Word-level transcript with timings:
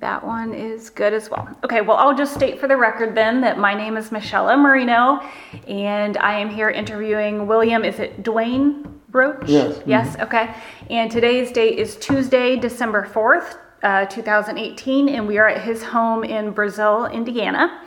That 0.00 0.24
one 0.24 0.54
is 0.54 0.90
good 0.90 1.12
as 1.12 1.28
well. 1.28 1.48
Okay, 1.64 1.80
well, 1.80 1.96
I'll 1.96 2.14
just 2.14 2.32
state 2.32 2.60
for 2.60 2.68
the 2.68 2.76
record 2.76 3.16
then 3.16 3.40
that 3.40 3.58
my 3.58 3.74
name 3.74 3.96
is 3.96 4.12
Michelle 4.12 4.56
Marino, 4.56 5.20
and 5.66 6.16
I 6.18 6.38
am 6.38 6.48
here 6.48 6.70
interviewing 6.70 7.48
William. 7.48 7.84
Is 7.84 7.98
it 7.98 8.22
Dwayne 8.22 8.84
Broach? 9.08 9.48
Yes. 9.48 9.80
Yes, 9.86 10.16
okay. 10.20 10.54
And 10.88 11.10
today's 11.10 11.50
date 11.50 11.80
is 11.80 11.96
Tuesday, 11.96 12.54
December 12.54 13.06
4th, 13.12 13.56
uh, 13.82 14.04
2018, 14.06 15.08
and 15.08 15.26
we 15.26 15.36
are 15.38 15.48
at 15.48 15.62
his 15.62 15.82
home 15.82 16.22
in 16.22 16.52
Brazil, 16.52 17.06
Indiana. 17.06 17.82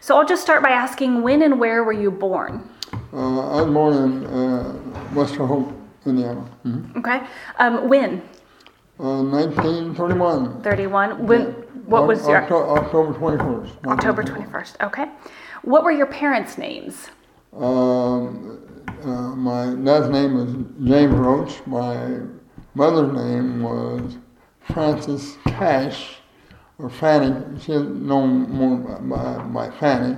So 0.00 0.18
I'll 0.18 0.26
just 0.26 0.42
start 0.42 0.64
by 0.64 0.70
asking 0.70 1.22
when 1.22 1.42
and 1.42 1.60
where 1.60 1.84
were 1.84 1.92
you 1.92 2.10
born? 2.10 2.68
Uh, 3.12 3.38
I 3.58 3.62
was 3.62 3.72
born 3.72 3.94
in 3.94 4.26
uh, 4.26 4.72
Western 5.14 5.46
Hope, 5.46 5.72
Indiana. 6.06 6.44
Mhm. 6.66 6.96
Okay. 6.96 7.20
Um, 7.60 7.88
when? 7.88 8.20
Uh, 9.00 9.22
1931. 9.22 10.62
31. 10.62 11.26
When? 11.26 11.44
What 11.86 12.06
was 12.06 12.26
your 12.28 12.42
Octo- 12.42 12.76
October 12.76 13.12
21st. 13.18 13.86
October 13.86 14.22
21st? 14.22 14.76
Okay. 14.82 15.06
What 15.62 15.82
were 15.82 15.90
your 15.90 16.06
parents' 16.06 16.56
names? 16.58 17.08
Um, 17.56 18.60
uh, 19.02 19.34
my 19.34 19.74
dad's 19.74 20.08
name 20.08 20.34
was 20.34 20.54
James 20.88 21.12
Roach. 21.14 21.66
My 21.66 22.20
mother's 22.74 23.12
name 23.12 23.62
was 23.62 24.16
Frances 24.72 25.36
Cash, 25.46 26.16
or 26.78 26.88
Fanny. 26.88 27.34
She's 27.60 27.80
known 27.80 28.48
more 28.50 28.76
by, 29.00 29.42
by 29.68 29.70
Fanny. 29.78 30.16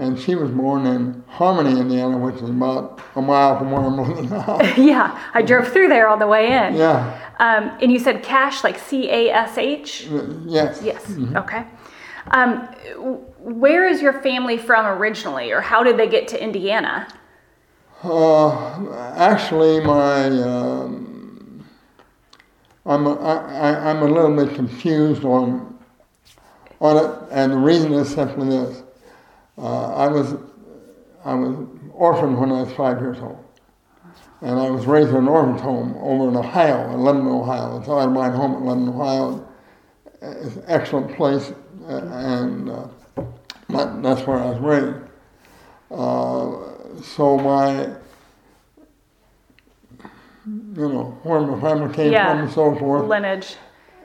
And 0.00 0.18
she 0.18 0.34
was 0.34 0.50
born 0.50 0.86
in 0.86 1.22
Harmony, 1.28 1.78
Indiana, 1.78 2.16
which 2.16 2.36
is 2.36 2.48
about 2.48 3.02
a 3.16 3.20
mile 3.20 3.58
from 3.58 3.70
where 3.70 3.82
I'm 3.82 3.98
living 3.98 4.30
now. 4.30 4.58
yeah, 4.78 5.20
I 5.34 5.42
drove 5.42 5.68
through 5.68 5.88
there 5.88 6.08
on 6.08 6.18
the 6.18 6.26
way 6.26 6.46
in. 6.46 6.74
yeah, 6.74 7.20
Um, 7.38 7.70
and 7.82 7.92
you 7.92 7.98
said 7.98 8.22
cash, 8.22 8.64
like 8.64 8.78
C 8.78 9.10
A 9.10 9.30
S 9.30 9.58
H? 9.58 10.08
uh, 10.10 10.22
yes. 10.46 10.80
Yes. 10.82 11.04
Okay. 11.36 11.64
Um, 12.30 12.62
where 13.40 13.86
is 13.86 14.00
your 14.00 14.14
family 14.22 14.56
from 14.56 14.86
originally, 14.86 15.52
or 15.52 15.60
how 15.60 15.82
did 15.82 15.98
they 15.98 16.08
get 16.08 16.28
to 16.28 16.42
Indiana? 16.42 17.06
Uh, 18.02 19.12
actually, 19.16 19.84
my 19.84 20.24
um, 20.26 21.62
I'm 22.86 23.06
a, 23.06 23.14
I, 23.16 23.34
I- 23.68 23.90
I'm 23.90 24.02
a 24.02 24.06
little 24.06 24.34
bit 24.34 24.54
confused 24.54 25.24
on 25.24 25.78
on 26.80 26.96
it, 26.96 27.10
and 27.30 27.52
the 27.52 27.58
reason 27.58 27.92
is 27.92 28.08
simply 28.08 28.48
this: 28.48 28.82
uh, 29.60 29.94
I 29.94 30.08
was 30.08 30.34
I 31.24 31.34
was 31.34 31.66
orphaned 31.92 32.38
when 32.40 32.50
I 32.50 32.62
was 32.62 32.72
five 32.72 32.98
years 33.00 33.18
old, 33.20 33.44
and 34.40 34.58
I 34.58 34.70
was 34.70 34.86
raised 34.86 35.10
in 35.10 35.16
an 35.16 35.28
orphanage 35.28 35.60
home 35.60 35.94
over 36.00 36.28
in 36.30 36.36
Ohio, 36.36 36.90
in 36.94 37.00
London, 37.00 37.26
Ohio. 37.28 37.78
It's 37.78 37.88
Otterbein 37.88 38.34
home 38.34 38.54
in 38.54 38.64
London, 38.64 38.88
Ohio. 38.94 39.46
It's 40.22 40.56
an 40.56 40.64
excellent 40.66 41.14
place, 41.16 41.52
uh, 41.86 41.92
and 41.92 42.70
uh, 42.70 42.88
that's 43.68 44.26
where 44.26 44.38
I 44.38 44.50
was 44.50 44.58
raised. 44.60 44.96
Uh, 45.90 47.02
so 47.02 47.36
my, 47.38 47.82
you 50.46 50.88
know, 50.88 51.18
where 51.22 51.40
my 51.40 51.60
family 51.60 51.94
came 51.94 52.12
Yeah. 52.12 52.30
from 52.32 52.44
and 52.44 52.50
so 52.52 52.74
forth 52.76 53.06
Lineage. 53.08 53.56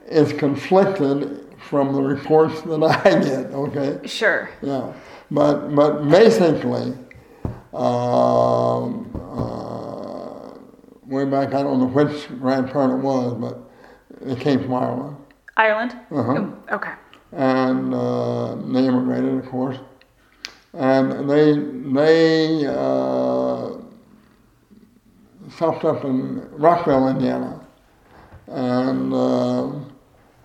is 0.07 0.33
conflicted 0.33 1.45
from 1.57 1.93
the 1.93 2.01
reports 2.01 2.61
that 2.63 2.83
I 2.83 3.19
get. 3.21 3.53
Okay, 3.53 3.99
Sure. 4.07 4.49
yeah, 4.61 4.93
but 5.31 5.73
but 5.75 6.07
basically, 6.09 6.93
um, 7.73 9.09
uh, 9.15 10.57
way 11.07 11.25
back 11.25 11.53
I 11.53 11.63
don't 11.63 11.79
know 11.79 11.87
which 11.87 12.27
grandparent 12.39 12.93
it 12.93 13.03
was, 13.03 13.33
but 13.33 13.59
it 14.29 14.39
came 14.39 14.59
from 14.61 14.73
Ireland, 14.73 15.17
Ireland? 15.57 15.91
Uh-huh. 16.11 16.33
Mm, 16.33 16.73
Okay. 16.73 16.93
and 17.33 17.93
uh, 17.93 18.55
they 18.55 18.87
immigrated, 18.87 19.37
of 19.39 19.49
course, 19.49 19.77
and 20.73 21.29
they 21.29 21.53
they 21.93 22.65
uh, 22.67 23.71
stopped 25.50 25.83
up 25.85 26.03
in 26.05 26.41
Rockville, 26.51 27.07
Indiana, 27.09 27.59
and 28.47 29.13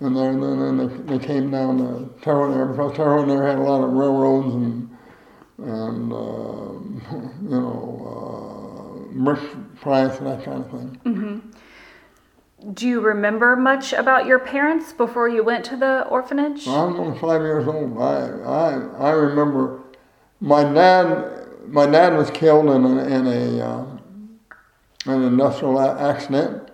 and 0.01 0.17
then 0.17 0.41
then 0.41 0.77
they, 0.77 1.17
they 1.17 1.25
came 1.25 1.51
down 1.51 1.79
to 1.79 2.23
Terre 2.23 2.49
Haute 2.49 2.71
because 2.73 2.97
Terre 2.97 3.19
Haute 3.19 3.29
had 3.29 3.59
a 3.59 3.63
lot 3.63 3.85
of 3.85 3.93
railroads 3.93 4.55
and 4.55 4.97
and 5.59 6.13
uh, 6.13 7.17
you 7.43 7.51
know 7.51 9.07
uh, 9.11 9.13
brick 9.23 9.41
price 9.81 10.19
and 10.19 10.27
that 10.27 10.45
kind 10.45 10.65
of 10.65 10.71
thing. 10.71 11.53
Do 12.75 12.87
you 12.87 13.01
remember 13.01 13.57
much 13.57 13.95
about 13.95 14.27
your 14.27 14.39
parents 14.39 14.93
before 14.93 15.29
you 15.29 15.43
went 15.43 15.65
to 15.67 15.77
the 15.77 16.07
orphanage? 16.09 16.69
I 16.69 16.85
was 16.85 16.97
only 16.97 17.19
five 17.19 17.41
years 17.41 17.67
old. 17.67 17.97
I, 17.99 18.29
I, 18.45 19.09
I 19.09 19.11
remember 19.13 19.83
my 20.41 20.65
dad. 20.65 21.47
My 21.69 21.87
dad 21.87 22.17
was 22.17 22.31
killed 22.31 22.67
in 22.67 22.85
a, 22.85 23.05
in 23.05 23.27
a 23.27 23.67
uh, 23.67 23.87
an 25.07 25.23
industrial 25.23 25.81
accident. 25.81 26.70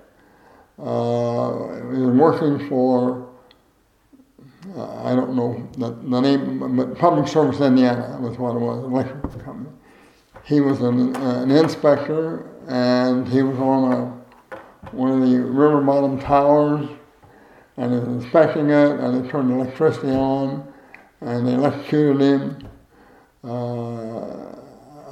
Uh, 0.79 1.93
he 1.93 2.03
was 2.03 2.15
working 2.17 2.69
for 2.69 3.29
uh, 4.77 5.05
I 5.05 5.15
don't 5.15 5.35
know 5.35 5.69
the, 5.79 5.91
the 5.91 6.21
name, 6.21 6.77
but 6.77 6.99
Public 6.99 7.29
Service 7.29 7.61
Indiana 7.61 8.19
was 8.21 8.37
what 8.37 8.57
it 8.57 8.59
was, 8.59 8.85
electric 8.85 9.45
company. 9.45 9.71
He 10.45 10.61
was 10.61 10.81
an, 10.81 11.15
an 11.17 11.51
inspector, 11.51 12.51
and 12.69 13.27
he 13.29 13.43
was 13.43 13.59
on 13.59 13.93
a 13.93 14.17
one 14.93 15.11
of 15.11 15.29
the 15.29 15.39
river 15.39 15.81
bottom 15.81 16.19
towers 16.21 16.89
and 17.77 17.93
he 17.93 17.99
was 17.99 18.09
inspecting 18.09 18.71
it, 18.71 19.01
and 19.01 19.25
they 19.25 19.29
turned 19.29 19.51
electricity 19.51 20.11
on, 20.11 20.73
and 21.21 21.47
they 21.47 21.55
electrocuted 21.55 22.21
him. 22.21 22.69
Uh, 23.45 24.55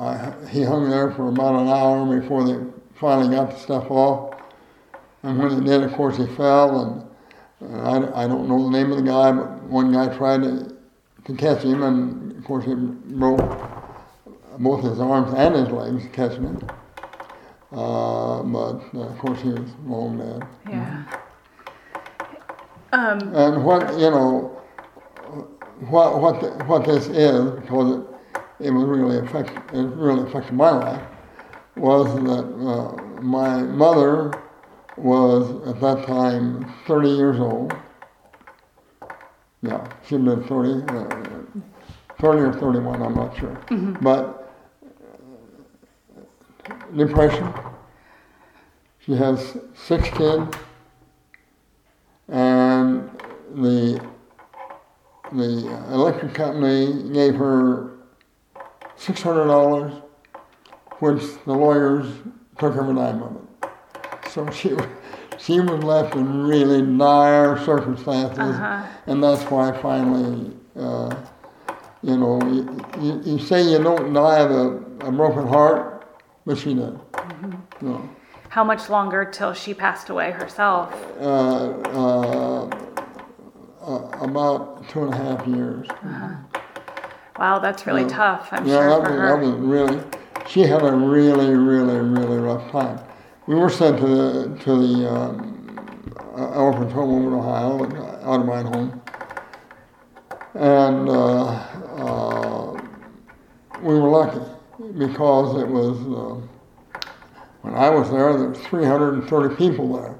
I, 0.01 0.35
he 0.51 0.63
hung 0.63 0.91
there 0.91 1.11
for 1.13 1.29
about 1.29 1.61
an 1.61 1.69
hour 1.69 2.21
before 2.21 2.45
they 2.45 2.59
finally 2.95 3.35
got 3.35 3.51
the 3.51 3.59
stuff 3.59 3.91
off. 3.91 4.34
And 5.25 5.39
when 5.39 5.59
they 5.59 5.65
did, 5.71 5.83
of 5.83 5.93
course, 5.95 6.19
he 6.19 6.27
fell, 6.27 7.09
and, 7.61 7.73
and 7.73 8.07
I, 8.15 8.25
I 8.25 8.29
don't 8.29 8.47
know 8.47 8.63
the 8.65 8.71
name 8.71 8.93
of 8.93 8.99
the 8.99 9.03
guy, 9.03 9.33
but 9.33 9.63
one 9.65 9.91
guy 9.91 10.15
tried 10.15 10.43
to, 10.43 10.77
to 11.25 11.35
catch 11.35 11.63
him, 11.63 11.83
and 11.83 12.37
of 12.37 12.45
course, 12.45 12.67
he 12.67 12.75
broke 12.75 13.41
both 14.59 14.85
his 14.85 15.01
arms 15.01 15.33
and 15.35 15.55
his 15.55 15.69
legs 15.71 16.05
catching 16.13 16.43
him. 16.43 16.69
Uh, 17.73 18.43
but 18.43 18.83
uh, 18.95 19.01
of 19.09 19.19
course, 19.19 19.41
he 19.41 19.49
was 19.49 19.71
long 19.87 20.19
dead. 20.19 20.47
Yeah. 20.69 21.05
Um, 22.93 23.35
And 23.35 23.65
what 23.65 23.99
you 23.99 24.11
know, 24.11 24.63
what 25.89 26.21
what 26.21 26.41
the, 26.41 26.51
what 26.67 26.85
this 26.85 27.09
is 27.09 27.51
because 27.61 27.99
it, 28.61 28.67
it 28.67 28.71
was 28.71 28.85
really 28.85 29.19
affect 29.19 29.51
it 29.75 29.87
really 29.97 30.23
affected 30.29 30.53
my 30.53 30.71
life 30.71 31.03
was 31.77 32.07
that 32.15 32.45
uh, 32.69 33.21
my 33.21 33.63
mother 33.63 34.31
was 34.97 35.67
at 35.69 35.81
that 35.81 36.07
time 36.07 36.73
30 36.87 37.09
years 37.09 37.41
old. 37.41 37.75
Yeah, 39.63 39.87
she'd 40.07 40.25
been 40.25 40.45
30, 40.45 40.93
uh, 40.93 41.23
30 42.21 42.41
or 42.41 42.53
31, 42.53 43.03
I'm 43.03 43.15
not 43.15 43.37
sure. 43.37 43.59
But 44.03 44.53
uh, 46.69 46.75
depression. 46.97 47.53
She 49.01 49.13
has 49.15 49.57
six 49.75 50.09
kids 50.11 50.57
and 52.29 53.11
the 53.55 54.01
the 55.33 55.85
electric 55.91 56.35
company 56.35 57.11
gave 57.13 57.35
her 57.37 57.91
six 58.97 59.23
hundred 59.23 59.47
dollars, 59.47 59.93
which 61.01 61.23
the 61.45 61.53
lawyers 61.53 62.07
took 62.59 62.77
every 62.77 62.95
dime 62.95 63.23
of 63.23 63.37
it. 63.37 63.43
So 64.35 64.51
she 64.51 64.71
she 65.39 65.61
was 65.61 65.85
left 65.85 66.17
in 66.17 66.43
really 66.49 66.83
dire 66.99 67.57
circumstances, 67.65 68.39
Uh-huh. 68.39 68.83
and 69.07 69.23
that's 69.23 69.45
why 69.45 69.71
finally, 69.81 70.51
uh, 70.77 71.15
you 72.03 72.17
know, 72.17 72.41
you, 72.51 72.85
you, 73.01 73.21
you 73.25 73.39
say 73.39 73.63
you 73.63 73.79
don't 73.81 74.13
die 74.13 74.41
of 74.41 74.51
a, 74.51 74.67
a 75.07 75.13
broken 75.13 75.47
heart, 75.47 76.05
but 76.47 76.59
she 76.59 76.75
did. 76.75 76.99
You 77.81 77.89
know. 77.89 78.09
how 78.49 78.65
much 78.65 78.89
longer 78.91 79.25
till 79.25 79.53
she 79.55 79.73
passed 79.73 80.11
away 80.11 80.33
herself? 80.33 80.93
uh, 81.21 81.71
uh, 82.01 82.67
uh, 83.87 84.09
about 84.21 84.89
two 84.89 85.05
and 85.05 85.15
a 85.15 85.17
half 85.17 85.47
years. 85.47 85.87
Wow, 87.39 87.59
that's 87.61 87.87
really 87.87 88.03
Yeah. 88.03 88.09
tough. 88.09 88.49
I'm 88.51 88.67
yeah, 88.67 88.75
sure 88.79 88.89
that 88.89 88.97
for 89.07 89.11
was, 89.13 89.21
her. 89.21 89.29
that 89.29 89.47
was 89.47 89.55
really. 89.61 90.01
She 90.49 90.63
had 90.63 90.83
a 90.83 90.93
really, 90.93 91.55
really, 91.55 91.99
really 91.99 92.39
rough 92.39 92.71
time. 92.73 92.99
We 93.47 93.57
were 93.57 93.69
sent 93.69 93.99
to 93.99 94.07
the 94.07 94.59
to 94.65 94.77
the 94.77 95.11
uh, 95.11 96.47
orphanage 96.59 96.93
home 96.93 97.11
over 97.11 97.29
in 97.29 97.35
Ohio, 97.35 97.79
Otterbein 98.25 98.75
home, 98.75 99.03
and 100.55 101.09
uh, 101.11 101.45
uh, 102.03 102.83
we 103.83 104.01
were 104.01 104.09
lucky 104.09 104.41
because 104.97 105.61
it 105.61 105.69
was. 105.69 105.99
Uh, 106.01 106.47
when 107.61 107.75
I 107.75 107.89
was 107.89 108.11
there, 108.11 108.37
there 108.37 108.49
was 108.49 108.59
330 108.61 109.57
people 109.57 109.97
there, 109.97 110.15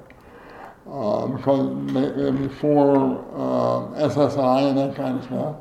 uh, 0.87 1.27
because 1.27 1.93
they, 1.93 2.31
before 2.31 3.19
uh, 3.33 4.07
SSI 4.07 4.69
and 4.69 4.77
that 4.77 4.95
kind 4.95 5.19
of 5.19 5.25
stuff. 5.25 5.55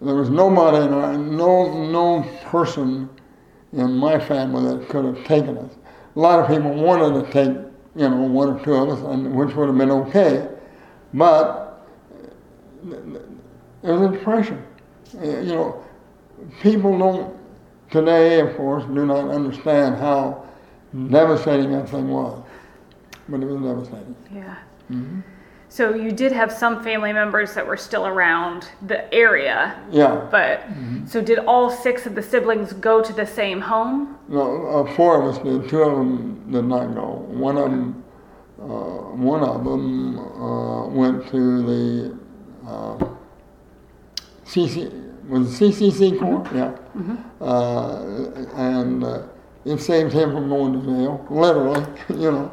There 0.00 0.14
was 0.14 0.28
nobody, 0.30 0.86
no, 0.88 1.90
no 1.90 2.22
person 2.44 3.08
in 3.72 3.92
my 3.94 4.18
family 4.20 4.76
that 4.76 4.88
could 4.90 5.04
have 5.04 5.24
taken 5.24 5.56
us. 5.56 5.72
A 6.18 6.20
lot 6.20 6.40
of 6.40 6.48
people 6.48 6.74
wanted 6.74 7.24
to 7.24 7.32
take, 7.32 7.56
you 7.94 8.08
know, 8.08 8.16
one 8.16 8.48
or 8.48 8.64
two 8.64 8.74
of 8.74 8.88
us, 8.88 8.98
and, 9.04 9.32
which 9.36 9.54
would 9.54 9.68
have 9.68 9.78
been 9.78 9.92
okay, 9.92 10.48
but 11.14 11.86
there 12.82 13.94
was 13.94 14.10
a 14.10 14.12
depression. 14.12 14.60
You 15.22 15.44
know, 15.44 15.84
people 16.60 16.98
don't 16.98 17.38
today, 17.88 18.40
of 18.40 18.56
course, 18.56 18.82
do 18.86 19.06
not 19.06 19.30
understand 19.30 19.94
how 19.94 20.44
devastating 21.08 21.70
that 21.70 21.88
thing 21.88 22.08
was, 22.08 22.42
but 23.28 23.40
it 23.40 23.46
was 23.46 23.62
devastating. 23.62 24.16
Yeah. 24.34 24.56
Mm-hmm. 24.90 25.20
So 25.70 25.94
you 25.94 26.12
did 26.12 26.32
have 26.32 26.50
some 26.50 26.82
family 26.82 27.12
members 27.12 27.54
that 27.54 27.66
were 27.66 27.76
still 27.76 28.06
around 28.06 28.68
the 28.86 29.12
area. 29.12 29.78
Yeah. 29.90 30.26
But 30.30 30.60
mm-hmm. 30.60 31.06
so 31.06 31.20
did 31.20 31.40
all 31.40 31.70
six 31.70 32.06
of 32.06 32.14
the 32.14 32.22
siblings 32.22 32.72
go 32.72 33.02
to 33.02 33.12
the 33.12 33.26
same 33.26 33.60
home? 33.60 34.18
No, 34.28 34.66
uh, 34.66 34.94
four 34.94 35.20
of 35.20 35.34
us 35.34 35.42
did. 35.42 35.68
Two 35.68 35.82
of 35.82 35.98
them 35.98 36.50
did 36.50 36.64
not 36.64 36.94
go. 36.94 37.26
One 37.28 37.58
of 37.58 37.70
them, 37.70 38.04
uh, 38.58 38.64
one 38.64 39.42
of 39.42 39.64
them 39.64 40.18
uh, 40.18 40.86
went 40.88 41.28
to 41.30 41.62
the 41.62 42.18
CC 44.44 44.86
uh, 44.86 45.08
was 45.28 45.60
it 45.60 45.74
CCC 45.74 46.18
Corps, 46.18 46.42
mm-hmm. 46.44 46.56
yeah, 46.56 46.76
mm-hmm. 46.96 47.42
Uh, 47.42 48.56
and 48.56 49.04
uh, 49.04 49.22
it 49.64 49.78
saved 49.78 50.12
him 50.12 50.32
from 50.32 50.48
going 50.48 50.72
to 50.72 50.86
jail, 50.86 51.26
literally, 51.30 51.84
you 52.08 52.32
know. 52.32 52.52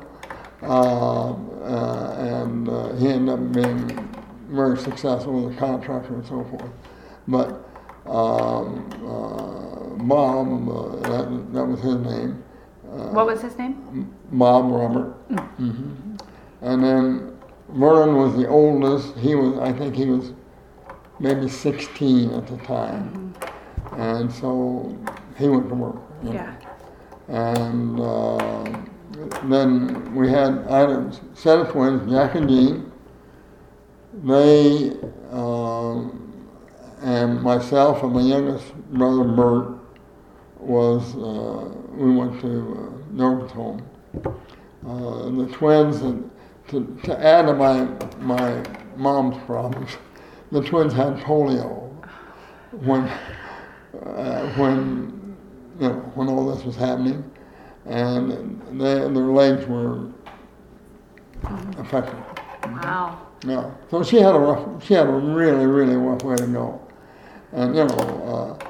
Uh, 0.65 1.33
uh, 1.65 2.15
and 2.17 2.69
uh, 2.69 2.95
he 2.95 3.07
ended 3.07 3.33
up 3.33 3.51
being 3.51 4.09
very 4.49 4.77
successful 4.77 5.47
as 5.47 5.55
a 5.55 5.59
contractor 5.59 6.15
and 6.15 6.25
so 6.25 6.43
forth. 6.45 6.71
But 7.27 7.67
um, 8.09 8.87
Bob, 10.07 11.03
that, 11.03 11.53
that 11.53 11.65
was 11.65 11.79
his 11.81 11.95
name. 11.95 12.43
what 12.83 13.25
was 13.25 13.41
his 13.41 13.57
name? 13.57 14.13
Bob 14.31 14.71
Robert. 14.71 15.29
Mm. 15.29 15.57
Mm-hmm. 15.57 16.15
And 16.61 16.83
then 16.83 17.37
Vernon 17.69 18.15
was 18.15 18.35
the 18.35 18.47
oldest. 18.47 19.15
He 19.17 19.35
was, 19.35 19.57
I 19.59 19.71
think 19.71 19.95
he 19.95 20.05
was 20.05 20.33
maybe 21.19 21.47
16 21.47 22.31
at 22.31 22.47
the 22.47 22.57
time. 22.57 23.33
Mm-hmm. 23.35 24.01
And 24.01 24.31
so 24.31 24.97
he 25.37 25.47
went 25.47 25.69
to 25.69 25.75
work. 25.75 25.97
You 26.23 26.29
know. 26.29 26.35
Yeah. 26.35 26.55
And 27.27 27.99
uh, 27.99 28.91
then 29.43 30.13
we 30.15 30.29
had 30.29 30.65
I 30.67 30.79
had 30.79 30.89
a 30.89 31.19
set 31.33 31.59
of 31.59 31.69
twins, 31.69 32.11
Jack 32.11 32.35
and 32.35 32.49
Jean. 32.49 32.91
They 34.23 34.91
um, 35.31 36.21
and 37.01 37.41
myself 37.41 38.03
and 38.03 38.13
my 38.13 38.21
youngest 38.21 38.73
brother 38.91 39.23
Bert 39.23 39.77
was 40.59 41.15
uh, 41.15 41.73
we 41.93 42.11
went 42.11 42.41
to 42.41 42.47
uh, 42.47 43.11
Norwood's 43.11 43.51
home. 43.51 43.87
Uh, 44.85 45.29
the 45.29 45.49
twins, 45.53 46.01
and 46.01 46.29
to, 46.67 46.99
to 47.03 47.25
add 47.25 47.47
to 47.47 47.53
my 47.53 47.85
my 48.19 48.63
mom's 48.95 49.37
problems, 49.45 49.91
the 50.51 50.61
twins 50.61 50.93
had 50.93 51.15
polio 51.17 51.91
when 52.71 53.03
uh, 54.03 54.53
when 54.55 55.35
you 55.79 55.89
know 55.89 55.95
when 56.15 56.27
all 56.27 56.53
this 56.53 56.63
was 56.65 56.75
happening 56.75 57.23
and 57.85 58.61
they, 58.79 58.99
their 58.99 59.09
legs 59.09 59.65
were 59.67 60.09
affected. 61.77 62.17
Wow. 62.63 63.27
Yeah. 63.45 63.71
So 63.91 64.03
she 64.03 64.17
had 64.17 64.35
a 64.35 64.39
rough, 64.39 64.83
she 64.85 64.95
had 64.95 65.07
a 65.07 65.11
really, 65.11 65.65
really 65.65 65.95
rough 65.95 66.23
way 66.23 66.35
to 66.35 66.47
go. 66.47 66.81
And 67.51 67.75
you 67.75 67.85
know, 67.85 68.57
uh, 68.59 68.65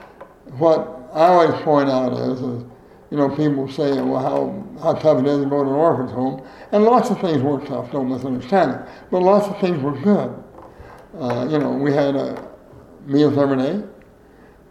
what 0.57 0.95
I 1.13 1.27
always 1.27 1.61
point 1.61 1.89
out 1.89 2.13
is, 2.13 2.41
is, 2.41 2.65
you 3.09 3.17
know, 3.17 3.29
people 3.29 3.69
say, 3.71 4.01
well, 4.01 4.21
how, 4.21 4.81
how 4.83 4.93
tough 4.93 5.19
it 5.19 5.27
is 5.27 5.43
to 5.43 5.49
go 5.49 5.63
to 5.63 5.69
an 5.69 5.75
orphan's 5.75 6.11
home. 6.11 6.45
And 6.71 6.83
lots 6.83 7.09
of 7.09 7.21
things 7.21 7.41
were 7.41 7.59
tough, 7.65 7.91
don't 7.91 8.09
misunderstand 8.09 8.71
it. 8.71 8.81
But 9.11 9.21
lots 9.21 9.47
of 9.47 9.59
things 9.61 9.81
were 9.81 9.97
good. 9.97 10.43
Uh, 11.17 11.47
you 11.49 11.57
know, 11.57 11.71
we 11.71 11.93
had 11.93 12.15
uh, 12.15 12.41
meals 13.05 13.37
every 13.37 13.57
day. 13.57 13.81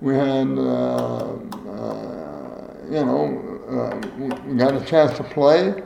We 0.03 0.15
had, 0.15 0.49
uh, 0.59 1.39
uh 1.71 2.55
you 2.91 3.03
know, 3.03 3.44
got 4.57 4.75
a 4.75 4.85
chance 4.85 5.17
to 5.17 5.25
play. 5.25 5.83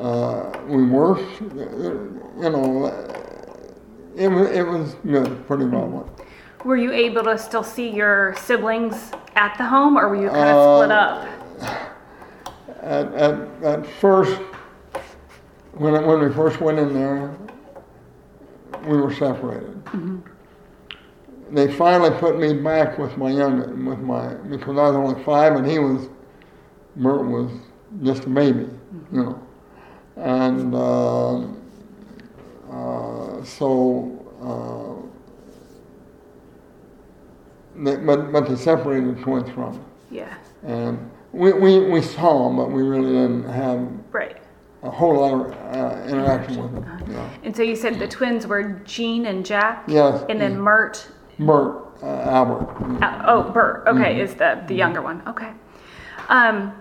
Uh, 0.00 0.52
we 0.66 0.84
worked. 0.84 1.40
You 1.40 2.50
know, 2.50 2.86
it 4.16 4.28
was 4.28 4.48
it 4.48 4.62
was 4.62 4.94
good, 5.06 5.46
pretty 5.46 5.66
well. 5.66 6.08
Were 6.64 6.76
you 6.76 6.92
able 6.92 7.22
to 7.24 7.36
still 7.36 7.62
see 7.62 7.90
your 7.90 8.34
siblings 8.36 9.12
at 9.36 9.56
the 9.58 9.64
home, 9.64 9.98
or 9.98 10.08
were 10.08 10.16
you 10.16 10.28
kind 10.30 10.48
of 10.48 10.56
uh, 10.56 10.78
split 10.78 10.90
up? 10.90 11.28
At, 12.80 13.12
at, 13.14 13.62
at 13.62 13.86
first, 13.86 14.40
when, 15.72 15.92
when 16.06 16.20
we 16.20 16.32
first 16.32 16.60
went 16.60 16.78
in 16.78 16.94
there, 16.94 17.36
we 18.86 18.96
were 18.96 19.12
separated. 19.12 19.84
Mm-hmm. 19.86 20.20
They 21.54 21.72
finally 21.72 22.10
put 22.18 22.38
me 22.38 22.54
back 22.54 22.98
with 22.98 23.16
my 23.16 23.30
young, 23.30 23.84
with 23.84 24.00
my, 24.00 24.34
because 24.34 24.76
I 24.78 24.88
was 24.88 24.96
only 24.96 25.22
five 25.24 25.54
and 25.56 25.66
he 25.66 25.78
was 25.78 26.08
Mert 26.96 27.24
was 27.24 27.50
just 28.02 28.24
a 28.24 28.28
baby, 28.28 28.68
you 29.12 29.22
know. 29.22 29.42
And 30.16 30.74
uh, 30.74 31.38
uh, 32.70 33.44
so, 33.44 34.10
uh, 34.42 34.94
they, 37.76 37.96
but, 37.96 38.32
but 38.32 38.48
they 38.48 38.56
separated 38.56 39.16
the 39.16 39.22
twins 39.22 39.50
from 39.50 39.64
us. 39.64 39.78
Yeah. 40.10 40.34
And 40.62 41.10
we, 41.32 41.52
we, 41.52 41.80
we 41.80 42.00
saw 42.00 42.46
them, 42.48 42.56
but 42.56 42.70
we 42.70 42.82
really 42.82 43.12
didn't 43.12 43.48
have 43.50 43.88
right. 44.12 44.36
a 44.84 44.90
whole 44.90 45.16
lot 45.16 45.32
of 45.34 45.52
uh, 45.74 46.04
interaction 46.08 46.62
with 46.62 46.72
them. 46.74 46.84
Uh-huh. 46.84 47.04
Yeah. 47.10 47.30
And 47.42 47.56
so 47.56 47.62
you 47.62 47.74
said 47.74 47.98
the 47.98 48.06
twins 48.06 48.46
were 48.46 48.80
Jean 48.84 49.26
and 49.26 49.44
Jack? 49.44 49.84
Yes. 49.88 50.24
And 50.28 50.40
then 50.40 50.58
Mert? 50.58 51.08
Bert, 51.40 51.92
uh, 52.02 52.06
Albert. 52.06 52.68
Uh, 53.02 53.24
oh, 53.26 53.50
Bert. 53.50 53.82
Okay, 53.88 54.14
mm-hmm. 54.14 54.20
is 54.20 54.34
the, 54.34 54.62
the 54.68 54.74
younger 54.74 55.02
one. 55.02 55.20
Okay. 55.26 55.50
Um, 56.28 56.72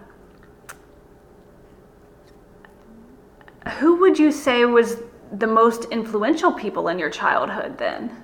Who 3.80 3.96
would 3.98 4.20
you 4.20 4.32
say 4.32 4.66
was 4.66 4.98
the 5.32 5.48
most 5.48 5.86
influential 5.86 6.52
people 6.52 6.88
in 6.90 7.00
your 7.00 7.10
childhood 7.10 7.78
then? 7.78 8.24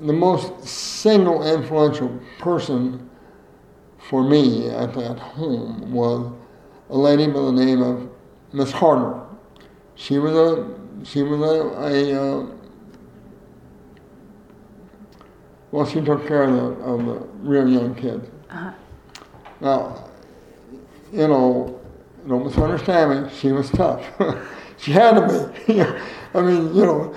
The 0.00 0.12
most 0.12 0.64
single 0.66 1.46
influential 1.46 2.20
person 2.38 3.08
for 3.98 4.24
me 4.24 4.68
at 4.68 4.94
that 4.94 5.18
home 5.18 5.92
was 5.92 6.32
a 6.90 6.96
lady 6.96 7.26
by 7.26 7.40
the 7.40 7.52
name 7.52 7.82
of 7.82 8.08
Miss 8.52 8.72
Harder. 8.72 9.20
She 9.94 10.18
was 10.18 10.34
a 10.34 10.78
she 11.04 11.22
was 11.22 11.40
a, 11.40 11.62
a 11.78 12.40
uh, 12.40 12.46
well, 15.72 15.86
she 15.86 16.02
took 16.02 16.26
care 16.26 16.44
of 16.44 16.52
the, 16.52 16.84
of 16.84 17.06
the 17.06 17.26
real 17.40 17.66
young 17.66 17.94
kids. 17.94 18.28
Uh-huh. 18.50 18.72
Now, 19.60 20.10
you 21.10 21.28
know, 21.28 21.80
don't 22.28 22.44
misunderstand 22.44 23.24
me, 23.24 23.30
she 23.30 23.52
was 23.52 23.70
tough. 23.70 24.04
she 24.78 24.92
had 24.92 25.12
to 25.14 25.52
be. 25.66 25.80
I 26.34 26.40
mean, 26.40 26.74
you 26.74 26.86
know, 26.86 27.14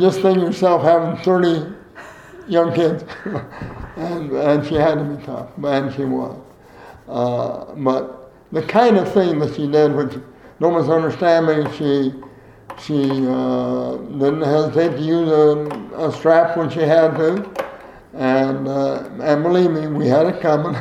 just 0.00 0.20
think 0.20 0.38
yourself 0.38 0.82
having 0.82 1.22
30 1.22 1.72
young 2.48 2.74
kids, 2.74 3.04
and, 3.96 4.32
and 4.32 4.66
she 4.66 4.74
had 4.74 4.98
to 4.98 5.04
be 5.04 5.24
tough, 5.24 5.50
and 5.62 5.94
she 5.94 6.04
was. 6.04 6.36
Uh, 7.08 7.74
but 7.76 8.32
the 8.52 8.62
kind 8.62 8.96
of 8.96 9.12
thing 9.12 9.38
that 9.38 9.54
she 9.54 9.70
did, 9.70 9.94
which 9.94 10.14
don't 10.60 10.74
misunderstand 10.74 11.46
me, 11.46 11.70
she 11.76 12.12
she 12.80 13.26
uh, 13.28 13.96
didn't 13.96 14.42
hesitate 14.42 14.96
to 14.96 15.02
use 15.02 15.28
a, 15.28 16.06
a, 16.06 16.12
strap 16.12 16.56
when 16.56 16.68
she 16.68 16.80
had 16.80 17.16
to, 17.16 17.48
and 18.14 18.66
uh, 18.66 19.08
and 19.22 19.42
believe 19.42 19.70
me, 19.70 19.86
we 19.86 20.08
had 20.08 20.26
it 20.26 20.40
coming, 20.40 20.74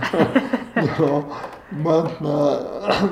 you 0.75 1.05
know. 1.05 1.52
But, 1.81 2.21
uh, 2.21 3.09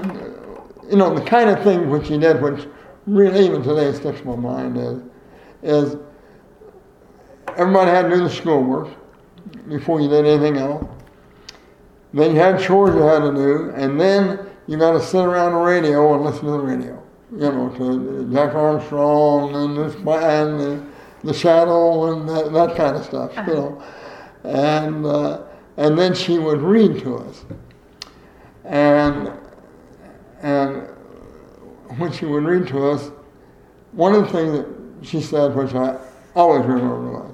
you 0.89 0.97
know, 0.97 1.13
the 1.13 1.25
kind 1.25 1.49
of 1.49 1.63
thing 1.63 1.89
which 1.89 2.07
he 2.07 2.17
did, 2.17 2.41
which 2.41 2.67
really 3.07 3.45
even 3.45 3.63
today 3.63 3.91
sticks 3.93 4.21
in 4.21 4.27
my 4.27 4.35
mind, 4.35 4.77
is, 4.77 5.01
is 5.63 5.95
everybody 7.57 7.91
had 7.91 8.03
to 8.03 8.09
do 8.09 8.23
the 8.23 8.29
schoolwork 8.29 8.89
before 9.67 10.01
you 10.01 10.09
did 10.09 10.25
anything 10.25 10.57
else. 10.57 10.85
Then 12.13 12.35
you 12.35 12.41
had 12.41 12.59
chores 12.59 12.93
you 12.93 13.01
had 13.01 13.19
to 13.19 13.33
do, 13.33 13.71
and 13.75 13.99
then 13.99 14.39
you 14.67 14.77
got 14.77 14.91
to 14.91 15.01
sit 15.01 15.23
around 15.23 15.53
the 15.53 15.59
radio 15.59 16.13
and 16.13 16.23
listen 16.25 16.45
to 16.45 16.51
the 16.51 16.59
radio. 16.59 17.01
You 17.31 17.39
know, 17.39 17.69
to 17.77 18.29
Jack 18.33 18.53
Armstrong 18.53 19.55
and 19.55 19.77
this 19.77 19.95
and 19.95 20.59
the, 20.59 20.85
the 21.23 21.33
Shadow 21.33 22.11
and 22.11 22.27
that, 22.27 22.51
that 22.51 22.75
kind 22.75 22.97
of 22.97 23.05
stuff. 23.05 23.31
You 23.47 23.53
know, 23.53 23.83
and 24.43 25.05
uh, 25.05 25.43
and 25.77 25.97
then 25.97 26.13
she 26.13 26.37
would 26.37 26.61
read 26.61 26.99
to 27.03 27.17
us 27.19 27.45
and 28.65 29.31
and 30.41 30.87
when 31.97 32.11
she 32.11 32.25
would 32.25 32.43
read 32.43 32.67
to 32.67 32.89
us, 32.89 33.11
one 33.91 34.15
of 34.15 34.23
the 34.23 34.31
things 34.31 34.57
that 34.57 34.67
she 35.01 35.21
said, 35.21 35.55
which 35.55 35.73
I 35.73 35.97
always 36.35 36.65
remember, 36.65 37.11
was, 37.11 37.31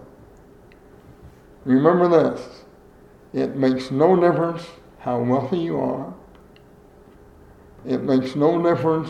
remember 1.63 2.09
this, 2.09 2.63
it 3.33 3.55
makes 3.55 3.91
no 3.91 4.15
difference 4.19 4.65
how 4.99 5.21
wealthy 5.21 5.59
you 5.59 5.79
are. 5.79 6.13
It 7.85 8.03
makes 8.03 8.35
no 8.35 8.61
difference, 8.61 9.09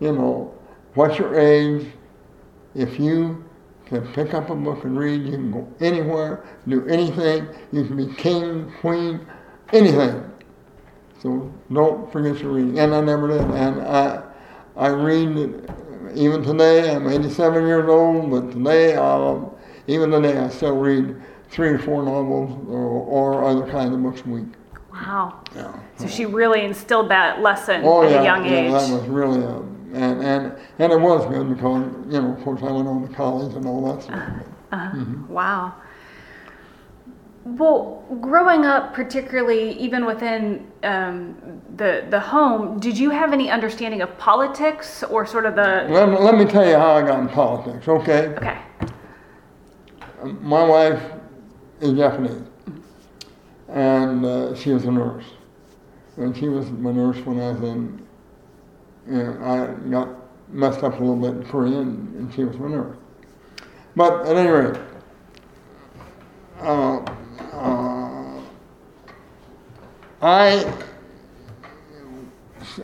you 0.00 0.12
know, 0.12 0.54
what 0.94 1.18
your 1.18 1.38
age. 1.38 1.86
If 2.74 2.98
you 2.98 3.44
can 3.84 4.06
pick 4.14 4.32
up 4.32 4.48
a 4.50 4.54
book 4.54 4.84
and 4.84 4.98
read, 4.98 5.22
you 5.22 5.32
can 5.32 5.52
go 5.52 5.68
anywhere, 5.80 6.44
do 6.66 6.86
anything. 6.86 7.46
You 7.70 7.84
can 7.84 7.96
be 7.96 8.14
king, 8.14 8.72
queen, 8.80 9.26
anything. 9.72 10.31
So 11.22 11.52
don't 11.72 12.10
forget 12.10 12.40
your 12.40 12.50
reading. 12.50 12.80
And 12.80 12.92
I 12.92 13.00
never 13.00 13.28
did. 13.28 13.42
And 13.42 13.80
I, 13.82 14.24
I 14.76 14.88
read, 14.88 15.70
even 16.16 16.42
today, 16.42 16.92
I'm 16.92 17.08
87 17.08 17.64
years 17.64 17.88
old, 17.88 18.28
but 18.28 18.50
today, 18.50 18.96
um, 18.96 19.52
even 19.86 20.10
today, 20.10 20.36
I 20.36 20.48
still 20.48 20.76
read 20.76 21.14
three 21.48 21.68
or 21.68 21.78
four 21.78 22.02
novels 22.02 22.66
or, 22.68 22.80
or 22.80 23.44
other 23.44 23.70
kinds 23.70 23.94
of 23.94 24.02
books 24.02 24.22
a 24.26 24.28
week. 24.30 24.48
Wow. 24.92 25.40
Yeah. 25.54 25.78
So 25.96 26.08
she 26.08 26.26
really 26.26 26.64
instilled 26.64 27.08
that 27.10 27.40
lesson 27.40 27.82
Oh 27.84 28.02
at 28.02 28.10
yeah, 28.10 28.20
a 28.20 28.24
young 28.24 28.44
yeah, 28.44 28.56
age. 28.56 28.72
that 28.72 28.92
was 28.92 29.08
really, 29.08 29.42
uh, 29.44 29.60
and 29.94 30.22
and 30.22 30.58
and 30.78 30.92
it 30.92 31.00
was 31.00 31.24
good 31.26 31.48
because 31.54 32.12
you 32.12 32.20
know, 32.20 32.32
of 32.32 32.42
course, 32.44 32.62
I 32.62 32.70
went 32.70 32.88
on 32.88 33.08
to 33.08 33.14
college 33.14 33.54
and 33.54 33.66
all 33.66 33.94
that 33.94 34.02
stuff. 34.02 35.28
Wow. 35.28 35.74
Well, 37.44 38.04
growing 38.20 38.64
up, 38.64 38.94
particularly 38.94 39.72
even 39.78 40.04
within 40.06 40.70
um, 40.84 41.60
the 41.76 42.06
the 42.08 42.20
home, 42.20 42.78
did 42.78 42.96
you 42.96 43.10
have 43.10 43.32
any 43.32 43.50
understanding 43.50 44.00
of 44.00 44.16
politics 44.16 45.02
or 45.02 45.26
sort 45.26 45.46
of 45.46 45.56
the? 45.56 45.86
Let, 45.90 46.08
me- 46.08 46.18
let 46.18 46.36
me 46.36 46.44
tell 46.44 46.66
you 46.66 46.76
how 46.76 46.92
I 46.92 47.02
got 47.02 47.18
in 47.18 47.28
politics. 47.28 47.88
Okay, 47.88 48.28
Okay. 48.36 48.58
my 50.40 50.62
wife 50.62 51.02
is 51.80 51.94
Japanese, 51.94 52.42
and 53.68 54.24
uh, 54.24 54.54
she 54.54 54.70
was 54.70 54.84
a 54.84 54.90
nurse, 54.92 55.24
and 56.18 56.36
she 56.36 56.48
was 56.48 56.70
my 56.70 56.92
nurse 56.92 57.18
when 57.26 57.40
I 57.40 57.50
was 57.52 57.62
in. 57.62 58.06
You 59.08 59.14
know, 59.16 59.38
I 59.42 59.90
got 59.90 60.08
messed 60.48 60.84
up 60.84 60.94
a 61.00 61.02
little 61.02 61.16
bit 61.16 61.42
in 61.42 61.44
Korea, 61.50 61.80
and, 61.80 62.14
and 62.14 62.32
she 62.32 62.44
was 62.44 62.56
my 62.56 62.68
nurse. 62.68 62.96
But 63.96 64.26
at 64.26 64.36
any 64.36 64.48
rate, 64.48 64.80
uh, 66.60 67.00
uh, 67.52 68.40
I 70.20 70.72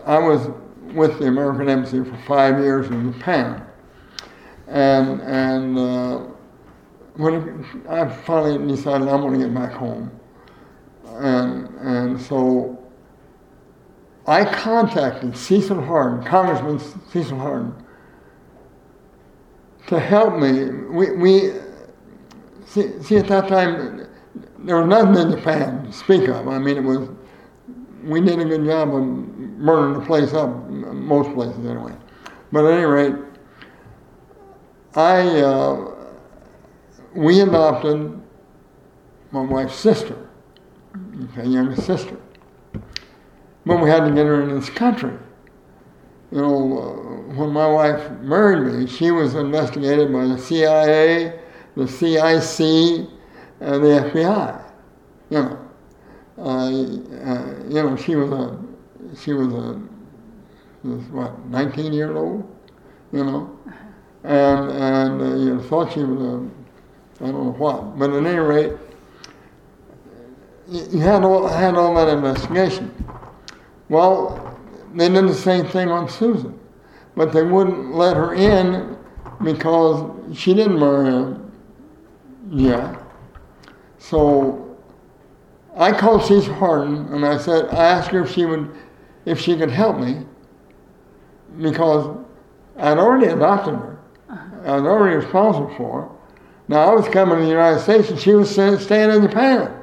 I 0.05 0.19
was 0.19 0.49
with 0.95 1.19
the 1.19 1.27
American 1.27 1.69
Embassy 1.69 2.03
for 2.03 2.17
five 2.27 2.59
years 2.59 2.89
in 2.89 3.13
Japan, 3.13 3.65
and 4.67 5.21
and 5.23 5.79
uh, 5.79 6.19
when 7.15 7.65
I 7.89 8.09
finally 8.09 8.75
decided 8.75 9.09
I'm 9.09 9.21
going 9.21 9.39
to 9.41 9.47
get 9.47 9.55
back 9.55 9.73
home, 9.73 10.11
and 11.17 11.69
and 11.81 12.21
so 12.21 12.79
I 14.27 14.45
contacted 14.45 15.37
Cecil 15.37 15.83
Harden, 15.83 16.23
Congressman 16.25 16.79
Cecil 17.11 17.39
Harden, 17.39 17.75
to 19.87 19.99
help 19.99 20.39
me. 20.39 20.65
We, 20.65 21.13
we 21.13 21.53
see, 22.67 23.03
see 23.03 23.17
at 23.17 23.29
that 23.29 23.49
time 23.49 24.08
there 24.61 24.77
was 24.77 24.89
nothing 24.89 25.31
in 25.31 25.37
Japan 25.37 25.85
to 25.85 25.93
speak 25.93 26.29
of. 26.29 26.49
I 26.49 26.59
mean, 26.59 26.77
it 26.77 26.85
was 26.85 27.09
we 28.05 28.21
did 28.21 28.39
a 28.39 28.45
good 28.45 28.65
job 28.65 28.95
of 28.95 29.59
burning 29.59 30.01
the 30.01 30.07
place 30.07 30.33
up, 30.33 30.49
most 30.69 31.33
places 31.35 31.65
anyway. 31.67 31.93
But 32.53 32.65
at 32.65 32.75
any 32.75 32.85
rate, 32.85 33.15
I 34.95 35.21
uh, 35.41 35.95
we 37.15 37.41
adopted 37.41 38.21
my 39.31 39.43
wife's 39.43 39.75
sister, 39.75 40.17
okay, 41.25 41.47
younger 41.47 41.77
sister. 41.77 42.17
But 43.67 43.83
we 43.83 43.91
had 43.91 44.07
to 44.07 44.11
get 44.11 44.25
her 44.25 44.43
in 44.43 44.55
this 44.59 44.71
country. 44.71 45.13
You 46.31 46.39
know, 46.39 46.79
uh, 46.79 47.35
when 47.35 47.51
my 47.51 47.67
wife 47.67 48.11
married 48.21 48.73
me, 48.73 48.87
she 48.87 49.11
was 49.11 49.35
investigated 49.35 50.13
by 50.13 50.25
the 50.27 50.39
CIA, 50.39 51.39
the 51.77 51.87
CIC, 51.87 53.09
and 53.61 53.83
the 53.83 53.89
FBI. 53.89 54.65
You 55.31 55.43
know, 55.43 55.69
uh, 56.39 56.69
uh, 56.69 57.69
you 57.69 57.83
know, 57.83 57.97
she 57.97 58.17
was 58.17 58.31
a, 58.31 58.59
she 59.21 59.33
was 59.33 59.53
a, 59.53 59.81
was 60.85 61.05
what, 61.07 61.47
19 61.47 61.93
year 61.93 62.17
old, 62.17 62.49
you 63.13 63.25
know, 63.25 63.59
and 64.25 64.71
and 64.71 65.21
uh, 65.21 65.37
you 65.37 65.63
thought 65.63 65.93
she 65.93 66.03
was 66.03 66.21
a, 66.21 67.25
I 67.25 67.31
don't 67.31 67.45
know 67.45 67.53
what, 67.53 67.99
but 67.99 68.11
at 68.11 68.25
any 68.25 68.39
rate, 68.39 68.73
you 70.69 70.87
you 70.91 71.01
had 71.01 71.25
all 71.25 71.49
had 71.49 71.75
all 71.75 71.95
that 71.95 72.09
investigation. 72.09 72.95
Well, 73.89 74.57
they 74.95 75.09
did 75.09 75.29
the 75.29 75.35
same 75.35 75.67
thing 75.67 75.89
on 75.89 76.09
Susan, 76.09 76.59
but 77.17 77.33
they 77.33 77.43
wouldn't 77.43 77.95
let 77.95 78.17
her 78.17 78.35
in 78.35 78.97
because 79.43 80.11
she 80.37 80.55
didn't 80.55 80.79
marry 80.79 81.11
him 81.11 81.53
yet. 82.51 82.98
So 83.99 84.77
I 85.77 85.93
called 85.93 86.23
Cecil 86.23 86.55
Harden 86.55 87.13
and 87.13 87.25
I 87.25 87.39
said, 87.39 87.67
I 87.69 87.85
asked 87.85 88.11
her 88.11 88.23
if 88.23 88.33
she 88.33 88.47
would, 88.47 88.75
if 89.25 89.41
she 89.41 89.57
could 89.57 89.71
help 89.71 89.99
me 89.99 90.25
because 91.61 92.17
I'd 92.77 92.99
already 92.99 93.27
adopted 93.27 93.75
her. 93.75 93.99
I 94.65 94.77
was 94.77 94.85
already 94.85 95.17
responsible 95.17 95.73
for 95.77 96.03
her. 96.03 96.09
Now 96.69 96.91
I 96.91 96.95
was 96.95 97.09
coming 97.09 97.37
to 97.39 97.43
the 97.43 97.49
United 97.49 97.81
States 97.81 98.11
and 98.11 98.19
she 98.19 98.33
was 98.33 98.51
staying 98.51 99.11
in 99.11 99.23
Japan. 99.23 99.75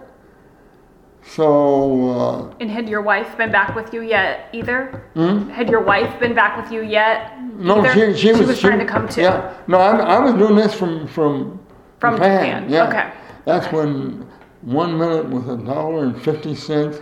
So, 1.27 2.09
uh, 2.11 2.53
And 2.59 2.69
had 2.69 2.87
your 2.87 3.01
wife 3.01 3.35
been 3.35 3.51
back 3.51 3.75
with 3.75 3.93
you 3.93 4.01
yet 4.01 4.47
either? 4.53 5.03
Hmm? 5.15 5.49
Had 5.49 5.69
your 5.69 5.81
wife 5.81 6.19
been 6.19 6.35
back 6.35 6.61
with 6.61 6.71
you 6.71 6.83
yet? 6.83 7.41
no, 7.55 7.83
either? 7.83 8.15
she, 8.15 8.33
she 8.33 8.43
was 8.43 8.59
trying 8.59 8.77
to 8.79 8.85
come 8.85 9.09
too. 9.09 9.21
Yeah, 9.21 9.53
no, 9.67 9.79
I, 9.79 9.97
I 9.97 10.19
was 10.19 10.33
doing 10.35 10.55
this 10.55 10.73
from 10.75 11.07
from 11.07 11.59
From 11.99 12.15
Japan, 12.17 12.69
Yeah, 12.69 12.87
okay. 12.87 13.11
That's 13.45 13.71
when 13.71 14.27
one 14.61 14.97
minute 14.97 15.29
was 15.29 15.47
a 15.47 15.63
dollar 15.63 16.05
and 16.05 16.21
fifty 16.21 16.55
cents 16.55 16.99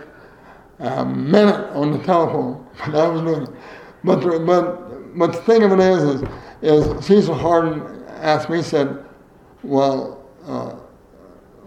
a 0.78 1.04
minute 1.04 1.70
on 1.72 1.92
the 1.92 1.98
telephone. 2.04 2.66
But 2.86 2.94
I 2.94 3.08
was 3.08 3.22
doing. 3.22 3.56
But 4.02 4.20
the, 4.20 4.40
but 4.40 5.16
but 5.16 5.32
the 5.32 5.42
thing 5.42 5.62
of 5.62 5.72
it 5.72 5.80
is, 5.80 6.02
is 6.02 6.28
is 6.62 7.06
Cecil 7.06 7.34
Harden 7.34 8.04
asked 8.08 8.50
me, 8.50 8.62
said, 8.62 9.04
"Well, 9.62 10.24
uh, 10.44 10.70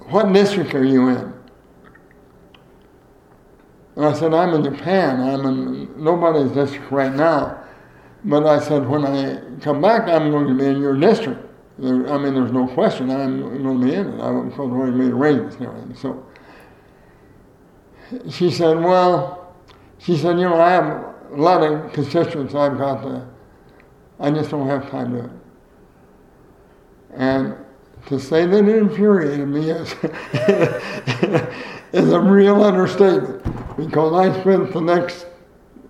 what 0.10 0.31
district 0.34 0.75
are 0.75 0.84
you 0.84 1.10
in?" 1.10 1.38
And 3.98 4.05
I 4.05 4.13
said, 4.13 4.31
I'm 4.31 4.53
in 4.53 4.63
Japan. 4.63 5.19
I'm 5.19 5.43
in 5.48 6.03
nobody's 6.03 6.51
district 6.51 6.91
right 6.91 7.12
now. 7.12 7.63
But 8.25 8.46
I 8.46 8.60
said, 8.60 8.88
when 8.88 9.03
I 9.03 9.41
come 9.60 9.81
back, 9.81 10.07
I'm 10.07 10.29
going 10.29 10.48
to 10.48 10.53
be 10.53 10.65
in 10.65 10.79
your 10.79 10.96
district. 10.96 11.43
I 11.79 12.17
mean, 12.17 12.34
there's 12.34 12.51
no 12.51 12.67
question 12.67 13.12
I'm 13.12 13.39
going 13.39 13.79
to 13.79 13.86
be 13.86 13.93
in 13.93 14.13
it. 14.13 14.22
I 14.22 14.27
have 14.27 14.60
already 14.60 14.98
made 14.98 15.12
arrangements 15.12 15.57
and 15.57 15.67
everything. 15.67 15.96
So 15.96 16.25
she 18.31 18.50
said, 18.50 18.79
well, 18.79 19.53
she 20.00 20.17
said, 20.17 20.39
you 20.39 20.46
know, 20.46 20.60
I 20.60 20.72
have 20.72 21.15
a 21.31 21.36
lot 21.36 21.62
of 21.62 21.93
constituents 21.93 22.55
I've 22.55 22.77
got 22.77 23.03
to, 23.03 23.27
I 24.19 24.31
just 24.31 24.50
don't 24.50 24.67
have 24.67 24.89
time 24.89 25.13
to. 25.13 25.29
And 27.15 27.55
to 28.07 28.19
say 28.19 28.46
that 28.46 28.67
it 28.67 28.77
infuriated 28.77 29.48
me 29.48 29.69
is, 29.69 29.93
is 31.93 32.12
a 32.12 32.19
real 32.19 32.63
understatement 32.63 33.43
because 33.77 34.13
I 34.13 34.41
spent 34.41 34.74
the 34.74 34.81
next 34.81 35.27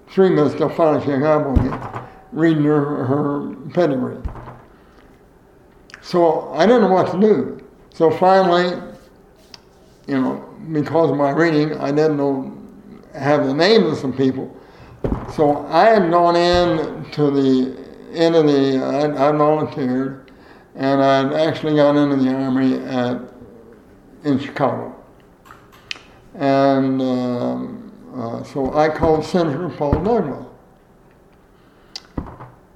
three 0.09 0.29
minutes 0.29 0.55
she 0.55 0.59
hung 0.59 1.23
up 1.23 1.45
on 1.45 2.07
reading 2.31 2.63
her, 2.63 3.05
her 3.05 3.55
pedigree. 3.73 4.17
So 6.07 6.53
I 6.53 6.65
didn't 6.65 6.83
know 6.83 6.93
what 6.93 7.11
to 7.11 7.19
do. 7.19 7.67
So 7.93 8.09
finally, 8.09 8.81
you 10.07 10.21
know, 10.21 10.37
because 10.71 11.11
of 11.11 11.17
my 11.17 11.31
reading, 11.31 11.73
I 11.79 11.91
didn't 11.91 12.15
know 12.15 12.57
have 13.13 13.45
the 13.45 13.53
names 13.53 13.91
of 13.91 13.97
some 13.97 14.13
people. 14.13 14.55
So 15.35 15.67
I 15.67 15.89
had 15.89 16.09
gone 16.09 16.37
in 16.37 17.11
to 17.11 17.29
the 17.29 17.77
end 18.13 18.35
of 18.35 18.45
the, 18.45 18.77
I, 18.77 19.27
I 19.27 19.31
volunteered, 19.33 20.31
and 20.75 21.03
I'd 21.03 21.33
actually 21.33 21.75
got 21.75 21.97
into 21.97 22.15
the 22.15 22.33
army 22.33 22.75
at 22.85 23.21
in 24.23 24.39
Chicago. 24.39 24.95
And 26.35 27.01
um, 27.01 27.91
uh, 28.15 28.43
so 28.43 28.73
I 28.77 28.87
called 28.87 29.25
Senator 29.25 29.67
Paul 29.67 30.01
Douglas. 30.05 30.45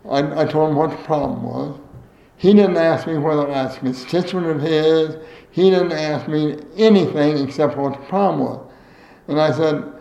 I, 0.09 0.41
I 0.41 0.45
told 0.45 0.71
him 0.71 0.75
what 0.75 0.89
the 0.89 0.97
problem 0.97 1.43
was. 1.43 1.80
He 2.41 2.55
didn't 2.55 2.77
ask 2.77 3.05
me 3.05 3.19
whether 3.19 3.47
I 3.51 3.65
was 3.65 3.77
a 3.77 3.79
constituent 3.81 4.47
of 4.47 4.61
his. 4.63 5.15
He 5.51 5.69
didn't 5.69 5.91
ask 5.91 6.27
me 6.27 6.57
anything 6.75 7.37
except 7.37 7.77
what 7.77 7.93
the 7.93 7.99
problem 8.07 8.39
was. 8.39 8.71
And 9.27 9.39
I 9.39 9.51
said, 9.51 9.93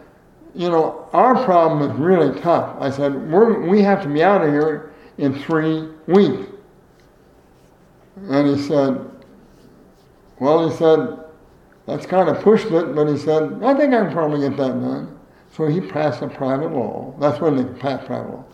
you 0.55 0.71
know, 0.71 1.07
our 1.13 1.45
problem 1.45 1.91
is 1.91 1.95
really 1.99 2.41
tough. 2.41 2.79
I 2.81 2.89
said, 2.89 3.31
we 3.31 3.83
have 3.83 4.03
to 4.05 4.09
be 4.09 4.23
out 4.23 4.41
of 4.43 4.51
here 4.51 4.95
in 5.19 5.39
three 5.39 5.91
weeks. 6.07 6.51
And 8.31 8.57
he 8.57 8.63
said, 8.63 8.99
Well, 10.39 10.67
he 10.71 10.75
said, 10.75 11.19
that's 11.85 12.07
kind 12.07 12.31
of 12.31 12.43
pushed 12.43 12.69
it, 12.69 12.95
but 12.95 13.07
he 13.07 13.19
said, 13.19 13.63
I 13.63 13.75
think 13.75 13.93
I 13.93 14.05
can 14.05 14.13
probably 14.13 14.49
get 14.49 14.57
that 14.57 14.81
done. 14.81 15.19
So 15.55 15.67
he 15.67 15.83
passed 15.83 16.23
a 16.23 16.29
private 16.29 16.73
law. 16.73 17.15
That's 17.21 17.39
when 17.39 17.57
they 17.57 17.65
passed 17.81 18.07
private 18.07 18.33
law. 18.33 18.45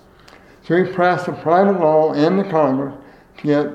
So 0.64 0.82
he 0.82 0.92
passed 0.92 1.28
a 1.28 1.32
private 1.34 1.78
law 1.78 2.14
in 2.14 2.36
the 2.36 2.42
Congress 2.42 2.96
get 3.42 3.68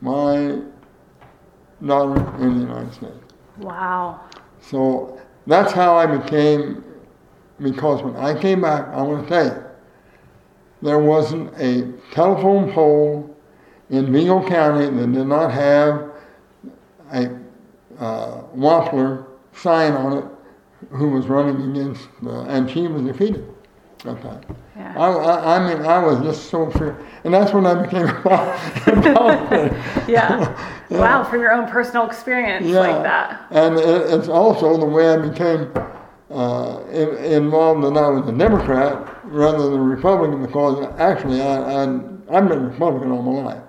my 0.00 0.60
daughter 1.86 2.42
in 2.42 2.54
the 2.54 2.60
United 2.60 2.92
States. 2.94 3.14
Wow. 3.58 4.20
So 4.60 5.20
that's 5.46 5.72
how 5.72 5.96
I 5.96 6.06
became, 6.06 6.84
because 7.60 8.02
when 8.02 8.16
I 8.16 8.38
came 8.38 8.60
back, 8.62 8.88
I 8.88 9.02
want 9.02 9.28
to 9.28 9.34
say, 9.34 9.62
there 10.82 10.98
wasn't 10.98 11.52
a 11.58 11.92
telephone 12.12 12.72
pole 12.72 13.36
in 13.90 14.12
Vigo 14.12 14.46
County 14.48 14.86
that 14.86 15.12
did 15.12 15.26
not 15.26 15.50
have 15.50 16.10
a 17.12 17.38
uh, 17.98 18.42
Wampler 18.54 19.26
sign 19.52 19.92
on 19.92 20.18
it 20.18 20.24
who 20.90 21.10
was 21.10 21.26
running 21.26 21.70
against, 21.70 22.08
and 22.22 22.70
she 22.70 22.86
was 22.86 23.02
defeated 23.02 23.46
at 24.06 24.22
that. 24.22 24.44
Yeah. 24.76 24.94
I, 24.96 25.08
I, 25.08 25.56
I 25.56 25.74
mean, 25.74 25.84
I 25.84 25.98
was 25.98 26.20
just 26.20 26.48
so 26.48 26.70
fear, 26.70 26.96
and 27.24 27.34
that's 27.34 27.52
when 27.52 27.66
I 27.66 27.82
became 27.82 28.06
involved. 28.06 29.76
Yeah. 30.08 30.78
Wow, 30.90 31.22
from 31.22 31.40
your 31.40 31.52
own 31.52 31.68
personal 31.68 32.06
experience 32.06 32.66
like 32.66 33.02
that. 33.02 33.46
And 33.50 33.76
it, 33.76 34.12
it's 34.12 34.28
also 34.28 34.76
the 34.76 34.86
way 34.86 35.08
I 35.10 35.16
became 35.18 35.72
uh, 36.30 36.82
in, 36.90 37.16
involved 37.32 37.84
that 37.84 37.96
I 37.96 38.08
was 38.08 38.28
a 38.28 38.36
Democrat 38.36 39.24
rather 39.24 39.70
than 39.70 39.78
a 39.78 39.82
Republican 39.82 40.44
because 40.44 40.86
actually 40.98 41.40
I, 41.40 41.56
I, 41.56 41.82
I've 42.30 42.48
been 42.48 42.70
Republican 42.70 43.12
all 43.12 43.22
my 43.22 43.42
life. 43.42 43.62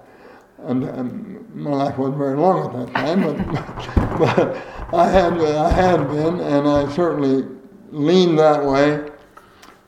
And, 0.64 0.84
and 0.84 1.56
my 1.56 1.72
life 1.72 1.98
wasn't 1.98 2.18
very 2.18 2.38
long 2.38 2.68
at 2.68 2.86
that 2.86 2.94
time, 2.94 3.22
but, 3.22 4.20
but 4.20 4.94
I, 4.94 5.10
had, 5.10 5.34
I 5.34 5.72
had 5.72 6.08
been, 6.08 6.40
and 6.40 6.68
I 6.68 6.92
certainly 6.94 7.48
leaned 7.92 8.38
that 8.40 8.64
way. 8.64 9.11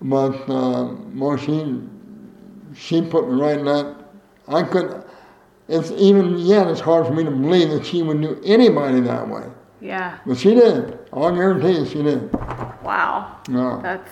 But 0.04 0.50
uh, 0.50 0.96
well, 1.16 1.38
she, 1.38 1.82
she 2.76 3.02
put 3.02 3.30
me 3.30 3.40
right 3.40 3.58
in 3.58 3.66
that. 3.66 3.96
I 4.48 4.64
could, 4.64 5.06
it's 5.70 5.92
even 5.92 6.38
yet, 6.38 6.68
it's 6.68 6.82
hard 6.82 7.08
for 7.08 7.14
me 7.14 7.24
to 7.24 7.32
believe 7.32 7.70
that 7.70 7.86
she 7.86 8.04
would 8.04 8.22
do 8.22 8.40
anybody 8.44 9.00
that 9.00 9.28
way. 9.28 9.44
Yeah. 9.80 10.20
But 10.26 10.38
she 10.38 10.54
did. 10.54 11.00
I'll 11.14 11.34
guarantee 11.34 11.80
you 11.80 11.86
she 11.86 12.04
did. 12.04 12.34
Wow. 12.84 13.40
No. 13.48 13.82
That's 13.82 14.12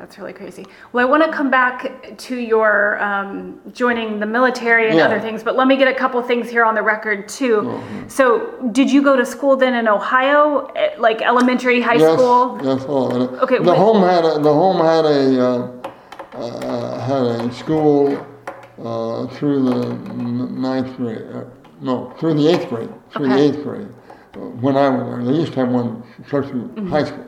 that's 0.00 0.18
really 0.18 0.32
crazy. 0.32 0.64
Well, 0.92 1.06
I 1.06 1.10
want 1.10 1.22
to 1.24 1.30
come 1.30 1.50
back 1.50 2.16
to 2.16 2.34
your 2.34 2.98
um, 3.02 3.60
joining 3.72 4.18
the 4.18 4.24
military 4.26 4.88
and 4.88 4.96
Yeah. 4.96 5.04
other 5.04 5.20
things, 5.20 5.42
but 5.42 5.56
let 5.56 5.66
me 5.68 5.76
get 5.76 5.88
a 5.88 5.94
couple 5.94 6.20
things 6.22 6.48
here 6.48 6.64
on 6.64 6.74
the 6.74 6.82
record 6.82 7.28
too. 7.28 7.56
Mhm. 7.60 8.10
So, 8.10 8.24
did 8.72 8.90
you 8.90 9.02
go 9.02 9.14
to 9.14 9.26
school 9.26 9.56
then 9.56 9.74
in 9.74 9.86
Ohio, 9.86 10.70
eh, 10.74 10.90
like 10.98 11.20
elementary, 11.20 11.82
high 11.82 11.96
yes, 11.96 12.14
school? 12.14 12.58
Yes. 12.62 12.82
And 12.84 13.22
Okay, 13.44 13.58
The 13.58 13.74
home 13.74 14.02
had 14.02 14.24
a, 14.24 14.38
the 14.38 14.54
home 14.62 14.78
had 14.92 15.04
a 15.04 15.20
uh, 15.48 15.68
uh, 16.34 16.98
had 17.00 17.22
a 17.22 17.52
school 17.52 18.16
uh, 18.82 19.26
through 19.36 19.60
the 19.70 19.80
ninth 20.66 20.96
grade. 20.96 21.26
Uh, 21.34 21.44
no, 21.82 22.12
through 22.18 22.34
the 22.40 22.46
eighth 22.48 22.68
grade. 22.70 22.88
Through 23.12 23.28
the 23.28 23.38
eighth 23.38 23.62
grade. 23.62 23.88
Uh, 24.34 24.38
When 24.64 24.76
I 24.78 24.88
was 24.88 25.02
there, 25.08 25.22
they 25.26 25.38
used 25.40 25.52
to 25.54 25.60
have 25.60 25.68
one 25.80 26.02
close 26.30 26.46
to 26.48 26.54
Mm-hmm. 26.54 26.88
high 26.88 27.04
school. 27.04 27.24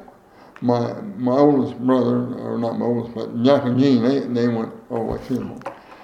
My 0.63 0.95
my 1.19 1.33
oldest 1.33 1.77
brother, 1.81 2.35
or 2.39 2.57
not 2.59 2.79
my 2.79 2.87
oldest, 2.87 3.15
but 3.15 3.43
Jack 3.43 3.65
and 3.65 3.79
Jean, 3.79 4.03
they 4.03 4.21
they 4.21 4.49
went 4.49 4.73
the 4.89 4.99
way 5.01 5.19
through. 5.27 5.59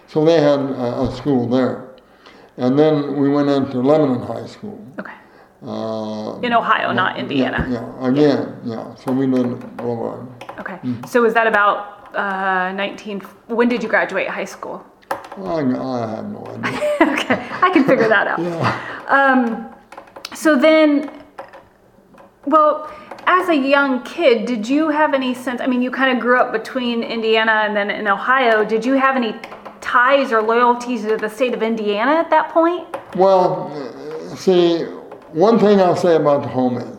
So 0.09 0.25
they 0.25 0.41
had 0.41 0.59
a, 0.59 1.03
a 1.03 1.13
school 1.17 1.47
there, 1.49 1.95
and 2.57 2.77
then 2.79 3.17
we 3.17 3.29
went 3.29 3.49
into 3.49 3.79
Lebanon 3.81 4.21
High 4.27 4.47
School. 4.47 4.85
Okay. 4.99 5.13
Uh, 5.65 6.39
In 6.43 6.53
Ohio, 6.53 6.93
not 6.93 7.19
Indiana. 7.19 7.67
Yeah, 7.71 8.09
again, 8.09 8.61
yeah. 8.65 8.95
So 8.97 9.13
we 9.13 9.27
all 9.33 9.59
over. 9.81 10.27
Okay. 10.61 10.79
Mm-hmm. 10.83 11.05
So, 11.07 11.23
was 11.23 11.35
that 11.35 11.47
about 11.47 12.15
uh, 12.17 12.73
19? 12.73 13.21
When 13.49 13.69
did 13.69 13.83
you 13.83 13.89
graduate 13.89 14.29
high 14.29 14.45
school? 14.45 14.85
I, 15.11 15.61
I 15.61 16.17
have 16.17 16.27
no 16.31 16.45
idea. 16.65 17.13
okay, 17.15 17.47
I 17.63 17.71
can 17.73 17.85
figure 17.85 18.09
that 18.09 18.27
out. 18.27 18.39
Yeah. 18.49 19.05
Um, 19.09 19.75
so 20.35 20.57
then, 20.57 21.11
well, 22.47 22.91
as 23.29 23.51
a 23.51 23.55
young 23.55 24.03
kid, 24.05 24.47
did 24.47 24.67
you 24.67 24.89
have 24.89 25.13
any 25.13 25.35
sense? 25.35 25.61
I 25.61 25.67
mean, 25.67 25.83
you 25.83 25.91
kind 25.91 26.17
of 26.17 26.19
grew 26.19 26.39
up 26.41 26.51
between 26.51 27.03
Indiana 27.03 27.53
and 27.67 27.77
then 27.77 27.91
in 27.91 28.09
Ohio. 28.09 28.65
Did 28.65 28.87
you 28.87 28.95
have 28.95 29.17
any 29.17 29.39
ties 29.83 30.33
or 30.33 30.41
loyalties 30.41 31.03
to 31.03 31.19
the 31.19 31.29
state 31.29 31.53
of 31.53 31.63
Indiana 31.63 32.13
at 32.13 32.31
that 32.31 32.49
point? 32.49 32.89
Well, 33.17 33.71
see, 34.35 34.85
one 35.33 35.59
thing 35.59 35.79
I'll 35.79 35.95
say 35.95 36.17
about 36.17 36.41
the 36.41 36.49
home 36.49 36.79
is, 36.79 36.97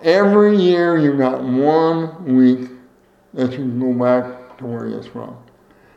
every 0.00 0.56
year 0.56 0.96
you 0.96 1.18
got 1.18 1.42
one 1.42 2.24
week 2.24 2.70
that 3.34 3.52
you 3.52 3.58
can 3.58 3.78
go 3.78 3.92
back 3.92 4.56
to 4.58 4.66
where 4.66 4.88
you're 4.88 5.02
from. 5.02 5.36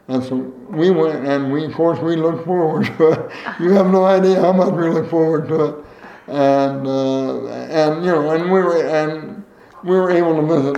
And 0.10 0.22
so 0.26 0.36
we 0.70 0.92
went, 0.92 1.26
and 1.26 1.54
we, 1.54 1.64
of 1.64 1.74
course, 1.74 2.00
we 2.00 2.18
looked 2.18 2.44
forward 2.44 2.86
to 2.98 3.12
it. 3.14 3.32
You 3.62 3.70
have 3.72 3.88
no 3.88 4.04
idea 4.04 4.42
how 4.42 4.52
much 4.52 4.74
we 4.74 4.90
look 4.90 5.10
forward 5.10 5.48
to 5.48 5.66
it. 5.66 5.86
And, 6.28 6.88
uh, 6.88 7.46
and 7.48 8.04
you 8.04 8.12
know, 8.12 8.32
and 8.32 8.44
we 8.46 8.60
were, 8.62 8.84
and 8.86 9.44
we 9.84 9.92
were 9.96 10.10
able 10.12 10.36
to 10.36 10.42
visit 10.74 10.78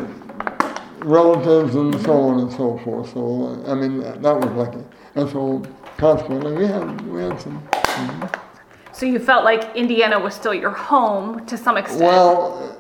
relatives 0.99 1.75
and 1.75 1.99
so 2.01 2.13
on 2.13 2.39
and 2.39 2.51
so 2.51 2.77
forth. 2.79 3.13
So, 3.13 3.63
I 3.67 3.73
mean, 3.75 3.99
that 3.99 4.21
was 4.21 4.51
lucky. 4.51 4.83
And 5.15 5.29
so, 5.29 5.63
consequently, 5.97 6.53
we 6.53 6.67
had, 6.67 7.01
we 7.07 7.21
had 7.21 7.39
some. 7.41 7.67
So 8.91 9.05
you 9.05 9.19
felt 9.19 9.43
like 9.45 9.75
Indiana 9.75 10.19
was 10.19 10.33
still 10.33 10.53
your 10.53 10.71
home 10.71 11.45
to 11.45 11.55
some 11.57 11.77
extent. 11.77 12.01
Well, 12.01 12.77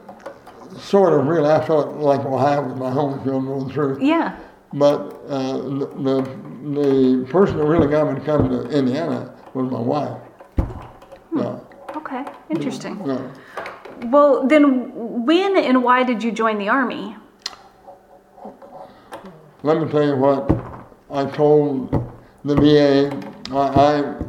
sort 0.77 1.13
of, 1.13 1.27
really. 1.27 1.49
I 1.49 1.63
felt 1.65 1.95
like 1.97 2.21
Ohio 2.21 2.63
was 2.63 2.77
my 2.79 2.89
home, 2.89 3.19
if 3.19 3.25
you 3.25 3.39
know 3.39 3.63
the 3.63 3.73
truth. 3.73 4.01
yeah. 4.01 4.37
But 4.73 5.21
uh, 5.29 5.57
the, 5.57 5.85
the, 6.03 6.21
the 6.81 7.27
person 7.29 7.57
that 7.57 7.65
really 7.65 7.87
got 7.87 8.11
me 8.11 8.19
to 8.19 8.25
come 8.25 8.49
to 8.49 8.63
Indiana 8.69 9.33
was 9.53 9.71
my 9.71 9.79
wife. 9.79 10.19
Yeah, 10.57 11.43
Okay. 11.45 11.66
Interesting. 12.49 13.05
yeah. 13.05 13.33
Well, 14.05 14.47
then 14.47 15.25
when 15.25 15.57
and 15.57 15.83
why 15.83 16.03
did 16.03 16.23
you 16.23 16.31
join 16.31 16.59
the 16.59 16.69
army? 16.69 17.15
Let 19.63 19.81
me 19.81 19.89
tell 19.91 20.05
you 20.05 20.15
what 20.15 20.49
I 21.09 21.25
told 21.25 21.91
the 22.45 22.55
VA. 22.55 23.33
I, 23.51 24.23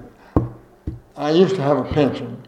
I, 1.16 1.28
I 1.28 1.30
used 1.32 1.54
to 1.56 1.62
have 1.62 1.78
a 1.78 1.84
pension. 1.84 2.42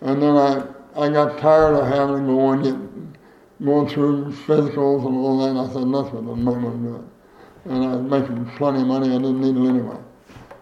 And 0.00 0.20
then 0.20 0.36
I, 0.36 0.66
I 0.96 1.08
got 1.10 1.38
tired 1.38 1.74
of 1.74 1.86
having 1.86 2.26
to 2.26 2.32
go 2.32 2.50
and 2.50 2.64
get, 2.64 3.64
going 3.64 3.88
through 3.88 4.32
physicals 4.32 5.06
and 5.06 5.16
all 5.16 5.38
that. 5.40 5.50
And 5.50 5.58
I 5.58 5.66
said, 5.66 5.84
that's 5.84 6.12
what 6.12 6.32
I'm 6.32 6.44
not 6.44 6.54
going 6.54 6.82
to 6.82 6.88
do 6.88 6.96
it. 6.96 7.72
And 7.72 7.84
I 7.84 7.96
was 7.96 8.10
making 8.10 8.46
plenty 8.56 8.80
of 8.80 8.86
money. 8.86 9.08
I 9.08 9.18
didn't 9.18 9.40
need 9.40 9.56
it 9.56 9.68
anyway. 9.68 9.98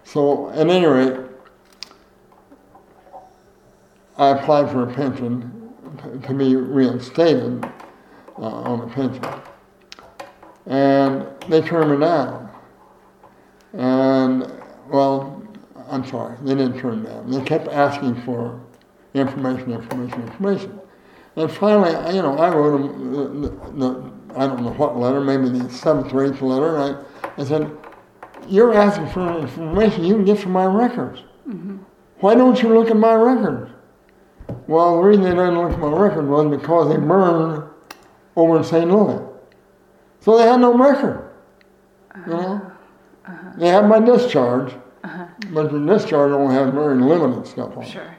So 0.05 0.51
at 0.51 0.69
any 0.69 0.85
rate, 0.85 1.28
I 4.19 4.31
applied 4.31 4.71
for 4.71 4.83
a 4.83 4.93
pension 4.93 5.73
to- 6.03 6.19
to 6.27 6.35
be 6.35 6.57
reinstated 6.57 7.65
uh, 8.39 8.43
on 8.43 8.81
a 8.81 8.87
pension 8.89 9.25
and 10.69 11.27
they 11.49 11.61
turned 11.63 11.91
me 11.91 11.99
down. 11.99 12.49
And 13.73 14.53
well, 14.91 15.43
I'm 15.91 16.05
sorry, 16.07 16.37
they 16.43 16.55
didn't 16.55 16.79
turn 16.79 17.03
me 17.03 17.09
down. 17.09 17.31
They 17.31 17.41
kept 17.43 17.69
asking 17.69 18.17
for 18.23 18.61
information, 19.15 19.73
information, 19.73 20.23
information. 20.23 20.81
And 21.37 21.51
finally, 21.51 21.91
you 22.15 22.23
know, 22.23 22.37
I 22.37 22.55
wrote 22.55 22.79
them, 22.79 23.13
the, 23.13 23.49
the, 23.73 24.13
I 24.37 24.47
don't 24.47 24.63
know 24.63 24.73
what 24.73 24.99
letter, 24.99 25.21
maybe 25.21 25.49
the 25.49 25.71
seventh 25.71 26.13
or 26.13 26.25
eighth 26.25 26.43
letter. 26.43 26.77
And 26.77 26.97
I, 26.97 27.43
I 27.43 27.45
said, 27.45 27.71
"You're 28.47 28.75
asking 28.75 29.09
for 29.09 29.39
information 29.39 30.05
you 30.05 30.15
can 30.15 30.25
get 30.25 30.39
from 30.39 30.53
my 30.53 30.67
records. 30.67 31.23
Why 32.21 32.35
don't 32.35 32.61
you 32.63 32.75
look 32.75 32.91
at 32.91 32.97
my 32.97 33.15
records?" 33.15 33.71
Well, 34.67 34.97
the 34.97 35.03
reason 35.03 35.25
they 35.25 35.31
didn't 35.31 35.59
look 35.59 35.73
at 35.73 35.79
my 35.79 35.89
record 35.89 36.29
was 36.29 36.59
because 36.59 36.89
they 36.89 36.97
burned 36.97 37.65
over 38.37 38.59
in 38.59 38.65
St. 38.65 38.91
Louis. 38.91 39.23
So 40.21 40.37
they 40.37 40.45
had 40.45 40.61
no 40.61 40.77
record. 40.77 41.31
You 42.27 42.33
know? 42.33 42.39
Uh-huh. 42.39 42.71
Uh-huh. 43.29 43.53
They 43.59 43.69
had 43.69 43.89
my 43.89 44.01
discharge, 44.01 44.73
uh-huh. 45.05 45.27
but 45.51 45.71
the 45.71 45.79
discharge 45.79 46.33
only 46.33 46.55
had 46.55 46.73
very 46.73 47.01
limited 47.01 47.47
stuff 47.47 47.77
on 47.77 47.83
it. 47.83 47.91
Sure. 47.91 48.15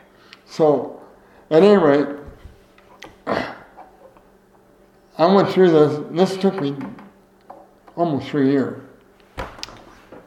So, 0.46 1.02
at 1.50 1.64
any 1.64 1.78
rate, 1.78 2.08
I 5.20 5.26
went 5.26 5.50
through 5.50 5.72
this. 5.72 6.00
This 6.12 6.38
took 6.38 6.62
me 6.62 6.76
almost 7.96 8.30
three 8.30 8.52
years. 8.52 8.82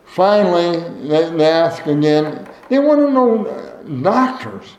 Finally, 0.05 1.09
they, 1.09 1.31
they 1.31 1.47
asked 1.47 1.87
again. 1.87 2.47
They 2.69 2.79
want 2.79 3.01
to 3.01 3.11
know 3.11 4.03
doctors. 4.03 4.77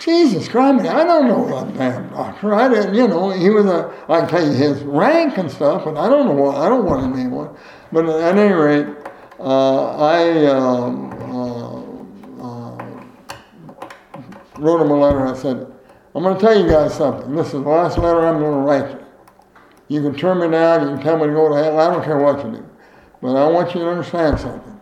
Jesus 0.00 0.48
Christ, 0.48 0.86
I 0.86 1.04
don't 1.04 1.28
know 1.28 1.46
that 1.48 1.76
damn 1.76 2.08
doctor. 2.10 2.54
I 2.54 2.68
didn't, 2.68 2.94
you 2.94 3.06
know, 3.06 3.30
he 3.30 3.50
was 3.50 3.66
a, 3.66 3.94
I 4.08 4.20
can 4.20 4.28
tell 4.28 4.46
you 4.46 4.52
his 4.52 4.82
rank 4.82 5.38
and 5.38 5.50
stuff, 5.50 5.84
but 5.84 5.96
I 5.96 6.08
don't 6.08 6.26
know 6.26 6.32
what, 6.32 6.56
I 6.56 6.68
don't 6.68 6.84
want 6.84 7.14
to 7.14 7.18
name 7.18 7.30
one. 7.30 7.54
But 7.92 8.08
at 8.08 8.36
any 8.36 8.52
rate, 8.52 8.86
uh, 9.38 9.96
I 9.96 10.46
um, 10.46 11.12
uh, 12.40 12.44
uh, 12.44 13.00
wrote 14.58 14.80
him 14.80 14.90
a 14.90 14.98
letter. 14.98 15.26
I 15.26 15.34
said, 15.34 15.66
I'm 16.14 16.22
going 16.22 16.34
to 16.34 16.40
tell 16.40 16.58
you 16.58 16.68
guys 16.68 16.94
something. 16.94 17.34
This 17.34 17.48
is 17.48 17.52
the 17.52 17.58
last 17.60 17.98
letter 17.98 18.26
I'm 18.26 18.38
going 18.38 18.52
to 18.52 18.58
write 18.60 18.90
you. 18.90 19.06
You 19.88 20.02
can 20.02 20.18
turn 20.18 20.40
me 20.40 20.48
down, 20.48 20.88
you 20.88 20.94
can 20.94 21.02
tell 21.02 21.18
me 21.18 21.26
to 21.26 21.32
go 21.32 21.50
to 21.50 21.56
hell, 21.62 21.78
I 21.78 21.92
don't 21.92 22.04
care 22.04 22.18
what 22.18 22.44
you 22.44 22.52
do. 22.52 22.70
But 23.20 23.36
I 23.36 23.48
want 23.48 23.74
you 23.74 23.80
to 23.80 23.88
understand 23.88 24.40
something. 24.40 24.80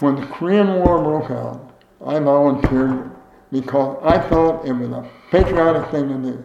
When 0.00 0.16
the 0.16 0.26
Korean 0.26 0.74
War 0.74 1.02
broke 1.02 1.30
out, 1.30 1.72
I 2.04 2.18
volunteered 2.18 3.10
because 3.50 3.98
I 4.02 4.18
thought 4.28 4.64
it 4.66 4.72
was 4.72 4.90
a 4.90 5.08
patriotic 5.30 5.90
thing 5.90 6.08
to 6.08 6.32
do. 6.32 6.44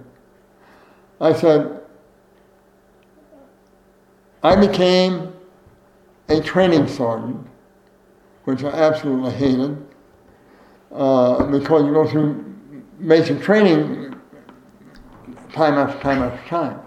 I 1.19 1.33
said, 1.33 1.81
I 4.41 4.55
became 4.55 5.33
a 6.29 6.41
training 6.41 6.87
sergeant, 6.87 7.47
which 8.45 8.63
I 8.63 8.69
absolutely 8.69 9.31
hated, 9.31 9.85
uh, 10.91 11.45
because 11.47 11.85
you 11.85 11.93
go 11.93 12.07
through 12.07 12.43
basic 13.07 13.41
training 13.41 14.15
time 15.53 15.75
after 15.75 15.99
time 16.01 16.23
after 16.23 16.49
time. 16.49 16.79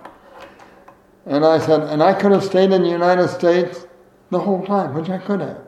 And 1.27 1.45
I 1.45 1.59
said, 1.59 1.81
and 1.83 2.03
I 2.03 2.15
could 2.15 2.33
have 2.33 2.45
stayed 2.45 2.73
in 2.73 2.83
the 2.83 2.89
United 2.89 3.29
States 3.29 3.87
the 4.31 4.39
whole 4.39 4.65
time, 4.65 4.95
which 4.95 5.09
I 5.09 5.19
could 5.19 5.41
have. 5.41 5.61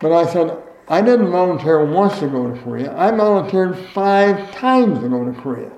But 0.00 0.12
I 0.12 0.30
said, 0.32 0.56
I 0.88 1.00
didn't 1.00 1.30
volunteer 1.30 1.84
once 1.84 2.18
to 2.18 2.28
go 2.28 2.52
to 2.52 2.60
Korea. 2.60 2.96
I 2.96 3.10
volunteered 3.10 3.78
five 3.94 4.52
times 4.54 5.00
to 5.00 5.08
go 5.08 5.24
to 5.24 5.40
Korea. 5.40 5.70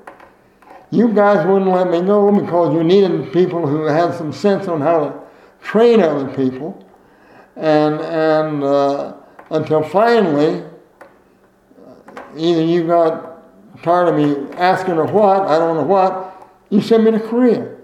You 0.91 1.13
guys 1.13 1.47
wouldn't 1.47 1.71
let 1.71 1.91
me 1.91 2.01
go 2.01 2.33
because 2.33 2.75
you 2.75 2.83
needed 2.83 3.33
people 3.33 3.67
who 3.67 3.85
had 3.85 4.15
some 4.15 4.33
sense 4.33 4.67
on 4.67 4.81
how 4.81 5.05
to 5.05 5.21
train 5.63 6.01
other 6.01 6.29
people. 6.35 6.85
And, 7.57 8.01
and 8.01 8.65
uh, 8.65 9.15
until 9.51 9.83
finally, 9.83 10.65
either 12.37 12.63
you 12.63 12.87
got 12.87 13.83
tired 13.83 14.09
of 14.09 14.17
me 14.17 14.53
asking 14.57 14.95
or 14.95 15.07
what, 15.07 15.43
I 15.43 15.59
don't 15.59 15.77
know 15.77 15.85
what, 15.85 16.51
you 16.71 16.81
sent 16.81 17.05
me 17.05 17.13
to 17.13 17.21
Korea. 17.21 17.77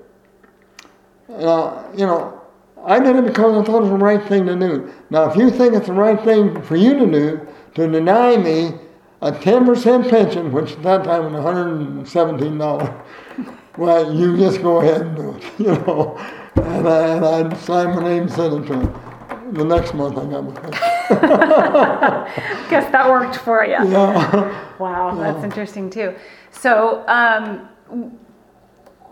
Uh, 1.28 1.84
you 1.96 2.04
know, 2.04 2.41
I 2.84 2.98
did 2.98 3.16
it 3.16 3.24
because 3.26 3.62
I 3.62 3.64
thought 3.64 3.78
it 3.78 3.82
was 3.82 3.90
the 3.90 3.96
right 3.96 4.22
thing 4.28 4.46
to 4.46 4.56
do. 4.56 4.92
Now, 5.10 5.30
if 5.30 5.36
you 5.36 5.50
think 5.50 5.74
it's 5.74 5.86
the 5.86 5.92
right 5.92 6.20
thing 6.22 6.60
for 6.62 6.76
you 6.76 6.98
to 6.98 7.06
do, 7.06 7.46
to 7.74 7.88
deny 7.88 8.36
me 8.36 8.74
a 9.20 9.30
10% 9.32 10.10
pension, 10.10 10.52
which 10.52 10.72
at 10.72 10.82
that 10.82 11.04
time 11.04 11.32
was 11.32 11.44
$117, 11.44 13.04
well, 13.78 14.14
you 14.14 14.36
just 14.36 14.62
go 14.62 14.80
ahead 14.80 15.02
and 15.02 15.16
do 15.16 15.34
it, 15.34 15.44
you 15.58 15.66
know. 15.66 16.16
And 16.56 16.88
I, 16.88 17.08
and 17.16 17.24
I 17.54 17.56
signed 17.58 17.94
my 17.94 18.02
name 18.02 18.22
and 18.22 18.30
sent 18.30 18.64
it 18.64 18.66
to 18.68 18.80
him. 18.80 19.54
The 19.54 19.64
next 19.64 19.94
month 19.94 20.16
I 20.18 20.24
got 20.24 20.44
my 20.44 20.52
pension. 20.52 20.82
Guess 22.70 22.90
that 22.90 23.08
worked 23.10 23.36
for 23.36 23.64
you. 23.64 23.72
Yeah. 23.72 24.76
Wow, 24.78 25.14
that's 25.14 25.44
interesting 25.44 25.90
too. 25.90 26.14
So, 26.50 27.06
um, 27.06 27.68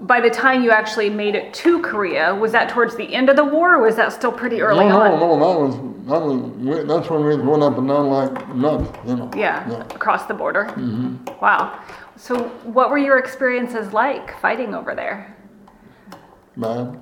by 0.02 0.20
the 0.20 0.30
time 0.30 0.62
you 0.62 0.70
actually 0.70 1.10
made 1.10 1.34
it 1.34 1.52
to 1.54 1.80
Korea, 1.82 2.34
was 2.34 2.52
that 2.52 2.70
towards 2.70 2.96
the 2.96 3.14
end 3.14 3.28
of 3.28 3.36
the 3.36 3.44
war, 3.44 3.76
or 3.76 3.82
was 3.82 3.96
that 3.96 4.12
still 4.12 4.32
pretty 4.32 4.62
early 4.62 4.86
no, 4.86 5.00
on? 5.00 5.20
no, 5.20 5.36
no, 5.36 5.38
that 5.38 5.60
was, 5.60 5.76
that 6.06 6.20
was, 6.20 6.86
that's 6.86 7.10
when 7.10 7.20
we 7.20 7.36
was 7.36 7.44
going 7.44 7.62
up 7.62 7.76
and 7.76 7.86
down 7.86 8.08
like 8.08 8.54
nuts, 8.54 8.98
you 9.06 9.16
know. 9.16 9.30
Yeah, 9.36 9.68
yeah. 9.68 9.84
across 9.94 10.26
the 10.26 10.34
border. 10.34 10.64
Mm-hmm. 10.64 11.40
Wow. 11.40 11.82
So, 12.16 12.48
what 12.64 12.90
were 12.90 12.98
your 12.98 13.18
experiences 13.18 13.92
like 13.92 14.38
fighting 14.40 14.74
over 14.74 14.94
there? 14.94 15.36
Bad. 16.56 17.00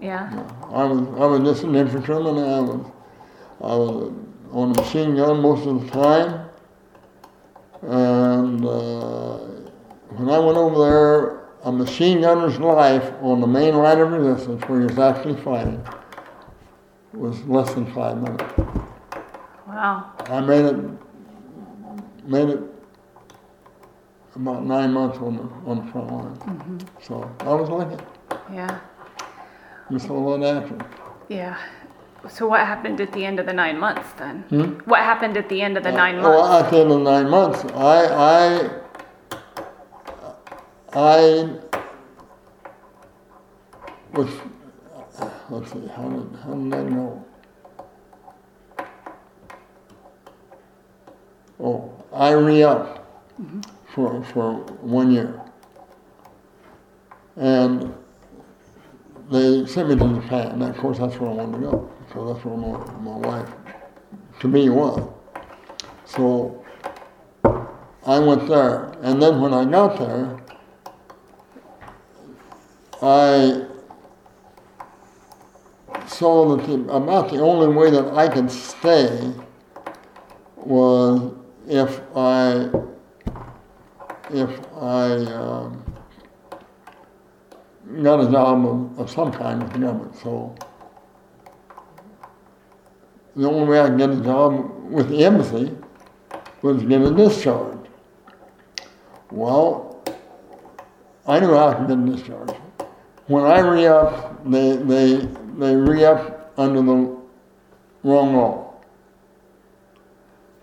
Yeah. 0.00 0.30
I 0.70 0.84
was, 0.84 1.00
I 1.00 1.26
was 1.26 1.40
just 1.40 1.64
an 1.64 1.74
infantryman. 1.74 2.38
I 2.38 2.60
was, 2.60 2.86
I 3.60 3.74
was 3.74 4.12
on 4.52 4.70
a 4.70 4.74
machine 4.74 5.16
gun 5.16 5.40
most 5.40 5.66
of 5.66 5.84
the 5.84 5.90
time. 5.90 6.48
And 7.82 8.64
uh, 8.64 9.38
when 10.16 10.28
I 10.30 10.38
went 10.38 10.58
over 10.58 10.78
there, 10.84 11.37
a 11.64 11.72
machine 11.72 12.20
gunner's 12.20 12.58
life 12.58 13.12
on 13.22 13.40
the 13.40 13.46
main 13.46 13.74
line 13.76 13.98
of 13.98 14.10
resistance, 14.12 14.62
where 14.68 14.80
he 14.80 14.86
was 14.86 14.98
actually 14.98 15.40
fighting, 15.42 15.84
was 17.12 17.40
less 17.44 17.72
than 17.74 17.86
five 17.92 18.20
minutes. 18.22 18.44
Wow. 19.66 20.12
I 20.26 20.40
made 20.40 20.64
it, 20.64 20.76
made 22.24 22.48
it 22.48 22.60
about 24.34 24.64
nine 24.64 24.92
months 24.92 25.18
on 25.18 25.36
the, 25.36 25.42
on 25.70 25.84
the 25.84 25.92
front 25.92 26.12
line. 26.12 26.80
So 27.02 27.30
I 27.40 27.52
was 27.54 27.68
lucky. 27.68 28.02
Yeah. 28.52 28.78
Saw 29.98 30.12
a 30.12 30.18
lot 30.18 30.42
of 30.42 30.62
action. 30.62 30.82
Yeah. 31.28 31.58
So, 32.28 32.46
what 32.48 32.60
happened 32.60 33.00
at 33.00 33.12
the 33.12 33.24
end 33.24 33.38
of 33.40 33.46
the 33.46 33.52
nine 33.52 33.78
months 33.78 34.12
then? 34.18 34.42
Hmm? 34.50 34.62
What 34.90 35.00
happened 35.00 35.36
at 35.36 35.48
the 35.48 35.62
end 35.62 35.76
of 35.76 35.84
the 35.84 35.92
nine 35.92 36.20
Well, 36.20 36.42
months? 36.42 36.64
at 36.66 36.70
the 36.72 36.78
end 36.80 36.92
of 36.92 37.00
nine 37.00 37.30
months, 37.30 37.64
I, 37.74 38.06
I, 38.06 38.70
I 40.92 41.50
was, 44.12 44.28
uh, 45.18 45.30
let's 45.50 45.72
see, 45.72 45.86
how 45.88 46.08
did, 46.08 46.38
how 46.40 46.54
did 46.54 46.74
I 46.74 46.82
know? 46.84 47.24
Oh, 51.60 52.04
I 52.12 52.30
re-upped 52.30 53.00
for, 53.94 54.24
for 54.24 54.54
one 54.80 55.10
year. 55.10 55.40
And 57.36 57.94
they 59.30 59.66
sent 59.66 59.90
me 59.90 59.96
to 59.96 60.20
Japan, 60.22 60.52
and 60.52 60.62
of 60.62 60.76
course 60.78 60.98
that's 60.98 61.16
where 61.16 61.30
I 61.30 61.34
wanted 61.34 61.58
to 61.58 61.70
go, 61.70 61.90
because 62.06 62.32
that's 62.32 62.44
where 62.46 62.56
my, 62.56 62.78
my 63.00 63.16
wife, 63.18 63.50
to 64.40 64.48
me, 64.48 64.70
was. 64.70 65.06
So 66.06 66.64
I 68.06 68.18
went 68.18 68.48
there, 68.48 68.94
and 69.02 69.20
then 69.20 69.40
when 69.42 69.52
I 69.52 69.66
got 69.66 69.98
there, 69.98 70.38
I 73.00 73.66
saw 76.06 76.56
that 76.56 76.66
the, 76.66 76.74
about 76.92 77.30
the 77.30 77.40
only 77.40 77.68
way 77.68 77.90
that 77.90 78.12
I 78.14 78.28
could 78.28 78.50
stay 78.50 79.32
was 80.56 81.32
if 81.68 82.00
I 82.16 82.70
if 84.30 84.50
I 84.76 85.12
um, 85.32 85.84
got 88.02 88.20
a 88.20 88.30
job 88.30 88.66
of, 88.66 88.98
of 88.98 89.10
some 89.10 89.32
kind 89.32 89.62
with 89.62 89.72
the 89.72 89.78
government. 89.78 90.16
So 90.16 90.54
the 93.36 93.48
only 93.48 93.68
way 93.68 93.80
I 93.80 93.88
could 93.88 93.98
get 93.98 94.10
a 94.10 94.20
job 94.20 94.90
with 94.90 95.08
the 95.08 95.24
embassy 95.24 95.76
was 96.62 96.82
to 96.82 96.88
get 96.88 97.00
a 97.02 97.14
discharge. 97.14 97.78
Well, 99.30 100.02
I 101.26 101.38
knew 101.40 101.56
I 101.56 101.74
could 101.74 101.88
get 101.88 101.98
a 101.98 102.16
discharge. 102.16 102.57
When 103.28 103.44
I 103.44 103.58
re-upped, 103.60 104.50
they, 104.50 104.76
they, 104.76 105.16
they 105.58 105.76
re-upped 105.76 106.58
under 106.58 106.80
the 106.80 107.16
wrong 108.02 108.34
law. 108.34 108.74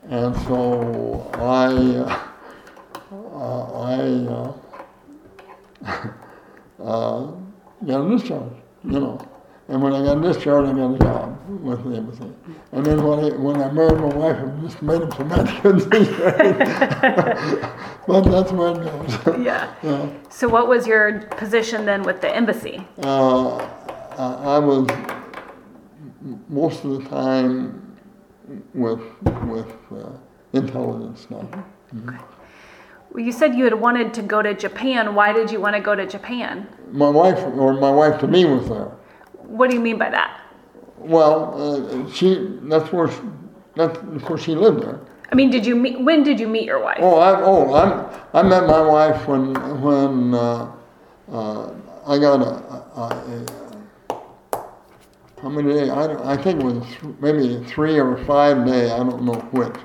And 0.10 0.36
so 0.48 1.30
I, 1.36 1.68
uh, 3.36 3.62
I 3.82 4.00
uh, 5.86 6.10
uh, 6.84 7.32
got 7.86 8.06
a 8.06 8.10
discharge, 8.10 8.54
you 8.84 9.00
know. 9.00 9.35
And 9.68 9.82
when 9.82 9.94
I 9.94 10.04
got 10.04 10.22
discharged, 10.22 10.70
I 10.70 10.74
got 10.74 10.94
a 10.94 11.00
job 11.00 11.40
with 11.50 11.84
the 11.84 11.96
embassy. 11.98 12.32
And 12.72 12.86
then 12.86 13.04
when 13.04 13.20
I, 13.20 13.30
when 13.36 13.60
I 13.62 13.72
married 13.72 14.00
my 14.00 14.14
wife, 14.14 14.38
I 14.38 14.46
just 14.62 14.80
made 14.84 15.02
up 15.02 15.18
some 15.18 15.28
couldn't 15.62 15.92
But 18.08 18.22
that's 18.22 18.52
where 18.52 18.74
it 18.74 18.84
goes. 18.84 19.18
Yeah. 19.44 19.74
yeah. 19.84 20.10
So, 20.30 20.48
what 20.48 20.68
was 20.68 20.86
your 20.86 21.22
position 21.38 21.86
then 21.86 22.04
with 22.04 22.22
the 22.22 22.36
embassy? 22.36 22.88
Uh, 23.02 23.58
I 24.18 24.56
I 24.56 24.60
was 24.60 24.88
most 26.48 26.84
of 26.84 27.04
the 27.04 27.10
time 27.10 27.98
with 28.76 29.02
with 29.46 29.74
uh, 29.92 30.12
intelligence 30.54 31.22
stuff. 31.22 31.46
Well, 33.12 33.24
you 33.24 33.32
said 33.32 33.56
you 33.56 33.64
had 33.64 33.74
wanted 33.74 34.14
to 34.16 34.22
go 34.22 34.44
to 34.44 34.54
Japan. 34.54 35.16
Why 35.16 35.34
did 35.34 35.50
you 35.50 35.60
want 35.60 35.76
to 35.76 35.82
go 35.82 35.96
to 35.96 36.06
Japan? 36.06 36.68
My 36.92 37.10
wife, 37.10 37.40
or 37.40 37.74
my 37.74 37.90
wife 37.90 38.20
to 38.20 38.28
me, 38.28 38.46
was 38.46 38.70
there. 38.70 38.92
What 39.48 39.70
do 39.70 39.76
you 39.76 39.82
mean 39.82 39.98
by 39.98 40.10
that? 40.10 40.42
Well, 40.98 41.54
uh, 41.56 42.12
she 42.12 42.60
that's 42.64 42.92
where 42.92 43.10
she, 43.10 43.20
that 43.76 43.98
of 43.98 44.24
course 44.24 44.44
she 44.44 44.56
lived 44.56 44.82
there. 44.84 45.00
I 45.32 45.36
mean, 45.36 45.50
did 45.50 45.66
you 45.66 45.76
meet? 45.76 46.00
When 46.00 46.24
did 46.24 46.40
you 46.40 46.48
meet 46.48 46.66
your 46.66 46.82
wife? 46.82 46.98
Oh, 47.02 47.18
I 47.18 47.42
oh 47.42 47.74
I'm, 47.74 48.22
I 48.34 48.42
met 48.48 48.68
my 48.68 48.82
wife 48.82 49.28
when 49.28 49.54
when 49.82 50.34
uh, 50.34 50.72
uh, 51.32 51.74
I 52.08 52.18
got 52.20 52.42
a, 52.42 52.54
a, 53.02 53.46
a, 54.10 54.26
how 55.42 55.50
many 55.50 55.74
days? 55.74 55.90
I, 55.90 56.34
I 56.34 56.38
think 56.38 56.62
it 56.62 56.66
was 56.66 56.84
th- 57.02 57.16
maybe 57.20 57.64
three 57.66 58.00
or 58.00 58.18
five 58.26 58.66
day. 58.66 58.92
I 58.92 58.98
don't 58.98 59.24
know 59.24 59.40
which. 59.52 59.76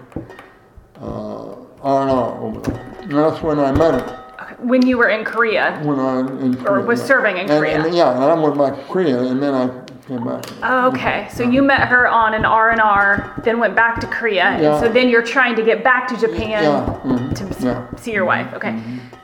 Uh, 1.01 1.57
R 1.83 2.03
and 2.03 2.11
R 2.11 2.40
over 2.42 2.61
there. 2.61 2.96
And 3.03 3.12
that's 3.12 3.42
when 3.42 3.59
I 3.59 3.73
met 3.73 3.94
her. 3.94 4.19
When 4.62 4.87
you 4.87 4.99
were 4.99 5.09
in 5.09 5.25
Korea. 5.25 5.81
When 5.83 5.99
I 5.99 6.20
in 6.20 6.55
Korea, 6.57 6.85
was 6.85 7.03
serving 7.03 7.37
in 7.37 7.42
And- 7.51 7.51
Korea. 7.51 7.85
And, 7.85 7.94
yeah, 7.94 8.14
and 8.14 8.23
I 8.25 8.35
went 8.35 8.59
back 8.59 8.77
to 8.77 8.83
Korea, 8.92 9.18
and 9.20 9.42
then 9.42 9.55
I 9.55 9.68
came 10.07 10.25
back. 10.25 10.44
Okay, 10.62 11.29
so 11.31 11.42
you 11.42 11.62
met 11.62 11.88
her 11.88 12.07
on 12.09 12.35
an 12.35 12.44
R 12.44 12.70
and 12.70 12.81
R, 12.81 13.33
then 13.44 13.59
went 13.59 13.75
back 13.75 14.01
to 14.01 14.07
Korea, 14.07 14.44
and 14.44 14.81
so 14.81 14.88
then 14.92 15.09
you're 15.09 15.23
trying 15.23 15.57
to 15.57 15.62
get 15.62 15.83
back 15.83 16.09
to 16.09 16.16
Japan 16.16 16.62
Yeah, 16.64 17.01
mhm, 17.05 17.35
to 17.59 17.64
yeah. 17.66 17.87
see 17.96 18.12
your 18.12 18.25
wife. 18.27 18.53
Okay, 18.55 18.79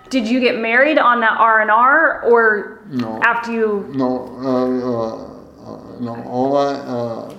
did 0.09 0.27
you 0.27 0.40
get 0.40 0.59
married 0.59 0.99
on 0.99 1.20
that 1.20 1.37
R 1.38 1.61
and 1.61 1.70
R, 1.70 2.22
or 2.22 2.81
No. 2.90 3.20
after 3.22 3.53
you? 3.53 3.87
No, 3.94 4.11
uh, 4.40 4.90
uh, 4.90 5.72
uh, 5.75 6.01
no. 6.01 6.22
All 6.31 6.57
I, 6.57 6.72
uh, 6.75 7.35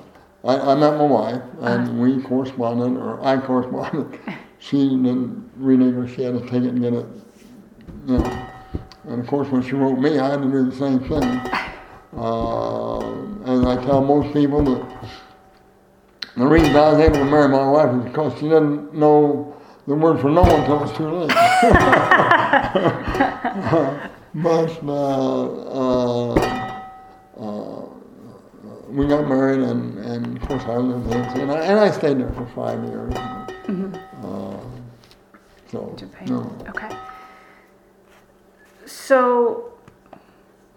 I, 0.46 0.72
I 0.72 0.76
met 0.76 0.98
my 0.98 1.06
wife, 1.06 1.42
and 1.62 2.00
we 2.00 2.22
corresponded, 2.22 2.98
or 3.02 3.20
I 3.26 3.38
corresponded. 3.38 4.20
She 4.60 4.90
didn't 4.90 5.52
renegotiate 5.62 6.34
to 6.34 6.42
take 6.50 6.64
it 6.64 6.70
and 6.74 6.82
get 6.82 6.92
it, 6.94 7.06
you 8.08 8.18
know. 8.18 8.48
And 9.08 9.22
of 9.22 9.28
course, 9.28 9.48
when 9.50 9.62
she 9.62 9.74
wrote 9.74 10.00
me, 10.00 10.18
I 10.18 10.32
had 10.32 10.42
to 10.42 10.50
do 10.50 10.68
the 10.70 10.76
same 10.76 11.00
thing. 11.00 11.24
Uh, 12.16 13.00
and 13.46 13.68
I 13.68 13.76
tell 13.86 14.02
most 14.02 14.34
people 14.34 14.64
that 14.64 14.84
the 16.36 16.48
reason 16.48 16.76
I 16.76 16.92
was 16.92 17.00
able 17.00 17.18
to 17.18 17.26
marry 17.26 17.48
my 17.50 17.70
wife 17.70 17.96
is 17.96 18.04
because 18.06 18.34
she 18.40 18.50
didn't 18.50 18.94
know 18.94 19.56
the 19.88 19.96
word 19.96 20.20
for 20.20 20.30
no 20.30 20.42
one 20.42 20.60
until 20.62 20.78
it 20.78 20.82
was 20.82 20.92
too 20.98 21.10
late. 21.10 21.30
but 24.36 24.84
uh, 24.88 25.44
uh, 25.78 26.34
uh, 27.38 27.86
we 28.90 29.08
got 29.08 29.28
married, 29.28 29.62
and, 29.62 29.98
and 30.00 30.38
of 30.38 30.48
course 30.48 30.64
I 30.64 30.78
lived 30.78 31.10
there, 31.10 31.24
and 31.42 31.52
I, 31.52 31.60
and 31.66 31.80
I 31.80 31.92
stayed 31.92 32.20
there 32.20 32.32
for 32.32 32.46
five 32.48 32.84
years. 32.84 33.14
Uh, 33.16 34.60
so, 35.72 35.94
Japan. 35.98 36.28
no. 36.28 36.58
Okay. 36.70 36.90
So, 38.88 39.74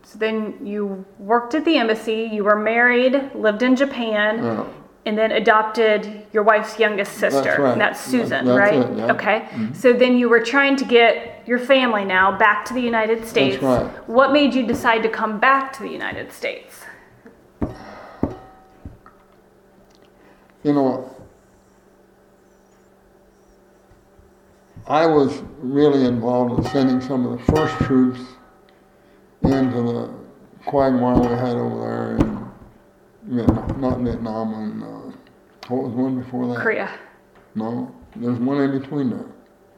so 0.03 0.19
then 0.19 0.67
you 0.67 1.05
worked 1.19 1.55
at 1.55 1.65
the 1.65 1.77
embassy. 1.77 2.29
You 2.31 2.45
were 2.45 2.57
married, 2.57 3.31
lived 3.35 3.63
in 3.63 3.77
Japan. 3.77 4.45
Yeah. 4.45 4.67
And 5.07 5.17
then 5.17 5.33
adopted 5.33 6.27
your 6.31 6.43
wife's 6.43 6.79
youngest 6.79 7.15
sister. 7.15 7.43
That's, 7.43 7.59
right. 7.59 7.73
And 7.73 7.81
that's 7.81 7.99
Susan, 7.99 8.45
That's 8.45 8.59
right? 8.59 8.75
it, 8.75 8.99
yeah. 8.99 9.13
Okay. 9.13 9.41
Mm-hmm. 9.41 9.73
So 9.73 9.95
then 9.95 10.19
you 10.19 10.29
were 10.29 10.43
trying 10.43 10.77
to 10.77 10.85
get 10.85 11.43
your 11.47 11.59
family 11.59 12.05
now 12.05 12.37
back 12.37 12.67
to 12.67 12.75
the 12.75 12.83
United 12.83 13.27
States. 13.27 13.63
right. 13.63 13.87
What 14.07 14.31
made 14.31 14.53
you 14.53 14.67
decide 14.67 15.03
to 15.05 15.09
come 15.09 15.41
back 15.41 15.73
to 15.75 15.83
the 15.83 15.89
United 15.89 16.31
States? 16.33 16.85
You 20.63 20.75
know, 20.75 21.11
I 24.91 25.07
was 25.07 25.41
really 25.61 26.05
involved 26.05 26.59
in 26.59 26.71
sending 26.73 27.01
some 27.01 27.25
of 27.25 27.39
the 27.39 27.53
first 27.53 27.77
troops 27.85 28.19
into 29.45 29.83
the 29.83 30.11
quagmire 30.67 31.17
we 31.21 31.29
had 31.37 31.57
over 31.57 31.79
there 31.81 32.17
in 32.17 33.37
Vietnam, 33.37 33.81
not 33.81 34.01
Vietnam, 34.01 34.55
and 34.55 34.83
uh, 34.83 35.17
what 35.69 35.85
was 35.85 35.93
one 35.93 36.21
before 36.21 36.49
that? 36.49 36.57
Korea. 36.57 36.91
No, 37.55 37.95
there's 38.17 38.41
one 38.41 38.61
in 38.61 38.81
between 38.81 39.11
there. 39.11 39.27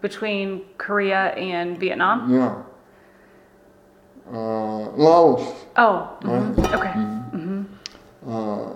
Between 0.01 0.62
Korea 0.79 1.35
and 1.35 1.79
Vietnam? 1.79 2.33
Yeah. 2.33 2.62
Uh, 4.33 4.88
Laos. 4.96 5.42
Oh, 5.77 6.16
Right. 6.22 6.42
mhm, 6.57 6.75
okay. 6.75 6.88
Mm-hmm. 6.88 8.31
Uh, 8.31 8.72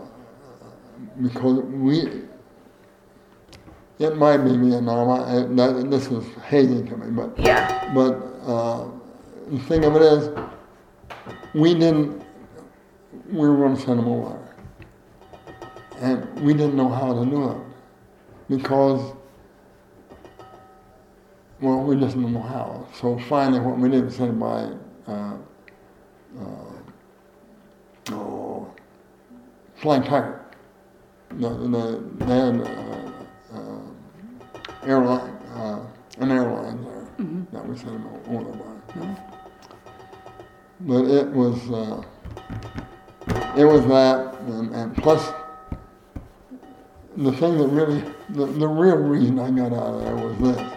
because 1.22 1.60
we, 1.62 2.24
it 3.98 4.16
might 4.16 4.38
be 4.38 4.56
Vietnam. 4.56 5.08
I, 5.10 5.46
that, 5.54 5.90
this 5.90 6.06
is 6.10 6.24
hazy 6.44 6.82
to 6.88 6.96
me, 6.96 7.10
but 7.10 7.38
Yeah. 7.38 7.92
but 7.94 8.12
uh, 8.46 8.88
the 9.50 9.58
thing 9.60 9.84
of 9.84 9.96
it 9.96 10.02
is, 10.02 10.30
we 11.54 11.74
didn't. 11.74 12.22
We 13.30 13.48
were 13.48 13.56
going 13.56 13.76
to 13.76 13.82
send 13.82 13.98
them 13.98 14.08
over, 14.08 14.38
and 16.00 16.40
we 16.40 16.52
didn't 16.52 16.76
know 16.76 16.88
how 16.88 17.12
to 17.14 17.28
do 17.28 17.50
it 17.50 17.56
because. 18.48 19.12
Well, 21.58 21.80
we 21.84 21.96
just 21.98 22.14
didn't 22.14 22.34
know 22.34 22.42
how. 22.42 22.86
So 23.00 23.18
finally, 23.30 23.60
what 23.60 23.78
we 23.78 23.88
did 23.88 24.04
was 24.04 24.16
send 24.16 24.30
it 24.30 24.38
by. 24.38 24.72
Uh, 25.10 25.36
uh, 26.38 28.12
oh, 28.12 28.70
Flying 29.76 30.02
Tiger. 30.02 30.44
The, 31.30 31.48
the, 31.48 32.04
they 32.26 32.36
had 32.36 32.60
uh, 32.60 33.15
airline, 34.86 35.36
uh, 35.54 35.84
an 36.18 36.30
airline 36.30 36.82
there 36.84 36.96
that 37.52 37.66
was 37.66 37.82
them 37.82 38.06
over 38.28 38.52
by. 38.52 39.16
But 40.80 41.04
it 41.04 41.28
was, 41.28 41.70
uh, 41.70 42.02
it 43.56 43.64
was 43.64 43.86
that, 43.86 44.38
and, 44.46 44.74
and 44.74 44.96
plus, 44.96 45.32
the 47.16 47.32
thing 47.32 47.56
that 47.58 47.68
really, 47.68 48.02
the, 48.30 48.46
the 48.46 48.68
real 48.68 48.96
reason 48.96 49.38
I 49.38 49.50
got 49.50 49.72
out 49.72 49.94
of 49.94 50.04
there 50.04 50.16
was 50.16 50.38
this. 50.38 50.72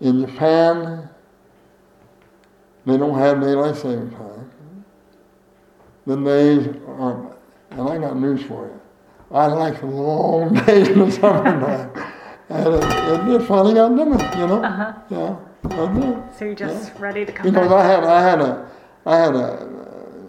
In 0.00 0.24
Japan, 0.24 1.08
they 2.86 2.96
don't 2.96 3.18
have 3.18 3.40
daylight 3.40 3.76
saving 3.76 4.10
time. 4.10 4.84
The 6.06 6.16
days 6.16 6.68
are, 6.86 7.36
and 7.70 7.80
I 7.80 7.98
got 7.98 8.16
news 8.16 8.42
for 8.42 8.66
you. 8.66 8.80
I 9.32 9.46
like 9.46 9.80
the 9.80 9.86
long 9.86 10.54
days 10.66 10.88
in 10.88 11.00
the 11.00 11.10
summertime. 11.10 12.12
And 12.50 12.74
it, 12.74 12.84
it, 12.84 13.40
it 13.40 13.46
finally 13.46 13.74
got 13.74 13.92
limit, 13.92 14.20
you 14.36 14.46
know? 14.46 14.62
Uh-huh. 14.64 14.92
Yeah. 15.10 15.36
So 16.36 16.44
you're 16.44 16.54
just 16.54 16.94
ready 16.98 17.24
to 17.24 17.32
come 17.32 17.46
Because 17.50 17.68
back? 17.70 17.80
I 17.80 17.86
had, 17.86 18.04
I 18.04 18.22
had 18.22 18.40
a, 18.40 18.70
I 19.06 19.16
had 19.16 19.34
a, 19.34 19.48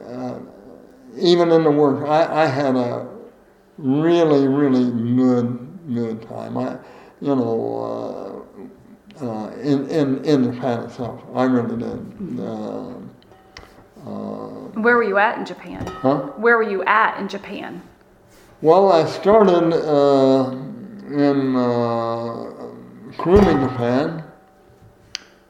uh, 0.07 0.39
even 1.17 1.51
in 1.51 1.63
the 1.63 1.71
work, 1.71 2.07
I, 2.07 2.43
I 2.43 2.45
had 2.45 2.75
a 2.75 3.07
really, 3.77 4.47
really 4.47 4.91
good, 5.15 5.77
good 5.93 6.21
time. 6.27 6.57
I, 6.57 6.77
you 7.21 7.35
know, 7.35 8.45
uh, 9.19 9.25
uh, 9.25 9.49
in, 9.61 9.87
in, 9.89 10.23
in 10.25 10.53
Japan 10.53 10.83
itself, 10.83 11.21
I 11.33 11.43
really 11.43 11.77
did. 11.77 12.39
Uh, 12.39 12.91
uh, 14.05 14.49
Where 14.79 14.95
were 14.97 15.03
you 15.03 15.17
at 15.17 15.37
in 15.37 15.45
Japan? 15.45 15.85
huh? 15.87 16.17
Where 16.37 16.57
were 16.57 16.69
you 16.69 16.83
at 16.83 17.19
in 17.19 17.27
Japan? 17.27 17.81
Well, 18.61 18.91
I 18.91 19.05
started 19.05 19.73
uh, 19.73 20.51
in 21.07 21.55
uh, 21.55 22.51
Kurume, 23.17 23.69
Japan. 23.69 24.23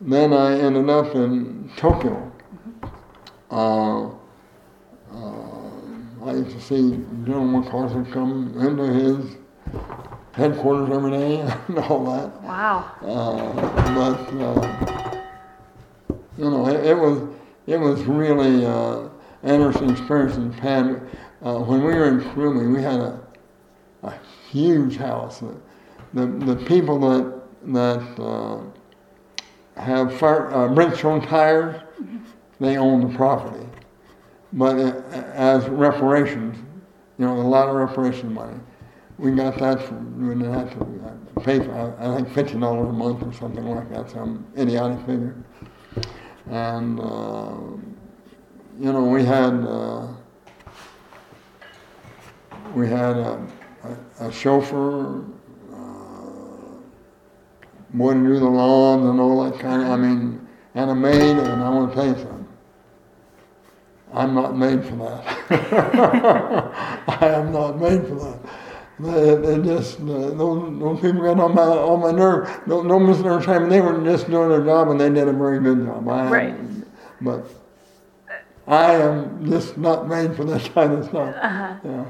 Then 0.02 0.34
I 0.34 0.60
ended 0.60 0.90
up 0.90 1.16
in 1.16 1.72
Tokyo. 1.78 2.32
Uh, 3.50 4.08
uh, 5.14 6.26
I 6.26 6.32
used 6.32 6.52
to 6.52 6.62
see 6.62 6.92
General 7.24 7.46
MacArthur 7.46 8.06
come 8.12 8.54
into 8.60 8.84
his 8.84 9.38
headquarters 10.34 10.96
every 10.96 11.12
day 11.12 11.40
and 11.68 11.80
all 11.80 12.06
that. 12.06 12.42
Wow. 12.44 12.92
Uh, 13.02 13.96
but 13.96 14.20
uh, 14.44 15.22
you 16.38 16.50
know, 16.50 16.68
it, 16.68 16.86
it 16.86 16.98
was 16.98 17.22
it 17.68 17.78
was 17.78 18.04
really 18.04 18.66
uh, 18.66 19.08
an 19.44 19.56
interesting 19.56 19.90
experience 19.92 20.36
in 20.36 20.54
Japan. 20.54 21.08
Uh, 21.42 21.60
when 21.60 21.84
we 21.84 21.94
were 21.94 22.08
in 22.08 22.20
Kurume, 22.22 22.76
we 22.76 22.82
had 22.82 23.00
a, 23.00 23.25
a 24.06 24.20
huge 24.52 24.98
house. 24.98 25.44
The, 26.14 26.26
the 26.26 26.56
people 26.66 27.00
that 27.00 27.42
that 27.74 28.24
uh, 28.24 28.62
have 29.82 30.14
fire, 30.18 30.54
uh, 30.54 30.68
tires, 31.22 31.82
they 32.60 32.78
own 32.78 33.10
the 33.10 33.18
property. 33.18 33.66
But 34.54 34.78
uh, 34.78 35.02
as 35.34 35.68
reparations, 35.68 36.58
you 37.18 37.26
know, 37.26 37.36
a 37.36 37.42
lot 37.42 37.68
of 37.68 37.76
reparation 37.76 38.34
money. 38.34 38.60
We 39.18 39.32
got 39.32 39.58
that 39.60 39.82
from, 39.82 40.28
we 40.28 40.36
didn't 40.36 40.52
to 40.72 40.82
uh, 41.08 41.42
pay, 41.42 41.60
for, 41.60 41.96
I 42.00 42.16
think 42.16 42.30
fifty 42.30 42.60
dollars 42.60 42.90
a 42.90 42.94
month 42.94 43.24
or 43.24 43.34
something 43.34 43.66
like 43.66 43.90
that, 43.90 44.10
some 44.12 44.46
idiotic 44.58 45.00
figure. 45.06 45.36
And, 46.48 47.00
uh, 47.00 47.56
you 48.80 48.92
know, 48.94 49.04
we 49.04 49.24
had, 49.24 49.54
uh, 49.66 50.08
we 52.76 52.88
had 52.88 53.18
a, 53.18 53.48
a, 54.20 54.32
chauffeur, 54.32 55.24
uh, 55.74 56.76
boy 57.94 58.14
to 58.14 58.20
do 58.20 58.40
the 58.40 58.46
lawns 58.46 59.06
and 59.06 59.20
all 59.20 59.44
that 59.50 59.60
kind 59.60 59.82
of, 59.82 59.90
I 59.90 59.96
mean, 59.98 60.48
and 60.76 60.90
a 60.90 60.96
maid, 60.96 61.38
and 61.38 61.64
I 61.64 61.70
want 61.70 61.92
to 61.92 61.96
tell 61.96 62.08
you 62.08 62.16
something. 62.16 62.48
I'm 64.14 64.34
not 64.34 64.58
made 64.58 64.84
for 64.84 64.96
that. 64.96 65.26
I 67.22 67.28
am 67.28 67.52
not 67.52 67.80
made 67.80 68.08
for 68.08 68.16
that. 68.16 68.40
They, 68.98 69.36
they 69.36 69.62
just, 69.62 70.00
uh, 70.00 70.04
those, 70.04 70.80
those 70.80 71.02
people 71.02 71.22
got 71.22 71.38
on 71.40 71.54
my, 71.54 71.62
on 71.64 72.00
my 72.00 72.12
nerve. 72.12 72.50
No, 72.66 72.82
no 72.82 72.98
misunderstanding. 72.98 73.70
They 73.70 73.82
were 73.82 74.02
just 74.06 74.30
doing 74.30 74.48
their 74.48 74.64
job 74.64 74.88
and 74.90 75.00
they 75.00 75.10
did 75.10 75.28
a 75.28 75.34
very 75.34 75.60
good 75.60 75.86
job. 75.86 76.08
I, 76.08 76.30
Right. 76.30 76.56
But 77.20 77.46
I 78.68 78.94
am 78.94 79.50
just 79.50 79.78
not 79.78 80.08
made 80.08 80.36
for 80.36 80.46
that 80.46 80.74
kind 80.74 80.94
of 80.94 81.06
stuff. 81.06 81.36
Uh-huh. 81.36 81.76
Yeah. 81.84 82.06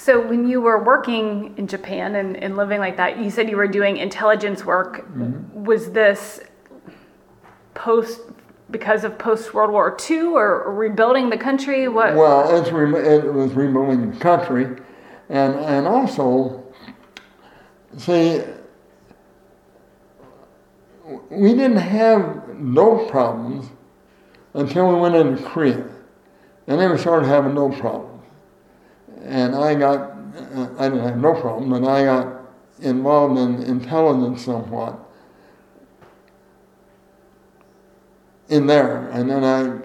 So 0.00 0.24
when 0.24 0.48
you 0.48 0.60
were 0.60 0.82
working 0.82 1.54
in 1.58 1.66
Japan 1.66 2.14
and, 2.14 2.36
and 2.36 2.56
living 2.56 2.78
like 2.78 2.96
that, 2.98 3.18
you 3.18 3.30
said 3.30 3.50
you 3.50 3.56
were 3.56 3.66
doing 3.66 3.96
intelligence 3.96 4.64
work. 4.64 4.98
Mm-hmm. 5.08 5.64
Was 5.64 5.90
this 5.90 6.40
post 7.74 8.20
because 8.70 9.02
of 9.02 9.18
post 9.18 9.52
World 9.54 9.72
War 9.72 9.96
II 10.08 10.20
or 10.28 10.72
rebuilding 10.72 11.30
the 11.30 11.36
country? 11.36 11.88
What? 11.88 12.14
Well, 12.14 12.56
it's 12.56 12.70
re- 12.70 13.16
it 13.16 13.24
was 13.34 13.52
rebuilding 13.54 14.12
the 14.12 14.16
country, 14.18 14.80
and 15.30 15.56
and 15.56 15.86
also, 15.88 16.62
see, 17.96 18.42
we 21.28 21.54
didn't 21.54 21.76
have 21.76 22.48
no 22.56 23.04
problems 23.06 23.68
until 24.54 24.94
we 24.94 25.00
went 25.00 25.16
into 25.16 25.42
Korea, 25.42 25.88
and 26.68 26.80
then 26.80 26.92
we 26.92 26.98
started 26.98 27.26
having 27.26 27.54
no 27.54 27.68
problems, 27.70 28.17
and 29.24 29.54
I 29.54 29.74
got 29.74 30.12
uh, 30.54 30.68
I 30.78 30.88
didn't 30.88 31.04
have 31.04 31.18
no 31.18 31.34
problem, 31.34 31.72
and 31.72 31.86
I 31.86 32.04
got 32.04 32.40
involved 32.80 33.38
in 33.38 33.62
intelligence 33.62 34.44
somewhat 34.44 34.98
in 38.48 38.66
there, 38.66 39.08
and 39.10 39.30
then 39.30 39.44
I 39.44 39.78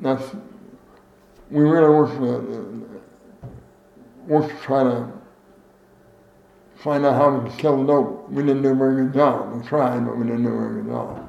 that's 0.00 0.34
we 1.50 1.62
really 1.64 1.88
worked 1.88 2.18
to, 2.18 3.00
worked 4.26 4.50
to 4.50 4.62
try 4.62 4.82
to 4.82 5.10
find 6.76 7.04
out 7.04 7.14
how 7.14 7.40
to 7.40 7.56
kill 7.56 7.78
the 7.78 7.86
dope. 7.86 8.30
We 8.30 8.42
didn't 8.42 8.62
do 8.62 8.70
a 8.70 8.74
very 8.74 9.04
good 9.04 9.14
job. 9.14 9.52
We 9.52 9.66
tried, 9.66 10.06
but 10.06 10.16
we 10.16 10.24
didn't 10.24 10.44
do 10.44 10.50
a 10.50 10.58
very 10.58 10.82
good 10.82 10.90
job. 10.90 11.28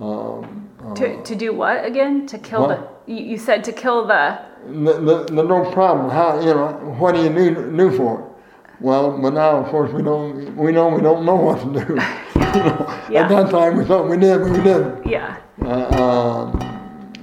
Um, 0.00 0.70
uh, 0.80 0.94
to, 0.94 1.22
to 1.22 1.34
do 1.34 1.52
what 1.52 1.84
again? 1.84 2.26
To 2.28 2.38
kill 2.38 2.68
What? 2.68 3.06
the. 3.06 3.12
You, 3.12 3.24
you 3.24 3.38
said 3.38 3.64
to 3.64 3.72
kill 3.72 4.06
the. 4.06 4.47
The, 4.66 4.92
the, 5.00 5.24
the 5.24 5.42
dope 5.42 5.72
problem. 5.72 6.10
How 6.10 6.40
you 6.40 6.46
know 6.46 6.72
what 6.98 7.14
do 7.14 7.22
you 7.22 7.30
do 7.30 7.96
for 7.96 8.20
it? 8.20 8.24
Well, 8.80 9.18
but 9.20 9.30
now 9.34 9.56
of 9.58 9.66
course 9.68 9.92
we 9.92 10.02
don't. 10.02 10.56
We 10.56 10.72
know 10.72 10.88
we 10.88 11.00
don't 11.00 11.24
know 11.24 11.36
what 11.36 11.60
to 11.60 11.84
do. 11.84 11.94
you 12.34 12.40
know, 12.40 13.04
Yeah. 13.10 13.22
At 13.24 13.28
that 13.28 13.50
time 13.50 13.76
we 13.76 13.84
thought 13.84 14.08
we 14.08 14.16
did, 14.16 14.40
but 14.40 14.50
we 14.50 14.62
didn't. 14.62 15.06
Yeah. 15.06 15.36
Uh, 15.62 16.52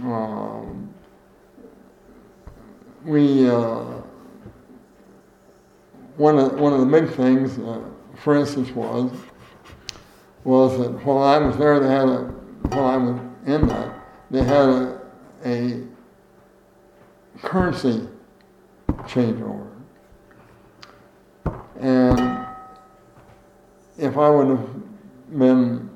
um, 0.01 0.11
um, 0.11 0.93
we 3.05 3.49
uh, 3.49 3.83
one 6.17 6.37
of 6.39 6.59
one 6.59 6.73
of 6.73 6.79
the 6.79 6.85
big 6.85 7.09
things, 7.11 7.57
uh, 7.59 7.81
for 8.15 8.35
instance, 8.35 8.71
was 8.71 9.11
was 10.43 10.77
that 10.77 10.91
while 11.05 11.23
I 11.23 11.37
was 11.37 11.57
there, 11.57 11.79
they 11.79 11.87
had 11.89 12.07
a 12.07 12.23
while 12.69 12.85
I 12.85 12.97
was 12.97 13.21
in 13.45 13.67
that 13.67 14.05
they 14.31 14.43
had 14.43 14.69
a, 14.69 15.01
a 15.45 15.83
currency 17.45 18.07
changeover, 19.03 19.69
and 21.79 22.45
if 23.97 24.17
I 24.17 24.29
would 24.29 24.47
have 24.47 24.69
been 25.37 25.89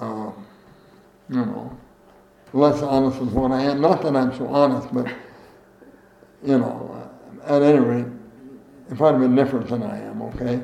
uh, 0.00 0.30
you 1.28 1.44
know, 1.44 1.76
less 2.52 2.82
honest 2.82 3.20
is 3.20 3.28
what 3.28 3.50
I 3.50 3.62
am. 3.62 3.80
Not 3.80 4.02
that 4.02 4.14
I'm 4.16 4.36
so 4.36 4.46
honest, 4.46 4.92
but, 4.92 5.06
you 6.44 6.58
know, 6.58 7.10
at 7.44 7.62
any 7.62 7.78
rate, 7.78 8.06
if 8.90 9.00
I'd 9.00 9.18
been 9.18 9.34
different 9.34 9.68
than 9.68 9.82
I 9.82 9.98
am, 9.98 10.22
okay, 10.22 10.62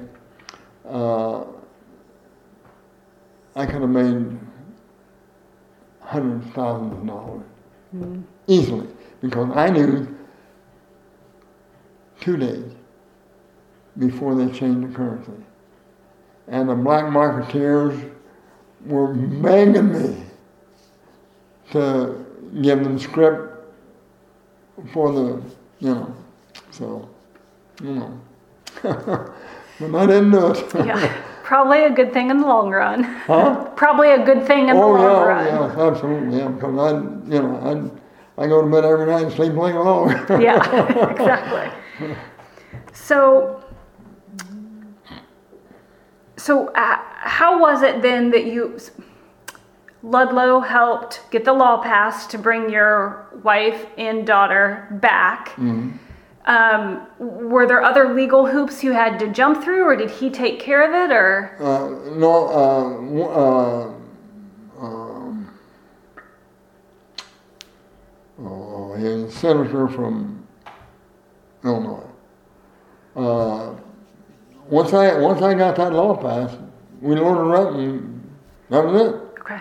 uh, 0.86 1.44
I 3.56 3.66
could 3.66 3.80
have 3.80 3.90
made 3.90 4.38
hundreds 6.00 6.46
of 6.46 6.52
thousands 6.52 6.92
of 6.92 7.06
dollars 7.06 7.42
easily 8.46 8.86
because 9.20 9.50
I 9.54 9.70
knew 9.70 10.16
two 12.20 12.36
days 12.36 12.72
before 13.98 14.34
they 14.34 14.46
changed 14.56 14.90
the 14.90 14.94
currency. 14.94 15.32
And 16.48 16.68
the 16.68 16.74
black 16.74 17.04
marketeers 17.06 18.10
were 18.84 19.14
begging 19.14 19.92
me 19.92 20.22
to 21.72 22.24
give 22.60 22.82
them 22.82 22.98
scrip 22.98 23.64
for 24.92 25.12
the, 25.12 25.42
you 25.80 25.94
know, 25.94 26.14
so, 26.70 27.08
you 27.82 27.94
know. 27.94 28.20
but 28.82 29.94
I 29.94 30.06
didn't 30.06 30.30
do 30.32 30.52
it. 30.52 30.74
Yeah. 30.74 31.21
Probably 31.42 31.84
a 31.84 31.90
good 31.90 32.12
thing 32.12 32.30
in 32.30 32.40
the 32.40 32.46
long 32.46 32.70
run. 32.70 33.02
Huh? 33.02 33.64
Probably 33.76 34.12
a 34.12 34.24
good 34.24 34.46
thing 34.46 34.68
in 34.68 34.76
the 34.76 34.82
Oh, 34.82 34.92
long 34.92 35.00
yeah, 35.02 35.22
run. 35.24 35.70
yes, 35.70 35.78
absolutely, 35.78 36.38
yeah, 36.38 36.48
because 36.48 36.78
I, 36.78 36.90
you 37.34 37.42
know, 37.42 37.90
I, 38.38 38.42
I 38.44 38.46
go 38.46 38.62
to 38.62 38.68
bed 38.70 38.84
every 38.84 39.06
night 39.06 39.24
and 39.24 39.32
sleep 39.32 39.52
like 39.54 39.74
a 39.74 39.78
log. 39.80 40.10
yeah, 40.40 41.10
exactly. 41.10 41.68
So, 42.92 43.62
so 46.36 46.68
uh, 46.68 46.98
how 47.14 47.60
was 47.60 47.82
it 47.82 48.02
then 48.02 48.30
that 48.30 48.46
you, 48.46 48.78
Ludlow 50.02 50.60
helped 50.60 51.22
get 51.30 51.44
the 51.44 51.52
law 51.52 51.82
passed 51.82 52.30
to 52.30 52.38
bring 52.38 52.70
your 52.70 53.26
wife 53.42 53.86
and 53.98 54.26
daughter 54.26 54.88
back? 55.00 55.50
Mhm. 55.56 55.98
Um, 56.44 57.06
were 57.18 57.66
there 57.68 57.82
other 57.82 58.12
legal 58.12 58.46
hoops 58.46 58.82
you 58.82 58.92
had 58.92 59.18
to 59.20 59.28
jump 59.28 59.62
through, 59.62 59.84
or 59.84 59.94
did 59.94 60.10
he 60.10 60.28
take 60.28 60.58
care 60.58 60.82
of 60.82 61.10
it, 61.10 61.14
or? 61.14 61.56
Uh, 61.60 62.16
no, 62.16 62.48
uh, 62.48 63.92
uh, 64.80 64.84
um, 64.84 65.50
oh, 68.40 68.94
he 68.94 69.06
a 69.06 69.30
senator 69.30 69.86
from 69.86 70.44
Illinois. 71.64 72.06
Uh, 73.14 73.74
once 74.68 74.92
I 74.92 75.18
once 75.18 75.42
I 75.42 75.54
got 75.54 75.76
that 75.76 75.92
law 75.92 76.16
passed, 76.16 76.58
we 77.00 77.14
loaded 77.14 77.54
up 77.54 77.74
and 77.74 78.30
that 78.70 78.84
was 78.84 79.02
it. 79.02 79.14
Okay. 79.40 79.60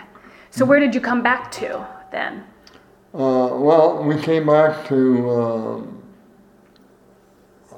So 0.50 0.64
where 0.64 0.80
did 0.80 0.94
you 0.94 1.00
come 1.00 1.22
back 1.22 1.52
to 1.52 1.86
then? 2.10 2.44
Uh, 3.14 3.50
well, 3.52 4.02
we 4.02 4.16
came 4.20 4.46
back 4.46 4.86
to 4.88 5.30
um, 5.30 6.01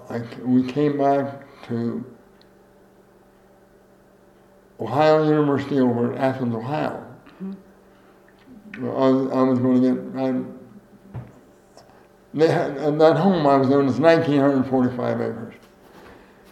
I, 0.09 0.23
we 0.43 0.63
came 0.71 0.99
back 0.99 1.45
to 1.69 2.05
Ohio 4.81 5.25
University 5.25 5.81
over 5.81 6.13
at 6.13 6.19
Athens, 6.19 6.55
Ohio. 6.55 7.07
Mm-hmm. 7.43 8.85
I 8.85 8.89
was, 8.89 9.33
I 9.33 9.43
was 9.43 9.59
going 9.59 9.83
to 9.83 9.95
get. 9.95 10.21
I, 10.21 11.21
they 12.35 12.49
had, 12.49 12.77
and 12.79 13.01
that 13.01 13.17
home 13.17 13.47
I 13.47 13.57
was 13.57 13.71
in 13.71 13.87
was 13.87 14.01
1,945 14.01 15.21
acres. 15.21 15.55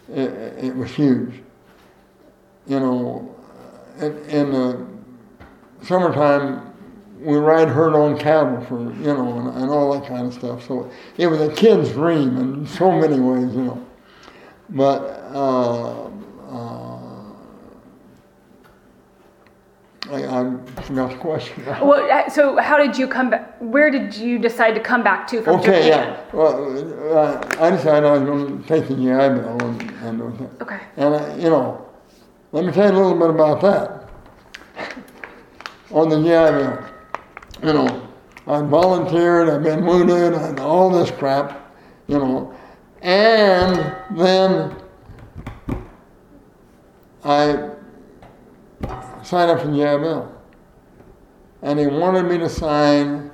It, 0.09 0.65
it 0.65 0.75
was 0.75 0.89
huge. 0.91 1.41
You 2.67 2.79
know, 2.79 3.35
in, 3.99 4.17
in 4.29 4.51
the 4.51 4.87
summertime, 5.81 6.72
we 7.23 7.37
ride 7.37 7.69
herd 7.69 7.93
on 7.95 8.17
cattle 8.17 8.61
for, 8.65 8.79
you 8.79 9.13
know, 9.13 9.37
and, 9.39 9.57
and 9.63 9.69
all 9.69 9.97
that 9.97 10.07
kind 10.07 10.27
of 10.27 10.33
stuff. 10.33 10.67
So 10.67 10.91
it 11.17 11.27
was 11.27 11.41
a 11.41 11.51
kid's 11.53 11.91
dream 11.91 12.37
in 12.37 12.67
so 12.67 12.91
many 12.91 13.19
ways, 13.19 13.53
you 13.55 13.63
know. 13.63 13.85
But 14.69 15.01
uh, 15.33 16.07
uh, 16.51 16.99
I, 20.11 20.15
I 20.41 20.81
forgot 20.81 21.11
the 21.11 21.17
question. 21.17 21.63
Well, 21.81 22.09
uh, 22.11 22.29
so 22.29 22.57
how 22.57 22.77
did 22.77 22.97
you 22.97 23.07
come 23.07 23.29
back? 23.29 23.55
Where 23.59 23.89
did 23.89 24.13
you 24.15 24.37
decide 24.37 24.73
to 24.75 24.81
come 24.81 25.03
back 25.03 25.27
to 25.27 25.41
from 25.41 25.59
Okay, 25.59 25.89
Japan? 25.89 26.13
yeah. 26.13 26.25
Well, 26.33 27.17
uh, 27.17 27.41
I 27.59 27.69
decided 27.71 28.05
I 28.05 28.11
was 28.13 28.23
going 28.23 28.61
to 28.61 28.67
take 28.67 28.87
the 28.87 28.95
GI 28.95 29.03
Bill 29.03 29.69
and, 29.69 29.81
and. 30.03 30.61
Okay. 30.61 30.79
And, 30.97 31.13
uh, 31.15 31.35
you 31.37 31.49
know, 31.49 31.89
let 32.51 32.65
me 32.65 32.71
tell 32.73 32.91
you 32.91 32.97
a 32.97 32.99
little 33.01 33.17
bit 33.17 33.29
about 33.29 33.61
that. 33.61 34.09
On 35.91 36.09
the 36.09 36.17
GI 36.17 36.57
Bill, 36.57 36.92
you 37.63 37.71
know, 37.73 38.09
I 38.45 38.61
volunteered, 38.61 39.49
I've 39.49 39.63
been 39.63 39.85
wounded, 39.85 40.33
and 40.33 40.59
all 40.59 40.89
this 40.89 41.09
crap, 41.11 41.73
you 42.07 42.19
know. 42.19 42.53
And 43.01 43.95
then 44.17 44.75
I 47.23 47.69
signed 49.23 49.51
up 49.51 49.61
for 49.61 49.67
the 49.67 49.73
GI 49.73 50.29
And 51.61 51.79
he 51.79 51.87
wanted 51.87 52.23
me 52.23 52.37
to 52.37 52.49
sign 52.49 53.31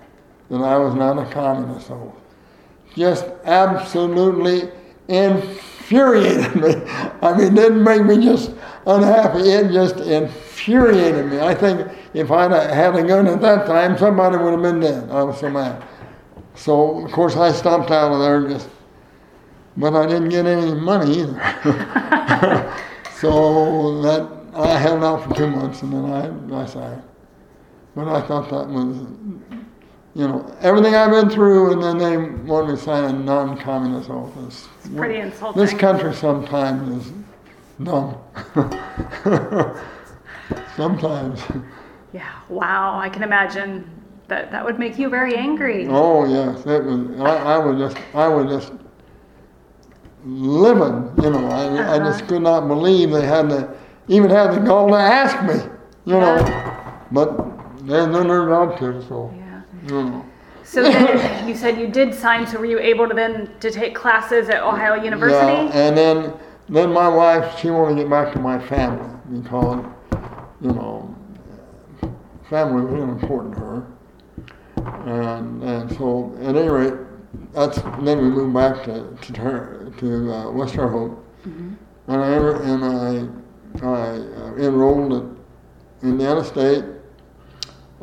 that 0.50 0.62
I 0.62 0.78
was 0.78 0.94
not 0.94 1.18
a 1.18 1.26
communist 1.32 1.90
oath. 1.90 2.16
Just 2.96 3.26
absolutely 3.46 4.70
infuriated 5.90 6.56
me. 6.62 6.76
I 7.22 7.38
mean, 7.38 7.56
didn't 7.56 7.84
make 7.84 8.04
me 8.06 8.24
just 8.24 8.52
unhappy, 8.86 9.50
it 9.50 9.72
just 9.72 9.98
infuriated 9.98 11.28
me. 11.28 11.40
I 11.40 11.54
think 11.54 11.88
if 12.14 12.32
I'd 12.32 12.52
had 12.52 12.96
a 12.96 13.04
gun 13.04 13.28
at 13.28 13.42
that 13.42 13.66
time, 13.66 13.98
somebody 13.98 14.38
would 14.38 14.54
have 14.54 14.62
been 14.62 14.80
dead. 14.80 15.10
I 15.10 15.24
was 15.24 15.40
so 15.40 15.50
mad. 15.50 15.84
So, 16.56 17.06
of 17.06 17.12
course, 17.12 17.36
I 17.36 17.52
stomped 17.52 17.92
out 17.92 18.12
of 18.12 18.20
there 18.20 18.50
just, 18.50 18.70
but 19.78 19.94
I 19.96 20.06
didn't 20.06 20.30
get 20.30 20.46
any 20.46 20.74
money 20.74 21.22
either. 21.22 21.40
so 23.20 24.02
that 24.02 24.30
I 24.54 24.78
held 24.78 25.04
out 25.04 25.24
for 25.24 25.34
two 25.36 25.48
months 25.48 25.82
and 25.84 25.94
then 25.94 26.52
I, 26.52 26.62
I 26.62 26.66
signed. 26.66 27.04
But 27.96 28.08
I 28.08 28.22
thought 28.22 28.50
that 28.50 28.68
was 28.68 29.08
you 30.16 30.28
know, 30.28 30.56
everything 30.62 30.96
I've 30.96 31.12
been 31.12 31.30
through, 31.30 31.74
and 31.74 31.82
then 31.84 31.98
they 31.98 32.18
want 32.44 32.68
me 32.70 32.76
to 32.76 32.82
sign 32.82 33.04
a 33.04 33.14
non-communist 33.14 34.10
oath. 34.10 34.34
It's 34.48 34.68
Pretty 34.96 35.20
insulting. 35.20 35.62
This 35.62 35.74
country 35.74 36.14
sometimes 36.14 37.06
is 37.06 37.14
dumb. 37.84 38.18
sometimes. 40.76 41.42
Yeah. 42.14 42.32
Wow. 42.50 42.98
I 43.00 43.10
can 43.10 43.24
imagine 43.24 43.90
that 44.28 44.52
that 44.52 44.64
would 44.66 44.80
make 44.80 44.98
you 44.98 45.10
very 45.10 45.36
angry. 45.36 45.88
Oh 45.90 46.26
yes, 46.26 46.66
it 46.66 46.84
was. 46.84 47.20
I, 47.20 47.54
I 47.54 47.58
was 47.58 47.78
just, 47.94 47.98
I 48.16 48.28
was 48.28 48.48
just 48.48 48.74
living. 50.26 51.12
You 51.24 51.30
know, 51.32 51.48
I, 51.48 51.96
I 51.96 52.00
just 52.00 52.22
Uh-huh. 52.22 52.30
could 52.30 52.42
not 52.42 52.68
believe 52.68 53.12
they 53.12 53.26
had 53.26 53.50
to 53.50 53.76
even 54.08 54.30
had 54.30 54.54
the 54.54 54.60
gall 54.60 54.88
to 54.90 54.96
ask 54.96 55.42
me. 55.44 55.62
You 56.06 56.20
know, 56.20 56.38
but 57.12 57.38
then 57.86 58.12
they're 58.12 58.24
job 58.48 58.80
too. 58.80 59.04
So 59.08 59.32
Yeah. 59.36 59.49
Know. 59.84 60.26
So 60.64 60.84
then 60.84 61.48
you 61.48 61.56
said 61.56 61.80
you 61.80 61.88
did 61.88 62.14
sign. 62.14 62.46
So 62.46 62.60
were 62.60 62.66
you 62.66 62.80
able 62.80 63.08
to 63.08 63.14
then 63.16 63.50
to 63.60 63.72
take 63.72 63.96
classes 63.96 64.50
at 64.50 64.62
Ohio 64.62 65.02
University? 65.02 65.52
Yeah, 65.52 65.88
and 65.88 65.98
then 65.98 66.34
then 66.70 66.94
my 66.94 67.08
wife, 67.08 67.58
she 67.60 67.72
wanted 67.72 67.96
to 67.96 68.02
get 68.04 68.10
back 68.10 68.32
to 68.34 68.40
my 68.40 68.60
family 68.68 69.10
because, 69.32 69.84
you 70.62 70.72
know, 70.72 71.16
family 72.48 72.84
was 72.84 72.92
really 72.94 73.10
important 73.10 73.56
to 73.56 73.60
her. 73.60 73.88
And 75.06 75.64
and 75.64 75.98
so 75.98 76.38
at 76.42 76.56
any 76.56 76.70
rate, 76.70 76.94
that's 77.54 77.82
then 78.04 78.20
we 78.22 78.30
moved 78.30 78.54
back 78.54 78.84
to 78.84 79.18
to 79.22 79.94
to 79.98 80.34
uh, 80.34 80.52
West 80.52 80.76
Terre 80.76 80.90
Haute, 80.90 81.18
and 81.46 81.78
I 82.08 82.32
and 82.72 82.86
I 82.86 83.86
I 83.86 84.10
uh, 84.12 84.56
enrolled 84.56 85.14
at 85.14 86.08
Indiana 86.08 86.44
State. 86.44 86.86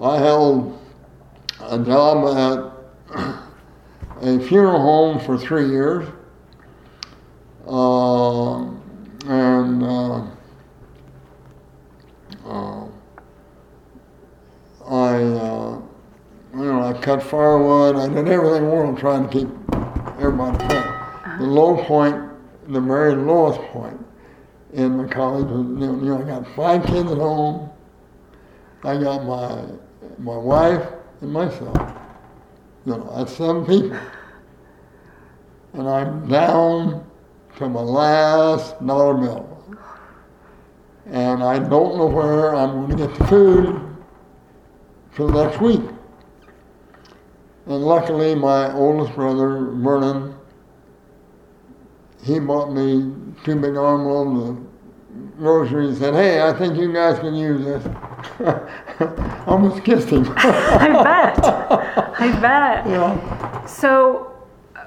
I 0.02 0.18
held 0.18 0.78
a 1.60 1.78
job 1.78 2.36
at 2.36 3.46
a 4.22 4.40
funeral 4.40 4.80
home 4.80 5.20
for 5.20 5.38
three 5.38 5.68
years. 5.68 6.06
Um, 7.66 8.82
and 9.26 9.82
uh, 9.82 10.26
uh, 12.46 12.86
I, 14.88 15.14
uh, 15.14 15.82
you 16.54 16.64
know, 16.64 16.82
I 16.82 16.92
cut 17.00 17.22
firewood. 17.22 17.96
I 17.96 18.08
did 18.08 18.28
everything 18.28 18.56
in 18.58 18.64
the 18.64 18.70
world 18.70 18.98
trying 18.98 19.28
to 19.28 19.32
keep 19.32 19.48
everybody 20.18 20.58
fed. 20.68 21.38
The 21.38 21.44
low 21.44 21.82
point, 21.84 22.22
the 22.68 22.80
very 22.80 23.14
lowest 23.14 23.60
point 23.72 23.98
in 24.72 24.96
my 24.96 25.08
college 25.08 25.46
was, 25.46 25.66
you 25.80 26.08
know, 26.08 26.22
I 26.22 26.24
got 26.24 26.46
five 26.54 26.86
kids 26.86 27.10
at 27.10 27.18
home. 27.18 27.70
I 28.84 29.02
got 29.02 29.24
my 29.24 29.64
my 30.18 30.36
wife 30.36 30.86
and 31.20 31.32
myself. 31.32 31.92
You 32.84 32.92
know, 32.92 33.12
that's 33.16 33.32
seven 33.32 33.64
people. 33.66 33.98
And 35.72 35.88
I'm 35.88 36.28
down 36.28 37.04
to 37.56 37.68
my 37.68 37.80
last 37.80 38.84
dollar 38.86 39.14
bill. 39.14 39.64
And 41.06 41.42
I 41.42 41.58
don't 41.58 41.96
know 41.96 42.06
where 42.06 42.54
I'm 42.54 42.86
going 42.86 42.96
to 42.96 43.06
get 43.06 43.18
the 43.18 43.26
food 43.26 43.96
for 45.10 45.26
the 45.26 45.44
next 45.44 45.60
week. 45.60 45.82
And 47.66 47.82
luckily, 47.82 48.34
my 48.34 48.72
oldest 48.72 49.14
brother, 49.14 49.70
Vernon, 49.72 50.34
he 52.22 52.38
bought 52.38 52.72
me 52.72 53.12
two 53.44 53.56
big 53.56 53.76
armloads 53.76 54.50
of 54.50 55.38
groceries 55.38 55.88
and 55.88 55.98
said, 55.98 56.14
Hey, 56.14 56.42
I 56.42 56.52
think 56.52 56.76
you 56.76 56.92
guys 56.92 57.18
can 57.18 57.34
use 57.34 57.64
this. 57.64 57.84
I 58.40 59.44
almost 59.46 59.84
kissed 59.84 60.08
him. 60.10 60.24
I 60.36 60.88
bet. 61.02 61.44
I 62.20 62.40
bet. 62.40 62.86
yeah. 62.86 63.66
So 63.66 64.32
uh, 64.76 64.86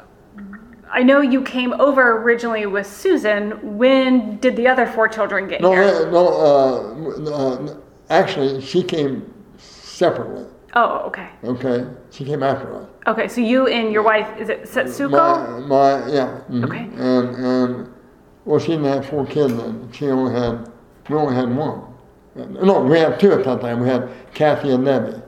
I 0.92 1.04
know 1.04 1.22
you 1.22 1.42
came 1.44 1.74
over 1.74 2.22
originally 2.22 2.66
with 2.66 2.88
Susan. 2.88 3.78
When 3.78 4.38
did 4.40 4.56
the 4.56 4.68
other 4.68 4.86
four 4.86 5.08
children 5.08 5.48
get 5.48 5.62
No, 5.62 5.72
here? 5.72 6.10
no. 6.12 6.28
Uh, 6.28 7.30
uh, 7.32 7.78
actually, 8.10 8.62
she 8.62 8.84
came 8.84 9.32
separately. 9.58 10.46
Oh, 10.76 11.00
okay. 11.08 11.30
Okay, 11.44 11.88
she 12.12 12.24
came 12.24 12.44
after 12.44 12.76
us. 12.76 12.88
Okay, 13.08 13.28
so 13.28 13.42
you 13.42 13.66
and 13.68 13.92
your 13.92 14.04
wife, 14.04 14.28
is 14.40 14.50
it 14.50 14.64
Setsuko? 14.66 15.66
My, 15.68 15.98
my, 16.06 16.12
yeah. 16.12 16.42
mhm. 16.48 16.64
Okay. 16.66 16.88
And 16.96 17.36
and 17.36 17.94
well, 18.46 18.60
she 18.60 18.68
didn't 18.74 18.86
have 18.86 19.08
four 19.08 19.26
kids 19.26 19.56
then. 19.58 19.90
She 19.92 20.08
only 20.08 20.32
had, 20.40 20.72
we 21.10 21.16
only 21.16 21.34
had 21.36 21.54
one. 21.56 21.89
Uh, 22.40 22.46
No, 22.66 22.82
we 22.82 23.00
had 23.00 23.20
two 23.20 23.32
at 23.34 23.44
that 23.46 23.62
time. 23.62 23.80
We 23.80 23.88
had 23.88 24.10
Kathy 24.34 24.72
and 24.72 24.86
Debbie. 24.86 25.22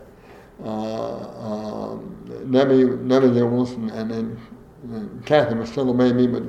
Uh, 0.64 1.92
um, 1.92 2.16
Debbie, 2.52 2.84
Debbie 3.08 3.30
the 3.30 3.42
oldest, 3.42 3.76
and, 3.78 3.90
and 3.92 4.12
then 4.12 4.38
uh, 4.94 5.26
Kathy 5.26 5.56
was 5.56 5.70
still 5.70 5.90
a 5.90 5.94
baby, 5.94 6.28
but 6.28 6.44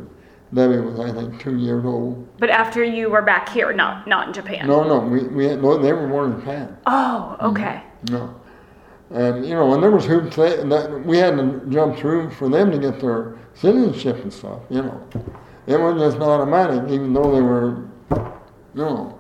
Debbie 0.54 0.78
was, 0.80 1.00
I 1.00 1.12
think, 1.12 1.40
two 1.40 1.56
years 1.56 1.84
old. 1.84 2.26
But 2.38 2.50
after 2.50 2.84
you 2.84 3.08
were 3.08 3.22
back 3.22 3.48
here, 3.48 3.72
not 3.72 4.06
not 4.06 4.28
in 4.28 4.34
Japan. 4.34 4.66
No, 4.66 4.84
no, 4.84 4.98
we, 5.00 5.22
we 5.28 5.46
had, 5.46 5.62
no, 5.62 5.78
they 5.78 5.92
were 5.92 6.06
born 6.08 6.32
in 6.32 6.40
Japan. 6.40 6.76
Oh, 6.86 7.36
okay. 7.40 7.82
No. 8.10 8.38
And, 9.10 9.44
you 9.46 9.54
know, 9.54 9.74
and 9.74 9.82
there 9.82 9.90
was 9.90 10.06
hoops 10.06 10.36
they, 10.36 10.56
that 10.56 11.04
we 11.04 11.18
had 11.18 11.36
to 11.36 11.62
jump 11.68 11.98
through 11.98 12.30
for 12.30 12.48
them 12.48 12.70
to 12.70 12.78
get 12.78 12.98
their 13.00 13.36
citizenship 13.54 14.22
and 14.22 14.32
stuff, 14.32 14.60
you 14.70 14.82
know. 14.82 15.06
It 15.66 15.78
was 15.78 16.00
just 16.00 16.16
automatic, 16.22 16.90
even 16.90 17.12
though 17.12 17.34
they 17.34 17.42
were, 17.42 17.84
you 18.74 18.82
know. 18.82 19.18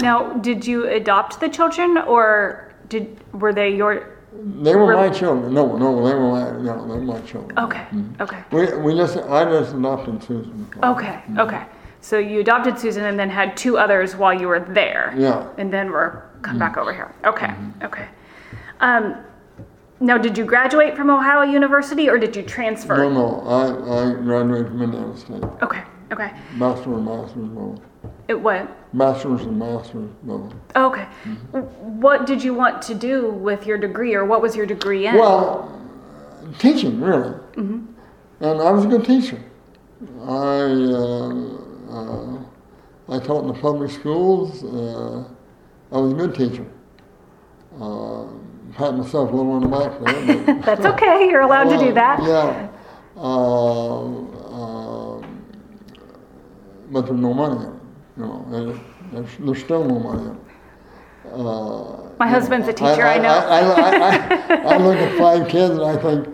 Now, 0.00 0.32
did 0.34 0.66
you 0.66 0.88
adopt 0.88 1.40
the 1.40 1.48
children, 1.48 1.98
or 1.98 2.72
did 2.88 3.18
were 3.32 3.52
they 3.52 3.74
your? 3.74 4.18
They 4.32 4.74
were 4.74 4.96
my 4.96 5.10
children. 5.10 5.52
No, 5.52 5.76
no, 5.76 6.06
they 6.06 6.14
were 6.14 6.30
my, 6.30 6.50
no, 6.62 6.88
they 6.88 6.94
were 6.94 7.00
my 7.00 7.20
children. 7.20 7.58
Okay, 7.58 7.86
mm-hmm. 7.92 8.22
okay, 8.22 8.42
We, 8.50 8.76
we 8.78 8.96
just, 8.96 9.16
I 9.18 9.44
just 9.44 9.74
adopted 9.74 10.22
Susan. 10.22 10.68
okay, 10.82 11.06
mm-hmm. 11.06 11.40
okay. 11.40 11.66
So 12.00 12.18
you 12.18 12.40
adopted 12.40 12.78
Susan, 12.78 13.04
and 13.04 13.18
then 13.18 13.30
had 13.30 13.56
two 13.56 13.78
others 13.78 14.16
while 14.16 14.34
you 14.34 14.48
were 14.48 14.60
there. 14.60 15.14
Yeah. 15.16 15.48
And 15.58 15.72
then 15.72 15.90
we're 15.90 16.22
come 16.42 16.58
back 16.58 16.76
over 16.76 16.92
here. 16.92 17.14
Mm-hmm. 17.22 17.84
Okay, 17.84 17.86
okay. 17.86 18.08
Um, 18.80 19.16
now, 20.00 20.18
did 20.18 20.36
you 20.36 20.44
graduate 20.44 20.96
from 20.96 21.10
Ohio 21.10 21.42
University, 21.42 22.08
or 22.08 22.18
did 22.18 22.34
you 22.34 22.42
transfer? 22.42 22.96
No, 22.96 23.08
no, 23.08 23.40
I, 23.46 24.08
I 24.08 24.12
graduated 24.14 24.68
from 24.68 24.82
Indiana 24.82 25.16
State. 25.16 25.44
Okay, 25.62 25.82
okay. 26.10 26.32
Bachelor 26.58 26.96
and 26.96 27.04
master's 27.04 27.48
both. 27.48 27.80
It 28.32 28.40
what? 28.40 28.66
Bachelor's 28.96 29.42
and 29.42 29.58
master's 29.58 30.08
both. 30.22 30.54
Okay. 30.74 31.04
What 31.52 32.24
did 32.24 32.42
you 32.42 32.54
want 32.54 32.80
to 32.80 32.94
do 32.94 33.30
with 33.30 33.66
your 33.66 33.76
degree, 33.76 34.14
or 34.14 34.24
what 34.24 34.40
was 34.40 34.56
your 34.56 34.64
degree 34.64 35.06
in? 35.06 35.16
Well, 35.16 35.70
teaching 36.58 36.98
really, 36.98 37.38
and 37.56 37.94
I 38.40 38.70
was 38.70 38.86
a 38.86 38.88
good 38.88 39.04
teacher. 39.04 39.38
I 40.22 40.62
uh, 40.96 41.28
uh, 41.90 42.38
I 43.10 43.18
taught 43.18 43.42
in 43.42 43.48
the 43.48 43.58
public 43.60 43.90
schools. 43.90 44.64
Uh, 44.64 45.28
I 45.94 45.98
was 46.00 46.14
a 46.14 46.16
good 46.16 46.34
teacher. 46.34 46.66
Uh, 47.78 48.28
pat 48.72 48.96
myself 48.96 49.30
a 49.30 49.36
little 49.36 49.52
on 49.52 49.60
the 49.60 49.68
back 49.68 49.92
there. 50.00 50.42
But, 50.46 50.62
That's 50.64 50.86
okay. 50.86 51.28
You're 51.28 51.42
allowed 51.42 51.68
to 51.68 51.78
do 51.78 51.92
that. 51.92 52.22
Yeah. 52.22 52.70
Uh, 53.14 54.04
um, 54.54 55.44
but 56.90 57.04
there's 57.04 57.20
no 57.20 57.34
money 57.34 57.78
You 58.16 58.22
know, 58.22 58.46
there's, 59.12 59.30
there's 59.38 59.60
still 59.60 59.84
no 59.84 59.98
money. 59.98 60.36
Uh, 61.24 61.34
My 62.18 62.26
you 62.26 62.32
know, 62.32 62.38
husband's 62.38 62.68
a 62.68 62.72
teacher, 62.72 63.06
I 63.06 63.18
know. 63.18 63.28
I, 63.28 63.60
I, 63.60 63.90
I, 64.48 64.56
I 64.74 64.76
look 64.78 64.96
at 64.96 65.18
five 65.18 65.48
kids 65.48 65.74
and 65.74 65.82
I 65.82 65.96
think, 65.96 66.28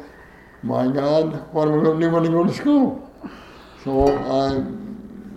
my 0.62 0.89
God, 0.91 1.53
what 1.53 1.68
am 1.68 1.79
I 1.79 1.83
going 1.85 2.01
to 2.01 2.07
do 2.07 2.12
when 2.12 2.26
I 2.26 2.29
go 2.29 2.45
to 2.45 2.53
school? 2.53 3.11
So 3.85 4.09
I 4.18 4.61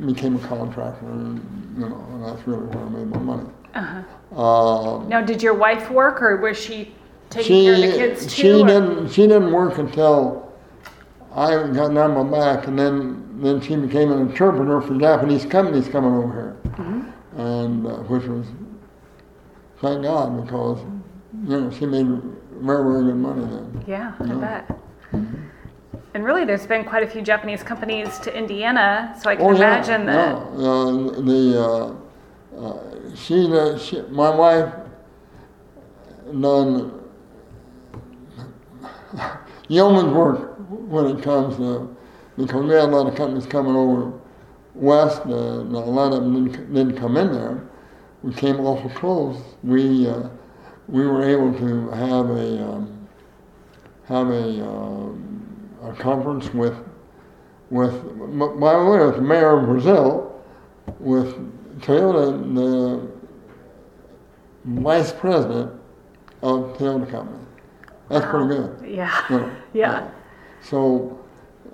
became 0.05 0.35
a 0.35 0.39
contractor, 0.39 1.05
and, 1.05 1.75
you 1.77 1.87
know, 1.87 2.03
and 2.11 2.25
that's 2.25 2.47
really 2.47 2.65
where 2.65 2.85
I 2.85 2.89
made 2.89 3.07
my 3.07 3.19
money. 3.19 3.49
Uh 3.75 4.03
huh. 4.33 5.05
Now, 5.07 5.21
did 5.21 5.43
your 5.43 5.53
wife 5.53 5.91
work, 5.91 6.21
or 6.21 6.37
was 6.37 6.57
she 6.57 6.95
taking 7.29 7.47
she 7.47 7.63
care 7.65 7.75
of 7.75 7.81
the 7.81 7.97
kids 7.97 8.25
too? 8.25 8.29
she 8.29 8.61
or- 8.61 8.67
didn't 8.67 9.09
she 9.09 9.21
didn't 9.27 9.51
work 9.51 9.77
until 9.77 10.50
I 11.33 11.67
got 11.71 11.93
down 11.93 12.13
my 12.13 12.23
back, 12.23 12.67
and 12.67 12.77
then 12.77 13.39
then 13.41 13.61
she 13.61 13.75
became 13.75 14.11
an 14.11 14.19
interpreter 14.21 14.81
for 14.81 14.97
Japanese 14.97 15.45
companies 15.45 15.87
coming 15.87 16.13
over 16.13 16.33
here, 16.33 16.57
Mm-hmm. 16.77 17.39
and 17.39 17.87
uh, 17.87 17.95
which 18.09 18.25
was 18.25 18.45
thank 19.79 20.03
God 20.03 20.43
because 20.43 20.79
you 21.47 21.49
know 21.61 21.71
she 21.71 21.85
made 21.85 22.07
very 22.61 22.83
very 22.83 23.03
good 23.05 23.15
money 23.15 23.45
then. 23.45 23.83
Yeah, 23.87 24.13
I 24.19 24.25
Yeah. 24.25 24.35
bet. 24.35 24.79
And 26.13 26.25
really, 26.25 26.43
there's 26.43 26.67
been 26.67 26.83
quite 26.83 27.03
a 27.03 27.07
few 27.07 27.21
Japanese 27.21 27.63
companies 27.63 28.19
to 28.19 28.37
Indiana, 28.37 29.15
so 29.21 29.29
I 29.29 29.37
can 29.37 29.45
Oh 29.45 29.55
imagine 29.55 30.01
yeah, 30.05 30.13
that. 30.13 30.59
yeah. 30.59 30.67
Uh, 30.67 31.21
the 31.21 31.41
uh, 32.59 32.65
uh, 32.67 33.15
she, 33.15 33.51
uh, 33.57 33.77
she 33.77 34.01
my 34.11 34.29
wife 34.35 34.73
done 36.39 36.91
yeoman's 39.73 40.13
work 40.13 40.55
when 40.69 41.05
it 41.05 41.23
comes 41.23 41.57
to 41.57 41.95
because 42.37 42.63
we 42.65 42.71
had 42.71 42.85
a 42.85 42.87
lot 42.87 43.07
of 43.07 43.15
companies 43.15 43.45
coming 43.45 43.75
over 43.75 44.19
west. 44.73 45.21
Uh, 45.25 45.61
and 45.61 45.75
a 45.75 45.79
lot 45.79 46.13
of 46.13 46.23
them 46.23 46.45
didn't, 46.45 46.73
didn't 46.73 46.97
come 46.97 47.17
in 47.17 47.31
there. 47.31 47.67
We 48.23 48.33
came 48.33 48.59
awful 48.59 48.89
close. 48.91 49.41
We 49.63 50.07
uh, 50.07 50.29
we 50.87 51.05
were 51.05 51.23
able 51.23 51.53
to 51.57 51.89
have 51.91 52.29
a 52.29 52.63
um, 52.63 53.01
have 54.11 54.29
a, 54.29 54.67
um, 54.67 55.69
a 55.83 55.93
conference 55.93 56.53
with, 56.53 56.75
with, 57.69 57.93
by 58.59 58.73
the 58.77 58.85
way, 58.85 59.05
with 59.05 59.15
the 59.15 59.21
mayor 59.21 59.59
of 59.59 59.65
Brazil, 59.65 60.43
with 60.99 61.33
Toyota, 61.79 62.53
the 62.53 63.09
vice 64.65 65.13
president 65.13 65.71
of 66.41 66.77
Toyota 66.77 67.09
Company. 67.09 67.45
That's 68.09 68.25
pretty 68.25 68.47
good. 68.47 68.93
Yeah. 68.95 69.25
you 69.29 69.37
know. 69.37 69.55
Yeah. 69.73 70.09
So, 70.61 71.19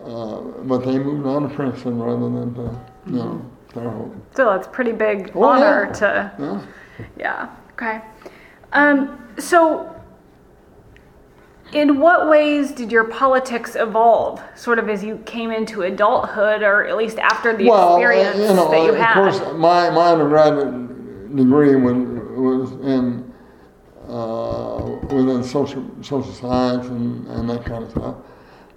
uh, 0.04 0.42
but 0.66 0.80
they 0.86 0.98
moved 1.00 1.26
on 1.28 1.48
to 1.50 1.56
Princeton 1.56 2.02
rather 2.02 2.30
than 2.30 2.54
to, 2.56 2.80
you 3.08 3.14
know, 3.14 3.46
Terre 3.74 3.90
Haute. 3.90 4.16
So 4.36 4.46
that's 4.46 4.68
pretty 4.68 4.92
big 4.92 5.32
Oh, 5.36 5.44
honor 5.44 5.86
yeah. 5.88 5.94
to. 5.94 6.32
Yeah. 6.40 6.62
Yeah. 7.18 7.56
Okay. 7.74 8.02
Um, 8.74 9.28
so, 9.38 9.94
in 11.74 12.00
what 12.00 12.30
ways 12.30 12.72
did 12.72 12.92
your 12.92 13.04
politics 13.04 13.76
evolve, 13.76 14.42
sort 14.56 14.80
of 14.80 14.88
as 14.90 15.04
you 15.04 15.18
came 15.26 15.52
into 15.52 15.82
adulthood, 15.84 16.62
or 16.64 16.86
at 16.88 16.96
least 16.98 17.18
after 17.20 17.56
the 17.56 17.70
well, 17.70 17.96
experience 17.98 18.38
you 18.38 18.54
know, 18.56 18.72
that 18.72 18.84
you 18.84 18.92
of 18.92 18.96
had? 18.98 19.14
course, 19.16 19.40
my, 19.56 19.90
my 19.90 20.12
undergraduate 20.12 21.36
degree 21.36 21.76
was, 21.76 21.96
was 22.38 22.72
in 22.86 23.32
uh, 24.08 24.67
within 25.12 25.44
social 25.44 25.84
social 26.02 26.34
science 26.34 26.88
and, 26.88 27.28
and 27.28 27.50
that 27.50 27.66
kind 27.66 27.84
of 27.84 27.92
stuff. 27.92 28.16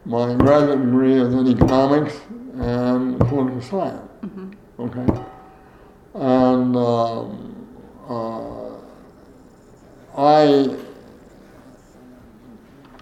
My 0.04 0.34
graduate 0.34 0.82
degree 0.82 1.20
is 1.20 1.32
in 1.34 1.46
economics 1.46 2.20
and 2.54 3.18
political 3.20 3.60
science. 3.60 4.10
Mm-hmm. 4.22 4.50
Okay, 4.80 5.06
and 6.14 6.76
um, 6.76 7.66
uh, 8.08 8.70
I, 10.16 10.44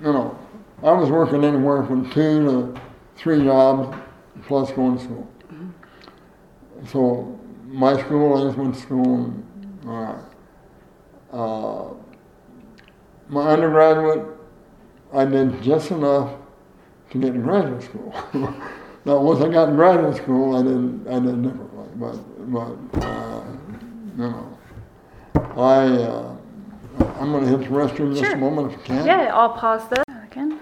you 0.00 0.12
know, 0.12 0.38
I 0.82 0.92
was 0.92 1.10
working 1.10 1.44
anywhere 1.44 1.84
from 1.84 2.10
two 2.10 2.44
to 2.44 2.80
three 3.16 3.44
jobs 3.44 3.96
plus 4.46 4.70
going 4.72 4.98
to 4.98 5.04
school. 5.04 5.28
So 6.86 7.38
my 7.66 8.00
school, 8.00 8.36
I 8.36 8.46
just 8.46 8.58
went 8.58 8.74
to 8.74 8.80
school 8.80 9.24
and, 9.24 9.44
all 9.86 10.02
right. 10.04 10.24
Uh, 11.32 12.07
my 13.28 13.48
undergraduate, 13.48 14.26
I 15.12 15.24
did 15.24 15.62
just 15.62 15.90
enough 15.90 16.32
to 17.10 17.18
get 17.18 17.32
to 17.32 17.38
graduate 17.38 17.82
school. 17.82 18.14
now, 19.04 19.20
once 19.20 19.40
I 19.40 19.48
got 19.48 19.66
to 19.66 19.72
graduate 19.72 20.16
school, 20.16 20.56
I 20.56 20.62
did, 20.62 21.08
I 21.08 21.20
did 21.20 21.42
differently. 21.42 21.88
But, 21.96 22.52
but 22.52 23.04
uh, 23.04 23.44
you 24.16 24.22
know, 24.24 24.58
I, 25.56 25.86
uh, 25.86 26.36
I'm 27.20 27.32
going 27.32 27.44
to 27.44 27.50
hit 27.50 27.60
the 27.60 27.74
restroom 27.74 28.18
just 28.18 28.32
a 28.32 28.36
moment 28.36 28.72
if 28.72 28.80
I 28.80 28.82
can. 28.84 29.06
Yeah, 29.06 29.30
I'll 29.34 29.50
pause 29.50 29.88
this 29.88 30.04
again. 30.24 30.60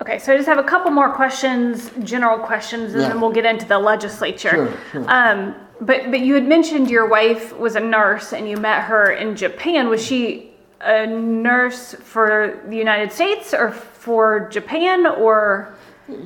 Okay, 0.00 0.18
so 0.18 0.32
I 0.32 0.36
just 0.36 0.48
have 0.48 0.58
a 0.58 0.62
couple 0.64 0.90
more 0.92 1.12
questions, 1.12 1.90
general 2.04 2.38
questions, 2.38 2.92
and 2.92 3.02
Yeah. 3.02 3.08
then 3.08 3.20
we'll 3.20 3.32
get 3.32 3.44
into 3.44 3.66
the 3.66 3.78
legislature. 3.78 4.50
Sure, 4.50 4.72
sure. 4.92 5.04
Um, 5.08 5.54
but 5.80 6.10
but 6.10 6.20
you 6.20 6.34
had 6.34 6.46
mentioned 6.46 6.90
your 6.90 7.06
wife 7.06 7.56
was 7.56 7.76
a 7.76 7.80
nurse 7.80 8.32
and 8.32 8.48
you 8.48 8.56
met 8.56 8.82
her 8.84 9.10
in 9.10 9.36
Japan. 9.36 9.88
Was 9.88 10.04
she 10.04 10.47
a 10.80 11.06
nurse 11.06 11.94
for 11.94 12.60
the 12.68 12.76
United 12.76 13.12
States 13.12 13.52
or 13.52 13.70
for 13.70 14.48
Japan 14.48 15.06
or? 15.06 15.74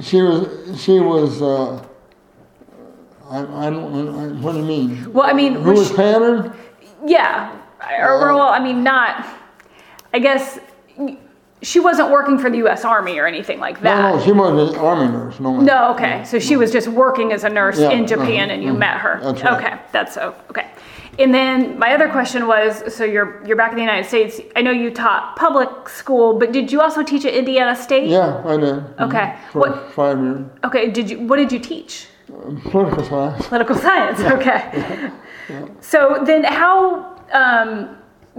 She 0.00 0.22
was, 0.22 0.80
she 0.80 1.00
was, 1.00 1.42
uh, 1.42 1.84
I, 3.28 3.66
I 3.66 3.70
don't, 3.70 4.08
I, 4.08 4.28
what 4.40 4.52
do 4.52 4.58
you 4.58 4.64
mean? 4.64 5.12
Well, 5.12 5.28
I 5.28 5.32
mean, 5.32 5.54
Who 5.54 5.72
was 5.72 5.88
she-? 5.88 5.96
Yeah, 7.04 7.58
or, 7.98 8.28
or, 8.28 8.34
well, 8.34 8.48
I 8.48 8.62
mean, 8.62 8.84
not. 8.84 9.26
I 10.14 10.18
guess 10.18 10.60
she 11.62 11.80
wasn't 11.80 12.10
working 12.10 12.38
for 12.38 12.50
the 12.50 12.58
U.S. 12.58 12.84
Army 12.84 13.18
or 13.18 13.26
anything 13.26 13.58
like 13.58 13.80
that. 13.80 13.98
No, 13.98 14.16
no, 14.16 14.24
she 14.24 14.32
was 14.32 14.72
an 14.72 14.78
army 14.78 15.10
nurse. 15.10 15.40
No, 15.40 15.60
No, 15.60 15.94
okay. 15.94 16.24
So 16.24 16.38
she 16.38 16.56
was 16.56 16.70
just 16.72 16.88
working 16.88 17.32
as 17.32 17.44
a 17.44 17.48
nurse 17.48 17.78
Yeah, 17.78 17.90
in 17.90 18.06
Japan 18.06 18.50
uh-huh, 18.50 18.54
and 18.54 18.62
you 18.62 18.70
uh-huh. 18.70 18.78
met 18.78 18.98
her. 18.98 19.20
That's 19.22 19.42
right. 19.42 19.64
Okay, 19.64 19.82
that's 19.92 20.14
so 20.14 20.34
okay. 20.50 20.70
And 21.18 21.34
then 21.34 21.78
my 21.78 21.92
other 21.94 22.08
question 22.08 22.46
was 22.46 22.82
so 22.94 23.04
you're 23.04 23.42
you're 23.46 23.56
back 23.56 23.70
in 23.72 23.76
the 23.76 23.82
United 23.82 24.08
States. 24.08 24.40
I 24.56 24.62
know 24.62 24.70
you 24.70 24.90
taught 24.90 25.36
public 25.36 25.88
school, 25.88 26.38
but 26.38 26.52
did 26.52 26.72
you 26.72 26.80
also 26.80 27.02
teach 27.02 27.24
at 27.26 27.34
Indiana 27.34 27.76
State? 27.76 28.08
Yeah, 28.08 28.42
I 28.46 28.56
did. 28.56 28.84
Okay. 29.00 29.36
For 29.52 29.58
What- 29.60 29.92
five 29.92 30.18
years. 30.18 30.46
Okay, 30.64 30.90
did 30.90 31.10
you 31.10 31.20
what 31.20 31.36
did 31.36 31.52
you 31.52 31.58
teach? 31.58 32.06
Political 32.70 33.04
science. 33.04 33.46
Political 33.48 33.76
science. 33.76 34.20
Okay. 34.20 35.10
Yeah. 35.50 35.66
So 35.80 36.22
then 36.24 36.44
how 36.44 37.16
um, 37.32 37.96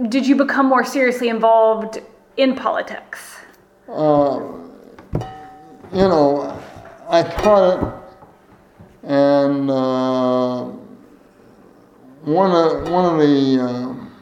did 0.08 0.26
you 0.26 0.34
become 0.36 0.66
more 0.66 0.82
seriously 0.84 1.28
involved 1.28 2.00
in 2.38 2.54
politics? 2.56 3.36
Uh, 3.86 4.40
you 5.92 6.08
know, 6.08 6.58
I 7.10 7.22
taught 7.22 7.62
it, 7.76 9.08
and 9.10 9.70
uh, 9.70 10.70
one 12.24 12.50
of 12.50 12.90
one 12.90 13.04
of 13.14 13.20
the 13.20 13.60
um 13.60 14.12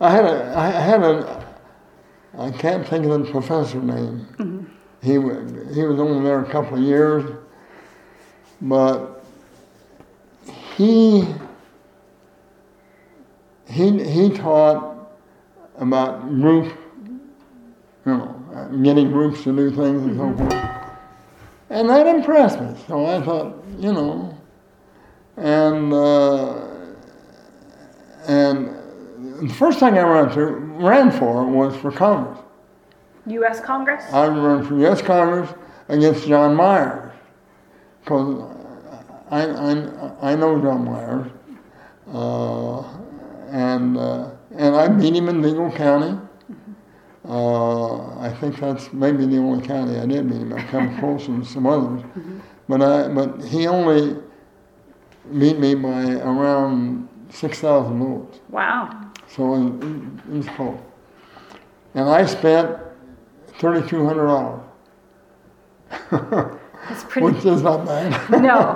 I 0.00 0.10
had 0.10 0.24
a 0.24 0.54
I 0.56 0.70
had 0.70 1.02
a 1.02 1.46
I 2.38 2.50
can't 2.52 2.86
think 2.86 3.04
of 3.06 3.24
the 3.24 3.30
professor 3.30 3.80
name. 3.80 4.70
He 5.02 5.18
wa- 5.18 5.40
he 5.72 5.82
was 5.84 5.98
only 6.00 6.24
there 6.24 6.40
a 6.40 6.50
couple 6.50 6.76
of 6.76 6.82
years, 6.82 7.24
but 8.60 9.24
he 10.76 11.26
he 13.66 14.02
he 14.04 14.30
taught 14.30 14.96
about 15.78 16.28
group 16.28 16.72
you 18.06 18.16
know, 18.16 18.70
getting 18.82 19.10
groups 19.10 19.42
to 19.44 19.54
do 19.54 19.70
things 19.70 20.02
and 20.02 20.16
so 20.16 20.36
forth. 20.36 20.64
And 21.70 21.88
that 21.90 22.06
impressed 22.06 22.60
me. 22.60 22.74
So 22.86 23.04
I 23.04 23.20
thought, 23.20 23.62
you 23.78 23.92
know, 23.92 24.37
and 25.38 25.92
uh, 25.92 26.60
and 28.26 28.68
the 29.40 29.54
first 29.54 29.78
thing 29.78 29.96
I 29.96 30.02
ran 30.02 30.30
to 30.34 30.44
ran 30.44 31.10
for 31.10 31.44
was 31.46 31.76
for 31.76 31.90
Congress. 31.92 32.38
U.S. 33.26 33.60
Congress? 33.60 34.04
I 34.12 34.26
ran 34.26 34.64
for 34.64 34.78
U.S. 34.80 35.02
Congress 35.02 35.50
against 35.88 36.26
John 36.26 36.54
Myers 36.54 37.12
because 38.00 38.42
I, 39.30 39.44
I, 39.44 40.32
I 40.32 40.34
know 40.34 40.60
John 40.60 40.84
Myers, 40.84 41.30
uh, 42.12 42.80
and 43.50 43.96
uh, 43.96 44.30
and 44.56 44.74
I 44.74 44.88
beat 44.88 45.14
him 45.14 45.28
in 45.28 45.42
Dingle 45.42 45.70
County. 45.72 46.18
Uh, 47.28 48.18
I 48.18 48.30
think 48.40 48.58
that's 48.58 48.90
maybe 48.92 49.26
the 49.26 49.36
only 49.36 49.66
county 49.66 49.98
I 49.98 50.06
did 50.06 50.30
beat 50.30 50.40
him. 50.40 50.52
I 50.54 50.62
come 50.62 50.98
close 50.98 51.28
in 51.28 51.44
some 51.44 51.66
others, 51.66 52.02
but 52.68 52.80
I 52.80 53.08
but 53.08 53.44
he 53.44 53.66
only 53.66 54.16
beat 55.38 55.58
me 55.58 55.74
by 55.74 56.12
around 56.14 57.08
six 57.30 57.60
thousand 57.60 57.98
votes. 57.98 58.38
Wow. 58.50 58.90
So 59.28 59.54
it, 59.54 59.84
it 59.84 60.36
was 60.36 60.48
close. 60.48 60.78
And 61.94 62.08
I 62.08 62.24
spent 62.26 62.78
thirty-two 63.58 64.04
hundred 64.06 64.26
dollars, 64.26 64.60
That's 66.10 67.04
pretty. 67.04 67.26
which 67.34 67.44
is 67.44 67.62
not 67.62 67.84
bad. 67.86 68.30
No. 68.30 68.72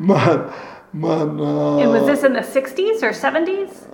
but 0.06 0.54
but 0.94 1.28
uh, 1.28 1.78
And 1.78 1.90
was 1.90 2.06
this 2.06 2.22
in 2.24 2.32
the 2.32 2.40
60s 2.40 3.02
or 3.02 3.10
70s? 3.10 3.86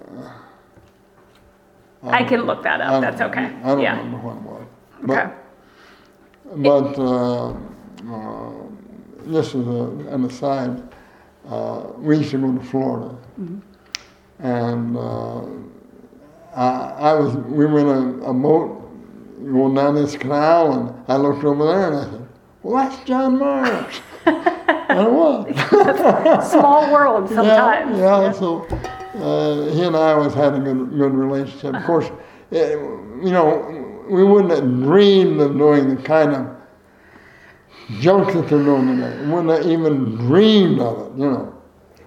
I 2.04 2.22
can 2.22 2.42
look 2.42 2.62
that 2.62 2.80
up. 2.80 3.00
That's 3.00 3.20
okay. 3.20 3.46
I 3.46 3.66
don't 3.66 3.80
Yeah. 3.80 3.96
remember 3.98 4.18
what 4.18 4.36
it 4.36 4.42
was. 4.42 4.66
But, 5.02 5.18
Okay. 5.18 5.32
But 6.56 6.98
uh, 6.98 7.48
uh, 8.14 8.52
this 9.24 9.54
is 9.54 9.66
a, 9.66 10.14
an 10.14 10.24
aside. 10.26 10.82
Uh, 11.48 11.88
we 11.98 12.18
used 12.18 12.30
to 12.30 12.38
go 12.38 12.52
to 12.52 12.64
Florida, 12.64 13.16
Mm-hmm. 13.40 13.58
and 14.46 14.96
uh, 14.96 15.42
I, 16.56 17.10
I 17.10 17.14
was. 17.14 17.34
We 17.36 17.66
were 17.66 17.80
in 17.80 18.22
a, 18.22 18.32
boat 18.32 18.80
going 19.44 19.74
down 19.74 19.94
this 19.96 20.16
canal, 20.16 20.72
and 20.72 21.04
I 21.08 21.16
looked 21.16 21.44
over 21.44 21.66
there 21.66 21.86
and 21.88 21.96
I 21.96 22.04
said, 22.10 22.28
"Well, 22.62 22.88
that's 22.88 23.04
John 23.04 23.38
Myers." 23.38 23.94
and 24.26 25.00
it 25.00 25.10
was. 25.10 26.50
Small 26.50 26.92
world 26.92 27.28
sometimes. 27.38 27.98
Yeah, 27.98 28.22
yeah, 28.22 28.32
so 28.32 28.62
uh, 29.16 29.70
he 29.72 29.82
and 29.82 29.96
I 29.96 30.12
always 30.12 30.32
had 30.34 30.54
a 30.54 30.60
good, 30.60 30.90
good 30.90 31.12
relationship. 31.12 31.74
Of 31.74 31.84
course, 31.84 32.10
eh, 32.52 32.70
you 32.70 33.30
know, 33.32 34.04
we 34.08 34.24
wouldn't 34.24 34.52
have 34.52 34.64
dreamed 34.64 35.40
of 35.40 35.58
doing 35.58 35.94
the 35.94 36.00
kind 36.02 36.32
of 36.34 36.53
junk 38.00 38.32
that 38.32 38.48
they're 38.48 38.62
doing 38.62 38.96
today. 38.96 39.24
We 39.24 39.32
wouldn't 39.32 39.66
even 39.66 40.16
dreamed 40.16 40.80
of 40.80 41.06
it, 41.06 41.18
you 41.18 41.30
know. 41.30 41.62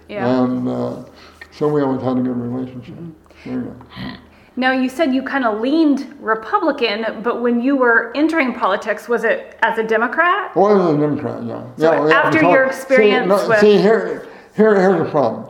Yeah. 0.10 0.44
And 0.44 0.68
uh, 0.68 1.04
so 1.52 1.68
we 1.68 1.82
always 1.82 2.02
had 2.02 2.18
a 2.18 2.22
good 2.22 2.38
relationship. 2.38 2.96
Go. 3.44 3.76
Now, 4.60 4.72
you 4.72 4.90
said 4.90 5.14
you 5.14 5.22
kind 5.22 5.46
of 5.46 5.62
leaned 5.62 6.18
Republican, 6.20 7.22
but 7.22 7.44
when 7.44 7.62
you 7.62 7.76
were 7.76 8.12
entering 8.16 8.56
politics, 8.56 9.08
was 9.08 9.24
it 9.24 9.56
as 9.62 9.78
a 9.78 9.84
Democrat? 9.84 10.56
Well, 10.56 10.66
I 10.66 10.74
was 10.74 10.96
a 10.96 11.00
Democrat, 11.00 11.44
yeah. 11.44 11.64
So 11.78 12.08
yeah, 12.08 12.16
after 12.16 12.42
your 12.42 12.64
experience 12.64 13.26
see, 13.26 13.28
no, 13.44 13.48
with- 13.50 13.60
see 13.60 13.78
here, 13.78 14.28
here, 14.56 14.74
here's 14.76 15.04
the 15.04 15.12
problem. 15.12 15.48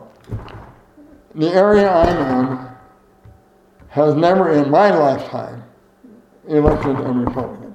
The 1.36 1.47
area 1.53 1.89
I'm 1.89 2.49
in 2.49 2.67
has 3.88 4.13
never 4.15 4.51
in 4.51 4.69
my 4.69 4.93
lifetime 4.93 5.63
elected 6.49 6.97
a 6.99 7.11
Republican. 7.13 7.66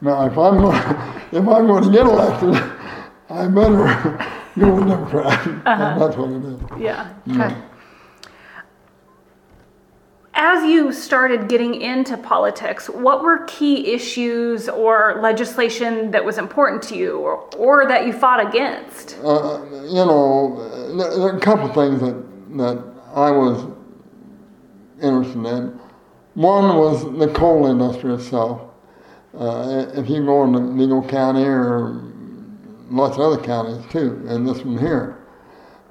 Now, 0.00 0.26
if 0.26 0.38
I'm 0.38 0.58
going, 0.58 0.76
if 1.32 1.48
I'm 1.48 1.66
going 1.66 1.84
to 1.84 1.90
get 1.90 2.06
elected, 2.06 2.54
I 3.30 3.48
better 3.48 4.40
go 4.58 4.74
with 4.74 4.88
Democrat. 4.88 5.46
And 5.46 5.62
that's 5.66 6.16
what 6.16 6.30
it 6.30 6.44
is. 6.44 6.60
Yeah. 6.80 7.14
Okay. 7.30 7.56
As 10.40 10.62
you 10.64 10.92
started 10.92 11.48
getting 11.48 11.80
into 11.80 12.16
politics, 12.16 12.88
what 12.88 13.24
were 13.24 13.44
key 13.46 13.92
issues 13.92 14.68
or 14.68 15.18
legislation 15.20 16.12
that 16.12 16.24
was 16.24 16.38
important 16.38 16.80
to 16.84 16.96
you 16.96 17.18
or, 17.18 17.38
or 17.56 17.88
that 17.88 18.06
you 18.06 18.12
fought 18.12 18.46
against? 18.46 19.18
Uh, 19.18 19.64
you 19.84 19.94
know, 19.94 20.96
there, 20.96 21.10
there 21.10 21.28
are 21.28 21.36
a 21.36 21.40
couple 21.40 21.66
things 21.74 22.00
that, 22.00 22.24
that 22.56 22.84
I 23.14 23.32
was 23.32 23.66
interested 25.02 25.44
in. 25.44 25.80
One 26.34 26.76
was 26.76 27.02
the 27.18 27.26
coal 27.34 27.66
industry 27.66 28.14
itself. 28.14 28.67
Uh, 29.38 29.86
if 29.94 30.10
you 30.10 30.24
go 30.24 30.42
into 30.44 30.72
Vigo 30.72 31.06
County 31.06 31.44
or 31.44 32.02
lots 32.90 33.16
of 33.16 33.20
other 33.20 33.40
counties 33.40 33.84
too, 33.92 34.20
and 34.26 34.48
this 34.48 34.64
one 34.64 34.76
here, 34.76 35.18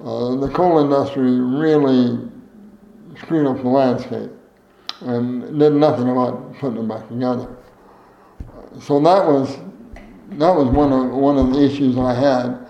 uh, 0.04 0.36
the 0.36 0.50
coal 0.50 0.80
industry 0.80 1.40
really 1.40 2.28
screwed 3.22 3.48
up 3.48 3.58
the 3.64 3.70
landscape 3.70 4.32
and 5.02 5.58
did 5.58 5.74
nothing 5.74 6.10
about 6.10 6.58
putting 6.58 6.80
it 6.80 6.88
back 6.90 7.08
together. 7.08 7.56
So 8.82 9.00
that 9.00 9.26
was 9.26 9.58
that 10.32 10.54
was 10.54 10.68
one 10.68 10.92
of 10.92 11.12
one 11.12 11.38
of 11.38 11.54
the 11.54 11.64
issues 11.64 11.98
I 11.98 12.14
had. 12.14 12.68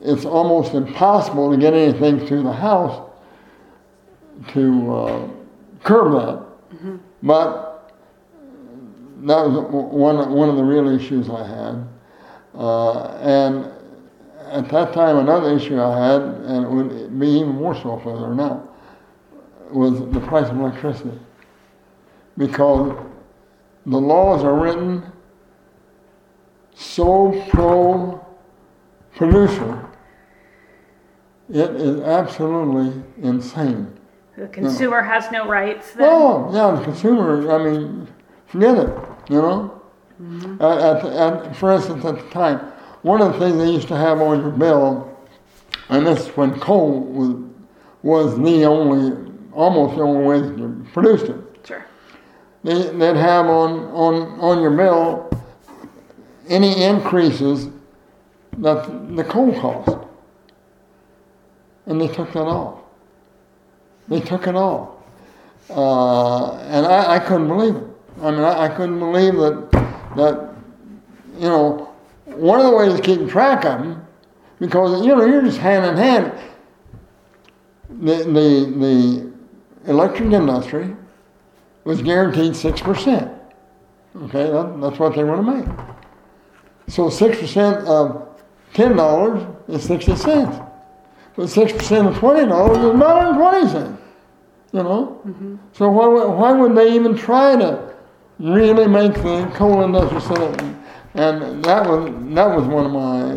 It's 0.00 0.24
almost 0.24 0.74
impossible 0.74 1.52
to 1.52 1.56
get 1.56 1.74
anything 1.74 2.26
through 2.26 2.42
the 2.42 2.52
House 2.52 3.08
to 4.52 4.94
uh, 4.94 5.28
curb 5.84 6.12
that, 6.12 6.76
mm-hmm. 6.76 6.96
but 7.22 7.67
that 9.22 9.44
was 9.44 9.64
one 9.70 10.30
one 10.30 10.48
of 10.48 10.56
the 10.56 10.64
real 10.64 10.88
issues 10.88 11.28
I 11.28 11.46
had. 11.46 11.88
Uh, 12.54 13.08
and 13.18 13.72
at 14.50 14.68
that 14.70 14.92
time, 14.92 15.18
another 15.18 15.54
issue 15.56 15.80
I 15.80 16.12
had, 16.12 16.22
and 16.22 16.64
it 16.64 16.70
would 16.70 17.18
be 17.18 17.28
even 17.28 17.50
more 17.50 17.74
so 17.74 17.98
further 17.98 18.34
now, 18.34 18.68
was 19.70 20.00
the 20.12 20.20
price 20.20 20.48
of 20.48 20.58
electricity 20.58 21.18
because 22.36 22.96
the 23.84 23.98
laws 23.98 24.44
are 24.44 24.54
written 24.54 25.12
so 26.74 27.44
pro 27.50 28.24
producer, 29.16 29.84
it 31.50 31.70
is 31.70 32.00
absolutely 32.00 33.02
insane. 33.22 33.92
The 34.36 34.46
consumer 34.46 35.02
know? 35.02 35.08
has 35.08 35.30
no 35.32 35.48
rights. 35.48 35.92
Then? 35.92 36.08
Oh, 36.08 36.50
yeah, 36.52 36.78
the 36.78 36.84
consumer, 36.84 37.50
I 37.50 37.58
mean, 37.58 38.06
forget 38.46 38.78
it, 38.78 39.07
you 39.28 39.40
know? 39.40 39.80
Mm-hmm. 40.20 40.62
At, 40.62 41.04
at, 41.04 41.46
at, 41.46 41.56
for 41.56 41.72
instance, 41.72 42.04
at 42.04 42.16
the 42.16 42.30
time, 42.30 42.58
one 43.02 43.22
of 43.22 43.32
the 43.32 43.38
things 43.38 43.56
they 43.58 43.70
used 43.70 43.88
to 43.88 43.96
have 43.96 44.20
on 44.20 44.40
your 44.40 44.50
bill, 44.50 45.16
and 45.88 46.06
this 46.06 46.26
is 46.26 46.36
when 46.36 46.58
coal 46.58 47.00
was, 47.00 47.36
was 48.02 48.36
the 48.38 48.64
only, 48.64 49.32
almost 49.52 49.96
the 49.96 50.02
only 50.02 50.24
way 50.24 50.40
that 50.40 50.58
you 50.58 50.86
produced 50.92 51.26
it 51.26 51.48
they, 52.64 52.90
would 52.90 53.16
have 53.16 53.46
on, 53.46 53.84
on, 53.90 54.40
on 54.40 54.60
your 54.60 54.70
bill 54.70 55.30
any 56.48 56.82
increases 56.82 57.68
that 58.58 59.16
the 59.16 59.24
coal 59.24 59.58
cost. 59.60 60.06
And 61.86 62.00
they 62.00 62.08
took 62.08 62.32
that 62.32 62.40
off. 62.40 62.80
They 64.08 64.20
took 64.20 64.46
it 64.46 64.54
off. 64.54 64.90
Uh, 65.70 66.54
and 66.56 66.86
I, 66.86 67.16
I 67.16 67.18
couldn't 67.18 67.48
believe 67.48 67.76
it. 67.76 67.87
I 68.28 68.30
mean, 68.30 68.40
I, 68.40 68.64
I 68.64 68.68
couldn't 68.68 68.98
believe 68.98 69.36
that, 69.36 69.70
that, 70.16 70.54
you 71.38 71.48
know, 71.48 71.94
one 72.26 72.60
of 72.60 72.66
the 72.66 72.76
ways 72.76 72.92
of 72.92 73.02
keeping 73.02 73.26
track 73.26 73.64
of 73.64 73.80
them, 73.80 74.06
because, 74.60 75.00
you 75.00 75.16
know, 75.16 75.24
you're 75.24 75.40
just 75.40 75.56
hand 75.56 75.86
in 75.86 75.96
hand. 75.96 76.32
The, 77.88 78.24
the, 78.24 79.32
the 79.86 79.90
electric 79.90 80.30
industry 80.30 80.94
was 81.84 82.02
guaranteed 82.02 82.52
6%. 82.52 83.38
Okay, 84.16 84.50
that, 84.50 84.78
that's 84.78 84.98
what 84.98 85.14
they 85.14 85.24
want 85.24 85.46
to 85.46 85.52
make. 85.52 85.78
So 86.88 87.04
6% 87.04 87.86
of 87.86 88.28
$10 88.74 89.70
is 89.70 89.84
60 89.84 90.16
cents. 90.16 90.58
But 91.34 91.46
6% 91.46 92.08
of 92.08 92.14
$20 92.16 92.42
is 92.42 93.72
$1.20. 93.72 93.96
You 94.74 94.82
know? 94.82 95.22
Mm-hmm. 95.26 95.56
So 95.72 95.88
why, 95.88 96.26
why 96.26 96.52
would 96.52 96.76
they 96.76 96.94
even 96.94 97.16
try 97.16 97.56
to 97.56 97.87
really 98.38 98.86
make 98.86 99.14
the 99.14 99.50
coal 99.54 99.82
industry 99.82 100.20
set 100.20 100.38
up? 100.38 100.60
And 101.14 101.64
that 101.64 101.88
was, 101.88 102.12
that 102.34 102.56
was 102.56 102.64
one 102.66 102.86
of 102.86 102.92
my, 102.92 103.34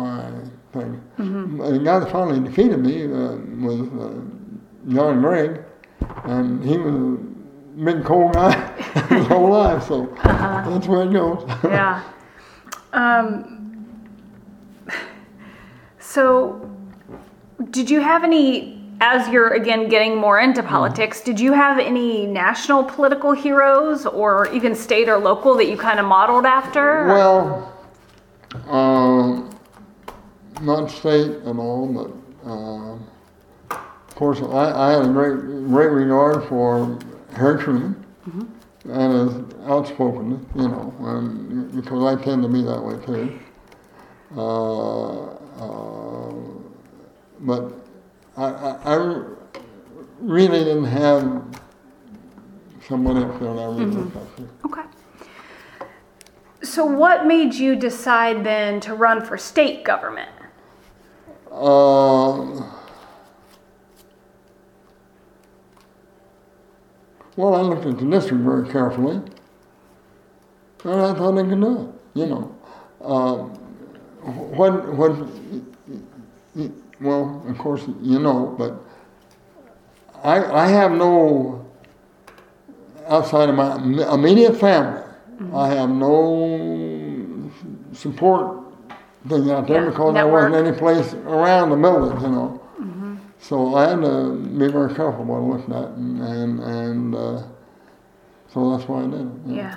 my 0.00 0.30
things. 0.72 1.02
Mm-hmm. 1.18 1.58
The 1.58 1.78
guy 1.78 1.98
that 2.00 2.10
finally 2.10 2.40
defeated 2.40 2.78
me 2.78 3.04
uh, 3.04 3.36
was 3.64 3.80
uh, 3.80 4.92
John 4.92 5.20
Gregg 5.20 5.62
and 6.24 6.64
he 6.64 6.76
was 6.76 6.94
a 6.94 7.16
big 7.84 8.04
coal 8.04 8.30
guy 8.30 8.52
his 9.08 9.26
whole 9.26 9.50
life, 9.50 9.84
so 9.84 10.08
uh-huh. 10.16 10.70
that's 10.70 10.86
where 10.86 11.02
it 11.02 11.12
goes. 11.12 11.44
yeah. 11.64 12.02
Um, 12.92 13.98
so, 15.98 16.70
did 17.70 17.90
you 17.90 18.00
have 18.00 18.24
any, 18.24 18.75
as 19.00 19.28
you're 19.28 19.54
again 19.54 19.88
getting 19.88 20.16
more 20.16 20.40
into 20.40 20.60
mm-hmm. 20.60 20.70
politics, 20.70 21.20
did 21.20 21.38
you 21.38 21.52
have 21.52 21.78
any 21.78 22.26
national 22.26 22.84
political 22.84 23.32
heroes 23.32 24.06
or 24.06 24.52
even 24.52 24.74
state 24.74 25.08
or 25.08 25.18
local 25.18 25.54
that 25.56 25.66
you 25.66 25.76
kind 25.76 25.98
of 25.98 26.06
modeled 26.06 26.46
after? 26.46 27.06
Well, 27.06 27.72
um, 28.68 29.58
not 30.62 30.90
state 30.90 31.30
at 31.30 31.56
all, 31.56 31.86
but. 31.86 32.10
Uh, 32.48 32.98
of 34.16 34.20
course, 34.20 34.40
I, 34.40 34.72
I 34.72 34.92
had 34.92 35.04
a 35.04 35.08
great, 35.08 35.36
great 35.68 35.90
regard 35.90 36.48
for 36.48 36.98
Harry 37.34 37.62
Truman 37.62 38.02
mm-hmm. 38.26 38.90
and 38.90 39.12
his 39.12 39.58
outspokenness, 39.68 40.40
you 40.54 40.68
know, 40.68 40.94
and, 41.00 41.70
because 41.74 42.02
I 42.02 42.24
tend 42.24 42.42
to 42.42 42.48
be 42.48 42.62
that 42.62 42.82
way 42.82 42.96
too. 43.04 43.38
Uh, 44.34 45.26
uh, 45.60 46.32
but 47.40 47.85
I, 48.36 48.44
I, 48.44 48.94
I, 48.94 49.24
really 50.20 50.64
didn't 50.64 50.84
have 50.84 51.22
up 53.16 53.38
there 53.40 53.54
that 53.54 53.60
I 53.60 53.66
really 53.66 53.84
mm-hmm. 53.84 54.00
looked 54.00 54.16
up 54.16 54.36
to. 54.36 54.48
Okay. 54.64 54.82
So, 56.62 56.84
what 56.84 57.26
made 57.26 57.54
you 57.54 57.76
decide 57.76 58.44
then 58.44 58.80
to 58.80 58.94
run 58.94 59.24
for 59.24 59.36
state 59.36 59.84
government? 59.84 60.30
Uh, 61.50 62.62
Well, 67.36 67.54
I 67.54 67.60
looked 67.60 67.84
at 67.84 67.98
the 67.98 68.06
district 68.06 68.42
very 68.42 68.66
carefully, 68.66 69.16
and 70.84 71.00
I 71.02 71.12
thought 71.12 71.36
I 71.36 71.42
could 71.42 71.60
do 71.60 71.94
it. 72.14 72.18
You 72.18 72.26
know, 72.26 72.56
um, 73.02 73.50
what 74.56 74.88
what? 74.94 75.10
Well, 77.00 77.44
of 77.46 77.58
course 77.58 77.84
you 78.00 78.18
know, 78.18 78.54
but 78.58 78.82
I 80.22 80.44
I 80.44 80.66
have 80.68 80.92
no 80.92 81.66
outside 83.08 83.48
of 83.48 83.54
my 83.54 83.76
immediate 84.14 84.56
family. 84.56 85.02
Mm-hmm. 85.02 85.56
I 85.56 85.68
have 85.74 85.90
no 85.90 87.50
support 87.92 88.62
thing 89.28 89.50
out 89.50 89.66
there 89.66 89.84
yeah, 89.84 89.90
because 89.90 90.14
network. 90.14 90.14
there 90.14 90.26
wasn't 90.26 90.54
any 90.54 90.76
place 90.76 91.14
around 91.26 91.70
the 91.70 91.76
building, 91.76 92.20
you 92.20 92.28
know. 92.28 92.62
So 93.40 93.76
I 93.76 93.90
had 93.90 94.00
to 94.00 94.34
be 94.58 94.68
very 94.68 94.94
careful 94.94 95.24
what 95.24 95.36
I 95.36 95.40
looked 95.40 95.68
at, 95.70 95.96
and 95.96 96.20
and, 96.20 96.60
and 96.60 97.14
uh, 97.14 97.42
so 98.52 98.76
that's 98.76 98.88
why 98.88 99.04
I 99.04 99.06
did 99.06 99.20
it. 99.20 99.26
Yeah. 99.46 99.54
yeah. 99.54 99.76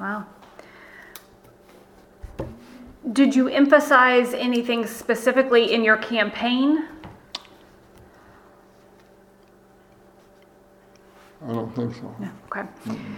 Wow. 0.00 0.26
Did 3.10 3.34
you 3.34 3.48
emphasize 3.48 4.32
anything 4.32 4.86
specifically 4.86 5.72
in 5.74 5.82
your 5.82 5.96
campaign? 5.96 6.86
I 11.44 11.52
don't 11.52 11.74
think 11.74 11.94
so. 11.94 12.14
No. 12.20 12.30
Okay. 12.46 12.60
Mm-hmm. 12.60 13.14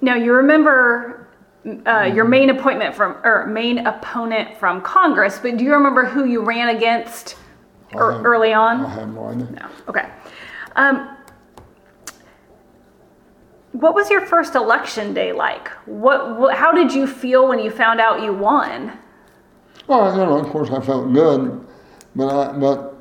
Now 0.00 0.16
you 0.16 0.32
remember 0.32 1.28
uh, 1.86 2.10
your 2.12 2.24
main 2.24 2.50
appointment 2.50 2.96
from 2.96 3.16
or 3.22 3.46
main 3.46 3.86
opponent 3.86 4.58
from 4.58 4.80
Congress, 4.80 5.38
but 5.40 5.56
do 5.56 5.64
you 5.64 5.72
remember 5.72 6.04
who 6.04 6.24
you 6.24 6.42
ran 6.42 6.74
against 6.74 7.36
have, 7.92 8.24
early 8.24 8.52
on? 8.52 8.84
I 8.84 8.88
have 8.88 9.14
no 9.14 9.28
idea. 9.28 9.48
No. 9.52 9.68
Okay. 9.88 10.10
Um, 10.74 11.16
what 13.72 13.94
was 13.94 14.10
your 14.10 14.26
first 14.26 14.54
election 14.54 15.14
day 15.14 15.32
like? 15.32 15.68
What, 15.86 16.38
what, 16.38 16.56
How 16.56 16.72
did 16.72 16.92
you 16.92 17.06
feel 17.06 17.48
when 17.48 17.58
you 17.58 17.70
found 17.70 18.00
out 18.00 18.22
you 18.22 18.32
won? 18.32 18.98
Well, 19.86 20.12
you 20.12 20.18
know, 20.18 20.38
of 20.38 20.46
course, 20.46 20.70
I 20.70 20.80
felt 20.80 21.12
good, 21.12 21.66
but 22.14 22.28
I, 22.28 22.58
but 22.58 22.94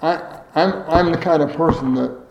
I, 0.00 0.40
I'm, 0.54 0.72
I'm 0.88 1.12
the 1.12 1.18
kind 1.18 1.42
of 1.42 1.52
person 1.52 1.94
that 1.94 2.22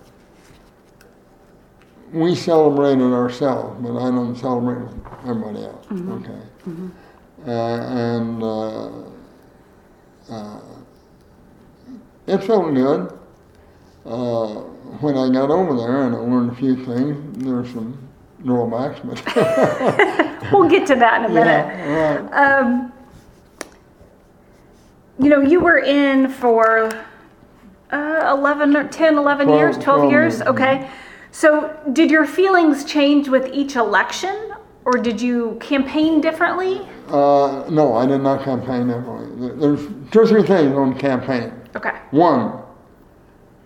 we 2.11 2.35
celebrate 2.35 2.91
celebrated 2.91 3.13
ourselves, 3.13 3.79
but 3.81 3.97
I 3.97 4.09
don't 4.09 4.35
celebrate 4.35 4.83
with 4.83 4.95
everybody 5.25 5.65
else. 5.65 5.85
Okay. 5.91 6.41
Uh, 7.47 7.51
and 7.51 8.43
uh, 8.43 8.91
uh, 10.29 10.61
it 12.27 12.43
felt 12.43 12.73
good. 12.73 13.17
When 14.99 15.17
I 15.17 15.29
got 15.29 15.49
over 15.49 15.75
there 15.77 16.03
and 16.05 16.15
I 16.15 16.19
learned 16.19 16.51
a 16.51 16.55
few 16.55 16.75
things, 16.85 17.43
there's 17.43 17.71
some 17.71 17.97
drawbacks, 18.43 18.99
but 19.03 19.23
We'll 20.51 20.69
get 20.69 20.85
to 20.87 20.95
that 20.95 21.21
in 21.23 21.31
a 21.31 21.33
minute. 21.33 21.45
yeah, 21.47 22.15
right. 22.15 22.59
Um, 22.59 22.91
you 25.19 25.29
know, 25.29 25.41
you 25.41 25.59
were 25.59 25.77
in 25.79 26.29
for 26.29 26.89
uh, 27.91 28.35
11 28.37 28.75
or 28.75 28.87
10, 28.87 29.17
11 29.17 29.45
Twelve- 29.47 29.59
years, 29.59 29.75
12, 29.77 29.83
twelve 29.83 30.11
years. 30.11 30.35
years, 30.39 30.47
Okay. 30.47 30.89
So, 31.33 31.73
did 31.93 32.11
your 32.11 32.25
feelings 32.25 32.83
change 32.83 33.29
with 33.29 33.47
each 33.53 33.77
election 33.77 34.53
or 34.83 34.93
did 34.93 35.21
you 35.21 35.57
campaign 35.61 36.19
differently? 36.19 36.81
Uh, 37.07 37.63
no, 37.69 37.93
I 37.95 38.05
did 38.05 38.21
not 38.21 38.43
campaign. 38.43 38.87
There- 38.87 39.55
There's 39.55 39.87
two 40.11 40.19
or 40.21 40.27
three 40.27 40.43
things 40.43 40.75
on 40.75 40.97
campaign. 40.99 41.53
Okay. 41.75 41.91
One, 42.11 42.60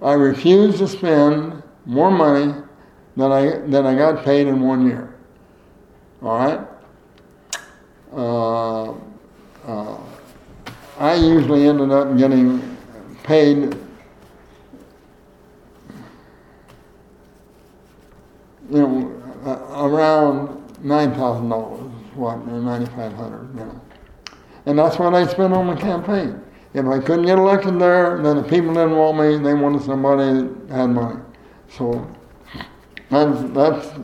I 0.02 0.14
refused 0.14 0.80
to 0.80 0.88
spend 0.88 1.64
more 1.86 2.12
money 2.12 2.54
than 3.16 3.32
I 3.32 3.58
than 3.68 3.86
I 3.86 3.96
got 3.96 4.24
paid 4.24 4.48
in 4.48 4.62
one 4.62 4.86
year. 4.86 5.16
All 6.22 6.38
right. 6.38 6.60
Uh, 8.14 8.92
uh, 9.68 9.98
I 11.00 11.16
usually 11.16 11.68
ended 11.68 11.92
up 11.92 12.18
getting 12.18 12.78
paid. 13.24 13.78
You 18.70 18.82
know, 18.82 19.22
uh, 19.46 19.88
around 19.88 20.84
nine 20.84 21.14
thousand 21.14 21.50
dollars, 21.50 21.92
what, 22.16 22.38
or 22.38 22.62
ninety 22.62 22.88
five 22.92 23.14
hundred, 23.14 23.50
you 23.54 23.66
know. 23.66 23.82
And 24.66 24.80
that's 24.80 24.98
what 24.98 25.14
I 25.14 25.28
spent 25.28 25.54
on 25.54 25.68
the 25.68 25.76
campaign. 25.76 26.42
If 26.76 26.86
I 26.88 27.00
couldn't 27.00 27.26
get 27.26 27.38
elected 27.38 27.80
there, 27.80 28.22
then 28.22 28.36
the 28.36 28.44
people 28.44 28.74
didn't 28.74 28.98
want 28.98 29.18
me, 29.18 29.38
they 29.38 29.54
wanted 29.54 29.82
somebody 29.84 30.46
that 30.46 30.76
had 30.76 30.88
money. 30.88 31.22
So 31.70 32.06
that's, 33.10 33.42
that's, 33.54 34.00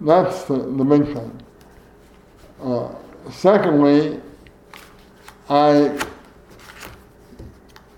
that's 0.00 0.44
the, 0.46 0.56
the 0.56 0.84
big 0.84 1.04
thing. 1.04 1.40
Uh, 2.60 2.92
secondly, 3.30 4.20
I 5.48 5.96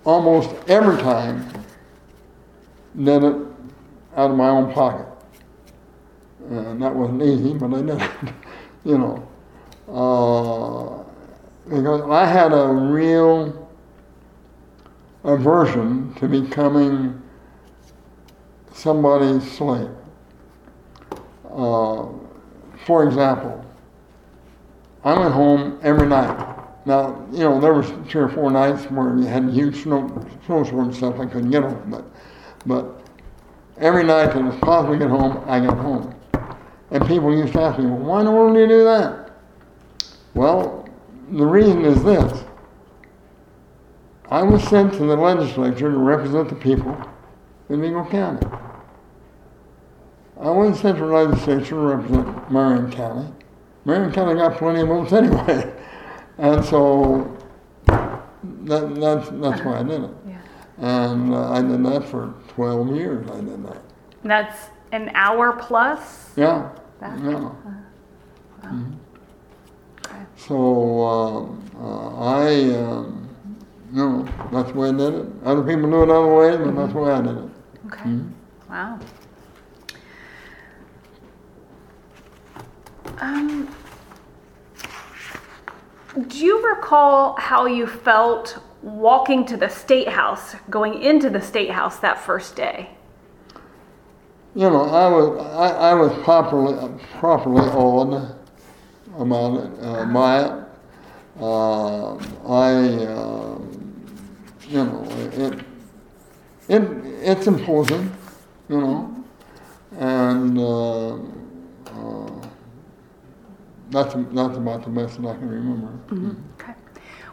almost 0.03 0.53
every 0.69 1.01
time 1.01 1.51
did 2.95 3.23
it 3.23 3.35
out 4.15 4.29
of 4.29 4.37
my 4.37 4.49
own 4.49 4.71
pocket. 4.71 5.07
And 6.47 6.79
that 6.79 6.93
wasn't 6.93 7.23
easy, 7.23 7.55
but 7.55 7.73
I 7.73 7.81
did 7.81 7.99
it, 7.99 8.11
you 8.85 8.99
know. 8.99 9.27
Uh, 9.91 11.03
because 11.67 12.07
I 12.07 12.25
had 12.25 12.53
a 12.53 12.67
real 12.67 13.64
aversion 15.25 16.13
to 16.15 16.27
becoming 16.27 17.21
somebody's 18.71 19.49
slave. 19.51 19.89
Uh, 21.49 22.07
for 22.85 23.07
example, 23.07 23.65
I 25.03 25.17
went 25.17 25.33
home 25.33 25.79
every 25.81 26.07
night. 26.07 26.55
Now, 26.85 27.25
you 27.31 27.39
know, 27.39 27.59
there 27.59 27.73
was 27.73 27.87
three 28.07 28.21
or 28.21 28.29
four 28.29 28.51
nights 28.51 28.83
where 28.91 29.09
we 29.09 29.25
had 29.25 29.49
huge 29.49 29.83
snow, 29.83 30.27
snowstorm 30.45 30.93
stuff 30.93 31.19
I 31.19 31.25
couldn't 31.25 31.49
get 31.49 31.63
home, 31.63 31.89
but, 31.89 32.05
but 32.65 33.01
every 33.77 34.03
night 34.03 34.27
that 34.27 34.37
it 34.37 34.43
was 34.43 34.55
possible 34.57 34.93
to 34.93 34.99
get 34.99 35.09
home, 35.09 35.43
I 35.47 35.59
got 35.59 35.77
home. 35.77 36.13
And 36.91 37.07
people 37.07 37.35
used 37.35 37.53
to 37.53 37.61
ask 37.61 37.79
me, 37.79 37.85
well, 37.87 37.97
why 37.97 38.19
in 38.19 38.25
the 38.25 38.31
world 38.31 38.53
do 38.53 38.61
you 38.61 38.67
do 38.67 38.83
that? 38.83 39.31
Well, 40.35 40.87
the 41.31 41.45
reason 41.45 41.83
is 41.83 42.03
this. 42.03 42.43
I 44.29 44.41
was 44.41 44.63
sent 44.63 44.93
to 44.93 45.05
the 45.05 45.15
legislature 45.15 45.91
to 45.91 45.97
represent 45.97 46.49
the 46.49 46.55
people 46.55 46.97
in 47.69 47.81
Vigo 47.81 48.03
County. 48.09 48.45
I 50.39 50.49
wasn't 50.49 50.77
sent 50.77 50.97
to 50.97 51.05
the 51.05 51.11
legislature 51.13 51.65
to 51.65 51.75
represent 51.75 52.51
Marion 52.51 52.91
County. 52.91 53.31
Marion 53.85 54.11
County 54.11 54.35
got 54.35 54.57
plenty 54.57 54.81
of 54.81 54.87
votes 54.87 55.13
anyway. 55.13 55.71
And 56.37 56.65
so 56.65 57.37
that, 58.63 58.95
that's, 58.95 59.29
that's 59.29 59.61
why 59.61 59.79
I 59.79 59.83
did 59.83 60.03
it. 60.03 60.11
Yeah. 60.27 60.37
And 60.79 61.33
uh, 61.33 61.51
I 61.51 61.61
did 61.61 61.85
that 61.85 62.05
for 62.05 62.33
12 62.49 62.95
years. 62.95 63.29
I 63.29 63.41
did 63.41 63.65
that. 63.65 63.81
That's 64.23 64.69
an 64.91 65.11
hour 65.13 65.53
plus? 65.53 66.31
Yeah. 66.35 66.71
Yeah. 67.01 67.51
Mhm. 68.63 68.95
Okay. 69.99 70.15
So 70.35 71.01
um, 71.03 71.71
uh, 71.79 72.19
I, 72.19 72.73
um, 72.73 73.24
you 73.93 73.97
know, 74.09 74.27
that's 74.51 74.71
the 74.71 74.77
way 74.77 74.89
I 74.89 74.91
did 74.91 75.13
it. 75.13 75.25
Other 75.43 75.63
people 75.63 75.89
do 75.89 76.03
it 76.03 76.09
other 76.09 76.33
ways, 76.33 76.57
but 76.57 76.75
that's 76.75 76.93
the 76.93 76.99
way 76.99 77.11
I 77.11 77.21
did 77.21 77.37
it. 77.37 77.49
Okay. 77.87 78.09
Mhm. 78.09 78.31
Wow. 78.69 78.99
Um, 83.19 83.69
do 86.27 86.37
you 86.37 86.67
recall 86.67 87.35
how 87.37 87.65
you 87.65 87.87
felt 87.87 88.59
walking 88.81 89.45
to 89.45 89.57
the 89.57 89.69
state 89.69 90.09
house, 90.09 90.55
going 90.69 91.01
into 91.01 91.29
the 91.29 91.41
state 91.41 91.71
house 91.71 91.97
that 91.99 92.19
first 92.19 92.55
day? 92.55 92.89
You 94.55 94.69
know, 94.69 94.83
I 94.83 95.09
was 95.09 95.45
I, 95.55 95.69
I 95.91 95.93
was 95.93 96.11
properly 96.23 96.75
properly 97.19 97.67
awed 97.67 98.35
about 99.19 99.57
it, 99.63 99.69
uh, 99.81 100.05
by 100.05 100.45
it. 100.45 100.51
Uh, 101.37 102.15
I, 102.47 103.05
um, 103.11 103.54
you 104.67 104.83
know, 104.83 105.05
it, 105.09 105.59
it 106.67 106.81
it's 107.21 107.47
imposing, 107.47 108.11
you 108.69 108.77
know, 108.79 109.23
and 109.97 110.57
uh, 110.57 111.13
uh, 111.13 112.47
that's 113.89 114.13
that's 114.13 114.57
about 114.57 114.83
the 114.83 114.89
best 114.89 115.21
that 115.21 115.27
I 115.29 115.35
can 115.35 115.49
remember. 115.49 116.43
Okay. 116.59 116.73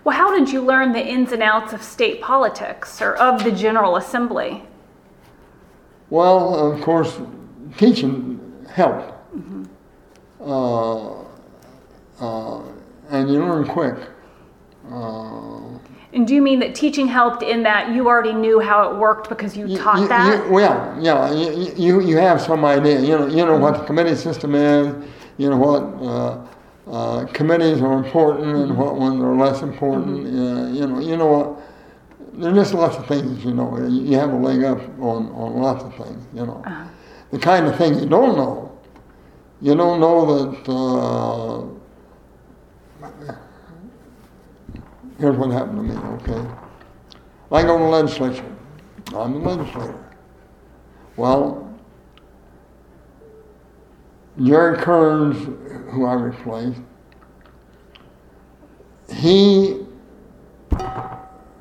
Well, 0.05 0.16
how 0.16 0.37
did 0.37 0.53
you 0.53 0.61
learn 0.62 0.93
the 0.93 1.05
ins 1.05 1.33
and 1.33 1.43
outs 1.43 1.72
of 1.72 1.83
state 1.83 2.20
politics 2.20 3.01
or 3.01 3.14
of 3.14 3.45
the 3.45 3.53
General 3.53 3.97
Assembly? 3.97 4.64
Well, 6.11 6.72
of 6.72 6.80
course, 6.83 7.18
teaching 7.78 8.66
helped. 8.68 9.12
Uh, 10.41 11.22
uh, 12.20 12.62
and 13.11 13.30
you 13.30 13.39
learn 13.45 13.66
quick. 13.66 13.97
Uh, 14.91 15.78
And 16.15 16.27
do 16.27 16.35
you 16.35 16.43
mean 16.43 16.59
that 16.61 16.75
teaching 16.75 17.09
helped 17.09 17.43
in 17.43 17.63
that 17.63 17.91
you 17.95 18.07
already 18.07 18.35
knew 18.35 18.61
how 18.61 18.91
it 18.91 18.97
worked 18.99 19.29
because 19.31 19.57
you 19.57 19.67
you- 19.67 19.79
taught 19.79 20.01
you- 20.01 20.09
that? 20.09 20.45
you- 20.47 20.53
well, 20.53 20.97
yeah, 21.01 21.33
you, 21.33 21.73
you, 21.77 22.01
you 22.03 22.17
have 22.19 22.41
some 22.41 22.65
idea. 22.65 23.01
You 23.01 23.19
know, 23.19 23.27
you 23.27 23.47
know 23.47 23.57
what 23.57 23.79
the 23.79 23.85
committee 23.85 24.15
system 24.15 24.55
is. 24.55 24.95
You 25.39 25.49
know 25.51 25.57
what 25.57 25.83
uh, 26.07 26.91
uh, 26.91 27.25
committees 27.33 27.81
are 27.81 27.95
important 27.95 28.55
and 28.55 28.77
what 28.77 28.97
ones 28.97 29.23
are 29.23 29.35
less 29.35 29.63
important. 29.63 30.27
Uh, 30.27 30.69
you 30.71 30.87
know, 30.87 31.01
you 31.01 31.17
know 31.17 31.27
what. 31.27 31.59
There's 32.35 32.55
just 32.55 32.75
lots 32.75 32.97
of 32.97 33.07
things 33.07 33.45
you 33.45 33.53
know. 33.55 33.77
You 33.79 34.11
you 34.11 34.19
have 34.19 34.33
a 34.33 34.37
leg 34.37 34.63
up 34.65 34.79
on, 35.01 35.29
on 35.33 35.61
lots 35.61 35.83
of 35.85 35.95
things. 35.97 36.23
You 36.35 36.47
know. 36.47 36.63
Uh-huh. 36.67 36.85
the 37.31 37.39
kind 37.39 37.67
of 37.67 37.77
thing 37.77 37.99
you 37.99 38.07
don't 38.07 38.37
know. 38.37 38.71
You 39.63 39.75
don't 39.75 39.99
know 40.01 40.19
that. 40.51 40.69
Uh, 40.71 41.65
here's 45.23 45.37
what 45.37 45.53
happened 45.53 45.77
to 45.77 45.83
me. 45.83 45.95
Okay, 45.95 46.51
I 47.53 47.62
go 47.62 47.79
to 47.79 47.85
the 47.85 47.91
legislature. 47.91 48.57
I'm 49.14 49.35
the 49.35 49.39
legislator. 49.39 50.05
Well, 51.16 51.79
Jerry 54.43 54.79
Kearns, 54.79 55.37
who 55.93 56.07
I 56.07 56.14
replaced, 56.14 56.81
he 59.14 59.87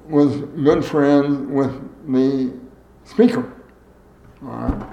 was 0.10 0.38
good 0.38 0.84
friends 0.84 1.48
with 1.48 1.72
the 2.12 2.52
speaker. 3.04 3.54
All 4.42 4.50
right. 4.50 4.88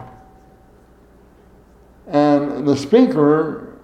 And 2.09 2.69
the 2.69 2.77
speaker 2.77 3.79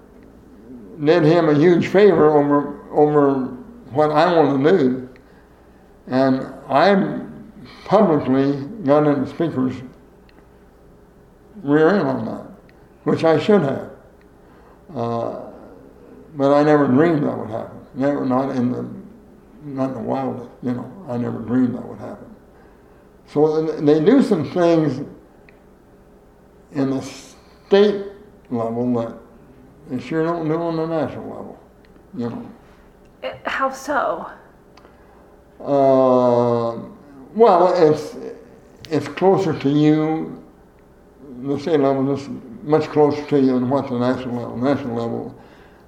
did 1.02 1.22
him 1.22 1.48
a 1.48 1.54
huge 1.54 1.86
favor 1.86 2.36
over 2.38 2.82
over 2.92 3.63
what 3.94 4.10
I 4.10 4.34
want 4.36 4.62
to 4.62 4.78
do. 4.78 5.08
And 6.06 6.46
I'm 6.68 7.52
publicly 7.84 8.66
got 8.84 9.06
in 9.06 9.24
the 9.24 9.26
speaker's 9.26 9.74
rear 11.62 11.90
end 11.90 12.08
on 12.08 12.24
that, 12.26 12.46
which 13.04 13.24
I 13.24 13.38
should 13.38 13.62
have. 13.62 13.90
Uh, 14.94 15.40
but 16.34 16.52
I 16.52 16.62
never 16.62 16.86
dreamed 16.86 17.22
that 17.24 17.38
would 17.38 17.50
happen. 17.50 17.78
Never, 17.94 18.26
not 18.26 18.54
in 18.56 18.72
the, 18.72 18.88
not 19.64 19.90
in 19.90 19.94
the 19.94 20.00
wildest, 20.00 20.50
you 20.62 20.72
know. 20.72 21.06
I 21.08 21.16
never 21.16 21.38
dreamed 21.38 21.74
that 21.74 21.86
would 21.86 21.98
happen. 21.98 22.34
So 23.26 23.62
they 23.62 24.04
do 24.04 24.22
some 24.22 24.50
things 24.50 25.06
in 26.72 26.90
the 26.90 27.00
state 27.00 28.06
level 28.50 28.92
that 28.94 29.16
they 29.88 30.00
sure 30.00 30.24
don't 30.24 30.48
do 30.48 30.54
on 30.54 30.76
the 30.76 30.86
national 30.86 31.24
level, 31.28 31.58
you 32.14 32.30
know. 32.30 32.53
How 33.46 33.70
so? 33.70 34.30
Uh, 35.60 36.78
well, 37.34 37.72
it's 37.90 38.16
it's 38.90 39.08
closer 39.08 39.58
to 39.58 39.68
you. 39.68 40.42
The 41.42 41.58
state 41.58 41.80
level 41.80 42.14
is 42.14 42.28
much 42.62 42.84
closer 42.88 43.24
to 43.26 43.38
you 43.40 43.58
than 43.58 43.68
what 43.68 43.88
the 43.88 43.98
national 43.98 44.36
level. 44.36 44.56
National 44.56 44.94
level, 44.94 45.34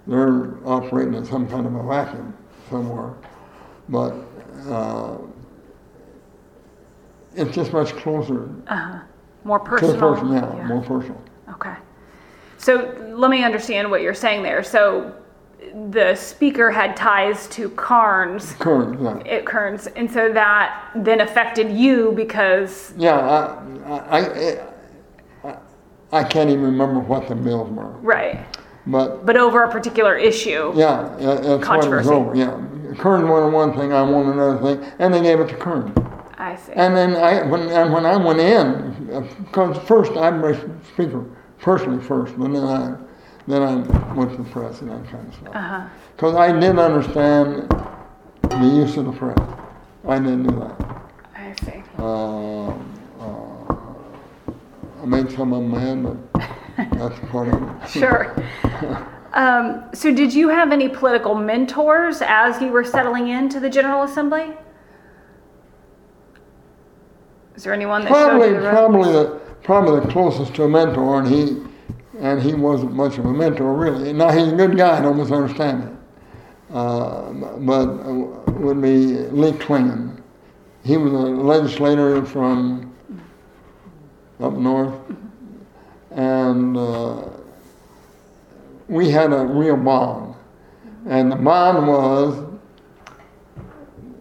they're 0.07 0.57
operating 0.67 1.15
in 1.15 1.25
some 1.25 1.47
kind 1.49 1.67
of 1.67 1.75
a 1.75 1.83
vacuum 1.87 2.35
somewhere, 2.71 3.15
but 3.89 4.15
uh, 4.69 5.19
it's 7.35 7.55
just 7.55 7.73
much 7.73 7.93
closer 7.97 8.49
Uh-huh. 8.69 8.99
More 9.45 9.61
personal. 9.61 9.93
to 9.93 9.99
the 9.99 10.07
person. 10.15 10.33
Yeah, 10.33 10.67
more 10.67 10.83
personal. 10.83 11.21
Okay. 11.51 11.75
So 12.59 12.95
let 13.15 13.31
me 13.31 13.45
understand 13.45 13.91
what 13.91 14.01
you're 14.03 14.15
saying 14.15 14.43
there. 14.43 14.63
So 14.63 15.15
the 15.91 16.15
speaker 16.15 16.71
had 16.71 16.97
ties 16.97 17.47
to 17.49 17.71
Carnes 17.71 18.53
Current, 18.55 19.01
yeah. 19.01 19.33
at 19.33 19.47
Kearns, 19.47 19.87
and 19.89 20.11
so 20.11 20.33
that 20.33 20.91
then 20.95 21.21
affected 21.21 21.71
you 21.71 22.13
because 22.13 22.93
Yeah, 22.97 23.19
I, 23.87 24.19
I, 24.19 24.61
I, 25.45 25.57
I, 26.13 26.25
can't 26.25 26.51
even 26.51 26.65
remember 26.65 27.01
what 27.01 27.29
the 27.29 27.35
bills 27.35 27.71
were, 27.71 27.91
right, 28.01 28.47
but 28.87 29.27
but 29.27 29.37
over 29.37 29.65
a 29.65 29.71
particular 29.71 30.17
issue. 30.17 30.73
Yeah, 30.75 31.15
that's 31.19 31.25
what 31.25 31.45
it 31.45 31.59
was 31.59 31.65
Controversy. 31.65 32.11
over. 32.11 32.35
Yeah, 32.35 32.95
Kern 32.99 33.29
wanted 33.29 33.53
one 33.53 33.75
thing, 33.75 33.93
I 33.93 34.03
wanted 34.03 34.35
another 34.35 34.77
thing, 34.77 34.93
and 34.99 35.13
they 35.13 35.23
gave 35.23 35.41
it 35.41 35.49
to 35.49 35.57
Kern. 35.57 35.93
I 36.39 36.57
see. 36.57 36.73
And 36.75 36.97
then 36.97 37.17
I, 37.17 37.43
when, 37.43 37.69
and 37.71 37.93
when 37.93 38.05
I 38.05 38.17
went 38.17 38.41
in, 38.41 39.11
uh, 39.13 39.21
because 39.39 39.79
first 39.89 40.13
I'm 40.13 40.45
a 40.45 40.55
speaker 40.85 41.25
personally 41.59 42.03
first, 42.03 42.39
but 42.39 42.53
then 42.53 42.63
I, 42.63 42.97
then 43.47 43.63
I 43.63 43.75
went 44.15 44.33
to 44.33 44.43
the 44.43 44.51
press 44.51 44.81
and 44.81 44.91
that 44.91 45.09
kind 45.11 45.29
of 45.29 45.35
stuff. 45.35 45.55
Uh-huh. 45.55 45.89
Because 46.17 46.35
I 46.35 46.53
didn't 46.53 46.79
understand 46.79 47.69
the 48.43 48.67
use 48.67 48.97
of 48.97 49.07
the 49.07 49.13
press. 49.13 49.39
I 50.07 50.19
didn't 50.19 50.45
do 50.45 50.59
that. 50.61 51.03
I 51.35 51.55
see. 51.65 51.83
Uh, 51.99 52.69
uh, 52.69 53.75
I 55.03 55.07
made 55.07 55.31
some 55.31 55.53
of 55.53 55.63
mad, 55.63 56.03
but 56.03 56.17
that's 56.99 57.19
part 57.31 57.49
of 57.49 57.63
it. 57.63 57.89
Sure. 57.89 58.35
Um, 59.33 59.85
so 59.93 60.13
did 60.13 60.33
you 60.33 60.49
have 60.49 60.73
any 60.73 60.89
political 60.89 61.35
mentors 61.35 62.23
as 62.23 62.61
you 62.61 62.69
were 62.69 62.85
settling 62.85 63.29
into 63.29 63.61
the 63.61 63.69
General 63.69 64.03
Assembly? 64.05 64.53
Is 67.55 67.65
there 67.65 67.73
anyone 67.73 68.03
that 68.03 68.09
showed 68.09 68.29
Probably, 68.29 68.49
you 68.49 68.61
the 68.61 68.71
probably 68.71 69.13
the 69.13 69.41
probably 69.63 70.01
the 70.01 70.09
closest 70.13 70.55
to 70.55 70.65
a 70.65 70.69
mentor, 70.69 71.21
and 71.21 71.29
he 71.29 71.63
and 72.19 72.43
he 72.43 72.55
wasn't 72.55 72.93
much 72.93 73.19
of 73.19 73.27
a 73.27 73.33
mentor 73.33 73.75
really. 73.75 74.13
Now 74.13 74.31
he's 74.31 74.53
a 74.53 74.57
good 74.57 74.77
guy, 74.77 75.01
don't 75.01 75.17
misunderstand 75.17 75.85
me. 75.85 75.93
Uh, 76.73 77.33
but 77.33 77.89
uh, 77.89 78.13
would 78.53 78.83
be 78.83 79.19
Lee 79.29 79.53
Klingon. 79.53 80.21
He 80.85 80.97
was 80.97 81.13
a 81.13 81.17
legislator 81.17 82.25
from 82.25 82.95
up 84.41 84.53
north, 84.55 84.95
and 86.11 86.77
uh, 86.77 87.29
we 88.89 89.11
had 89.11 89.33
a 89.33 89.45
real 89.45 89.77
bond. 89.77 90.35
And 91.07 91.31
the 91.31 91.37
bond 91.37 91.87
was 91.87 92.45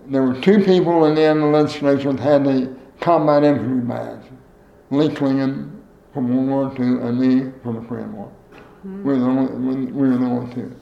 there 0.07 0.23
were 0.23 0.39
two 0.39 0.63
people 0.63 1.05
in 1.05 1.15
the 1.15 1.21
end 1.21 1.39
of 1.39 1.51
the 1.51 1.57
legislature 1.57 2.13
that 2.13 2.21
had 2.21 2.43
the 2.45 2.75
combat 2.99 3.43
infantry 3.43 3.81
badge. 3.81 4.21
Lee 4.91 5.09
Klingon 5.09 5.74
from 6.16 6.47
World 6.47 6.78
War 6.78 6.86
II 6.86 7.01
and 7.01 7.20
me 7.20 7.51
from 7.61 7.76
the 7.76 7.82
Korean 7.82 8.16
War. 8.16 8.32
We, 8.86 9.03
were 9.03 9.20
the 9.20 9.26
only, 9.26 9.53
we 9.53 9.86
we 9.91 10.09
were 10.09 10.18
the 10.18 10.26
only 10.26 10.55
two. 10.55 10.74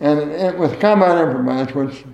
And 0.00 0.18
it, 0.18 0.28
it, 0.28 0.58
with 0.58 0.80
combat 0.80 1.44
badge, 1.44 1.74
which, 1.74 2.04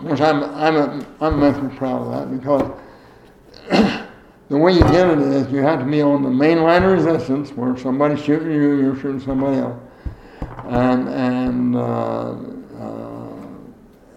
which 0.00 0.20
I'm, 0.20 0.42
I'm, 0.42 0.76
a, 0.76 1.06
I'm 1.20 1.34
immensely 1.34 1.76
proud 1.76 2.08
of 2.08 2.28
that 2.28 2.36
because 2.36 2.68
the 4.48 4.56
way 4.56 4.72
you 4.72 4.80
get 4.80 5.10
it 5.10 5.18
is 5.18 5.52
you 5.52 5.62
have 5.62 5.78
to 5.78 5.84
be 5.84 6.02
on 6.02 6.24
the 6.24 6.30
main 6.30 6.62
line 6.62 6.82
of 6.82 6.90
resistance 6.90 7.50
where 7.52 7.76
somebody's 7.76 8.20
shooting 8.20 8.50
you, 8.50 8.80
you're 8.80 8.96
shooting 8.96 9.20
somebody 9.20 9.58
else. 9.58 9.80
And, 10.64 11.08
and 11.08 11.76
uh, 11.76 12.32
uh, 12.80 13.32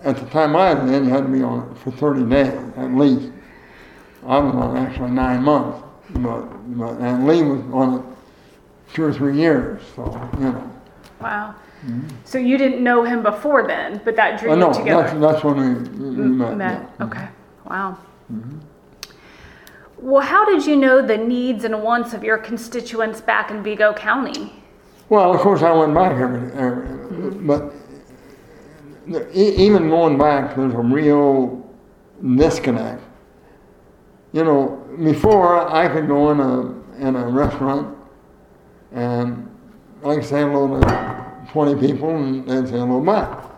at 0.02 0.18
the 0.18 0.26
time 0.32 0.56
I 0.56 0.74
was 0.74 0.92
in, 0.92 1.06
you 1.06 1.12
had 1.12 1.26
to 1.26 1.30
be 1.32 1.44
on 1.44 1.70
it 1.70 1.78
for 1.78 1.92
30 1.92 2.28
days 2.32 2.74
at 2.78 2.96
least. 2.96 3.32
I 4.26 4.40
was 4.40 4.56
on 4.56 4.76
it 4.76 4.80
actually 4.80 5.12
nine 5.12 5.44
months, 5.44 5.85
but, 6.16 6.78
but 6.78 6.98
and 7.00 7.28
Lee 7.28 7.44
was 7.44 7.62
on 7.74 8.00
it 8.00 8.06
two 8.94 9.04
or 9.04 9.14
three 9.14 9.38
years, 9.38 9.82
so 9.96 10.06
you 10.38 10.52
know. 10.52 10.72
Wow. 11.22 11.56
Mm-hmm. 11.86 12.08
So 12.24 12.38
you 12.38 12.58
didn't 12.58 12.84
know 12.84 13.04
him 13.04 13.22
before 13.22 13.68
then, 13.68 14.02
but 14.04 14.16
that 14.16 14.40
drew 14.40 14.52
I 14.52 14.56
know 14.56 14.70
you 14.70 14.80
together. 14.80 15.04
that's 15.04 15.20
that's 15.20 15.44
when 15.44 15.58
we, 15.58 16.00
we 16.00 16.28
met. 16.28 16.58
Met. 16.58 16.82
yeah. 16.82 16.88
Mm-hmm. 16.88 17.04
Okay. 17.04 17.28
Wow. 17.66 17.98
Mm-hmm. 18.32 18.60
Well, 19.98 20.22
how 20.22 20.46
did 20.46 20.66
you 20.66 20.76
know 20.76 21.02
the 21.02 21.18
needs 21.18 21.64
and 21.64 21.82
wants 21.82 22.14
of 22.14 22.24
your 22.24 22.38
constituents 22.38 23.22
back 23.22 23.50
in 23.50 23.64
Vigo 23.64 23.94
County? 23.94 24.54
Well, 25.10 25.34
of 25.34 25.40
course, 25.40 25.62
I 25.62 25.72
went 25.72 25.94
back 25.94 26.14
every, 26.14 26.52
every 26.54 27.32
but 27.32 27.74
e- 29.34 29.56
even 29.58 29.90
going 29.90 30.18
back, 30.18 30.56
there's 30.56 30.74
a 30.74 30.78
real 30.78 31.64
disconnect. 32.36 33.02
You 34.34 34.44
know, 34.44 34.85
before 35.04 35.68
I 35.72 35.88
could 35.88 36.08
go 36.08 36.32
in 36.32 36.40
a 36.40 37.08
in 37.08 37.16
a 37.16 37.28
restaurant 37.28 37.98
and 38.92 39.50
I 40.04 40.16
could 40.16 40.26
say 40.26 40.42
hello 40.42 40.80
to 40.80 41.48
20 41.52 41.88
people 41.88 42.16
and 42.16 42.48
they'd 42.48 42.68
say 42.68 42.78
hello 42.78 43.02
back. 43.02 43.50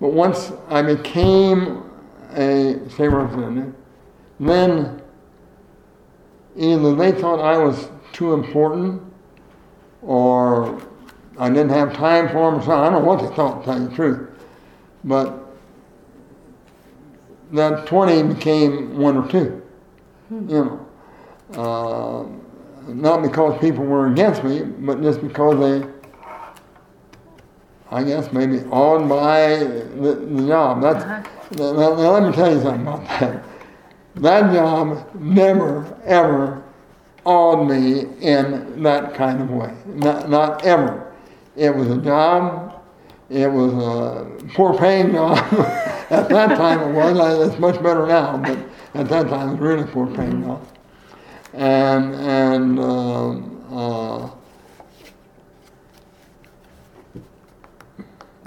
But 0.00 0.12
once 0.12 0.52
I 0.68 0.82
became 0.82 1.82
a 2.32 2.80
state 2.88 3.08
representative, 3.08 3.74
then 4.40 5.02
either 6.56 6.94
they 6.94 7.12
thought 7.12 7.40
I 7.40 7.58
was 7.58 7.88
too 8.12 8.32
important 8.34 9.02
or 10.02 10.80
I 11.38 11.48
didn't 11.48 11.70
have 11.70 11.92
time 11.92 12.28
for 12.28 12.50
them 12.50 12.62
So. 12.62 12.72
I 12.72 12.90
don't 12.90 13.02
know 13.02 13.08
what 13.08 13.20
they 13.20 13.34
thought, 13.34 13.60
to 13.60 13.64
tell 13.64 13.80
you 13.80 13.88
the 13.88 13.94
truth. 13.94 14.30
But 15.04 15.44
that 17.52 17.86
20 17.86 18.34
became 18.34 18.98
one 18.98 19.16
or 19.16 19.28
two, 19.28 19.62
you 20.30 20.40
know. 20.40 20.86
Uh, 21.54 22.26
not 22.88 23.22
because 23.22 23.58
people 23.60 23.84
were 23.84 24.10
against 24.10 24.44
me, 24.44 24.62
but 24.62 25.02
just 25.02 25.20
because 25.20 25.58
they, 25.60 25.88
I 27.90 28.02
guess, 28.02 28.32
maybe 28.32 28.60
awed 28.70 29.08
by 29.08 29.58
the, 29.58 30.26
the 30.30 30.46
job. 30.46 30.82
That's, 30.82 31.04
now, 31.58 31.72
now, 31.72 31.94
now 31.94 32.10
let 32.12 32.22
me 32.22 32.32
tell 32.32 32.54
you 32.54 32.60
something 32.62 32.82
about 32.82 33.04
that. 33.20 33.44
That 34.16 34.52
job 34.52 35.14
never, 35.14 35.98
ever 36.04 36.64
awed 37.24 37.68
me 37.68 38.06
in 38.20 38.82
that 38.82 39.14
kind 39.14 39.40
of 39.40 39.50
way. 39.50 39.74
Not, 39.86 40.28
not 40.28 40.64
ever. 40.64 41.14
It 41.56 41.74
was 41.74 41.90
a 41.90 41.98
job. 41.98 42.82
It 43.30 43.50
was 43.50 43.72
a 43.74 44.48
poor 44.54 44.76
paying 44.78 45.12
job. 45.12 45.36
at 46.10 46.28
that 46.28 46.56
time 46.56 46.80
it 46.80 46.94
was. 46.94 47.48
It's 47.48 47.58
much 47.60 47.82
better 47.82 48.06
now, 48.06 48.38
but 48.38 48.58
at 48.94 49.08
that 49.08 49.28
time 49.28 49.48
it 49.48 49.52
was 49.52 49.60
really 49.60 49.84
poor 49.84 50.06
paying 50.06 50.48
off. 50.48 50.60
And 51.54 52.14
and 52.14 52.78
um, 52.78 53.66
uh, 53.70 54.30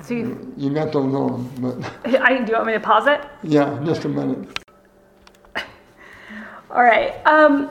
So 0.04 0.16
you, 0.16 0.54
you 0.58 0.74
got 0.74 0.92
those 0.92 1.14
on, 1.14 1.48
but 1.60 1.76
I, 2.22 2.39
do 2.39 2.52
you 2.52 2.54
want 2.58 2.66
me 2.68 2.74
to 2.74 2.80
pause 2.80 3.06
it? 3.06 3.22
yeah, 3.44 3.80
just 3.86 4.04
a 4.06 4.10
minute. 4.10 4.48
All 6.72 6.82
right. 6.82 7.14
Um, 7.28 7.70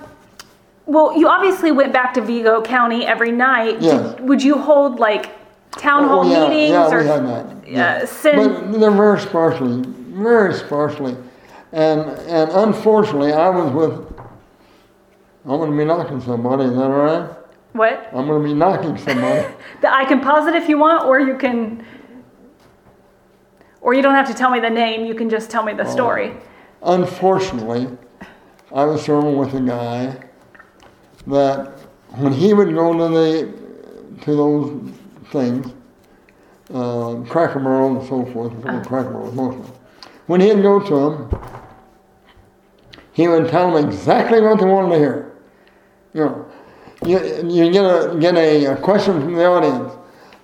well, 0.86 1.16
you 1.18 1.28
obviously 1.28 1.72
went 1.72 1.92
back 1.92 2.14
to 2.14 2.20
Vigo 2.20 2.62
County 2.62 3.04
every 3.04 3.32
night. 3.32 3.80
Did- 3.80 4.20
would 4.20 4.42
you 4.42 4.56
hold 4.58 5.00
like 5.00 5.30
town 5.72 6.04
hall 6.06 6.20
Oh, 6.24 6.30
yeah, 6.30 6.48
meetings 6.48 6.70
yeah, 6.70 6.88
or 6.88 7.00
we 7.00 7.06
had 7.06 7.26
that. 7.26 8.02
uh, 8.02 8.06
send? 8.06 8.36
But 8.72 8.78
they're 8.78 8.90
very 8.92 9.18
sparsely, 9.18 9.82
very 9.86 10.54
sparsely. 10.54 11.16
And, 11.72 12.00
and 12.28 12.50
unfortunately, 12.50 13.32
I 13.32 13.48
was 13.48 13.72
with, 13.72 14.20
I'm 15.44 15.58
going 15.58 15.70
to 15.70 15.76
be 15.76 15.84
knocking 15.84 16.20
somebody, 16.20 16.64
is 16.64 16.72
that 16.74 16.82
all 16.82 16.90
right? 16.90 17.30
what? 17.72 18.08
I'm 18.12 18.26
going 18.26 18.42
to 18.42 18.48
be 18.48 18.54
knocking 18.54 18.98
somebody. 18.98 19.46
I 19.88 20.04
can 20.04 20.20
pause 20.20 20.48
it 20.48 20.54
if 20.56 20.68
you 20.68 20.78
want, 20.78 21.04
or 21.06 21.20
you 21.20 21.36
can, 21.38 21.84
or 23.80 23.94
you 23.94 24.02
don't 24.02 24.14
have 24.16 24.26
to 24.26 24.34
tell 24.34 24.50
me 24.50 24.58
the 24.58 24.68
name. 24.70 25.06
You 25.06 25.14
can 25.14 25.30
just 25.30 25.50
tell 25.50 25.62
me 25.62 25.72
the 25.72 25.86
Oh. 25.86 25.90
story. 25.90 26.34
Unfortunately, 26.82 27.88
I 28.74 28.84
was 28.84 29.02
serving 29.02 29.36
with 29.36 29.54
a 29.54 29.60
guy 29.60 30.16
that 31.28 31.68
when 32.16 32.32
he 32.32 32.52
would 32.54 32.74
go 32.74 32.92
to 32.98 33.14
the, 33.14 33.52
to 34.22 34.34
those 34.36 34.92
things, 35.30 35.72
uh, 36.74 37.16
Cracker 37.28 37.60
Barrel 37.60 37.98
and 38.00 38.08
so 38.08 38.24
forth, 38.32 38.52
uh. 38.66 38.82
Cracker 38.84 39.10
Barrel 39.10 39.32
mostly. 39.32 39.72
When 40.26 40.40
he'd 40.40 40.62
go 40.62 40.80
to 40.80 40.94
them, 40.94 41.59
he 43.12 43.28
would 43.28 43.48
tell 43.48 43.72
them 43.72 43.88
exactly 43.88 44.40
what 44.40 44.58
they 44.58 44.66
wanted 44.66 44.90
to 44.90 44.98
hear. 44.98 45.32
You 46.12 46.24
know, 46.24 46.46
you, 47.04 47.48
you 47.48 47.72
get 47.72 47.84
a 47.84 48.16
get 48.18 48.36
a, 48.36 48.64
a 48.66 48.76
question 48.76 49.20
from 49.20 49.34
the 49.34 49.44
audience. 49.44 49.92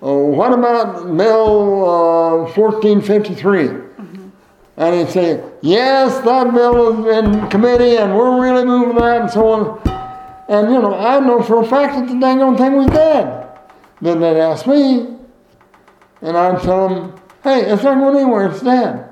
Oh, 0.01 0.25
what 0.25 0.53
about 0.53 1.17
Bill 1.17 1.89
uh, 1.89 2.53
1453? 2.53 3.87
And 4.77 4.95
he'd 4.95 5.09
say, 5.11 5.43
yes, 5.61 6.23
that 6.23 6.53
bill 6.53 7.07
is 7.07 7.17
in 7.17 7.49
committee 7.49 7.97
and 7.97 8.15
we're 8.15 8.39
really 8.39 8.63
moving 8.63 8.95
that 8.97 9.21
and 9.21 9.31
so 9.31 9.47
on. 9.47 9.81
And 10.47 10.71
you 10.71 10.79
know, 10.79 10.93
I 10.93 11.19
know 11.19 11.41
for 11.41 11.63
a 11.63 11.67
fact 11.67 11.95
that 11.95 12.07
the 12.13 12.19
dang 12.19 12.41
old 12.41 12.59
thing 12.59 12.73
was 12.77 12.87
dead. 12.87 13.57
Then 14.01 14.19
they'd 14.19 14.39
ask 14.39 14.67
me, 14.67 15.17
and 16.21 16.37
I'd 16.37 16.61
tell 16.61 16.87
them, 16.87 17.19
hey, 17.43 17.61
it's 17.61 17.81
not 17.81 17.97
going 17.97 18.17
anywhere, 18.17 18.51
it's 18.51 18.61
dead. 18.61 19.06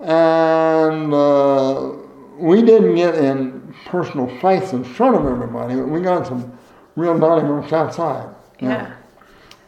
And 0.00 1.14
uh, 1.14 1.92
we 2.38 2.62
didn't 2.62 2.94
get 2.96 3.14
in 3.14 3.74
personal 3.86 4.28
fights 4.40 4.72
in 4.72 4.84
front 4.84 5.16
of 5.16 5.26
everybody, 5.26 5.76
but 5.76 5.88
we 5.88 6.00
got 6.00 6.26
some 6.26 6.56
real 6.96 7.18
donnybrook 7.18 7.72
outside. 7.72 8.34
you 8.60 8.68
know. 8.68 8.74
Yeah. 8.74 8.96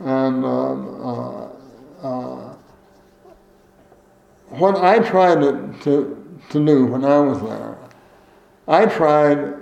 And 0.00 0.44
um, 0.44 1.00
uh, 1.02 2.06
uh, 2.06 2.56
what 4.50 4.76
I 4.76 4.98
tried 4.98 5.40
to, 5.40 5.74
to, 5.82 6.40
to 6.50 6.66
do 6.66 6.86
when 6.86 7.04
I 7.04 7.18
was 7.18 7.40
there, 7.42 7.78
I 8.68 8.86
tried 8.86 9.54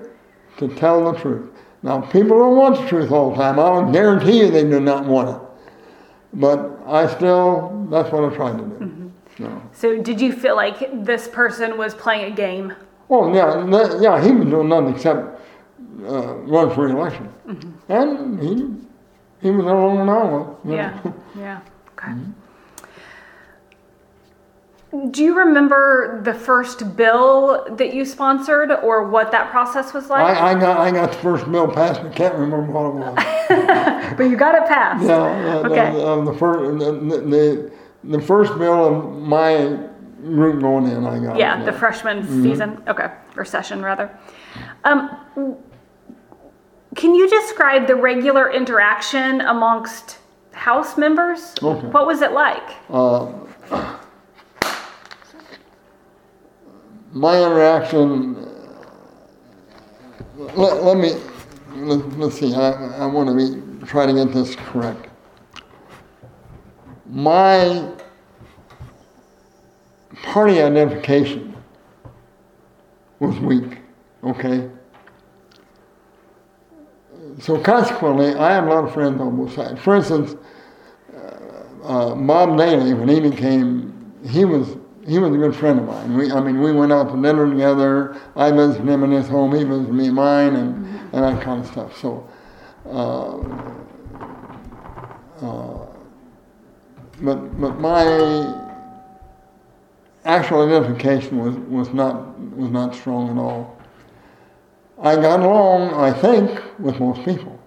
to 0.58 0.68
tell 0.76 1.12
the 1.12 1.18
truth. 1.18 1.50
Now, 1.82 2.00
people 2.00 2.38
don't 2.38 2.56
want 2.56 2.76
the 2.80 2.88
truth 2.88 3.10
all 3.10 3.30
the 3.30 3.36
time. 3.36 3.58
I 3.58 3.68
will 3.70 3.92
guarantee 3.92 4.40
you 4.40 4.50
they 4.50 4.64
do 4.64 4.80
not 4.80 5.04
want 5.04 5.28
it. 5.28 5.42
But 6.32 6.80
I 6.86 7.06
still, 7.14 7.86
that's 7.90 8.10
what 8.10 8.32
I 8.32 8.34
tried 8.34 8.58
to 8.58 8.64
do. 8.64 8.93
So, 9.39 9.62
So 9.72 10.03
did 10.03 10.20
you 10.20 10.32
feel 10.32 10.57
like 10.57 11.05
this 11.05 11.26
person 11.28 11.76
was 11.76 11.95
playing 11.95 12.32
a 12.32 12.35
game? 12.37 12.72
well, 13.09 13.35
yeah, 13.35 13.64
that, 13.70 14.01
yeah, 14.01 14.24
he 14.24 14.32
was 14.32 14.49
doing 14.49 14.68
nothing 14.68 14.95
except 14.95 15.41
uh, 16.07 16.35
run 16.47 16.74
for 16.74 16.89
election. 16.89 17.28
And 17.89 18.41
he, 18.41 18.49
he 19.43 19.51
was 19.51 19.64
there 19.66 19.74
long 19.74 19.99
and 20.01 20.11
all. 20.11 20.59
you 20.64 20.70
know. 20.70 20.76
Yeah. 20.76 21.12
Yeah. 21.37 21.61
Okay. 21.97 22.12
Do 25.11 25.24
you 25.24 25.37
remember 25.37 26.20
the 26.22 26.35
first 26.35 26.97
bill 26.97 27.66
that 27.76 27.95
you 27.95 28.05
sponsored 28.05 28.70
or 28.70 29.09
what 29.09 29.32
that 29.32 29.51
process 29.51 29.93
was 29.93 30.09
like? 30.09 30.22
I, 30.37 30.53
I 30.53 30.55
got 30.61 30.78
I 30.78 30.91
got 30.93 31.11
the 31.12 31.18
first 31.18 31.51
bill 31.51 31.66
passed. 31.66 32.01
I 32.01 32.11
can't 32.11 32.35
remember 32.37 32.70
what 32.72 32.87
it 32.87 32.95
was. 32.95 34.14
but 34.16 34.24
you 34.24 34.37
got 34.37 34.55
it 34.55 34.68
passed. 34.68 35.05
Yeah, 35.05 35.16
uh, 35.22 35.68
Okay. 35.68 35.93
the, 35.99 36.30
the 36.30 36.39
first 36.39 36.78
the, 36.78 36.93
the 37.28 37.72
the 38.09 38.20
first 38.20 38.57
bill 38.59 38.84
of 38.84 39.22
my 39.22 39.78
group 40.22 40.61
going 40.61 40.86
in, 40.88 41.07
I 41.07 41.18
got. 41.18 41.36
Yeah, 41.38 41.61
it, 41.61 41.64
the 41.64 41.72
freshman 41.72 42.26
season. 42.42 42.82
Okay, 42.88 43.11
or 43.36 43.44
session 43.44 43.82
rather. 43.82 44.16
Um, 44.84 45.57
can 46.94 47.14
you 47.14 47.28
describe 47.28 47.86
the 47.86 47.96
regular 47.96 48.50
interaction 48.50 49.40
amongst 49.42 50.18
House 50.52 50.96
members? 50.96 51.55
Okay. 51.62 51.88
What 51.88 52.07
was 52.07 52.22
it 52.22 52.32
like? 52.32 52.76
Uh, 52.88 53.32
my 57.12 57.36
interaction. 57.36 58.34
Let, 60.36 60.82
let 60.82 60.96
me 60.96 61.14
let, 61.74 62.18
let's 62.18 62.38
see. 62.38 62.55
I, 62.55 62.70
I 62.98 63.07
want 63.07 63.28
to 63.28 63.34
be 63.34 63.86
try 63.86 64.07
to 64.07 64.12
get 64.12 64.32
this 64.32 64.55
correct. 64.55 65.09
My 67.07 67.93
party 70.25 70.61
identification 70.61 71.55
was 73.20 73.39
weak. 73.41 73.79
Okay. 74.22 74.70
So 77.41 77.59
consequently, 77.59 78.35
I 78.35 78.55
had 78.55 78.64
a 78.64 78.66
lot 78.66 78.85
of 78.85 78.95
friends 78.95 79.20
on 79.20 79.37
both 79.37 79.55
sides. 79.55 79.81
For 79.81 79.97
instance, 79.97 80.37
uh, 81.85 82.14
Bob 82.14 82.57
Daly, 82.57 82.95
when 82.95 83.09
he 83.09 83.20
became, 83.20 84.12
he 84.27 84.45
was 84.45 84.77
he 85.07 85.18
was 85.18 85.35
a 85.35 85.37
good 85.37 85.55
friend 85.55 85.81
of 85.81 85.87
mine. 85.87 86.16
We, 86.16 86.33
I 86.33 86.41
mean, 86.41 86.62
we 86.62 86.72
went 86.72 86.91
out 86.91 87.11
to 87.11 87.20
dinner 87.20 87.51
together. 87.51 88.16
I 88.37 88.51
visited 88.51 88.89
him 88.89 89.05
in 89.05 89.11
his 89.11 89.29
home. 89.29 89.55
He 89.55 89.64
visited 89.64 89.93
me 89.93 90.07
in 90.07 90.14
mine, 90.14 90.57
and, 90.57 90.87
and 91.12 91.25
that 91.25 91.43
kind 91.43 91.61
of 91.61 91.66
stuff. 91.70 91.95
So, 91.99 92.27
uh, 92.87 93.37
uh, 95.45 95.87
but 97.20 97.61
but 97.61 97.79
my 97.79 98.63
actual 100.25 100.66
identification 100.66 101.39
was, 101.39 101.55
was 101.57 101.95
not 101.95 102.39
was 102.57 102.70
not 102.70 102.95
strong 102.95 103.31
at 103.31 103.39
all. 103.39 103.79
I 105.01 105.16
got 105.16 105.41
along, 105.41 105.95
I 105.95 106.12
think, 106.12 106.61
with 106.79 106.99
most 107.01 107.25
people. 107.25 107.61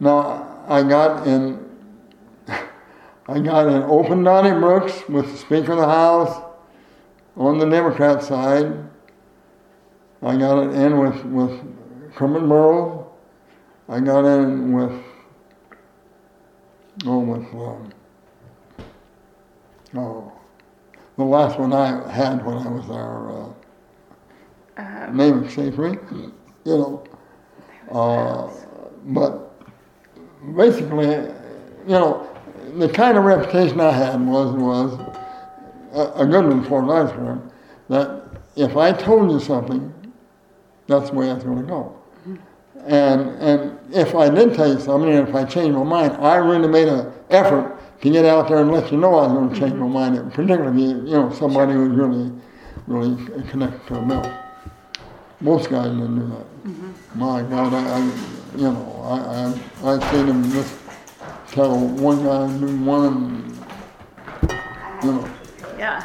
Now 0.00 0.64
I 0.68 0.82
got 0.82 1.26
in 1.26 1.68
I 3.28 3.38
got 3.40 3.66
in 3.68 3.82
open 3.82 4.22
Donnie 4.22 4.58
Brooks 4.58 5.08
with 5.08 5.30
the 5.30 5.36
Speaker 5.36 5.72
of 5.72 5.78
the 5.78 5.86
House 5.86 6.42
on 7.36 7.58
the 7.58 7.68
Democrat 7.68 8.22
side. 8.22 8.88
I 10.22 10.36
got 10.36 10.64
it 10.64 10.74
in 10.74 10.98
with, 10.98 11.24
with 11.26 12.14
Kermit 12.14 12.48
Burrous. 12.48 13.04
I 13.88 14.00
got 14.00 14.24
in 14.24 14.72
with, 14.72 15.02
oh, 17.06 17.20
with, 17.20 17.54
um, 17.54 17.92
oh, 19.94 20.37
the 21.18 21.24
last 21.24 21.58
one 21.58 21.72
I 21.72 22.10
had 22.10 22.46
when 22.46 22.56
I 22.56 22.68
was 22.68 22.86
there, 22.86 23.28
uh, 24.78 25.12
name 25.12 25.42
escapes 25.42 25.76
me, 25.76 25.98
you 26.64 26.78
know. 26.78 27.04
Uh, 27.90 28.48
but 29.06 29.52
basically, 30.56 31.08
you 31.08 31.88
know, 31.88 32.28
the 32.76 32.88
kind 32.88 33.18
of 33.18 33.24
reputation 33.24 33.80
I 33.80 33.90
had 33.90 34.24
was 34.24 34.52
was 34.52 35.00
a, 35.92 36.22
a 36.22 36.26
good 36.26 36.46
one 36.46 36.64
for 36.64 36.82
an 36.82 36.90
ice 36.90 37.12
cream. 37.12 37.50
That 37.88 38.22
if 38.54 38.76
I 38.76 38.92
told 38.92 39.32
you 39.32 39.40
something, 39.40 39.92
that's 40.86 41.10
the 41.10 41.16
way 41.16 41.30
it's 41.30 41.42
going 41.42 41.58
to 41.58 41.64
go. 41.64 42.00
And 42.86 43.30
and 43.42 43.78
if 43.92 44.14
I 44.14 44.30
did 44.30 44.54
tell 44.54 44.72
you 44.72 44.78
something, 44.78 45.12
and 45.12 45.28
if 45.28 45.34
I 45.34 45.44
changed 45.44 45.76
my 45.76 45.82
mind, 45.82 46.12
I 46.18 46.36
really 46.36 46.68
made 46.68 46.86
an 46.86 47.12
effort 47.30 47.77
to 48.00 48.10
get 48.10 48.24
out 48.24 48.48
there 48.48 48.58
and 48.58 48.70
let 48.70 48.90
you 48.92 48.98
know 48.98 49.14
I 49.16 49.26
was 49.26 49.32
going 49.32 49.50
to 49.50 49.58
change 49.58 49.74
my 49.74 49.86
mind. 49.86 50.32
Particularly, 50.32 50.90
if 50.90 50.96
you 51.08 51.12
know, 51.12 51.32
somebody 51.32 51.72
who 51.72 51.88
was 51.88 51.98
really, 51.98 52.32
really 52.86 53.16
connected 53.50 53.86
to 53.88 53.94
a 53.96 54.06
mill. 54.06 54.32
Most 55.40 55.70
guys 55.70 55.86
didn't 55.90 56.18
do 56.18 56.26
that. 56.34 57.16
My 57.16 57.42
God, 57.42 57.72
I, 57.72 57.98
I 57.98 58.00
you 58.56 58.62
know, 58.64 59.00
I, 59.04 59.90
I, 59.90 59.94
I 59.96 60.10
seen 60.12 60.26
him 60.26 60.50
just 60.52 60.74
tell 61.52 61.78
one 61.78 62.24
guy 62.24 62.58
do 62.58 62.76
one, 62.84 63.58
you 65.02 65.12
know, 65.12 65.30
Yeah. 65.78 66.00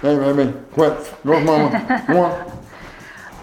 hey 0.00 0.16
baby, 0.16 0.52
quit, 0.72 1.14
go 1.24 1.40
mama, 1.40 2.04
go 2.08 2.20
on. 2.22 2.50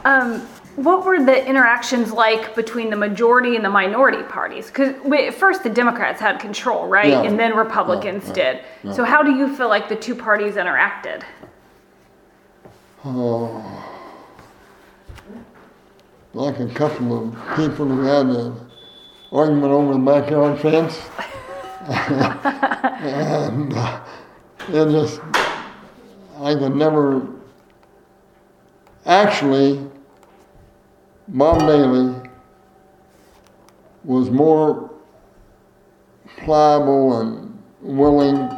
Um, 0.03 0.47
what 0.76 1.05
were 1.05 1.24
the 1.24 1.45
interactions 1.45 2.11
like 2.11 2.55
between 2.55 2.89
the 2.89 2.95
majority 2.95 3.55
and 3.55 3.65
the 3.65 3.69
minority 3.69 4.24
parties? 4.24 4.67
Because 4.67 4.95
first 5.36 5.63
the 5.63 5.69
Democrats 5.69 6.19
had 6.22 6.39
control, 6.39 6.88
right? 6.88 7.09
Yeah. 7.09 7.24
And 7.24 7.38
then 7.38 7.55
Republicans 7.55 8.28
Yeah, 8.28 8.34
did. 8.34 8.63
yeah. 8.84 8.93
So 8.93 9.03
how 9.03 9.22
do 9.22 9.32
you 9.36 9.53
feel 9.55 9.67
like 9.67 9.89
the 9.89 9.95
two 9.95 10.15
parties 10.15 10.55
interacted? 10.55 11.24
Oh, 13.03 13.63
like 16.34 16.59
a 16.59 16.67
couple 16.67 17.28
of 17.28 17.34
people 17.57 17.86
who 17.86 18.01
had 18.03 18.28
an 18.28 18.55
argument 19.32 19.72
over 19.74 19.93
the 19.93 19.99
backyard 19.99 20.59
fence. 20.59 20.97
and 23.01 23.74
uh, 23.74 23.99
it 24.69 24.91
just, 24.91 25.19
I 26.39 26.53
could 26.55 26.76
never, 26.76 27.28
actually, 29.05 29.90
Bob 31.28 31.59
Daly 31.59 32.30
was 34.03 34.30
more 34.30 34.91
pliable 36.38 37.22
and 37.22 37.63
willing 37.82 38.49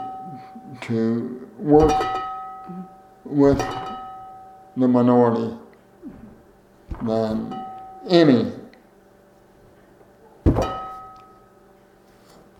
to 0.81 1.49
work 1.57 1.91
with 3.25 3.57
the 4.77 4.87
minority 4.87 5.55
than 7.03 7.53
any 8.09 8.51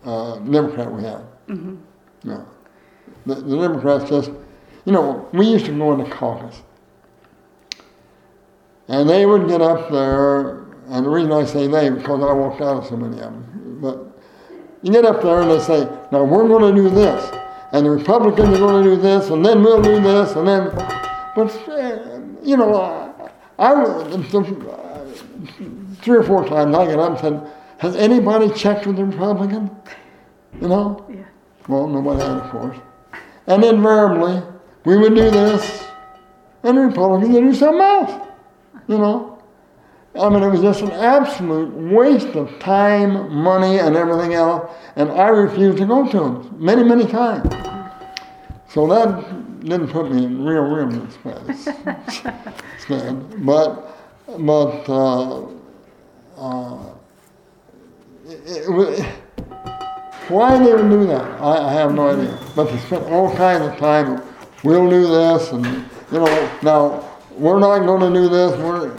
uh, 0.04 0.36
Democrat 0.38 0.92
we 0.92 1.02
had. 1.02 1.24
No. 2.24 2.46
The, 3.26 3.34
the 3.36 3.56
Democrats 3.56 4.08
just, 4.08 4.30
you 4.84 4.92
know, 4.92 5.28
we 5.32 5.46
used 5.46 5.66
to 5.66 5.76
go 5.76 5.92
in 5.92 6.04
the 6.04 6.10
caucus. 6.10 6.62
And 8.88 9.08
they 9.08 9.24
would 9.24 9.48
get 9.48 9.62
up 9.62 9.90
there, 9.90 10.64
and 10.88 11.06
the 11.06 11.10
reason 11.10 11.32
I 11.32 11.44
say 11.44 11.66
they, 11.66 11.88
because 11.90 12.22
I 12.22 12.32
walked 12.32 12.60
out 12.60 12.78
of 12.78 12.86
so 12.86 12.96
many 12.96 13.16
of 13.16 13.32
them, 13.32 13.78
but 13.80 14.20
you 14.82 14.92
get 14.92 15.06
up 15.06 15.22
there 15.22 15.40
and 15.40 15.50
they 15.50 15.60
say, 15.60 15.88
now 16.12 16.24
we're 16.24 16.46
going 16.46 16.74
to 16.74 16.82
do 16.82 16.90
this, 16.90 17.30
and 17.72 17.86
the 17.86 17.90
Republicans 17.90 18.48
are 18.54 18.58
going 18.58 18.84
to 18.84 18.90
do 18.94 19.00
this, 19.00 19.30
and 19.30 19.44
then 19.44 19.62
we'll 19.62 19.80
do 19.80 20.00
this, 20.02 20.36
and 20.36 20.46
then, 20.46 20.70
But, 21.34 21.68
uh, 21.68 22.20
you 22.42 22.56
know, 22.56 22.74
I, 23.58 23.72
I 23.72 24.04
three 26.02 26.18
or 26.18 26.22
four 26.22 26.46
times 26.46 26.76
I 26.76 26.86
got 26.86 26.98
up 26.98 27.10
and 27.10 27.18
said, 27.18 27.52
has 27.78 27.96
anybody 27.96 28.50
checked 28.50 28.86
with 28.86 28.96
the 28.96 29.04
Republicans? 29.04 29.70
You 30.60 30.68
know? 30.68 31.06
Yeah. 31.08 31.24
Well, 31.66 31.88
nobody 31.88 32.20
had, 32.20 32.36
of 32.36 32.50
course. 32.50 32.76
And 33.46 33.64
invariably, 33.64 34.42
we 34.84 34.98
would 34.98 35.14
do 35.14 35.30
this, 35.30 35.86
and 36.62 36.76
the 36.76 36.82
Republicans 36.82 37.34
would 37.34 37.44
do 37.44 37.54
something 37.54 37.80
else. 37.80 38.28
You 38.88 38.98
know? 38.98 39.42
I 40.16 40.28
mean, 40.28 40.44
it 40.44 40.48
was 40.48 40.60
just 40.60 40.82
an 40.82 40.92
absolute 40.92 41.74
waste 41.74 42.36
of 42.36 42.56
time, 42.60 43.34
money, 43.34 43.78
and 43.78 43.96
everything 43.96 44.34
else. 44.34 44.70
And 44.94 45.10
I 45.10 45.28
refused 45.28 45.78
to 45.78 45.86
go 45.86 46.08
to 46.08 46.18
them 46.18 46.56
many, 46.56 46.84
many 46.84 47.06
times. 47.06 47.52
So 48.68 48.86
that 48.86 49.60
didn't 49.60 49.88
put 49.88 50.12
me 50.12 50.24
in 50.24 50.44
real, 50.44 50.62
real 50.62 51.10
stead. 51.10 51.56
But, 53.38 53.96
but 54.38 54.88
uh, 54.90 55.46
uh, 56.36 56.94
it, 58.26 58.42
it, 58.46 59.06
why 60.28 60.58
they 60.58 60.74
would 60.74 60.90
do 60.90 61.06
that, 61.06 61.40
I, 61.40 61.68
I 61.68 61.72
have 61.72 61.94
no 61.94 62.10
idea. 62.10 62.38
But 62.54 62.64
they 62.64 62.78
spent 62.78 63.04
all 63.04 63.34
kinds 63.34 63.64
of 63.64 63.78
time. 63.78 64.22
We'll 64.62 64.88
do 64.88 65.06
this, 65.06 65.52
and 65.52 65.64
you 66.12 66.18
know, 66.18 66.58
now 66.62 67.13
we're 67.36 67.58
not 67.58 67.80
going 67.80 68.12
to 68.12 68.20
do 68.20 68.28
this. 68.28 68.56
We're 68.58 68.96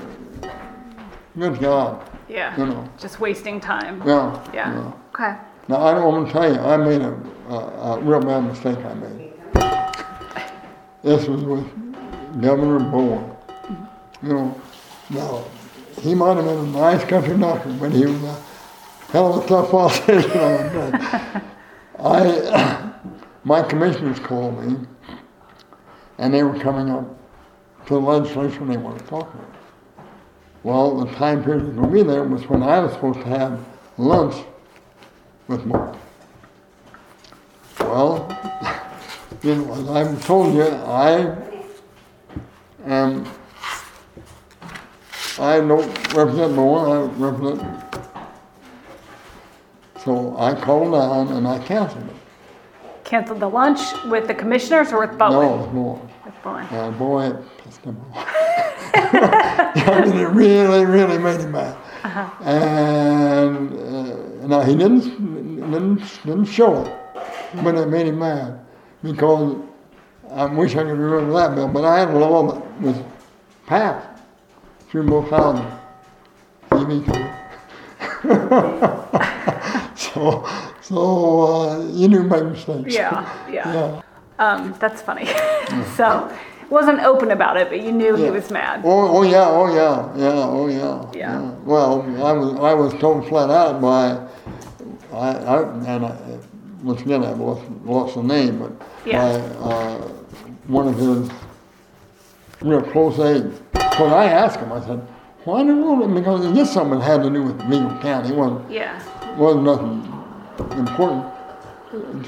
good 1.38 1.60
God, 1.60 2.10
Yeah. 2.30 2.58
you 2.58 2.66
know. 2.66 2.90
Just 2.98 3.20
wasting 3.20 3.60
time. 3.60 4.02
Yeah. 4.06 4.52
Yeah. 4.54 4.92
Okay. 5.14 5.36
Now 5.68 5.82
I 5.86 5.94
don't 5.94 6.04
want 6.14 6.28
to 6.28 6.34
tell 6.34 6.54
you, 6.54 6.60
I 6.60 6.78
made 6.78 7.02
a, 7.02 7.14
a, 7.50 7.56
a 7.96 8.00
real 8.02 8.22
bad 8.22 8.42
mistake. 8.46 8.78
I 8.78 8.94
made. 8.94 9.34
This 11.04 11.28
was 11.28 11.44
with 11.44 12.42
Governor 12.42 12.80
Bowen. 12.80 13.32
You 14.24 14.30
know, 14.30 14.62
now 15.10 15.44
he 16.02 16.16
might 16.16 16.36
have 16.36 16.46
been 16.46 16.58
a 16.58 16.66
nice 16.68 17.04
country 17.06 17.38
doctor, 17.38 17.72
but 17.80 17.92
he 17.92 18.06
was 18.06 18.24
a 18.24 18.42
hell 19.12 19.38
of 19.40 19.46
a 19.46 19.48
tough 19.48 19.70
politician. 19.72 20.32
I 20.40 20.52
would 20.52 21.02
say. 21.02 21.42
I, 22.00 22.94
my 23.44 23.62
commissioners 23.62 24.20
called 24.20 24.64
me, 24.64 24.78
and 26.18 26.34
they 26.34 26.44
were 26.44 26.58
coming 26.60 26.90
up 26.90 27.06
to 27.86 27.94
the 27.94 28.00
legislature 28.00 28.66
they 28.66 28.78
want 28.78 29.00
to 29.00 29.06
talk 29.06 29.34
about. 29.34 29.56
Well, 30.64 31.06
the 31.06 31.14
time 31.14 31.44
period 31.44 31.68
were 31.68 31.74
going 31.74 31.88
to 31.88 31.94
be 31.94 32.02
there 32.02 32.24
was 32.24 32.48
when 32.50 32.64
I 32.64 32.80
was 32.80 32.94
supposed 32.94 33.20
to 33.20 33.26
have 33.26 33.64
lunch 33.98 34.44
with 35.48 35.64
Mark. 35.66 35.96
Well, 37.80 38.28
you 39.44 39.56
know, 39.56 39.74
as 39.74 39.90
I've 39.90 40.26
told 40.26 40.56
you, 40.56 40.64
I 40.64 41.38
am, 42.86 43.28
I 45.38 45.60
don't 45.60 46.14
represent 46.14 46.56
Bowen, 46.56 46.92
I 46.92 47.14
represent, 47.14 47.84
so 50.04 50.36
I 50.38 50.60
called 50.60 50.94
down 50.94 51.28
and 51.38 51.48
I 51.48 51.60
canceled 51.60 52.10
it. 52.10 52.16
Canceled 53.04 53.40
the 53.40 53.50
lunch 53.50 53.82
with 54.06 54.26
the 54.26 54.34
commissioners 54.34 54.92
or 54.92 55.06
with 55.06 55.16
Bowen? 55.20 55.32
No, 55.32 55.54
it 55.54 55.58
was 55.60 55.68
Bowen. 55.68 56.10
With 56.26 56.98
Bowen. 56.98 57.34
Uh, 57.34 57.44
And 57.86 58.12
boy, 58.12 58.20
it 58.20 58.26
pissed 58.94 59.14
him 59.14 59.26
off. 59.26 59.88
I 59.88 60.06
mean, 60.06 60.18
it 60.18 60.30
really, 60.30 60.86
really 60.86 61.18
made 61.18 61.40
him 61.40 61.52
mad. 61.52 61.78
And 62.42 63.74
uh, 63.74 64.48
now 64.48 64.62
he 64.62 64.76
didn't, 64.76 65.02
didn't 65.72 66.02
didn't 66.26 66.46
show 66.46 66.84
it, 66.84 66.94
but 67.64 67.76
it 67.76 67.88
made 67.88 68.08
him 68.08 68.20
mad 68.20 68.60
because 69.04 69.58
I 70.32 70.46
wish 70.46 70.72
I 70.76 70.84
could 70.84 70.98
remember 70.98 71.34
that 71.34 71.56
bill. 71.56 71.68
But 71.68 71.86
I 71.86 72.00
had 72.00 72.10
a 72.10 72.18
law 72.18 72.52
that 72.52 72.82
was 72.82 72.98
passed 73.66 74.08
through 74.90 75.08
both 75.08 75.30
houses, 75.30 75.66
so, 79.96 80.48
so 80.82 81.42
uh, 81.42 81.80
you 81.92 82.08
do 82.08 82.24
make 82.24 82.44
mistakes. 82.46 82.94
Yeah, 82.94 83.28
yeah. 83.50 83.74
Yeah. 83.74 84.02
Um, 84.40 84.76
that's 84.80 85.02
funny. 85.02 85.26
so, 85.96 86.32
wasn't 86.70 87.00
open 87.02 87.32
about 87.32 87.58
it, 87.58 87.70
but 87.70 87.82
you 87.82 87.92
knew 87.92 88.16
he 88.16 88.30
was 88.32 88.50
mad. 88.52 88.82
Oh, 88.84 89.18
oh 89.18 89.24
yeah, 89.24 89.48
oh 89.48 89.68
yeah, 89.74 90.18
yeah, 90.18 90.34
oh 90.34 90.68
yeah. 90.68 91.12
Yeah. 91.14 91.52
Well, 91.64 92.02
I 92.26 92.32
was 92.32 92.60
I 92.60 92.74
was 92.74 92.94
told 92.96 93.28
flat 93.28 93.50
out 93.50 93.82
by 93.82 94.18
I, 95.14 95.30
I 95.32 95.62
and 95.88 96.06
I, 96.06 96.40
once 96.84 97.02
again 97.02 97.24
I've 97.24 97.40
lost, 97.40 97.62
lost 97.84 98.16
the 98.16 98.24
name, 98.24 98.60
but 98.60 98.72
Yeah. 99.06 99.22
by 99.22 99.34
uh, 99.70 99.98
one 100.68 100.88
of 100.88 100.98
his 100.98 101.30
real 102.62 102.82
close 102.82 103.20
aides. 103.20 103.60
When 104.00 104.12
I 104.12 104.26
asked 104.26 104.60
him, 104.60 104.72
I 104.72 104.82
said, 104.86 105.00
"Why 105.46 105.62
in 105.62 105.68
the 105.68 105.76
world?" 105.76 106.14
Because 106.14 106.54
this 106.54 106.72
something 106.74 107.00
had 107.00 107.24
to 107.24 107.30
do 107.30 107.44
with 107.44 107.62
Vigo 107.70 107.98
County. 108.02 108.30
It 108.30 108.36
wasn't 108.36 108.70
Yeah. 108.72 109.00
wasn't 109.38 109.64
nothing 109.64 110.78
important 110.78 111.26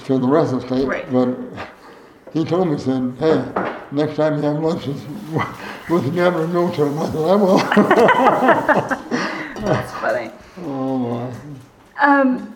to 0.05 0.17
the 0.19 0.27
rest 0.27 0.53
of 0.53 0.61
the 0.61 0.67
state. 0.67 0.88
Right. 0.88 1.11
But 1.11 1.29
he 2.34 2.43
told 2.43 2.67
me, 2.67 2.75
he 2.75 2.82
said, 2.82 3.15
hey, 3.19 3.75
next 3.91 4.15
time 4.15 4.36
you 4.36 4.41
have 4.43 4.59
lunch 4.59 4.88
with, 4.88 5.89
with 5.89 6.03
the 6.05 6.11
governor, 6.11 6.47
go 6.51 6.71
to 6.71 6.86
him. 6.86 6.99
I 6.99 7.05
said, 7.05 7.15
I 7.15 7.36
will. 7.36 7.57
That's 9.65 9.91
funny. 9.93 10.32
oh, 10.57 10.97
my. 10.97 11.34
Um, 11.99 12.53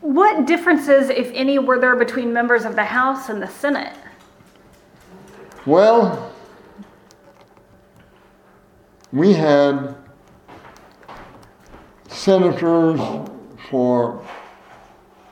what 0.00 0.46
differences, 0.46 1.10
if 1.10 1.30
any, 1.32 1.58
were 1.58 1.78
there 1.78 1.96
between 1.96 2.32
members 2.32 2.64
of 2.64 2.74
the 2.74 2.84
House 2.84 3.28
and 3.28 3.42
the 3.42 3.48
Senate? 3.48 3.96
Well, 5.66 6.32
we 9.12 9.32
had 9.32 9.94
senators 12.08 13.00
for 13.70 14.26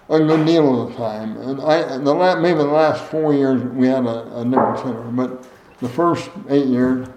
a 0.09 0.19
good 0.19 0.47
deal 0.47 0.83
of 0.83 0.91
the 0.91 0.97
time. 0.97 1.37
And 1.39 1.61
I, 1.61 1.99
the 1.99 2.15
la, 2.15 2.39
maybe 2.39 2.59
the 2.59 2.65
last 2.65 3.05
four 3.05 3.33
years 3.35 3.63
we 3.63 3.87
had 3.87 4.05
a, 4.05 4.41
a 4.41 4.45
different 4.45 4.79
senator, 4.79 5.03
but 5.03 5.47
the 5.81 5.89
first 5.89 6.31
eight 6.49 6.67
years 6.67 7.09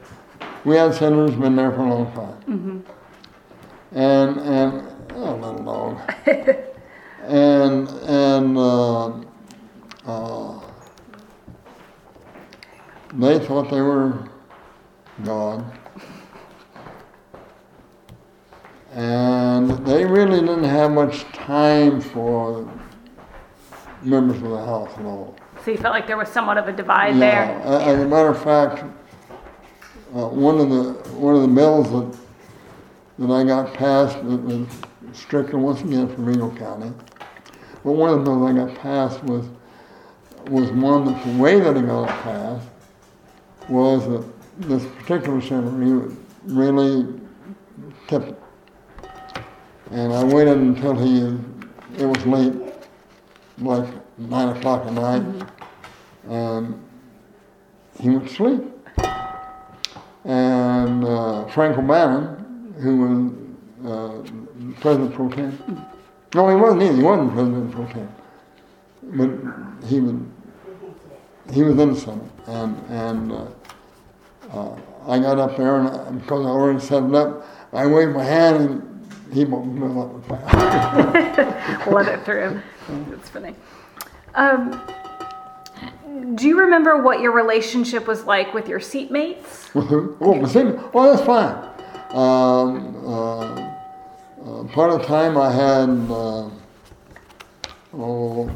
we 0.64 0.76
had 0.76 0.94
senators 0.94 1.36
been 1.36 1.56
there 1.56 1.72
for 1.72 1.82
a 1.82 1.94
long 1.94 2.12
time. 2.14 2.86
And 3.92 4.38
and 4.40 4.88
oh, 5.14 5.36
little 5.36 5.64
dog. 5.64 6.00
and 7.24 7.88
and 7.88 8.58
uh, 8.58 9.08
uh, 10.06 10.62
they 13.14 13.40
thought 13.40 13.70
they 13.70 13.82
were 13.82 14.28
God. 15.24 15.64
And 18.92 19.04
they 19.86 20.06
really 20.06 20.40
didn't 20.40 20.64
have 20.64 20.92
much 20.92 21.24
time 21.34 22.02
for 22.02 22.72
members 24.02 24.38
of 24.38 24.50
the 24.50 24.66
House 24.66 24.92
at 24.98 25.06
all. 25.06 25.36
So 25.64 25.72
you 25.72 25.78
felt 25.78 25.94
like 25.94 26.08
there 26.08 26.18
was 26.18 26.30
somewhat 26.30 26.58
of 26.58 26.68
a 26.68 26.74
divide 26.74 27.16
Yeah, 27.16 27.20
there? 27.20 27.80
As 27.82 28.00
a 28.02 28.08
matter 28.08 28.30
of 28.30 28.42
fact, 28.44 28.84
uh, 30.16 30.28
one 30.28 30.60
of 30.60 30.70
the 30.70 30.94
one 31.18 31.36
of 31.36 31.42
the 31.42 31.48
bills 31.48 31.90
that 31.92 32.20
that 33.18 33.34
I 33.34 33.44
got 33.44 33.74
passed 33.74 34.16
that 34.18 34.42
was 34.42 34.68
strictly 35.14 35.60
once 35.60 35.82
again 35.82 36.08
for 36.08 36.22
Vigo 36.22 36.50
County. 36.56 36.92
But 37.84 37.92
one 37.94 38.12
of 38.12 38.20
the 38.20 38.24
bills 38.26 38.50
I 38.50 38.54
got 38.54 38.76
passed 38.76 39.24
was 39.24 39.48
was 40.50 40.72
one 40.72 41.06
that 41.06 41.26
the 41.26 41.42
way 41.42 41.60
that 41.60 41.76
it 41.76 41.88
got 41.88 42.08
passed 42.08 42.68
was 43.68 44.08
that 44.08 44.24
this 44.60 44.86
particular 44.86 45.42
senator 45.42 46.12
really 46.46 47.20
kept. 48.08 48.34
And 49.92 50.14
I 50.14 50.24
waited 50.24 50.58
until 50.58 50.96
he 50.96 51.38
it 51.98 52.06
was 52.06 52.26
late, 52.26 52.54
like 53.60 53.88
nine 54.18 54.50
o'clock 54.50 54.86
at 54.86 54.94
night, 54.94 55.24
and 56.28 56.82
he 58.00 58.10
went 58.10 58.28
to 58.28 58.34
sleep. 58.34 58.64
And 60.26 61.06
uh, 61.06 61.46
Frank 61.48 61.78
O'Bannon, 61.78 62.74
who 62.80 62.98
was 62.98 63.92
uh, 63.92 64.32
President 64.82 65.14
pro 65.14 65.30
tem, 65.30 65.86
no, 66.34 66.50
he 66.50 66.56
wasn't 66.56 66.82
either. 66.82 66.96
He 66.96 67.04
wasn't 67.04 67.34
President 67.34 67.72
pro 67.72 67.86
tem, 67.86 68.16
but 69.04 69.88
he 69.88 70.00
was 70.00 70.16
he 71.54 71.64
was 71.64 71.78
in 71.78 71.94
the 71.94 72.00
Senate, 72.00 72.32
and 72.48 72.76
and 72.90 73.32
uh, 73.32 73.48
uh, 74.52 74.80
I 75.08 75.20
got 75.20 75.38
up 75.38 75.56
there, 75.58 75.78
and 75.78 76.20
because 76.20 76.46
I 76.46 76.50
already 76.50 76.80
set 76.80 77.04
it 77.04 77.14
up, 77.14 77.46
I 77.72 77.86
waved 77.86 78.16
my 78.16 78.24
hand, 78.24 78.56
and 78.58 78.95
he 79.32 79.46
won't 79.46 79.68
move 79.68 79.98
up 79.98 80.14
with 80.14 80.26
fire. 80.26 81.84
Let 81.92 82.08
it 82.08 82.26
through. 82.26 82.62
That's 83.10 83.30
funny. 83.30 83.56
Um, 84.36 84.82
do 86.36 86.48
you 86.48 86.60
remember 86.60 87.02
what 87.02 87.20
your 87.20 87.32
relationship 87.32 88.08
was 88.08 88.26
like 88.26 88.54
with 88.54 88.68
your 88.68 88.80
seatmates? 88.80 89.70
Oh, 90.22 90.40
with 90.40 90.54
him? 90.54 90.80
Oh, 90.94 91.12
that's 91.12 91.26
fine. 91.26 91.56
Um, 92.12 93.06
uh, 93.06 93.66
uh, 94.46 94.64
part 94.70 94.92
of 94.92 95.02
the 95.02 95.08
time 95.08 95.38
I 95.38 95.52
had, 95.52 95.90
uh, 96.10 96.50
oh, 97.94 98.50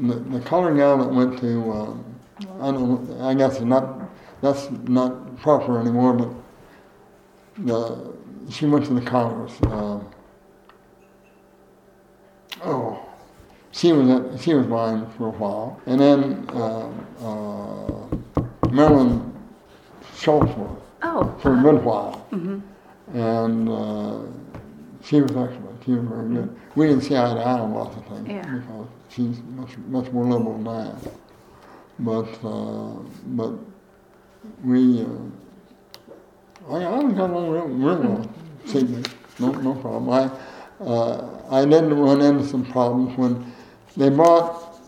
the, 0.00 0.14
the 0.14 0.40
coloring 0.40 0.78
gal 0.78 0.98
that 0.98 1.08
went 1.08 1.38
to, 1.40 1.72
um, 1.72 2.04
I 2.60 2.72
don't 2.72 3.20
I 3.20 3.34
guess 3.34 3.60
not, 3.60 4.00
that's 4.40 4.68
not 4.70 5.36
proper 5.38 5.78
anymore, 5.78 6.14
but 6.14 6.30
the, 7.58 8.15
she 8.50 8.66
went 8.66 8.84
to 8.86 8.94
the 8.94 9.00
Congress. 9.00 9.52
Uh, 9.62 10.00
oh, 12.64 12.98
she 13.72 13.92
was 13.92 14.08
at, 14.08 14.40
she 14.40 14.54
was 14.54 14.66
mine 14.66 15.06
for 15.16 15.28
a 15.28 15.30
while, 15.30 15.80
and 15.86 16.00
then 16.00 16.46
uh, 16.52 16.90
uh, 17.22 18.68
Marilyn 18.70 19.32
Schultz 20.16 20.52
was 20.56 20.82
Oh. 21.02 21.34
for 21.40 21.58
a 21.58 21.62
good 21.62 21.84
while, 21.84 22.12
hmm 22.30 22.58
and 23.14 23.68
uh, 23.68 24.18
she 25.04 25.20
was 25.20 25.30
excellent. 25.30 25.84
She 25.84 25.92
was 25.92 26.04
very 26.08 26.28
good. 26.34 26.56
We 26.74 26.88
didn't 26.88 27.02
see 27.02 27.14
eye 27.16 27.32
to 27.34 27.38
eye 27.40 27.60
on 27.60 27.72
lots 27.72 27.96
of 27.96 28.04
things 28.06 28.26
Yeah. 28.28 28.40
because 28.42 28.86
she's 29.10 29.40
much 29.54 29.76
much 29.88 30.10
more 30.10 30.24
liberal 30.24 30.56
than 30.56 30.66
I 30.68 30.90
am. 30.90 30.98
But 32.00 32.44
uh, 32.44 32.94
but 33.26 33.52
we 34.64 35.02
uh, 35.02 35.06
I 36.68 36.74
I 36.74 36.98
along 36.98 37.50
real, 37.50 37.66
real 37.68 37.98
well. 37.98 39.02
No 39.38 39.50
no 39.52 39.74
problem. 39.74 40.10
I 40.10 40.84
uh, 40.84 41.40
I 41.50 41.64
did 41.64 41.92
run 41.92 42.20
into 42.20 42.44
some 42.44 42.64
problems 42.64 43.16
when 43.18 43.52
they 43.96 44.10
bought 44.10 44.78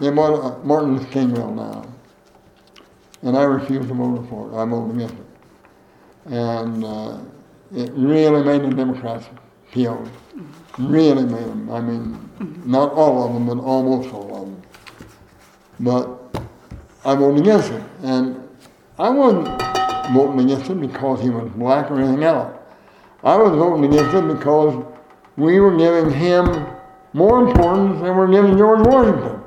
they 0.00 0.10
bought 0.10 0.34
a 0.34 0.64
Martin 0.64 0.96
Luther 0.96 1.10
King 1.10 1.34
bill 1.34 1.52
now, 1.52 1.86
and 3.22 3.36
I 3.36 3.42
refused 3.42 3.88
to 3.88 3.94
vote 3.94 4.26
for 4.28 4.50
it. 4.50 4.56
I 4.56 4.64
voted 4.64 4.96
against 4.96 5.14
it 5.14 5.26
and 6.26 6.84
uh, 6.84 7.18
it 7.74 7.90
really 7.94 8.42
made 8.44 8.62
the 8.70 8.74
Democrats 8.74 9.26
PO'd. 9.72 10.08
Really 10.78 11.24
made 11.24 11.44
them. 11.44 11.70
I 11.70 11.80
mean, 11.80 12.62
not 12.64 12.92
all 12.92 13.26
of 13.26 13.34
them, 13.34 13.46
but 13.46 13.62
almost 13.62 14.12
all 14.12 14.36
of 14.36 14.40
them. 14.42 14.62
But 15.80 16.44
I 17.04 17.14
voted 17.14 17.40
against 17.40 17.72
it, 17.72 17.82
and 18.02 18.48
I 18.98 19.10
wasn't 19.10 19.71
voting 20.12 20.40
against 20.40 20.70
it 20.70 20.80
because 20.80 21.20
he 21.20 21.30
was 21.30 21.50
black 21.52 21.90
or 21.90 22.00
anything 22.00 22.22
else. 22.22 22.56
I 23.22 23.36
was 23.36 23.52
voting 23.52 23.84
against 23.84 24.14
it 24.14 24.26
because 24.26 24.84
we 25.36 25.60
were 25.60 25.76
giving 25.76 26.12
him 26.12 26.66
more 27.12 27.46
importance 27.46 28.00
than 28.00 28.16
we're 28.16 28.30
giving 28.30 28.56
George 28.56 28.86
Washington. 28.86 29.40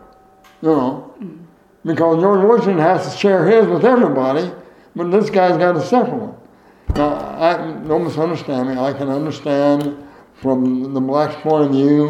You 0.62 0.70
know, 0.70 1.14
mm. 1.20 1.38
because 1.84 2.22
George 2.22 2.44
Washington 2.44 2.80
has 2.80 3.12
to 3.12 3.18
share 3.18 3.46
his 3.46 3.68
with 3.68 3.84
everybody, 3.84 4.52
but 4.96 5.12
this 5.12 5.30
guy's 5.30 5.58
got 5.58 5.76
a 5.76 5.82
separate 5.82 6.16
one. 6.16 6.36
Now, 6.96 7.16
I, 7.40 7.58
don't 7.88 8.06
misunderstand 8.06 8.70
me. 8.70 8.78
I 8.78 8.94
can 8.94 9.10
understand 9.10 10.08
from 10.36 10.94
the 10.94 11.02
black's 11.02 11.36
point 11.42 11.66
of 11.66 11.72
view 11.72 12.10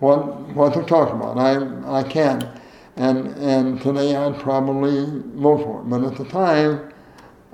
what 0.00 0.40
what 0.50 0.74
they're 0.74 0.82
talking 0.82 1.16
about. 1.16 1.38
I 1.38 1.98
I 1.98 2.02
can, 2.02 2.48
and 2.96 3.28
and 3.36 3.80
today 3.80 4.16
I'd 4.16 4.38
probably 4.40 5.22
vote 5.34 5.62
for 5.62 5.80
it. 5.80 5.88
But 5.88 6.04
at 6.04 6.16
the 6.16 6.24
time, 6.24 6.92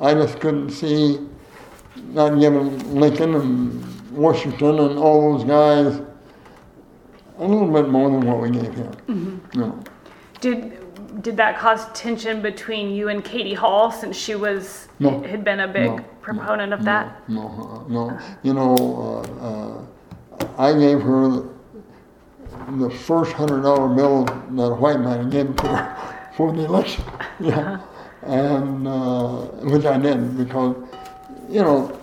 I 0.00 0.14
just 0.14 0.40
couldn't 0.40 0.70
see 0.70 1.18
not 2.08 2.38
giving 2.40 2.94
Lincoln 2.98 3.34
and 3.34 4.12
Washington 4.12 4.78
and 4.78 4.98
all 4.98 5.36
those 5.36 5.44
guys 5.46 6.00
a 7.38 7.44
little 7.44 7.70
bit 7.70 7.88
more 7.88 8.10
than 8.10 8.26
what 8.26 8.40
we 8.40 8.50
gave 8.50 8.72
him. 8.74 9.40
You 9.54 9.60
know. 9.60 9.82
Did 10.40 10.76
did 11.22 11.36
that 11.36 11.58
cause 11.58 11.86
tension 11.92 12.40
between 12.40 12.90
you 12.90 13.08
and 13.08 13.22
Katie 13.24 13.54
Hall 13.54 13.90
since 13.90 14.16
she 14.16 14.34
was 14.34 14.88
No. 15.00 15.20
had 15.22 15.44
been 15.44 15.60
a 15.60 15.68
big 15.68 15.90
No, 15.90 16.04
proponent 16.20 16.72
of 16.72 16.80
no, 16.80 16.84
that? 16.84 17.28
No, 17.28 17.48
uh, 17.48 17.88
no. 17.92 18.18
You 18.42 18.54
know, 18.54 19.24
uh, 19.40 19.46
uh, 19.46 20.46
I 20.56 20.72
gave 20.78 21.00
her 21.02 21.28
the, 21.28 21.48
the 22.78 22.90
first 22.90 23.32
hundred 23.32 23.62
dollar 23.62 23.88
bill 23.94 24.24
that 24.24 24.62
a 24.62 24.74
white 24.74 25.00
man 25.00 25.28
gave 25.30 25.54
to 25.56 25.66
her 25.68 26.30
for 26.36 26.52
the 26.52 26.64
election. 26.64 27.04
Yeah, 27.40 27.80
and 28.22 28.86
uh, 28.86 29.42
which 29.64 29.84
I 29.84 29.98
did 29.98 30.36
because, 30.36 30.76
you 31.48 31.60
know, 31.62 31.98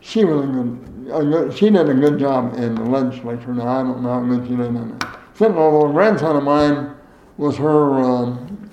she 0.00 0.24
was 0.24 0.44
a 0.44 0.46
good, 0.46 0.86
a 1.12 1.24
good. 1.24 1.56
She 1.58 1.70
did 1.70 1.88
a 1.88 1.94
good 1.94 2.18
job 2.18 2.54
in 2.54 2.74
the 2.74 2.82
legislature. 2.84 3.52
Now 3.54 3.68
I 3.68 3.82
don't 3.82 4.02
know 4.02 4.12
how 4.12 4.20
good 4.20 4.46
she 4.48 4.56
did 4.56 4.66
in 4.66 4.76
it. 4.76 5.04
Then, 5.38 5.52
although 5.54 5.92
grandson 5.92 6.36
of 6.36 6.44
mine 6.44 6.94
was 7.36 7.56
her. 7.56 8.00
Um, 8.00 8.70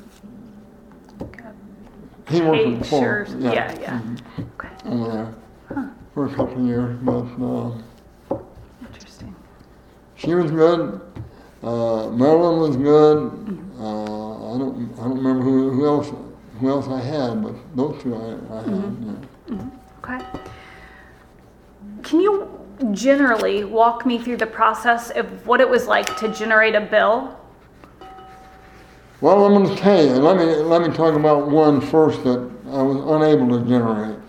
he 2.29 2.41
worked 2.41 2.79
for 2.79 2.83
Florida. 2.85 3.31
Schurz- 3.31 3.43
yeah, 3.43 3.79
yeah. 3.79 4.01
mhm 4.01 4.19
Okay, 4.59 4.69
over 4.85 5.11
there 5.11 5.33
for 6.13 6.25
a 6.25 6.29
couple 6.35 6.59
of 6.59 6.65
years, 6.65 6.97
but 7.01 7.25
uh, 7.41 8.37
interesting. 8.81 9.33
she 10.15 10.33
was 10.35 10.51
good. 10.51 10.99
Uh, 11.63 12.09
Marilyn 12.09 12.59
was 12.59 12.75
good. 12.75 13.17
Uh, 13.79 14.55
I 14.55 14.57
don't 14.57 14.93
I 14.99 15.03
don't 15.03 15.17
remember 15.17 15.41
who, 15.43 15.71
who 15.71 15.85
else 15.85 16.09
who 16.59 16.69
else 16.69 16.87
I 16.87 16.99
had, 16.99 17.43
but 17.43 17.55
those 17.75 18.01
two 18.01 18.15
I, 18.15 18.19
I 18.19 18.23
had. 18.29 18.65
Mm-hmm. 18.65 19.09
Yeah. 19.09 19.55
Mm-hmm. 19.55 20.03
Okay. 20.03 20.25
Can 22.03 22.21
you 22.21 22.57
generally 22.91 23.63
walk 23.63 24.05
me 24.05 24.19
through 24.19 24.37
the 24.37 24.47
process 24.47 25.09
of 25.11 25.47
what 25.47 25.61
it 25.61 25.69
was 25.69 25.87
like 25.87 26.15
to 26.17 26.33
generate 26.33 26.75
a 26.75 26.81
bill? 26.81 27.37
Well, 29.19 29.45
I'm 29.45 29.63
going 29.63 29.75
to 29.75 29.81
tell 29.81 30.03
you. 30.03 30.11
Let 30.11 30.37
me 30.37 30.45
let 30.45 30.87
me 30.87 30.95
talk 30.95 31.15
about 31.15 31.49
one 31.49 31.81
first 31.81 32.23
that 32.23 32.51
I 32.67 32.81
was 32.81 32.97
unable 32.97 33.59
to 33.59 33.67
generate. 33.67 34.19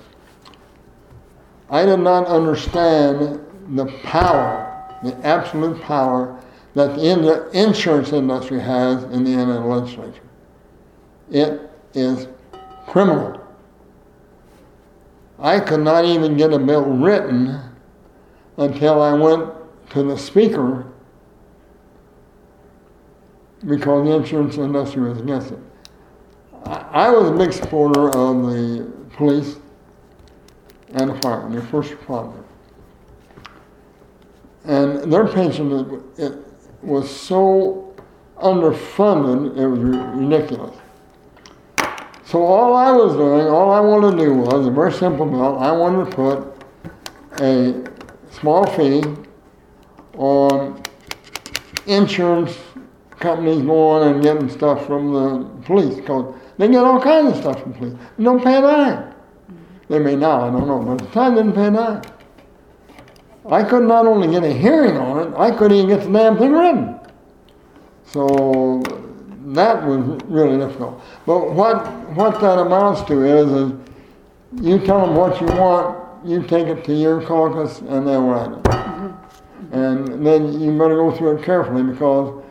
I 1.70 1.84
did 1.84 1.98
not 1.98 2.26
understand 2.26 3.44
the 3.76 3.86
power, 4.02 4.98
the 5.02 5.14
absolute 5.26 5.80
power 5.82 6.40
that 6.74 6.96
the 6.96 7.50
insurance 7.52 8.12
industry 8.12 8.60
has 8.60 9.04
in 9.04 9.24
the 9.24 9.32
Indiana 9.32 9.66
legislature. 9.66 10.22
It 11.30 11.67
is 11.94 12.28
criminal. 12.86 13.40
I 15.38 15.60
could 15.60 15.80
not 15.80 16.04
even 16.04 16.36
get 16.36 16.52
a 16.52 16.58
bill 16.58 16.84
written 16.84 17.60
until 18.56 19.00
I 19.00 19.12
went 19.12 19.52
to 19.90 20.02
the 20.02 20.16
speaker 20.18 20.86
because 23.66 24.06
the 24.06 24.14
insurance 24.14 24.56
industry 24.56 25.08
was 25.08 25.20
against 25.20 25.52
it. 25.52 25.58
I, 26.64 27.10
was 27.10 27.30
a 27.30 27.32
big 27.32 27.52
supporter 27.52 28.08
of 28.08 28.42
the 28.46 28.90
police 29.16 29.56
and 30.94 31.10
the 31.10 31.14
firemen, 31.20 31.54
the 31.58 31.62
first 31.66 31.92
responder. 31.92 32.44
And 34.64 35.10
their 35.10 35.26
pension 35.26 36.02
it 36.18 36.34
was 36.82 37.08
so 37.08 37.96
underfunded, 38.36 39.56
it 39.56 39.66
was 39.66 39.78
ridiculous. 39.80 40.76
So 42.28 42.42
all 42.42 42.76
I 42.76 42.90
was 42.90 43.14
doing, 43.16 43.46
all 43.46 43.70
I 43.70 43.80
wanted 43.80 44.18
to 44.18 44.24
do 44.26 44.34
was 44.34 44.66
a 44.66 44.70
very 44.70 44.92
simple 44.92 45.24
bill. 45.24 45.58
I 45.58 45.72
wanted 45.72 46.10
to 46.10 46.14
put 46.14 47.40
a 47.40 47.90
small 48.30 48.66
fee 48.66 49.02
on 50.12 50.82
insurance 51.86 52.54
companies 53.18 53.62
going 53.62 54.12
and 54.12 54.22
getting 54.22 54.50
stuff 54.50 54.86
from 54.86 55.14
the 55.14 55.64
police 55.64 55.94
because 55.94 56.34
they 56.58 56.68
get 56.68 56.84
all 56.84 57.00
kinds 57.00 57.32
of 57.32 57.36
stuff 57.38 57.62
from 57.62 57.72
police. 57.72 57.94
They 58.18 58.24
don't 58.24 58.44
pay 58.44 58.56
a. 58.56 59.14
They 59.88 59.98
may 59.98 60.14
now, 60.14 60.48
I 60.48 60.50
don't 60.50 60.68
know, 60.68 60.80
but 60.80 61.00
at 61.00 61.08
the 61.08 61.14
time 61.14 61.34
they 61.34 61.42
didn't 61.42 61.54
pay 61.54 61.68
a. 61.68 62.02
I 63.50 63.62
could 63.62 63.84
not 63.84 64.04
only 64.04 64.28
get 64.28 64.44
a 64.44 64.52
hearing 64.52 64.98
on 64.98 65.28
it, 65.28 65.34
I 65.34 65.50
couldn't 65.50 65.78
even 65.78 65.88
get 65.88 66.04
the 66.04 66.12
damn 66.12 66.36
thing 66.36 66.52
written. 66.52 67.00
So 68.04 68.82
that 69.54 69.86
was 69.86 70.00
really 70.24 70.58
difficult. 70.58 71.00
But 71.26 71.52
what 71.52 71.86
what 72.14 72.40
that 72.40 72.58
amounts 72.58 73.02
to 73.02 73.22
is, 73.24 73.50
is 73.50 73.72
you 74.62 74.78
tell 74.84 75.06
them 75.06 75.14
what 75.16 75.40
you 75.40 75.46
want, 75.48 76.26
you 76.26 76.42
take 76.42 76.66
it 76.66 76.84
to 76.84 76.94
your 76.94 77.22
caucus, 77.22 77.80
and 77.80 78.06
they'll 78.06 78.26
write 78.26 78.52
it. 78.52 78.62
Mm-hmm. 78.64 79.74
And 79.74 80.26
then 80.26 80.60
you 80.60 80.72
better 80.78 80.96
go 80.96 81.10
through 81.12 81.38
it 81.38 81.44
carefully 81.44 81.82
because 81.82 82.42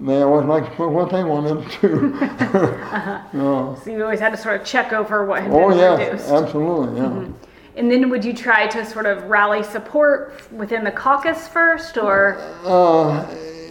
they 0.00 0.22
always 0.22 0.46
like 0.46 0.64
to 0.64 0.70
put 0.76 0.88
what 0.90 1.10
they 1.10 1.24
want 1.24 1.46
in 1.46 1.68
too. 1.70 2.14
Uh-huh. 2.20 3.22
No. 3.32 3.78
So 3.84 3.90
you 3.90 4.02
always 4.02 4.20
had 4.20 4.30
to 4.30 4.36
sort 4.38 4.58
of 4.60 4.66
check 4.66 4.92
over 4.92 5.24
what 5.26 5.42
had 5.42 5.50
Oh 5.52 5.68
been 5.68 5.78
yes, 5.78 5.98
reduced. 6.12 6.30
absolutely, 6.30 6.96
yeah. 6.96 7.06
Mm-hmm. 7.08 7.32
And 7.76 7.90
then 7.90 8.08
would 8.08 8.24
you 8.24 8.32
try 8.32 8.66
to 8.68 8.86
sort 8.86 9.04
of 9.04 9.24
rally 9.24 9.62
support 9.62 10.50
within 10.50 10.82
the 10.84 10.90
caucus 10.90 11.46
first, 11.48 11.98
or 11.98 12.38
Uh, 12.64 13.26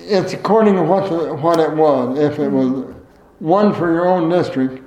it's 0.06 0.34
according 0.34 0.76
to 0.76 0.84
what 0.84 1.10
the, 1.10 1.34
what 1.34 1.60
it 1.60 1.72
was. 1.72 2.18
If 2.19 2.40
it 2.40 2.49
was 2.49 2.94
one 3.40 3.73
for 3.73 3.91
your 3.91 4.07
own 4.07 4.30
district, 4.30 4.84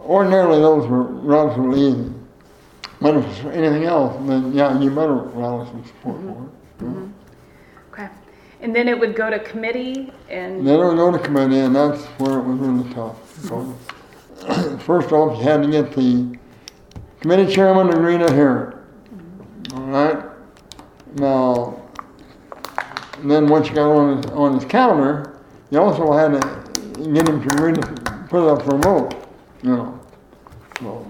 ordinarily 0.00 0.60
those 0.60 0.86
were 0.86 1.02
relatively 1.02 1.80
easy. 1.80 2.12
But 3.00 3.16
if 3.16 3.26
it's 3.26 3.40
anything 3.54 3.84
else, 3.84 4.16
then 4.26 4.52
yeah, 4.52 4.78
you 4.80 4.90
better 4.90 5.14
rally 5.14 5.66
some 5.66 5.84
support 5.84 6.16
for 6.16 6.28
it. 6.28 6.32
Mm-hmm. 6.32 6.86
Mm-hmm. 6.86 7.92
okay? 7.92 8.08
And 8.60 8.74
then 8.74 8.88
it 8.88 8.98
would 8.98 9.14
go 9.14 9.30
to 9.30 9.38
committee, 9.38 10.12
and 10.30 10.66
Then 10.66 10.80
it 10.80 10.84
would 10.84 10.96
go 10.96 11.10
to 11.10 11.18
committee, 11.18 11.58
and 11.58 11.74
that's 11.74 12.04
where 12.18 12.38
it 12.38 12.42
was 12.42 12.58
really 12.58 12.94
tough. 12.94 13.42
because 13.42 13.66
mm-hmm. 13.66 14.78
First 14.78 15.12
off, 15.12 15.38
you 15.38 15.44
had 15.44 15.62
to 15.62 15.68
get 15.68 15.92
the 15.94 16.38
committee 17.20 17.52
chairman 17.52 17.88
to 17.88 17.96
agree 17.96 18.18
to 18.18 18.32
hear 18.32 18.82
it. 19.68 19.74
All 19.74 19.80
right? 19.82 20.24
Now, 21.14 21.82
then 23.30 23.46
once 23.48 23.68
you 23.68 23.74
got 23.74 23.90
on 23.90 24.16
his, 24.18 24.26
on 24.32 24.54
his 24.54 24.64
calendar, 24.64 25.38
you 25.70 25.80
also 25.80 26.12
had 26.12 26.40
to 26.40 27.02
get 27.12 27.28
him 27.28 27.40
to 27.42 27.72
to 27.72 28.26
put 28.28 28.44
it 28.44 28.48
up 28.50 28.62
for 28.62 28.76
a 28.76 28.78
vote, 28.78 29.14
you 29.62 29.70
know. 29.76 30.00
So, 30.80 31.06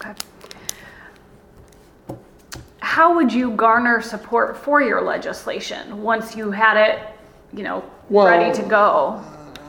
Okay. 0.00 0.14
How 2.80 3.14
would 3.14 3.32
you 3.32 3.52
garner 3.52 4.02
support 4.02 4.56
for 4.56 4.82
your 4.82 5.00
legislation 5.00 6.02
once 6.02 6.36
you 6.36 6.50
had 6.50 6.76
it, 6.76 6.98
you 7.52 7.62
know, 7.62 7.82
Well- 8.10 8.26
ready 8.26 8.52
to 8.54 8.62
go? 8.62 9.20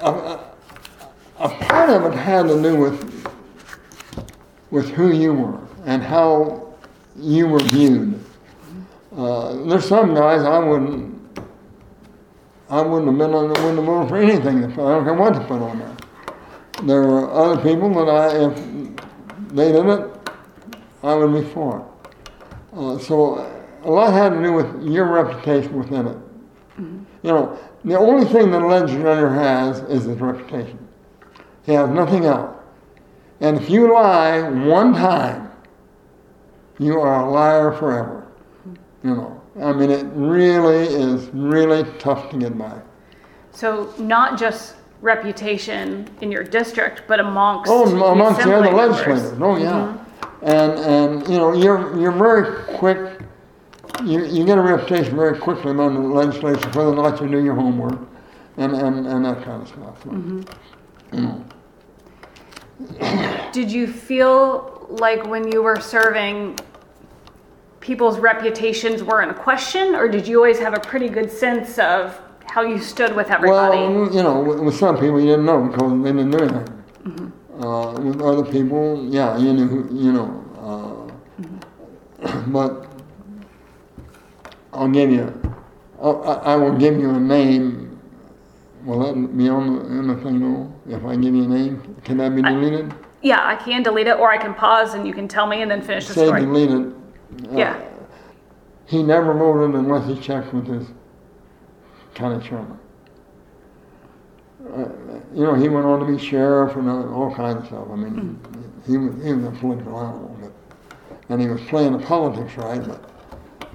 a 0.02 1.50
part 1.50 1.90
of 1.90 2.06
it 2.06 2.14
had 2.14 2.48
to 2.48 2.62
do 2.62 2.76
with 2.76 3.28
with 4.72 4.90
who 4.90 5.10
you 5.12 5.34
were 5.34 5.60
and 5.86 6.02
how 6.02 6.64
you 7.16 7.48
were 7.48 7.60
viewed. 7.60 8.20
Uh, 9.16 9.64
there's 9.68 9.88
some 9.88 10.14
guys 10.16 10.42
I 10.44 10.60
wouldn't 10.60 11.14
I 12.70 12.82
wouldn't 12.82 13.08
have 13.08 13.18
been 13.20 13.36
on 13.36 13.54
the 13.54 13.62
wouldn't 13.62 14.10
for 14.10 14.18
anything. 14.18 14.64
I 14.64 14.76
don't 14.76 15.04
care 15.04 15.14
what 15.14 15.34
to 15.34 15.40
put 15.42 15.62
on 15.62 15.78
there. 15.78 15.96
There 16.84 17.02
were 17.04 17.32
other 17.32 17.62
people 17.62 17.94
that 17.94 18.10
I, 18.12 18.50
if 18.50 19.50
they 19.50 19.72
did 19.72 19.86
it, 19.86 20.10
I 21.04 21.14
would 21.14 21.34
be 21.34 21.48
for 21.52 21.80
it. 21.80 22.76
Uh, 22.76 22.98
so 22.98 23.36
a 23.84 23.92
lot 23.92 24.12
had 24.12 24.30
to 24.30 24.42
do 24.42 24.54
with 24.54 24.84
your 24.84 25.06
reputation 25.06 25.78
within 25.78 26.08
it. 26.08 26.18
You 26.80 27.32
know, 27.32 27.60
the 27.86 27.96
only 27.96 28.26
thing 28.26 28.50
that 28.52 28.64
a 28.64 28.68
legislator 28.68 29.30
has 29.30 29.82
is 29.82 30.06
his 30.06 30.18
reputation. 30.18 30.80
He 31.66 31.74
has 31.74 31.90
nothing 31.90 32.26
else. 32.26 32.58
And 33.40 33.58
if 33.58 33.70
you 33.70 33.94
lie 33.94 34.42
one 34.42 34.94
time, 34.94 35.52
you 36.80 37.00
are 37.00 37.26
a 37.26 37.30
liar 37.30 37.72
forever. 37.74 38.26
You 39.04 39.16
know, 39.16 39.42
I 39.62 39.74
mean, 39.74 39.92
it 39.92 40.06
really 40.14 40.86
is 40.86 41.28
really 41.34 41.84
tough 42.00 42.30
to 42.32 42.38
get 42.38 42.58
by. 42.58 42.80
So 43.52 43.94
not 43.98 44.40
just 44.40 44.76
reputation 45.02 46.10
in 46.22 46.32
your 46.32 46.44
district, 46.44 47.04
but 47.08 47.20
amongst 47.20 47.70
Oh, 47.70 47.86
am- 47.88 48.02
amongst 48.02 48.42
the 48.44 48.56
other 48.56 48.72
legislators. 48.72 49.38
Oh, 49.42 49.58
yeah. 49.58 49.72
Mm-hmm. 49.72 50.46
And 50.46 50.72
and 50.80 51.28
you 51.30 51.38
know, 51.38 51.54
you're 51.54 51.98
you're 52.00 52.12
very 52.12 52.64
quick. 52.78 53.20
You, 54.04 54.26
you 54.26 54.46
get 54.46 54.58
a 54.58 54.62
reputation 54.62 55.16
very 55.16 55.38
quickly 55.38 55.72
among 55.72 55.94
the 55.96 56.02
legislation 56.02 56.64
whether 56.72 56.90
or 56.90 56.96
not 56.96 57.22
you 57.22 57.28
do 57.30 57.44
your 57.44 57.56
homework, 57.56 58.00
and 58.58 58.74
and, 58.74 59.06
and 59.08 59.26
that 59.26 59.44
kind 59.44 59.62
of 59.62 59.68
stuff. 59.68 60.06
Know. 60.06 61.46
Did 63.52 63.72
you 63.72 63.88
feel 63.88 64.88
like 64.90 65.26
when 65.28 65.50
you 65.52 65.62
were 65.62 65.80
serving, 65.80 66.60
people's 67.84 68.18
reputations 68.18 69.04
were 69.04 69.22
in 69.22 69.34
question, 69.34 69.94
or 69.94 70.08
did 70.08 70.26
you 70.26 70.38
always 70.38 70.58
have 70.58 70.74
a 70.74 70.80
pretty 70.80 71.10
good 71.10 71.30
sense 71.30 71.78
of 71.78 72.18
how 72.46 72.62
you 72.62 72.80
stood 72.80 73.14
with 73.14 73.30
everybody? 73.30 73.78
Well, 73.78 74.16
you 74.16 74.24
know, 74.24 74.40
with, 74.40 74.60
with 74.62 74.76
some 74.76 74.96
people 74.96 75.20
you 75.20 75.28
didn't 75.28 75.46
know 75.46 75.68
because 75.68 75.92
they 76.02 76.14
didn't 76.14 76.32
do 76.32 76.40
anything. 76.40 77.34
Uh, 77.60 77.92
with 78.00 78.22
other 78.22 78.46
people, 78.50 79.06
yeah, 79.10 79.38
you 79.38 79.54
knew, 79.54 79.88
you 79.92 80.14
know. 80.14 81.10
Uh, 82.24 82.42
but 82.48 82.88
I'll 84.72 84.88
give 84.88 85.12
you, 85.12 85.26
I'll, 86.02 86.24
I 86.24 86.54
I 86.54 86.56
will 86.56 86.78
give 86.78 86.98
you 86.98 87.10
a 87.10 87.20
name. 87.20 88.00
Will 88.86 89.00
that 89.00 89.38
be 89.38 89.50
on 89.50 89.76
the, 89.76 89.86
in 90.00 90.08
the 90.08 90.16
thing 90.24 90.40
though? 90.40 90.74
If 90.88 91.04
I 91.04 91.18
give 91.18 91.36
you 91.36 91.44
a 91.44 91.48
name, 91.48 91.98
can 92.06 92.16
that 92.18 92.34
be 92.34 92.42
deleted? 92.42 92.94
yeah, 93.22 93.46
I 93.46 93.56
can 93.58 93.84
delete 93.84 94.08
it, 94.08 94.18
or 94.20 94.32
I 94.32 94.38
can 94.38 94.54
pause 94.54 94.94
and 94.94 95.06
you 95.06 95.14
can 95.14 95.28
tell 95.28 95.48
me 95.48 95.62
and 95.62 95.70
then 95.70 95.82
finish 95.82 96.08
the 96.08 96.14
Say 96.14 96.26
story. 96.28 96.42
deleted. 96.42 96.96
Uh, 97.52 97.58
Yeah. 97.58 97.80
He 98.86 99.02
never 99.02 99.34
voted 99.34 99.76
unless 99.76 100.08
he 100.08 100.20
checked 100.20 100.54
with 100.54 100.68
his 100.68 100.88
county 102.14 102.46
chairman. 102.48 102.78
Uh, 104.72 104.86
you 105.34 105.44
know, 105.44 105.56
he 105.56 105.68
went 105.70 105.86
on 105.86 106.00
to 106.00 106.06
be 106.06 106.18
sheriff 106.18 106.76
and 106.76 106.90
uh, 106.90 107.08
all 107.12 107.34
kinds 107.34 107.60
of 107.62 107.66
stuff. 107.68 107.88
I 107.92 107.96
mean, 107.96 108.40
he 108.86 108.98
was 108.98 109.16
he 109.24 109.34
was 109.34 109.46
a 109.46 109.52
political 109.52 110.00
animal, 110.00 110.38
but 110.42 110.52
and 111.30 111.42
he 111.42 111.48
was 111.48 111.62
playing 111.62 111.94
the 111.94 112.06
politics 112.06 112.56
right. 112.58 112.86
But 112.86 113.10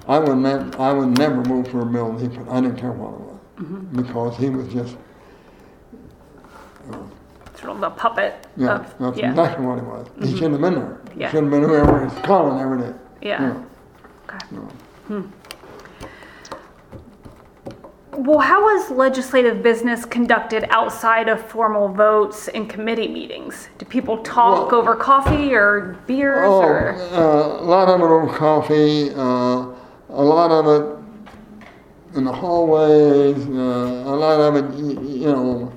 I 0.07 0.19
would 0.19 0.75
I 0.75 0.93
would 0.93 1.17
never 1.17 1.41
vote 1.41 1.67
for 1.67 1.81
a 1.81 1.85
bill 1.85 2.13
that 2.13 2.21
he 2.31 2.37
put. 2.37 2.47
I 2.47 2.61
didn't 2.61 2.77
care 2.77 2.91
what 2.91 3.13
it 3.13 3.19
was 3.19 3.85
because 3.95 4.37
he 4.37 4.49
was 4.49 4.67
just 4.71 4.95
Sort 7.59 7.71
of 7.71 7.83
a 7.83 7.89
puppet 7.89 8.47
yeah. 8.55 8.75
of 8.79 8.97
That's 8.99 9.17
yeah, 9.17 9.31
exactly 9.31 9.65
what 9.65 9.79
he 9.79 9.85
was. 9.85 10.07
He 10.21 10.31
shouldn't 10.33 10.53
have 10.53 10.61
been 10.61 10.75
there. 10.75 11.01
He 11.13 11.19
Yeah. 11.21 11.29
should 11.31 11.43
have 11.43 11.51
been 11.51 11.63
whoever 11.63 12.05
was 12.05 12.13
calling 12.23 12.57
every 12.59 12.77
day. 12.79 12.93
Yeah. 13.21 13.61
Okay. 14.27 14.45
No. 14.51 15.23
Well, 18.11 18.39
how 18.39 18.61
was 18.63 18.91
legislative 18.91 19.63
business 19.63 20.03
conducted 20.03 20.65
outside 20.71 21.29
of 21.29 21.39
formal 21.41 21.87
votes 21.87 22.47
and 22.49 22.69
committee 22.69 23.07
meetings? 23.07 23.69
Do 23.77 23.85
people 23.85 24.17
talk 24.19 24.71
Well- 24.71 24.81
over 24.81 24.95
coffee 24.95 25.53
or 25.55 25.95
beers 26.05 26.45
Oh, 26.49 26.61
or? 26.61 26.95
uh, 27.13 27.61
a 27.61 27.65
lot 27.65 27.87
of 27.87 28.01
it 28.01 28.03
over 28.03 28.27
coffee, 28.27 29.11
uh, 29.15 29.65
a 30.09 30.23
lot 30.23 30.51
of 30.51 30.67
it 30.67 30.97
in 32.17 32.23
the 32.25 32.31
hallways, 32.33 33.37
uh, 33.47 34.03
a 34.13 34.15
lot 34.15 34.39
of 34.41 34.55
it, 34.55 34.73
you 34.75 35.31
know, 35.31 35.71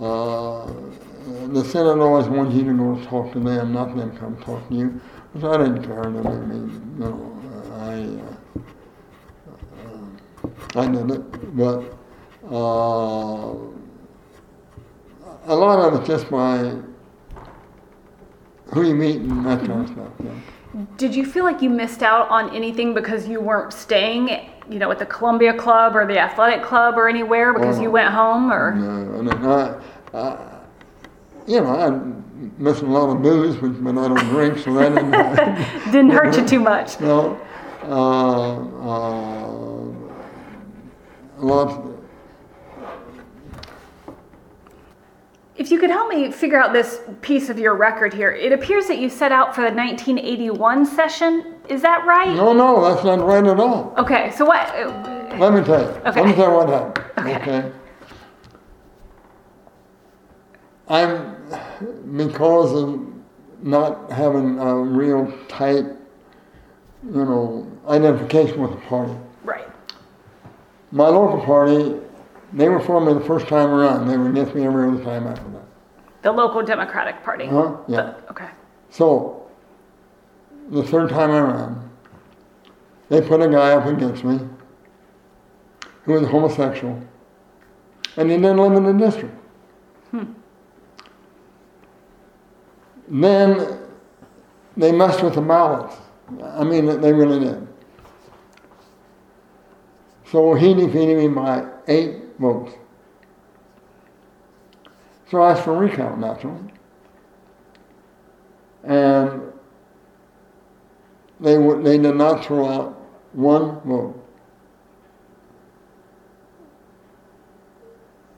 uh, 0.00 0.66
the 1.52 1.64
Senate 1.64 1.98
always 1.98 2.28
wants 2.28 2.54
you 2.54 2.64
to 2.64 2.72
go 2.72 2.96
talk 3.04 3.32
to 3.32 3.40
them, 3.40 3.72
not 3.74 3.94
them 3.96 4.16
come 4.16 4.36
talk 4.38 4.66
to 4.68 4.74
you, 4.74 5.00
which 5.34 5.44
I 5.44 5.56
didn't 5.58 5.82
care. 5.82 6.04
I 6.06 6.08
mean, 6.08 6.96
you 6.96 7.04
know, 7.04 7.36
I, 7.74 8.04
uh, 10.78 10.80
I 10.80 10.86
did 10.90 11.10
it, 11.10 11.56
but 11.56 11.82
uh, 12.50 13.54
a 15.46 15.54
lot 15.54 15.78
of 15.80 15.94
it's 16.00 16.06
just 16.06 16.30
by 16.30 16.76
who 18.72 18.82
you 18.86 18.94
meet 18.94 19.16
and 19.22 19.44
that 19.44 19.58
kind 19.66 19.82
of 19.82 19.88
stuff. 19.88 20.08
Yeah. 20.22 20.30
Did 20.96 21.14
you 21.14 21.24
feel 21.26 21.44
like 21.44 21.62
you 21.62 21.70
missed 21.70 22.02
out 22.02 22.28
on 22.30 22.54
anything 22.54 22.94
because 22.94 23.26
you 23.28 23.40
weren't 23.40 23.72
staying, 23.72 24.28
you 24.70 24.78
know, 24.78 24.90
at 24.90 24.98
the 25.00 25.06
Columbia 25.06 25.54
Club 25.54 25.94
or 25.96 26.06
the 26.06 26.18
Athletic 26.18 26.62
Club 26.64 26.96
or 26.96 27.08
anywhere 27.08 27.52
because 27.52 27.78
Oh. 27.78 27.82
you 27.82 27.90
went 27.90 28.12
home 28.12 28.52
or? 28.52 28.74
No, 28.74 29.18
and 29.18 29.28
then 29.28 29.44
I, 29.46 29.74
I, 30.14 30.60
you 31.46 31.60
know, 31.60 31.66
I'm 31.76 32.24
missing 32.58 32.88
a 32.88 32.92
lot 32.92 33.14
of 33.14 33.22
booze, 33.22 33.56
but, 33.56 33.82
but 33.82 33.98
I 33.98 34.08
don't 34.08 34.28
drink, 34.28 34.58
so 34.58 34.74
that 34.74 34.94
didn't. 34.94 35.12
Didn't 35.92 36.10
hurt 36.10 36.36
you 36.36 36.46
too 36.46 36.60
much. 36.60 37.00
no, 37.02 37.40
uh, 37.82 38.56
uh, 38.88 39.90
a 41.38 41.44
lot. 41.44 41.90
If 45.56 45.70
you 45.70 45.78
could 45.78 45.90
help 45.90 46.08
me 46.08 46.32
figure 46.32 46.60
out 46.60 46.72
this 46.72 47.00
piece 47.20 47.48
of 47.48 47.58
your 47.58 47.74
record 47.74 48.12
here, 48.12 48.32
it 48.32 48.52
appears 48.52 48.86
that 48.88 48.98
you 48.98 49.08
set 49.08 49.30
out 49.30 49.54
for 49.54 49.60
the 49.60 49.70
1981 49.70 50.84
session. 50.84 51.54
Is 51.68 51.80
that 51.82 52.04
right? 52.04 52.34
No, 52.34 52.52
no, 52.52 52.82
that's 52.82 53.04
not 53.04 53.24
right 53.24 53.46
at 53.46 53.60
all. 53.60 53.94
Okay, 53.96 54.32
so 54.32 54.44
what? 54.44 54.68
Let 55.38 55.54
me 55.54 55.62
tell 55.62 55.80
you. 55.80 56.00
Let 56.04 56.26
me 56.26 56.34
tell 56.34 56.50
you 56.50 56.56
what 56.56 56.68
happened. 56.68 57.04
Okay. 57.18 57.36
okay? 57.36 57.72
I'm 60.88 61.33
because 62.16 62.72
of 62.74 63.00
not 63.62 64.10
having 64.10 64.58
a 64.58 64.74
real 64.76 65.32
tight, 65.48 65.84
you 67.04 67.24
know, 67.24 67.70
identification 67.88 68.60
with 68.60 68.70
the 68.72 68.76
party. 68.88 69.14
Right. 69.42 69.66
My 70.90 71.08
local 71.08 71.40
party, 71.44 71.96
they 72.52 72.68
were 72.68 72.80
for 72.80 73.00
me 73.00 73.14
the 73.14 73.20
first 73.20 73.48
time 73.48 73.70
around. 73.70 74.06
They 74.08 74.16
were 74.16 74.28
against 74.30 74.54
me 74.54 74.64
every 74.64 74.86
other 74.88 75.02
time 75.02 75.26
after 75.26 75.48
that. 75.50 75.64
The 76.22 76.32
local 76.32 76.62
Democratic 76.62 77.22
Party. 77.22 77.46
Huh? 77.46 77.76
Yeah. 77.88 78.02
The- 78.02 78.30
okay. 78.30 78.48
So, 78.90 79.46
the 80.70 80.82
third 80.82 81.10
time 81.10 81.30
around, 81.30 81.90
they 83.08 83.20
put 83.20 83.40
a 83.42 83.48
guy 83.48 83.72
up 83.72 83.86
against 83.86 84.24
me 84.24 84.40
who 86.04 86.12
was 86.14 86.28
homosexual, 86.28 87.02
and 88.16 88.30
he 88.30 88.36
didn't 88.36 88.58
live 88.58 88.72
in 88.72 88.84
the 88.84 88.92
district. 89.04 89.34
Then 93.08 93.78
they 94.76 94.92
messed 94.92 95.22
with 95.22 95.34
the 95.34 95.40
ballots. 95.40 95.96
I 96.42 96.64
mean, 96.64 97.00
they 97.00 97.12
really 97.12 97.40
did. 97.40 97.68
So 100.30 100.54
he 100.54 100.74
defeated 100.74 101.18
me 101.18 101.28
by 101.28 101.66
eight 101.86 102.22
votes. 102.38 102.72
So 105.30 105.42
I 105.42 105.52
asked 105.52 105.64
for 105.64 105.74
a 105.74 105.78
recount, 105.78 106.18
naturally. 106.18 106.60
And 108.82 109.52
they, 111.40 111.56
they 111.56 111.98
did 111.98 112.16
not 112.16 112.44
throw 112.44 112.68
out 112.68 113.00
one 113.32 113.80
vote. 113.80 114.20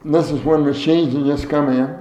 This 0.04 0.30
is 0.30 0.40
when 0.42 0.64
machines 0.64 1.14
had 1.14 1.24
just 1.24 1.48
come 1.48 1.68
in. 1.68 1.95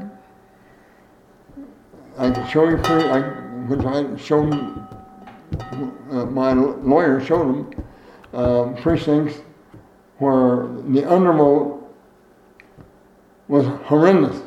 I 2.17 2.31
can 2.31 2.47
show 2.47 2.69
you, 2.69 2.77
pre- 2.77 3.09
I, 3.09 3.21
which 3.67 3.85
I 3.85 4.15
showed, 4.17 4.53
uh, 6.11 6.25
my 6.25 6.53
lawyer 6.53 7.23
showed 7.23 7.55
him 7.55 7.83
uh, 8.33 8.73
precincts 8.81 9.41
where 10.19 10.67
the 10.87 11.01
undervote 11.01 11.83
was 13.47 13.65
horrendous. 13.85 14.41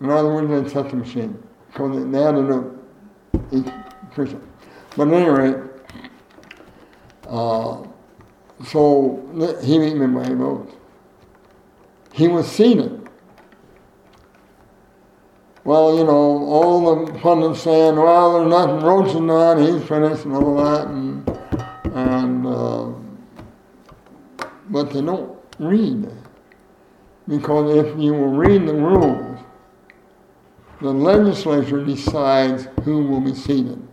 In 0.00 0.10
other 0.10 0.32
words, 0.32 0.50
they'd 0.50 0.70
set 0.70 0.90
the 0.90 0.96
machine 0.96 1.42
because 1.72 1.96
they 1.96 2.18
to 2.32 2.42
do 2.42 2.78
each 3.52 3.66
precinct. 4.12 4.44
But 4.96 5.08
at 5.08 5.14
any 5.14 5.28
rate, 5.28 5.56
uh, 7.26 7.82
so 8.66 9.58
he 9.62 9.78
beat 9.78 9.96
me 9.96 10.06
by 10.06 10.28
votes. 10.34 10.74
He 12.12 12.28
was 12.28 12.50
seated. 12.50 13.05
Well, 15.66 15.98
you 15.98 16.04
know, 16.04 16.12
all 16.12 16.94
the 16.94 17.12
pundits 17.18 17.62
saying, 17.64 17.96
well, 17.96 18.38
there's 18.38 18.48
nothing 18.48 19.08
is 19.08 19.26
done, 19.26 19.58
he's 19.58 19.88
finished 19.88 20.24
and 20.24 20.36
all 20.36 20.54
that, 20.58 20.86
and, 20.86 21.28
and 21.92 22.46
uh, 22.46 22.92
but 24.70 24.92
they 24.92 25.02
don't 25.02 25.36
read. 25.58 26.08
Because 27.26 27.84
if 27.84 27.98
you 27.98 28.12
will 28.12 28.28
read 28.28 28.68
the 28.68 28.74
rules, 28.74 29.40
the 30.80 30.92
legislature 30.92 31.84
decides 31.84 32.68
who 32.84 33.02
will 33.02 33.20
be 33.20 33.34
seated. 33.34 33.84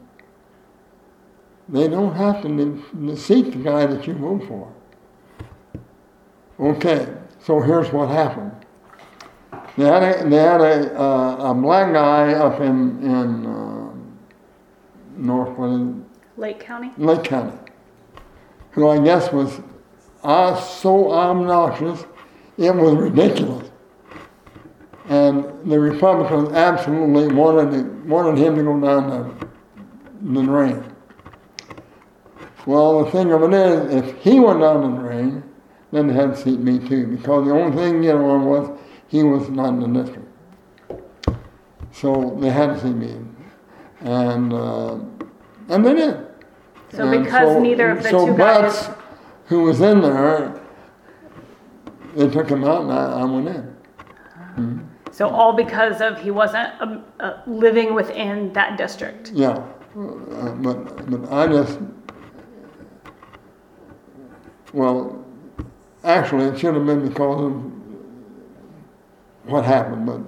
They 1.69 1.87
don't 1.87 2.13
have 2.13 2.43
to 2.43 3.15
seat 3.15 3.51
the 3.51 3.57
guy 3.57 3.87
that 3.87 4.05
you 4.05 4.13
vote 4.13 4.47
for. 4.47 4.71
Okay, 6.59 7.11
so 7.39 7.61
here's 7.61 7.91
what 7.91 8.09
happened. 8.09 8.62
They 9.77 9.85
had 9.85 10.03
a, 10.03 10.29
they 10.29 10.37
had 10.37 10.61
a, 10.61 10.99
uh, 10.99 11.51
a 11.51 11.53
black 11.53 11.93
guy 11.93 12.33
up 12.33 12.61
in, 12.61 13.01
in 13.01 13.45
uh, 13.45 13.93
North 15.17 15.57
what 15.57 16.03
Lake 16.37 16.59
County? 16.59 16.91
Lake 16.97 17.23
County, 17.23 17.57
who 18.71 18.89
I 18.89 19.03
guess 19.03 19.31
was 19.31 19.61
uh, 20.23 20.59
so 20.59 21.11
obnoxious, 21.11 22.05
it 22.57 22.73
was 22.73 22.93
ridiculous. 22.95 23.69
And 25.09 25.43
the 25.69 25.79
Republicans 25.79 26.53
absolutely 26.53 27.33
wanted, 27.35 27.71
to, 27.71 28.07
wanted 28.07 28.37
him 28.37 28.55
to 28.55 28.63
go 28.63 28.79
down 28.79 29.09
the, 29.09 29.47
the 30.39 30.43
drain. 30.43 30.83
Well, 32.65 33.03
the 33.03 33.11
thing 33.11 33.31
of 33.31 33.43
it 33.43 33.53
is, 33.53 33.93
if 33.95 34.17
he 34.21 34.39
went 34.39 34.61
down 34.61 34.95
the 34.95 35.01
drain, 35.01 35.43
then 35.91 36.07
they 36.07 36.13
had 36.13 36.35
to 36.35 36.37
seat 36.37 36.59
me 36.59 36.79
too, 36.79 37.07
because 37.07 37.45
the 37.45 37.53
only 37.53 37.75
thing 37.75 38.03
you 38.03 38.13
know 38.13 38.37
was 38.37 38.79
he 39.13 39.21
was 39.21 39.47
not 39.47 39.69
in 39.75 39.93
the 39.93 40.01
district. 40.01 40.27
So 41.91 42.35
they 42.41 42.49
had 42.49 42.73
to 42.73 42.79
seat 42.81 42.95
me, 42.95 43.15
and 44.01 44.51
uh, 44.51 44.95
and 45.69 45.85
they 45.85 45.93
did. 45.93 46.17
So 46.91 47.07
And 47.07 47.23
because 47.23 47.49
so- 47.53 47.59
neither 47.61 47.91
of 47.91 48.01
the 48.01 48.09
so 48.09 48.25
two 48.25 48.35
guys. 48.35 48.87
Butts, 48.87 48.99
who 49.45 49.59
was 49.65 49.81
in 49.81 50.01
there, 50.01 50.59
they 52.15 52.27
took 52.27 52.49
him 52.49 52.63
out, 52.63 52.81
and 52.81 52.91
I, 52.91 53.21
I 53.21 53.25
went 53.25 53.47
in. 53.49 54.89
So 55.11 55.29
all 55.29 55.53
because 55.53 56.01
of 56.01 56.19
he 56.19 56.31
wasn't 56.31 56.69
um, 56.81 57.03
uh, 57.19 57.33
living 57.45 57.93
within 57.93 58.51
that 58.53 58.79
district. 58.79 59.31
Yeah, 59.31 59.49
uh, 59.95 60.55
but 60.65 60.77
but 61.11 61.31
I 61.31 61.45
just 61.47 61.77
well, 64.73 65.23
actually, 66.03 66.45
it 66.45 66.57
should 66.57 66.73
have 66.73 66.87
been 66.87 67.07
because 67.07 67.41
of 67.43 67.82
what 69.45 69.65
happened, 69.65 70.05
but 70.05 70.21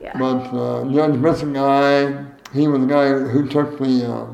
Yeah. 0.00 0.16
but 0.18 0.42
uh, 0.54 0.84
Judge 0.92 1.20
Brisson 1.20 1.52
guy, 1.52 2.24
he 2.52 2.68
was 2.68 2.80
the 2.80 2.86
guy 2.86 3.08
who 3.10 3.46
took 3.48 3.78
the 3.78 4.12
uh, 4.12 4.26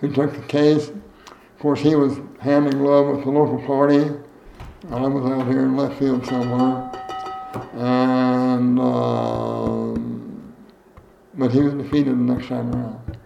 who 0.00 0.12
took 0.12 0.32
the 0.34 0.42
case. 0.42 0.88
Of 0.88 1.58
course, 1.62 1.80
he 1.80 1.94
was 1.96 2.18
hand 2.40 2.66
in 2.68 2.78
glove 2.78 3.06
with 3.16 3.24
the 3.24 3.30
local 3.30 3.58
party. 3.66 4.10
I 4.92 5.00
was 5.06 5.24
out 5.30 5.46
here 5.48 5.60
in 5.64 5.76
left 5.76 5.98
field 5.98 6.24
somewhere, 6.26 6.90
and 7.74 8.78
um, 8.78 10.54
but 11.34 11.50
he 11.50 11.60
was 11.62 11.74
defeated 11.74 12.12
the 12.12 12.32
next 12.34 12.48
time 12.48 12.72
around. 12.74 13.16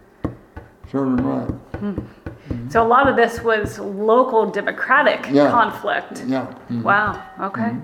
Served 0.91 1.19
him 1.19 1.25
right. 1.27 2.71
So 2.71 2.83
a 2.85 2.87
lot 2.87 3.07
of 3.07 3.15
this 3.15 3.41
was 3.41 3.79
local 3.79 4.49
Democratic 4.49 5.27
Yeah. 5.31 5.49
conflict. 5.49 6.23
Yeah. 6.27 6.47
mhm. 6.69 6.83
Wow. 6.83 7.21
Okay. 7.41 7.75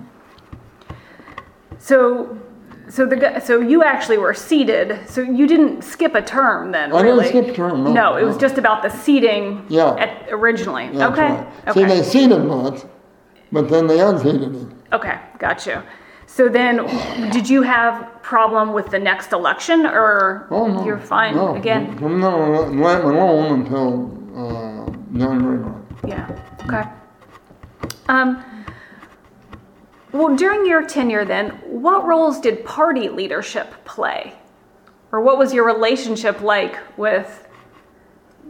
So, 1.80 2.38
so 2.88 3.06
the 3.06 3.40
so 3.40 3.58
you 3.60 3.82
actually 3.82 4.18
were 4.18 4.34
seated. 4.34 5.00
So 5.08 5.22
you 5.22 5.46
didn't 5.46 5.82
skip 5.82 6.14
a 6.14 6.22
term 6.22 6.72
then, 6.72 6.92
I 6.92 7.00
really? 7.00 7.24
didn't 7.24 7.44
skip 7.44 7.54
a 7.54 7.56
term. 7.56 7.84
No, 7.84 7.92
No, 7.92 8.16
it 8.16 8.24
was 8.24 8.36
just 8.36 8.58
about 8.58 8.82
the 8.82 8.90
seating. 8.90 9.64
Yeah. 9.68 9.94
At, 9.94 10.28
originally. 10.30 10.88
That's 10.90 11.12
okay. 11.12 11.32
right. 11.32 11.68
Okay. 11.68 11.80
See, 11.80 11.86
they 11.86 12.02
seated 12.02 12.44
once, 12.44 12.84
but 13.50 13.68
then 13.70 13.86
they 13.86 13.98
unseated 14.00 14.42
him. 14.54 14.82
Okay, 14.92 15.18
got 15.38 15.66
you. 15.66 15.82
So 16.26 16.48
then, 16.48 16.86
did 17.32 17.48
you 17.48 17.62
have 17.62 18.22
problem 18.22 18.72
with 18.72 18.90
the 18.90 18.98
next 18.98 19.32
election, 19.32 19.84
or 19.86 20.46
Oh 20.50 20.66
no. 20.68 20.84
you're 20.84 21.00
fine 21.00 21.34
no. 21.34 21.56
again? 21.56 21.98
On, 22.04 22.78
let 22.78 23.04
alone 23.04 23.60
until 23.62 24.12
uh, 24.36 24.90
January. 25.18 25.64
Yeah. 26.06 26.28
Okay. 26.66 26.84
Um. 28.08 28.44
Well, 30.12 30.34
during 30.34 30.66
your 30.66 30.84
tenure, 30.86 31.24
then, 31.24 31.50
what 31.66 32.04
roles 32.04 32.40
did 32.40 32.64
party 32.64 33.08
leadership 33.08 33.72
play, 33.84 34.34
or 35.12 35.20
what 35.20 35.38
was 35.38 35.54
your 35.54 35.64
relationship 35.64 36.40
like 36.40 36.78
with 36.98 37.46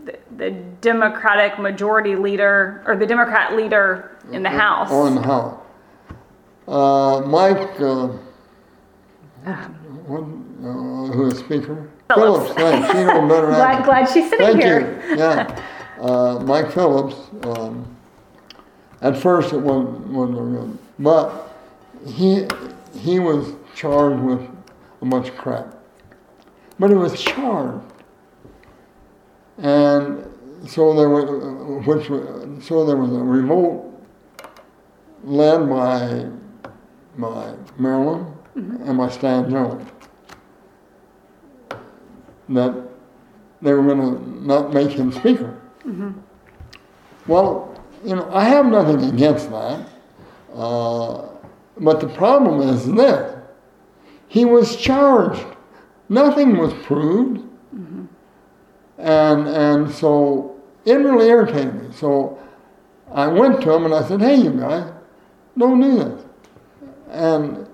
the, 0.05 0.19
the 0.37 0.51
Democratic 0.81 1.59
majority 1.59 2.17
leader 2.17 2.83
or 2.87 2.97
the 2.97 3.07
Democrat 3.07 3.55
leader 3.55 4.17
in 4.33 4.43
the 4.43 4.51
House? 4.51 4.91
Or 4.91 5.09
in 5.09 5.15
the 5.15 5.23
House. 5.23 5.61
Uh, 6.67 7.21
Mike, 7.27 7.81
uh, 7.81 8.07
what, 10.07 10.23
uh, 10.23 11.13
who 11.13 11.27
is 11.27 11.39
Speaker? 11.39 11.91
Phillips. 12.15 12.53
thanks. 12.55 12.89
She 12.89 12.95
knows 12.95 13.29
better 13.29 13.47
glad, 13.49 13.85
glad 13.85 14.05
she's 14.07 14.29
sitting 14.29 14.47
Thank 14.47 14.63
here. 14.63 15.03
you. 15.09 15.17
Yeah. 15.17 15.65
Uh, 16.01 16.39
Mike 16.41 16.71
Phillips, 16.73 17.17
um, 17.43 17.97
at 19.03 19.17
first 19.17 19.53
it 19.53 19.59
wasn't, 19.59 20.07
wasn't 20.09 20.39
good, 20.39 20.79
but 20.99 21.50
he, 22.07 22.47
he 22.99 23.19
was 23.19 23.55
charged 23.75 24.23
with 24.23 24.41
a 25.03 25.05
bunch 25.05 25.29
of 25.29 25.37
crap. 25.37 25.75
But 26.79 26.91
he 26.91 26.97
was 26.97 27.21
charged. 27.21 27.85
And 29.59 30.25
so 30.67 30.95
there 30.95 31.09
was, 31.09 31.87
which, 31.87 32.07
so 32.65 32.85
there 32.87 32.97
was 32.97 33.13
a 33.13 33.19
revolt 33.19 33.87
led 35.25 35.69
by, 35.69 36.27
by 37.19 37.55
Marilyn 37.79 38.27
and 38.55 38.97
by 38.97 39.09
Stan 39.11 39.51
Jones. 39.51 39.87
That 42.49 42.75
they 43.63 43.73
were 43.73 43.83
going 43.83 44.01
to 44.01 44.47
not 44.47 44.73
make 44.73 44.91
him 44.91 45.13
speaker. 45.13 45.61
Well, 47.27 47.81
you 48.05 48.17
know, 48.17 48.29
I 48.33 48.45
have 48.45 48.67
nothing 48.67 49.05
against 49.05 49.51
that. 49.51 49.87
Uh, 50.55 51.29
but 51.81 52.01
the 52.01 52.09
problem 52.09 52.61
is 52.69 52.87
this 52.87 53.37
he 54.29 54.45
was 54.45 54.77
charged, 54.77 55.45
nothing 56.09 56.57
was 56.57 56.73
proved. 56.85 57.47
And, 58.99 59.49
and 59.49 59.91
so 59.91 60.61
it 60.85 60.93
really 60.93 61.29
irritated 61.29 61.75
me. 61.75 61.93
So 61.93 62.39
I 63.11 63.27
went 63.27 63.63
to 63.63 63.73
him 63.73 63.87
and 63.87 63.95
I 63.95 64.07
said, 64.07 64.21
hey, 64.21 64.37
you 64.37 64.51
guys, 64.51 64.93
don't 65.57 65.81
do 65.81 65.97
this. 65.97 66.25
And 67.09 67.67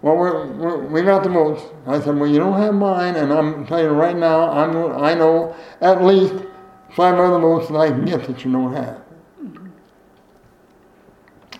well, 0.00 0.16
we're, 0.16 0.46
we're, 0.52 0.86
we 0.86 1.02
got 1.02 1.22
the 1.24 1.28
votes. 1.28 1.62
I 1.86 2.00
said, 2.00 2.16
well, 2.16 2.30
you 2.30 2.38
don't 2.38 2.58
have 2.58 2.74
mine, 2.74 3.16
and 3.16 3.30
I'm 3.30 3.66
telling 3.66 3.84
you 3.84 3.90
right 3.90 4.16
now, 4.16 4.50
I'm, 4.50 5.02
I 5.02 5.12
know 5.12 5.54
at 5.82 6.02
least 6.02 6.32
five 6.94 7.18
other 7.18 7.38
votes 7.38 7.68
that 7.68 7.76
I 7.76 7.90
can 7.90 8.06
get 8.06 8.26
that 8.26 8.42
you 8.42 8.50
don't 8.50 8.72
have. 8.72 9.02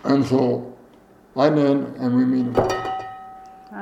And 0.03 0.25
so 0.25 0.70
I 1.37 1.49
did, 1.49 1.77
and 1.97 2.15
we 2.15 2.25
beat 2.25 2.53
them. 2.53 2.69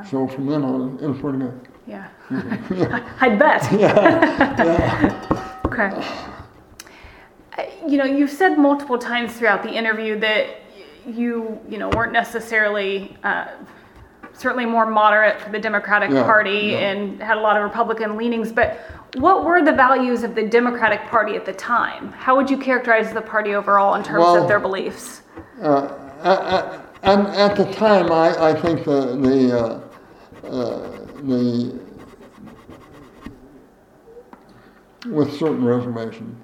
So 0.10 0.28
from 0.28 0.46
then 0.46 0.64
on, 0.64 1.00
it 1.02 1.08
was 1.08 1.20
pretty 1.20 1.40
good. 1.40 1.68
Yeah. 1.88 2.08
yeah. 2.30 3.10
I 3.22 3.30
bet. 3.30 3.68
Yeah. 3.80 5.60
okay. 5.66 5.90
Uh, 7.58 7.64
You 7.88 7.98
know, 7.98 8.06
you've 8.06 8.30
said 8.30 8.58
multiple 8.58 8.98
times 9.00 9.34
throughout 9.34 9.64
the 9.64 9.72
interview 9.72 10.20
that 10.20 10.62
you, 11.08 11.60
you 11.68 11.78
know, 11.80 11.90
weren't 11.90 12.12
necessarily, 12.14 13.18
uh, 13.24 13.48
certainly 14.34 14.66
more 14.66 14.86
moderate 14.86 15.42
for 15.42 15.50
the 15.50 15.60
Democratic 15.60 16.12
Yeah, 16.12 16.24
Party 16.24 16.52
yeah. 16.72 16.92
and 16.92 17.22
had 17.22 17.38
a 17.38 17.42
lot 17.42 17.58
of 17.58 17.64
Republican 17.64 18.16
leanings. 18.16 18.52
But 18.52 18.78
what 19.16 19.44
were 19.44 19.64
the 19.64 19.74
values 19.74 20.22
of 20.24 20.36
the 20.36 20.44
Democratic 20.48 21.02
Party 21.08 21.36
at 21.36 21.46
the 21.46 21.54
time? 21.54 22.12
How 22.12 22.36
would 22.36 22.50
you 22.50 22.58
characterize 22.58 23.12
the 23.12 23.22
party 23.22 23.56
overall 23.56 23.96
in 23.96 24.04
terms 24.04 24.20
Well- 24.24 24.44
of 24.44 24.48
their 24.48 24.60
beliefs? 24.60 25.24
Uh, 25.62 25.90
at, 26.24 26.89
at, 27.04 27.20
at 27.36 27.56
the 27.56 27.72
time, 27.74 28.12
I, 28.12 28.50
I 28.50 28.62
think 28.62 28.84
the, 28.84 29.16
the, 29.16 29.60
uh, 29.60 30.48
uh, 30.48 31.06
the, 31.24 31.80
with 35.08 35.34
certain 35.38 35.64
reservations, 35.64 36.38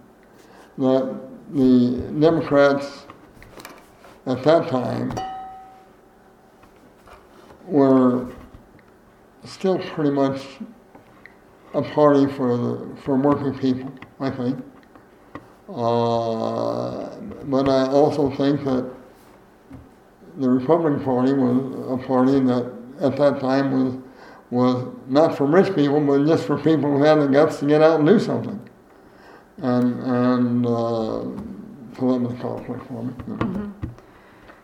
that 0.77 1.19
the 1.52 2.11
Democrats 2.19 3.06
at 4.26 4.44
that 4.44 4.69
time 4.69 5.14
were 7.65 8.27
still 9.44 9.80
pretty 9.80 10.11
much 10.11 10.41
a 11.73 11.82
party 11.82 12.26
for 12.34 12.57
the 12.57 12.95
for 13.02 13.18
working 13.18 13.57
people, 13.57 13.91
I 14.19 14.30
think. 14.30 14.60
Uh, 15.68 17.15
but 17.45 17.68
I 17.68 17.88
also 17.88 18.30
think 18.32 18.64
that 18.64 18.91
the 20.38 20.49
Republican 20.49 21.03
Party 21.03 21.34
was 21.34 22.02
a 22.02 22.07
party 22.07 22.40
that 22.41 22.72
at 23.02 23.16
that 23.18 23.40
time 23.40 23.72
was 23.72 23.94
was 24.52 24.88
not 25.07 25.36
for 25.36 25.45
rich 25.45 25.74
people, 25.76 25.99
but 25.99 26.26
just 26.26 26.45
for 26.45 26.57
people 26.57 26.98
who 26.98 27.03
had 27.03 27.16
the 27.16 27.28
guts 27.28 27.60
to 27.60 27.66
get 27.66 27.82
out 27.82 27.99
and 27.99 28.07
do 28.07 28.20
something. 28.20 28.60
And 29.62 29.99
and 30.03 30.66
uh, 30.66 30.70
so 31.98 32.12
that 32.12 32.20
was 32.22 32.34
a 32.34 32.41
conflict 32.41 32.86
for 32.88 33.03
me. 33.03 33.14
Mm-hmm. 33.14 33.88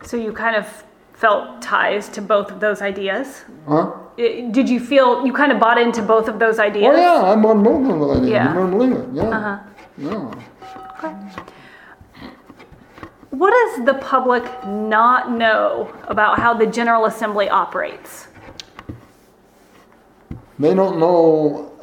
So 0.03 0.17
you 0.17 0.33
kind 0.33 0.55
of 0.55 0.83
felt 1.13 1.61
ties 1.61 2.09
to 2.09 2.21
both 2.21 2.51
of 2.51 2.59
those 2.59 2.81
ideas. 2.81 3.43
Huh? 3.67 3.91
I- 4.17 4.49
Did 4.51 4.67
you 4.69 4.79
feel 4.79 5.25
you 5.25 5.33
kind 5.33 5.51
of 5.51 5.59
bought 5.59 5.77
into 5.77 6.01
both 6.01 6.27
of 6.27 6.39
those 6.39 6.59
ideas? 6.59 6.93
Oh 6.95 6.97
yeah, 6.97 7.31
I'm 7.31 7.45
on 7.45 7.63
both 7.63 7.89
of 7.89 7.99
those 7.99 8.17
ideas. 8.17 8.31
Yeah. 8.31 8.53
You 8.53 8.59
wouldn't 8.59 8.77
believe 8.77 8.91
it. 8.97 9.07
Yeah. 9.13 9.29
Uh-huh. 9.37 9.57
Yeah. 9.97 11.05
Okay. 11.05 11.43
What 13.41 13.49
does 13.49 13.85
the 13.87 13.95
public 13.95 14.43
not 14.67 15.31
know 15.31 15.91
about 16.03 16.37
how 16.37 16.53
the 16.53 16.67
General 16.67 17.05
Assembly 17.05 17.49
operates? 17.49 18.27
They 20.59 20.75
don't 20.75 20.99
know 20.99 21.73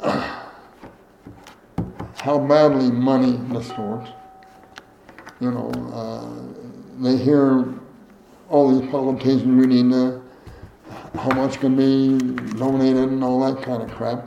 how 2.15 2.39
badly 2.39 2.89
money 2.91 3.41
distorts. 3.51 4.09
You 5.41 5.51
know, 5.51 5.69
uh, 5.91 7.03
they 7.03 7.17
hear 7.17 7.65
all 8.47 8.79
these 8.79 8.89
politicians, 8.89 9.67
need 9.67 9.91
to, 9.91 10.21
how 11.15 11.31
much 11.31 11.59
can 11.59 11.75
be 11.75 12.17
donated 12.57 13.09
and 13.09 13.21
all 13.21 13.53
that 13.53 13.61
kind 13.65 13.83
of 13.83 13.91
crap. 13.91 14.25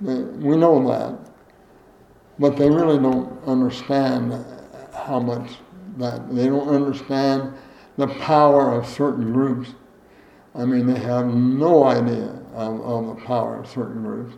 They, 0.00 0.14
we 0.14 0.56
know 0.56 0.88
that. 0.88 1.30
But 2.38 2.56
they 2.56 2.70
really 2.70 2.98
don't 2.98 3.38
understand 3.46 4.32
how 4.94 5.20
much 5.20 5.50
that, 5.98 6.34
they 6.34 6.46
don't 6.46 6.68
understand 6.68 7.52
the 7.96 8.06
power 8.06 8.72
of 8.72 8.86
certain 8.86 9.32
groups. 9.32 9.70
I 10.54 10.64
mean, 10.64 10.86
they 10.86 10.98
have 10.98 11.26
no 11.26 11.84
idea 11.84 12.40
of, 12.54 12.80
of 12.80 13.06
the 13.16 13.24
power 13.24 13.58
of 13.58 13.68
certain 13.68 14.02
groups. 14.02 14.36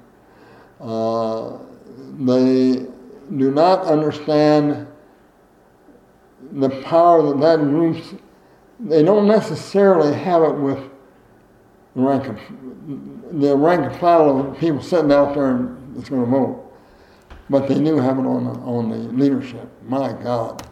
Uh, 0.81 1.59
they 2.19 2.87
do 3.37 3.51
not 3.51 3.85
understand 3.85 4.87
the 6.53 6.71
power 6.83 7.23
that 7.23 7.41
that 7.41 7.61
groups, 7.61 8.15
they 8.81 9.03
don't 9.03 9.29
necessarily 9.29 10.15
have 10.15 10.43
it 10.43 10.55
with 10.55 10.79
the 11.95 12.03
rank 12.03 12.27
of, 12.27 12.39
the 13.41 13.57
rank 13.57 13.93
and 13.93 14.01
file 14.01 14.41
of 14.41 14.59
people 14.59 14.83
sitting 14.83 15.13
out 15.13 15.35
there 15.35 15.51
and 15.51 15.97
that's 15.97 16.09
going 16.09 16.25
to 16.25 16.31
vote. 16.31 16.67
But 17.49 17.69
they 17.69 17.75
do 17.75 17.99
have 17.99 18.19
it 18.19 18.27
on 18.27 18.45
the, 18.45 18.53
on 18.61 18.91
the 18.91 18.97
leadership. 18.97 19.69
My 19.87 20.13
God. 20.13 20.67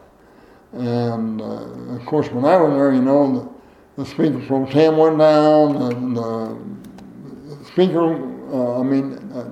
And 0.72 1.40
uh, 1.40 1.94
of 1.96 2.04
course, 2.06 2.28
when 2.28 2.44
I 2.44 2.56
was 2.56 2.72
there, 2.74 2.92
you 2.92 3.02
know, 3.02 3.52
the, 3.96 4.02
the 4.02 4.08
speaker 4.08 4.38
pro 4.46 4.66
tem 4.66 4.96
went 4.96 5.18
down, 5.18 5.76
and 5.76 6.16
the 6.16 7.64
speaker, 7.64 8.14
uh, 8.52 8.80
I 8.80 8.82
mean, 8.82 9.14
uh, 9.32 9.50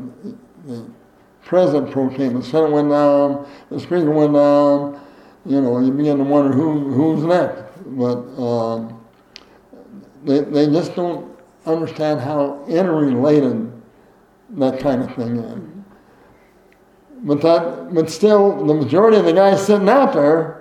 the 0.67 0.91
president 1.43 1.91
pro 1.91 2.11
tem, 2.11 2.35
the 2.35 2.43
Senate 2.43 2.71
went 2.71 2.91
down, 2.91 3.49
the 3.71 3.81
speaker 3.81 4.11
went 4.11 4.35
down. 4.35 5.01
You 5.47 5.61
know, 5.61 5.79
you 5.79 5.93
begin 5.93 6.19
to 6.19 6.25
wonder 6.25 6.53
who 6.53 6.93
who's 6.93 7.23
next. 7.25 7.63
But 7.87 8.19
um, 8.43 9.01
they 10.25 10.41
they 10.41 10.67
just 10.67 10.95
don't 10.97 11.37
understand 11.65 12.21
how 12.21 12.65
interrelated 12.69 13.73
that 14.51 14.81
kind 14.81 15.03
of 15.03 15.15
thing 15.15 15.37
is. 15.39 15.77
But 17.23 17.41
that, 17.43 17.95
but 17.95 18.11
still, 18.11 18.65
the 18.65 18.75
majority 18.75 19.17
of 19.17 19.25
the 19.25 19.33
guys 19.33 19.65
sitting 19.65 19.89
out 19.89 20.13
there, 20.13 20.56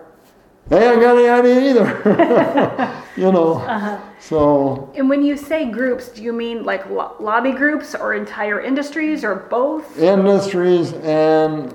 they 0.67 0.89
ain't 0.89 1.01
got 1.01 1.17
any 1.17 1.27
idea 1.27 1.69
either. 1.71 3.03
you 3.17 3.31
know. 3.31 3.55
Uh-huh. 3.55 3.99
So 4.19 4.91
And 4.95 5.09
when 5.09 5.23
you 5.23 5.37
say 5.37 5.69
groups, 5.69 6.09
do 6.09 6.23
you 6.23 6.33
mean 6.33 6.63
like 6.63 6.89
lo- 6.89 7.15
lobby 7.19 7.51
groups 7.51 7.95
or 7.95 8.13
entire 8.13 8.61
industries 8.61 9.23
or 9.23 9.35
both? 9.35 9.99
industries 9.99 10.93
and 10.93 11.73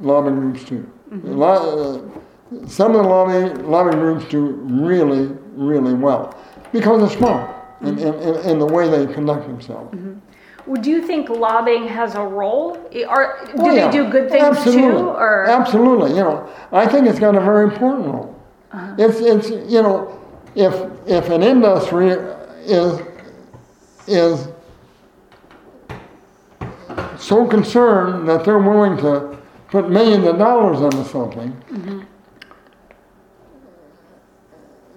lobby 0.00 0.30
groups 0.30 0.64
too. 0.64 0.90
Mm-hmm. 1.10 1.28
A 1.28 1.32
lot, 1.32 1.62
uh, 1.62 2.66
some 2.66 2.94
of 2.94 3.02
the 3.02 3.08
lobby 3.08 3.62
lobby 3.62 3.96
groups 3.96 4.24
do 4.26 4.40
really, 4.40 5.36
really 5.52 5.94
well 5.94 6.34
because 6.72 7.00
they're 7.00 7.18
smart 7.18 7.54
in, 7.82 7.96
mm-hmm. 7.96 8.06
in, 8.06 8.34
in, 8.36 8.50
in 8.52 8.58
the 8.58 8.66
way 8.66 8.88
they 8.88 9.12
conduct 9.12 9.46
themselves. 9.46 9.94
Mm-hmm. 9.94 10.18
Would 10.70 10.86
you 10.86 11.04
think 11.04 11.28
lobbying 11.28 11.88
has 11.88 12.14
a 12.14 12.22
role? 12.22 12.76
Or 13.08 13.40
do 13.44 13.52
Oh, 13.58 13.74
they 13.74 13.90
do 13.90 14.08
good 14.08 14.30
things 14.30 14.56
Absolutely. 14.56 15.02
too? 15.02 15.08
Or 15.08 15.46
Absolutely, 15.46 16.10
you 16.10 16.22
know, 16.22 16.48
I 16.70 16.86
think 16.86 17.08
it's 17.08 17.18
got 17.18 17.34
a 17.34 17.40
very 17.40 17.64
important 17.64 18.06
role. 18.06 18.40
Uh-huh. 18.70 18.94
It's, 18.96 19.18
it's, 19.18 19.50
you 19.50 19.82
know, 19.82 20.16
if, 20.54 20.72
if 21.08 21.28
an 21.28 21.42
industry 21.42 22.10
is, 22.62 23.00
is 24.06 24.46
so 27.18 27.48
concerned 27.48 28.28
that 28.28 28.44
they're 28.44 28.60
willing 28.60 28.96
to 28.98 29.36
put 29.70 29.90
millions 29.90 30.24
of 30.24 30.38
dollars 30.38 30.82
into 30.82 31.04
something, 31.04 31.50
mm-hmm. 31.68 32.02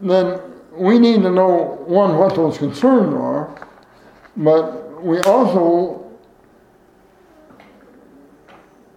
then 0.08 0.40
we 0.72 1.00
need 1.00 1.24
to 1.24 1.32
know, 1.32 1.84
one, 1.88 2.16
what 2.16 2.36
those 2.36 2.60
concerns 2.60 3.16
are, 3.16 3.68
but 4.38 4.83
we 5.04 5.20
also 5.22 6.12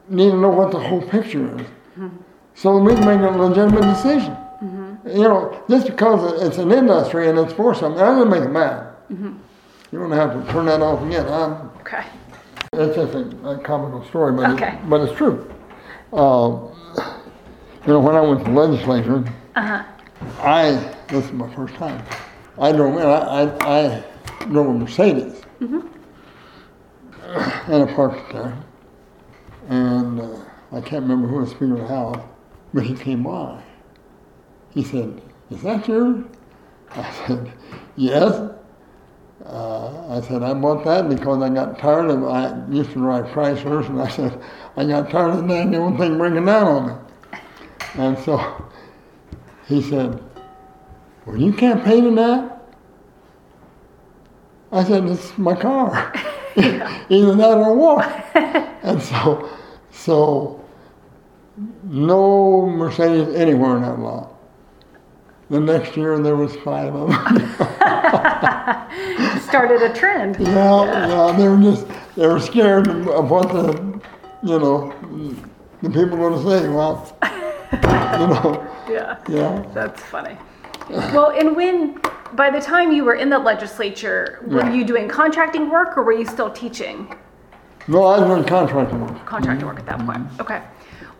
need 0.08 0.30
to 0.30 0.36
know 0.36 0.48
what 0.50 0.70
the 0.70 0.78
whole 0.78 1.02
picture 1.02 1.58
is, 1.60 1.66
so 2.54 2.78
we 2.78 2.94
can 2.94 3.04
make 3.04 3.20
a 3.20 3.36
legitimate 3.36 3.82
decision. 3.82 4.36
You 5.04 5.22
know, 5.22 5.64
just 5.70 5.86
because 5.86 6.42
it's 6.42 6.58
an 6.58 6.72
industry 6.72 7.28
and 7.28 7.38
it's 7.38 7.52
for 7.52 7.74
something, 7.74 7.98
that 7.98 8.10
doesn't 8.10 8.28
make 8.30 8.42
it 8.42 8.52
bad. 8.52 8.88
You 9.10 9.98
don't 10.00 10.10
have 10.10 10.32
to 10.46 10.52
turn 10.52 10.66
that 10.66 10.80
off 10.82 11.00
again. 11.06 11.26
I'm, 11.28 11.70
okay, 11.80 12.04
it's 12.72 12.96
just 12.96 13.14
a, 13.14 13.48
a 13.48 13.58
comical 13.58 14.04
story, 14.06 14.32
but 14.32 14.50
Okay. 14.50 14.74
it, 14.74 14.90
but 14.90 15.00
it's 15.02 15.16
true. 15.16 15.48
Um, 16.12 16.72
you 17.86 17.92
know, 17.92 18.00
when 18.00 18.16
I 18.16 18.20
went 18.20 18.44
to 18.44 18.50
the 18.50 18.58
legislature, 18.58 19.24
uh-huh. 19.54 19.84
I 20.42 20.94
this 21.08 21.24
is 21.26 21.32
my 21.32 21.52
first 21.54 21.74
time. 21.74 22.02
I 22.58 22.72
drove. 22.72 22.96
I 22.96 23.02
I, 23.04 23.78
I 23.98 24.04
drove 24.50 24.66
a 24.68 24.72
Mercedes, 24.72 25.42
and 27.66 27.90
I 27.90 27.92
parked 27.92 28.32
there. 28.32 28.56
And 29.68 30.20
uh, 30.20 30.38
I 30.70 30.80
can't 30.80 31.02
remember 31.02 31.26
who 31.26 31.38
was 31.38 31.50
speaking 31.50 31.74
the 31.74 31.86
house, 31.86 32.24
but 32.72 32.84
he 32.84 32.94
came 32.94 33.24
by. 33.24 33.60
He 34.70 34.84
said, 34.84 35.20
"Is 35.50 35.62
that 35.62 35.88
yours?" 35.88 36.24
I 36.90 37.10
said, 37.26 37.52
"Yes." 37.96 38.52
Uh, 39.44 40.18
I 40.18 40.20
said, 40.22 40.42
I 40.42 40.54
bought 40.54 40.84
that 40.86 41.08
because 41.08 41.40
I 41.40 41.48
got 41.50 41.78
tired 41.78 42.10
of, 42.10 42.24
I 42.24 42.66
used 42.68 42.90
to 42.90 42.96
drive 42.96 43.26
Chryslers, 43.26 43.88
and 43.88 44.02
I 44.02 44.08
said, 44.08 44.42
I 44.76 44.84
got 44.84 45.08
tired 45.08 45.36
of 45.36 45.46
the 45.46 45.76
only 45.76 45.98
thing 45.98 46.18
bringing 46.18 46.46
down 46.46 46.66
on 46.66 46.86
me. 46.88 46.94
And 47.94 48.18
so 48.18 48.66
he 49.68 49.82
said, 49.82 50.20
Well, 51.24 51.36
you 51.36 51.52
can't 51.52 51.78
campaigning 51.78 52.16
that? 52.16 52.60
I 54.72 54.82
said, 54.82 55.04
It's 55.04 55.36
my 55.38 55.54
car. 55.54 56.12
Either 56.56 57.34
that 57.34 57.58
or 57.58 57.74
walk. 57.74 58.06
and 58.34 59.02
so, 59.02 59.48
so, 59.90 60.64
no 61.84 62.66
Mercedes 62.66 63.34
anywhere 63.34 63.76
in 63.76 63.82
that 63.82 63.98
lot. 63.98 64.32
The 65.50 65.60
next 65.60 65.96
year 65.96 66.18
there 66.18 66.36
was 66.36 66.56
five 66.56 66.94
of 66.94 67.08
them. 67.08 67.18
started 69.42 69.80
a 69.82 69.92
trend. 69.94 70.36
yeah, 70.40 71.06
yeah, 71.08 71.36
they 71.36 71.48
were 71.48 71.60
just, 71.62 71.86
they 72.16 72.26
were 72.26 72.40
scared 72.40 72.88
of 72.88 73.30
what 73.30 73.48
the, 73.50 74.00
you 74.42 74.58
know, 74.58 74.92
the 75.82 75.88
people 75.90 76.16
were 76.18 76.30
going 76.30 76.44
to 76.44 76.60
say. 76.62 76.68
Well, 76.68 77.16
you 77.72 78.26
know, 78.26 78.66
Yeah. 78.88 79.18
yeah. 79.28 79.62
That's 79.72 80.02
funny. 80.02 80.36
Well, 80.90 81.30
and 81.30 81.54
when, 81.56 82.00
by 82.34 82.50
the 82.50 82.60
time 82.60 82.92
you 82.92 83.04
were 83.04 83.14
in 83.14 83.30
the 83.30 83.38
legislature, 83.38 84.40
were 84.46 84.60
Yeah. 84.60 84.72
you 84.72 84.84
doing 84.84 85.08
contracting 85.08 85.70
work 85.70 85.96
or 85.96 86.02
were 86.02 86.12
you 86.12 86.26
still 86.26 86.50
teaching 86.50 87.14
No, 87.88 88.02
I 88.04 88.18
was 88.18 88.28
doing 88.28 88.44
contracting 88.44 89.00
work. 89.00 89.24
contracting 89.26 89.66
work 89.66 89.78
at 89.78 89.86
that 89.86 90.04
point? 90.04 90.26
Okay. 90.40 90.60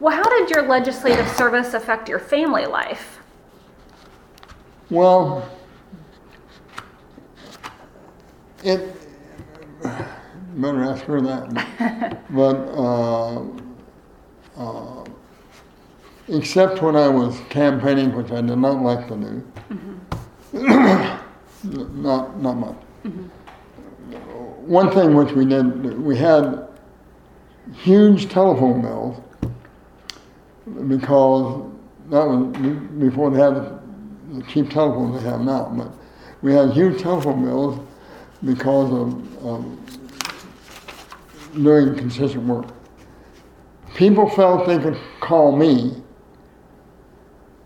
Well, 0.01 0.15
how 0.15 0.29
did 0.29 0.51
your 0.51 0.63
legislative 0.63 1.29
service 1.29 1.75
affect 1.75 2.09
your 2.09 2.19
family 2.19 2.67
life? 2.67 3.21
Well, 4.91 5.49
it 8.63 8.95
better 10.57 10.83
ask 10.85 11.05
her 11.05 11.21
that. 11.21 12.23
but 12.31 12.57
uh, 12.75 13.43
uh, 14.59 15.05
except 16.29 16.83
when 16.83 16.97
I 16.97 17.09
was 17.09 17.39
campaigning, 17.49 18.15
which 18.15 18.31
I 18.33 18.41
did 18.41 18.57
not 18.59 18.83
like 18.83 19.07
to 19.09 19.17
do, 19.17 19.45
not 21.65 22.41
not 22.41 22.57
much. 22.57 22.77
one 24.67 24.91
thing 24.91 25.15
which 25.15 25.33
we 25.33 25.45
did, 25.45 26.01
we 26.01 26.17
had 26.17 26.69
huge 27.75 28.29
telephone 28.29 28.81
bills 28.81 29.21
because 30.89 31.71
that 32.11 32.25
was 32.25 32.57
before 32.99 33.31
they 33.31 33.41
had 33.41 33.55
the 33.55 34.43
cheap 34.49 34.71
telephones 34.71 35.23
they 35.23 35.29
have 35.29 35.41
now. 35.41 35.73
But 35.77 35.91
we 36.43 36.53
had 36.53 36.73
huge 36.73 37.01
telephone 37.01 37.45
bills 37.45 37.81
because 38.45 38.93
of, 38.93 39.45
of 39.45 39.65
doing 41.55 41.97
consistent 41.97 42.45
work. 42.45 42.67
People 43.95 44.29
felt 44.29 44.67
they 44.67 44.79
could 44.79 44.99
call 45.21 45.57
me, 45.57 46.03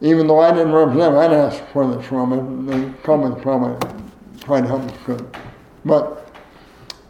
even 0.01 0.27
though 0.27 0.41
I 0.41 0.51
didn't 0.53 0.73
represent 0.73 1.13
them. 1.13 1.19
I'd 1.19 1.33
ask 1.33 1.63
for 1.73 1.95
this 1.95 2.07
from 2.07 2.31
them. 2.31 2.67
They 2.67 2.93
called 3.03 3.37
me 3.37 3.43
probably 3.43 3.77
tried 4.41 4.63
to 4.63 4.69
help 4.69 5.05
good. 5.05 5.37
But 5.85 6.33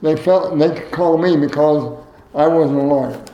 they 0.03 0.17
felt 0.17 0.59
they 0.59 0.75
could 0.75 0.91
call 0.91 1.19
me 1.19 1.37
because 1.37 1.99
I 2.35 2.47
wasn't 2.47 2.81
a 2.81 2.83
lawyer. 2.83 3.25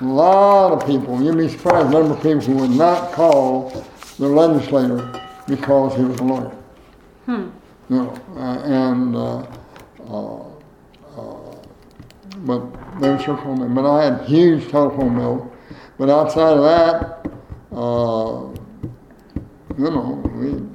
A 0.00 0.04
lot 0.04 0.72
of 0.72 0.86
people, 0.86 1.20
you'd 1.22 1.36
be 1.36 1.48
surprised 1.48 1.88
the 1.88 1.98
number 1.98 2.14
of 2.14 2.22
people 2.22 2.40
who 2.40 2.56
would 2.56 2.70
not 2.70 3.12
call 3.12 3.84
the 4.18 4.28
legislator 4.28 5.10
because 5.46 5.96
he 5.96 6.04
was 6.04 6.18
a 6.20 6.24
lawyer. 6.24 6.56
Hmm. 7.26 7.48
No, 7.88 8.10
uh, 8.36 8.62
and 8.64 9.16
uh, 9.16 9.46
uh, 10.08 10.42
uh, 11.16 11.54
but 12.38 13.00
they 13.00 13.10
would 13.10 13.22
sure 13.22 13.36
call 13.36 13.56
me. 13.56 13.74
But 13.74 13.90
I 13.90 14.04
had 14.04 14.28
huge 14.28 14.70
telephone 14.70 15.16
bills. 15.16 15.50
But 15.98 16.10
outside 16.10 16.56
of 16.56 16.62
that, 16.62 17.26
uh, 17.72 18.48
you 19.78 19.90
know, 19.90 20.22
we 20.34 20.66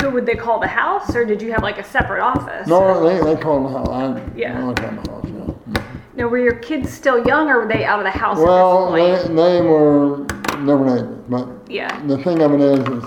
So 0.00 0.10
would 0.10 0.26
they 0.26 0.34
call 0.34 0.60
the 0.60 0.66
house, 0.66 1.14
or 1.14 1.24
did 1.24 1.40
you 1.40 1.52
have 1.52 1.62
like 1.62 1.78
a 1.78 1.84
separate 1.84 2.20
office? 2.22 2.66
no, 2.68 3.02
they 3.06 3.22
they 3.34 3.40
called 3.40 3.66
the 3.66 3.78
house. 3.78 3.88
I, 3.88 4.22
Yeah. 4.36 4.66
I 4.66 4.70
at 4.70 4.76
the 4.76 5.10
house. 5.10 5.24
Yeah. 5.26 5.82
Now, 6.14 6.28
were 6.28 6.38
your 6.38 6.56
kids 6.56 6.92
still 6.92 7.26
young, 7.26 7.48
or 7.48 7.60
were 7.62 7.68
they 7.72 7.84
out 7.84 7.98
of 7.98 8.04
the 8.04 8.10
house 8.10 8.36
Well, 8.38 8.92
they, 8.92 9.16
they 9.28 9.62
were 9.62 10.24
they 10.64 10.74
were 10.74 10.84
neighbors, 10.84 11.24
but 11.28 11.48
yeah. 11.70 12.04
the 12.06 12.18
thing 12.18 12.42
of 12.42 12.52
it 12.52 12.60
is, 12.60 12.78
is 12.88 13.04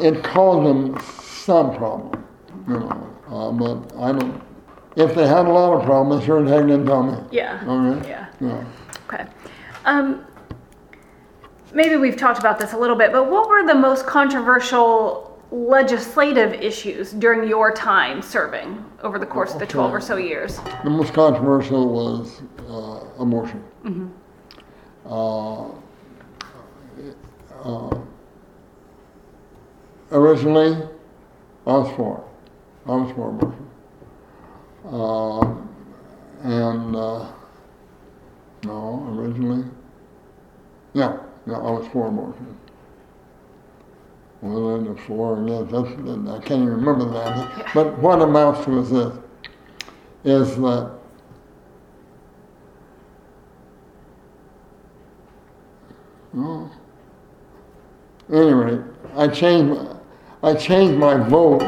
it 0.00 0.24
caused 0.24 0.66
them 0.66 0.98
some 1.20 1.76
problem, 1.76 2.24
you 2.66 2.80
know. 2.80 3.12
Uh, 3.28 3.50
but 3.52 3.96
I 4.00 4.12
don't. 4.12 4.42
If 4.96 5.14
they 5.14 5.26
had 5.26 5.44
a 5.46 5.50
lot 5.50 5.74
of 5.78 5.84
problems, 5.84 6.20
they 6.22 6.26
sure 6.26 6.42
as 6.42 6.48
heck 6.50 6.62
didn't 6.62 6.86
tell 6.86 7.02
me. 7.02 7.18
Yeah. 7.30 7.62
Okay. 7.66 8.08
Yeah. 8.08 8.26
Yeah. 8.40 8.64
Okay. 9.08 9.26
Um, 9.84 10.24
maybe 11.76 11.96
we've 11.96 12.16
talked 12.16 12.38
about 12.38 12.58
this 12.58 12.72
a 12.72 12.78
little 12.78 12.96
bit, 12.96 13.12
but 13.12 13.30
what 13.30 13.48
were 13.48 13.64
the 13.66 13.74
most 13.74 14.06
controversial 14.06 15.38
legislative 15.50 16.54
issues 16.54 17.12
during 17.12 17.48
your 17.48 17.70
time 17.72 18.22
serving 18.22 18.82
over 19.02 19.18
the 19.18 19.26
course 19.26 19.52
of 19.52 19.60
the 19.60 19.66
12 19.66 19.94
or 19.94 20.00
so 20.00 20.16
years? 20.16 20.58
The 20.82 20.90
most 20.90 21.12
controversial 21.12 21.86
was 21.88 22.40
uh, 22.68 23.22
abortion. 23.22 23.62
Uh, 25.04 25.68
uh, 27.62 27.98
originally, 30.10 30.88
I 31.66 31.72
was 31.72 31.94
for 31.94 32.18
it. 32.18 32.90
I 32.90 32.96
was 32.96 33.12
for 33.14 33.28
abortion. 33.28 33.70
Uh, 34.86 35.40
and 36.42 36.96
uh, 36.96 37.32
no, 38.64 39.06
originally, 39.10 39.64
yeah, 40.94 41.18
yeah, 41.46 41.54
I 41.54 41.70
was 41.70 41.86
for 41.92 42.08
abortion. 42.08 42.56
Well, 44.42 44.76
then 44.78 44.84
the 44.94 45.00
and 45.34 45.48
against, 45.50 45.72
that's, 45.72 45.96
that- 46.04 46.30
I 46.30 46.38
can't 46.44 46.62
even 46.62 46.68
remember 46.74 47.04
that. 47.10 47.72
But 47.74 47.98
what 47.98 48.20
amounts 48.20 48.64
to 48.66 48.78
is 48.80 48.90
this, 48.90 49.12
is 50.24 50.56
that 50.56 50.96
Oh. 56.38 56.70
Anyway, 58.30 58.82
I 59.14 59.28
changed, 59.28 59.80
I 60.42 60.54
changed 60.54 60.98
my 60.98 61.16
vote 61.16 61.62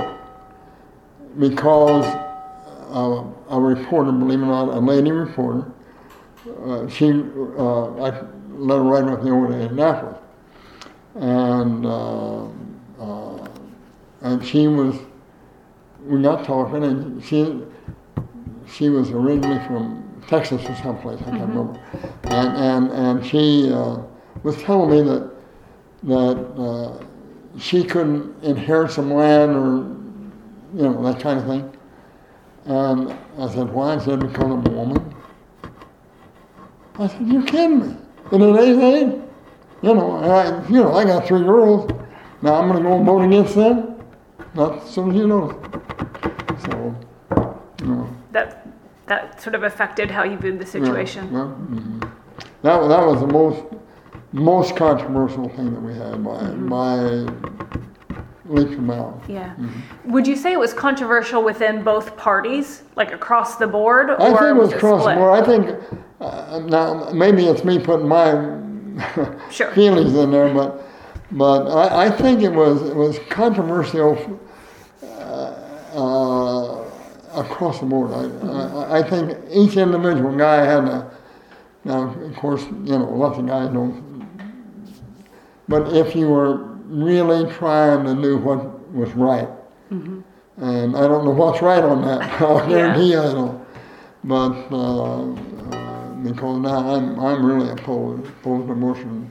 because 1.39 2.05
uh, 2.91 3.25
a 3.49 3.61
reporter, 3.61 4.13
believe 4.13 4.41
it 4.41 4.43
or 4.43 4.47
not, 4.47 4.69
a 4.69 4.79
lady 4.79 5.11
reporter, 5.11 5.71
uh, 6.65 6.87
she, 6.89 7.11
uh, 7.59 8.05
I 8.05 8.23
let 8.59 8.77
her 8.77 8.83
write 8.83 9.05
with 9.05 9.23
me 9.23 9.31
over 9.31 9.49
to 9.49 9.55
Indianapolis. 9.55 10.19
And, 11.15 11.87
uh, 11.87 12.45
uh, 13.01 13.49
and 14.23 14.45
she 14.45 14.67
was, 14.67 14.97
we 16.05 16.23
got 16.23 16.45
talking 16.45 16.85
and 16.85 17.25
she, 17.25 17.63
she 18.71 18.89
was 18.89 19.11
originally 19.11 19.65
from 19.67 20.05
Texas 20.27 20.65
or 20.69 20.75
someplace, 20.77 21.21
I 21.23 21.31
can't 21.31 21.41
remember. 21.41 21.81
And, 22.25 22.57
and, 22.57 22.93
and 22.93 23.27
she 23.27 23.73
uh, 23.73 23.99
was 24.43 24.61
telling 24.63 24.91
me 24.91 25.03
that, 25.03 25.31
that 26.05 26.37
uh, 26.61 27.05
she 27.59 27.83
couldn't 27.85 28.43
inherit 28.45 28.91
some 28.91 29.13
land 29.13 29.57
or, 29.57 29.97
you 30.77 30.83
know, 30.83 31.03
that 31.11 31.21
kind 31.21 31.41
of 31.41 31.47
thing. 31.47 31.73
And 32.67 33.17
I 33.39 33.53
said, 33.53 33.73
why? 33.73 33.99
She 33.99 34.05
said, 34.05 34.21
because 34.21 34.45
I'm 34.45 34.67
a 34.67 34.71
woman. 34.71 35.15
I 36.99 37.07
said, 37.07 37.27
you're 37.27 37.43
kidding 37.43 37.81
me. 37.81 37.97
In 38.33 38.41
today's 38.41 38.79
age? 38.79 39.21
You 39.83 39.95
know, 39.95 40.17
I, 40.17 40.67
you 40.69 40.83
know, 40.83 40.95
I 40.95 41.05
got 41.05 41.27
three 41.27 41.43
girls. 41.43 41.91
Now 42.43 42.55
I'm 42.55 42.69
going 42.69 42.83
to 42.83 42.89
go 42.89 42.97
and 42.97 43.07
vote 43.07 43.23
against 43.23 43.55
them? 43.55 43.95
Not 44.55 44.83
as 44.83 44.91
soon 44.91 45.11
as 45.11 45.17
you 45.17 45.27
know. 45.27 45.61
So, 46.65 46.95
you 47.81 47.87
know. 47.87 48.11
That 48.33 48.67
that 49.07 49.41
sort 49.41 49.55
of 49.55 49.63
affected 49.63 50.11
how 50.11 50.25
you 50.25 50.37
viewed 50.37 50.59
the 50.59 50.67
situation. 50.67 51.25
Yeah, 51.33 51.39
mhm. 51.71 52.11
That, 52.63 52.79
wa- 52.81 52.89
that 52.89 53.07
was 53.07 53.21
the 53.21 53.27
most, 53.27 53.63
most 54.33 54.77
controversial 54.77 55.49
thing 55.51 55.73
that 55.73 55.81
we 55.81 55.95
had 55.95 56.23
by, 56.23 56.31
Mm-hmm. 56.43 56.69
by 56.69 58.55
leaps 58.55 58.73
and 58.73 58.87
bounds. 58.89 59.27
Yeah. 59.29 59.55
Mm-hmm. 59.55 60.11
Would 60.13 60.27
you 60.27 60.37
say 60.37 60.53
it 60.53 60.59
was 60.59 60.75
controversial 60.75 61.43
within 61.43 61.83
both 61.83 62.17
parties, 62.19 62.83
like 62.97 63.13
across 63.13 63.57
the 63.57 63.67
board, 63.67 64.11
or 64.11 64.21
I 64.21 64.29
think 64.31 64.41
it 64.43 64.53
was 64.57 64.73
it 64.73 64.77
across 64.77 65.05
the 65.05 65.11
split? 65.13 65.17
board. 65.17 65.43
I 65.43 65.47
think, 65.47 66.05
uh, 66.21 66.61
now, 66.67 67.11
maybe 67.13 67.47
it's 67.47 67.65
me 67.65 67.79
putting 67.79 68.09
my 68.09 68.33
Sure. 69.51 69.71
feelings 69.73 70.15
in 70.15 70.31
there, 70.33 70.53
but, 70.53 70.83
but 71.33 71.69
I, 71.69 72.07
I 72.07 72.11
think 72.11 72.43
it 72.43 72.49
was, 72.53 72.83
it 72.83 72.97
was 72.97 73.19
controversial 73.31 74.41
uh, 75.03 75.55
uh, 75.95 76.85
across 77.41 77.79
the 77.81 77.87
board. 77.87 78.11
I, 78.13 78.47
I, 78.49 78.99
I 78.99 79.03
think 79.09 79.39
each 79.51 79.77
individual 79.77 80.37
guy 80.37 80.65
had 80.65 80.85
a, 80.85 81.11
now, 81.85 82.09
of 82.11 82.35
course, 82.37 82.65
you 82.65 82.99
know, 82.99 83.09
lots 83.15 83.39
of 83.39 83.47
guys 83.47 83.73
don't, 83.73 84.27
but 85.69 85.95
if 85.95 86.17
you 86.17 86.29
were 86.29 86.57
really 86.89 87.51
trying 87.53 88.05
to 88.05 88.21
do 88.21 88.39
what 88.39 88.93
was 88.93 89.11
right, 89.13 89.49
and 89.91 90.97
I 90.97 91.07
don't 91.07 91.25
know 91.25 91.31
what's 91.31 91.63
right 91.63 91.83
on 91.83 92.03
that, 92.03 92.21
I'll 92.43 92.59
Yeah. 92.69 92.69
guarantee 92.69 93.13
you 93.13 93.21
I 93.21 93.33
don't. 93.33 93.65
But 94.25 94.75
uh, 94.75 95.35
because 96.23 96.61
now 96.61 96.95
I'm, 96.95 97.19
I'm 97.21 97.45
really 97.45 97.71
opposed, 97.71 98.27
opposed 98.27 98.67
to 98.67 98.73
abortion 98.73 99.31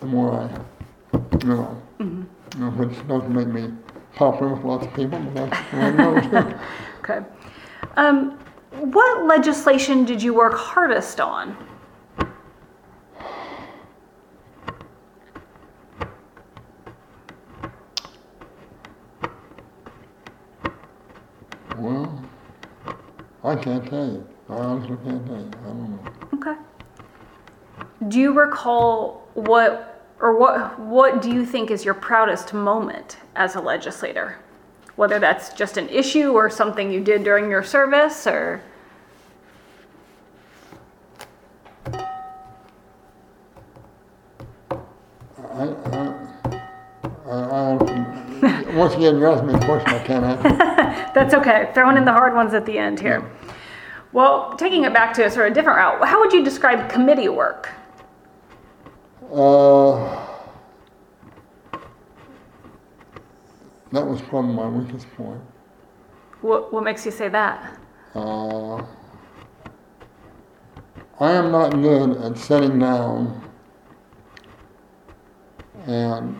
the 0.00 0.06
more 0.06 0.32
I, 0.32 1.18
you 1.42 1.48
know, 1.48 1.82
you 1.98 2.26
know, 2.56 2.70
which 2.70 3.06
doesn't 3.06 3.32
make 3.32 3.48
me 3.48 3.72
popular 4.14 4.54
with 4.54 4.64
lots 4.64 4.86
of 4.86 4.94
people, 4.94 5.18
but 5.18 5.50
that's 5.50 5.72
way 5.72 5.88
it 5.88 6.30
goes. 6.32 6.54
Okay. 7.02 7.26
Um, 7.96 8.38
what 8.70 9.24
legislation 9.24 10.04
did 10.04 10.22
you 10.22 10.34
work 10.34 10.54
hardest 10.54 11.18
on? 11.18 11.56
well, 21.78 22.22
I 23.42 23.56
can't 23.56 23.88
tell 23.88 24.06
you. 24.06 24.26
I 24.50 24.54
honestly 24.54 24.96
can't 25.04 25.24
tell 25.26 25.36
you. 25.36 25.50
I 25.62 25.66
don't 25.66 25.90
know. 25.90 26.12
Okay. 26.34 26.54
Do 28.08 28.18
you 28.18 28.32
recall 28.32 29.28
what 29.34 30.04
or 30.18 30.36
what 30.36 30.78
what 30.80 31.22
do 31.22 31.30
you 31.30 31.46
think 31.46 31.70
is 31.70 31.84
your 31.84 31.94
proudest 31.94 32.52
moment 32.52 33.18
as 33.36 33.54
a 33.54 33.60
legislator? 33.60 34.38
Whether 34.96 35.18
that's 35.18 35.52
just 35.54 35.76
an 35.76 35.88
issue 35.88 36.32
or 36.32 36.50
something 36.50 36.90
you 36.90 37.00
did 37.00 37.22
during 37.22 37.48
your 37.48 37.62
service 37.62 38.26
or 38.26 38.62
I, 45.52 45.64
I, 45.64 46.14
I, 47.26 48.00
once 48.74 48.94
again, 48.94 49.18
you 49.18 49.26
asked 49.26 49.44
me 49.44 49.54
a 49.54 49.58
question 49.58 49.90
I 49.90 50.04
can't 50.04 50.24
answer. 50.24 50.48
That's 51.14 51.34
okay. 51.34 51.70
Throwing 51.74 51.96
in 51.96 52.04
the 52.04 52.12
hard 52.12 52.34
ones 52.34 52.54
at 52.54 52.64
the 52.64 52.78
end 52.78 53.00
here. 53.00 53.30
Well, 54.12 54.54
taking 54.56 54.84
it 54.84 54.92
back 54.92 55.14
to 55.14 55.24
a 55.24 55.30
sort 55.30 55.48
of 55.48 55.54
different 55.54 55.78
route, 55.78 56.06
how 56.06 56.20
would 56.20 56.32
you 56.32 56.44
describe 56.44 56.90
committee 56.90 57.28
work? 57.28 57.68
Uh, 59.32 60.26
that 63.92 64.04
was 64.04 64.20
probably 64.22 64.54
my 64.54 64.68
weakest 64.68 65.08
point. 65.16 65.40
What, 66.40 66.72
what 66.72 66.82
makes 66.82 67.04
you 67.04 67.12
say 67.12 67.28
that? 67.28 67.78
Uh, 68.14 68.76
I 71.20 71.32
am 71.32 71.52
not 71.52 71.70
good 71.70 72.16
at 72.16 72.36
sitting 72.38 72.78
down 72.78 73.50
and 75.86 76.36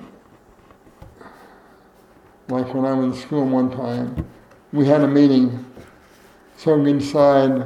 like 2.49 2.75
when 2.75 2.85
I 2.85 2.93
was 2.93 3.15
in 3.15 3.23
school 3.23 3.47
one 3.47 3.71
time, 3.71 4.27
we 4.73 4.87
had 4.87 5.03
a 5.03 5.09
meeting 5.09 5.65
so 6.61 6.77
we 6.77 6.93
decide 6.93 7.65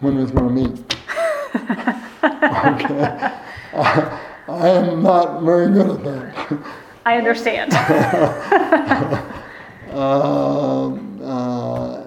when 0.00 0.16
was 0.16 0.32
going 0.32 0.48
to 0.48 0.52
meet. 0.52 0.94
okay. 1.54 3.36
I, 3.72 4.20
I 4.48 4.68
am 4.68 5.00
not 5.04 5.42
very 5.42 5.72
good 5.72 5.90
at 5.90 6.02
that. 6.04 6.58
I 7.06 7.18
understand. 7.18 7.72
Um, 9.90 11.20
uh, 11.20 12.04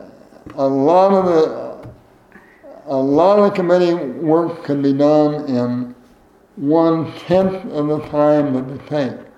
a 0.55 0.67
lot 0.67 1.11
of 1.11 1.25
the 1.25 1.89
a 2.85 2.95
lot 2.95 3.39
of 3.39 3.53
committee 3.53 3.93
work 3.93 4.63
can 4.63 4.81
be 4.81 4.93
done 4.93 5.45
in 5.49 5.95
one 6.55 7.11
tenth 7.19 7.65
of 7.73 7.87
the 7.87 7.99
time 8.07 8.53
that 8.53 8.69
it 8.69 8.87
takes. 8.87 9.29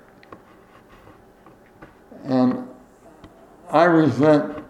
And 2.25 2.67
I 3.69 3.85
resent, 3.85 4.64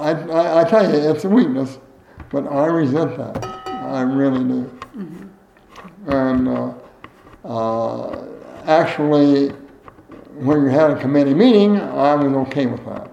I, 0.00 0.10
I, 0.12 0.60
I 0.60 0.64
tell 0.64 0.82
you, 0.84 1.10
it's 1.10 1.24
a 1.24 1.28
weakness, 1.28 1.78
but 2.30 2.46
I 2.46 2.66
resent 2.66 3.16
that. 3.16 3.44
I 3.66 4.02
really 4.02 4.44
do. 4.44 4.80
And 6.06 6.48
uh, 6.48 6.74
uh, 7.44 8.26
actually, 8.66 9.48
when 10.34 10.62
you 10.62 10.68
had 10.68 10.90
a 10.90 11.00
committee 11.00 11.34
meeting, 11.34 11.80
I 11.80 12.14
was 12.14 12.32
okay 12.48 12.66
with 12.66 12.84
that. 12.86 13.10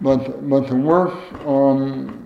But, 0.00 0.48
but 0.48 0.66
to 0.68 0.74
work 0.76 1.14
on, 1.46 2.20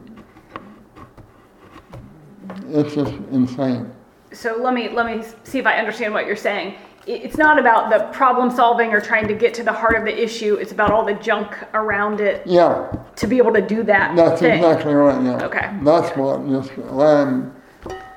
it's 2.69 2.95
just 2.95 3.12
insane. 3.31 3.91
so 4.33 4.57
let 4.61 4.75
me 4.75 4.89
let 4.91 5.07
me 5.07 5.25
see 5.45 5.59
if 5.59 5.66
I 5.66 5.79
understand 5.79 6.12
what 6.12 6.27
you're 6.27 6.37
saying. 6.37 6.75
It's 7.10 7.39
not 7.39 7.59
about 7.59 7.89
the 7.89 8.01
problem 8.12 8.51
solving 8.51 8.93
or 8.93 9.01
trying 9.01 9.26
to 9.28 9.35
get 9.35 9.55
to 9.55 9.62
the 9.62 9.72
heart 9.72 9.97
of 9.97 10.05
the 10.05 10.22
issue. 10.22 10.56
It's 10.56 10.72
about 10.72 10.90
all 10.90 11.06
the 11.06 11.14
junk 11.14 11.56
around 11.72 12.20
it 12.20 12.47
Yeah, 12.47 12.93
to 13.16 13.26
be 13.26 13.39
able 13.39 13.55
to 13.55 13.62
do 13.62 13.82
that 13.85 14.14
that's 14.14 14.43
thing. 14.43 14.59
exactly 14.59 14.93
right, 14.93 15.22
yeah. 15.24 15.43
Okay. 15.47 15.70
That's 15.82 16.14
what, 16.18 16.47
just, 16.51 16.70
I'm, 16.90 17.55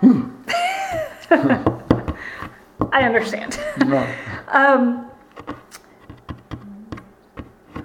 I 2.91 3.03
understand. 3.03 3.57
no. 3.87 4.05
Um, 4.49 5.05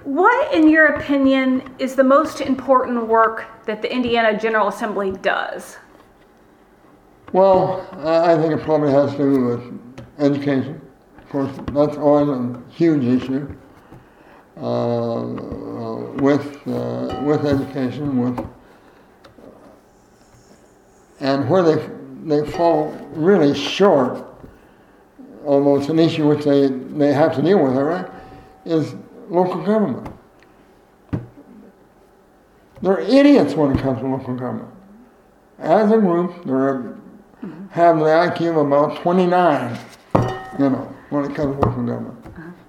what, 0.02 0.52
in 0.52 0.68
your 0.68 0.86
opinion, 0.86 1.72
is 1.78 1.94
the 1.94 2.02
most 2.02 2.40
important 2.40 3.06
work 3.06 3.44
that 3.66 3.80
the 3.80 3.94
Indiana 3.94 4.36
General 4.36 4.66
Assembly 4.66 5.12
does? 5.12 5.76
Well, 7.32 7.86
I 8.04 8.32
I 8.32 8.36
think 8.36 8.54
it 8.54 8.64
probably 8.64 8.90
has 8.90 9.12
to 9.12 9.18
do 9.18 9.44
with 9.46 9.62
education. 10.18 10.80
Of 11.26 11.32
course, 11.32 11.50
that's 11.72 11.96
always 11.96 12.28
a 12.28 12.62
huge 12.70 13.04
issue. 13.04 13.52
Uh, 14.56 15.24
uh, 15.24 15.96
with 16.22 16.66
uh, 16.68 17.20
with 17.24 17.44
education, 17.44 18.20
with 18.20 18.46
and 21.18 21.50
where 21.50 21.64
they 21.64 21.90
they 22.22 22.48
fall 22.52 22.92
really 23.12 23.58
short, 23.58 24.24
although 25.44 25.76
it's 25.76 25.88
an 25.88 25.98
issue 25.98 26.28
which 26.28 26.44
they, 26.44 26.68
they 26.68 27.12
have 27.12 27.34
to 27.34 27.42
deal 27.42 27.58
with, 27.62 27.74
all 27.74 27.82
right, 27.82 28.08
is 28.64 28.94
local 29.28 29.62
government. 29.64 30.08
They're 32.82 33.00
idiots 33.00 33.54
when 33.54 33.76
it 33.76 33.82
comes 33.82 33.98
to 33.98 34.06
local 34.06 34.36
government. 34.36 34.72
As 35.58 35.90
a 35.90 35.98
group, 35.98 36.44
they're 36.44 36.96
have 37.70 37.98
the 37.98 38.04
IQ 38.04 38.50
of 38.50 38.56
about 38.56 39.02
29, 39.02 39.78
you 40.58 40.70
know, 40.70 40.95
when 41.10 41.24
it 41.30 41.34
comes 41.34 41.56
to 41.58 41.66
local 41.68 41.82
government. 41.84 42.16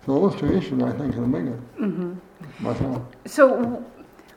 So 0.06 0.20
those 0.30 0.36
two 0.40 0.52
issues, 0.56 0.82
I 0.84 0.92
think, 0.92 1.16
are 1.18 1.22
the 1.22 1.28
biggest. 1.28 1.60
Myself. 2.60 3.02
So, 3.26 3.84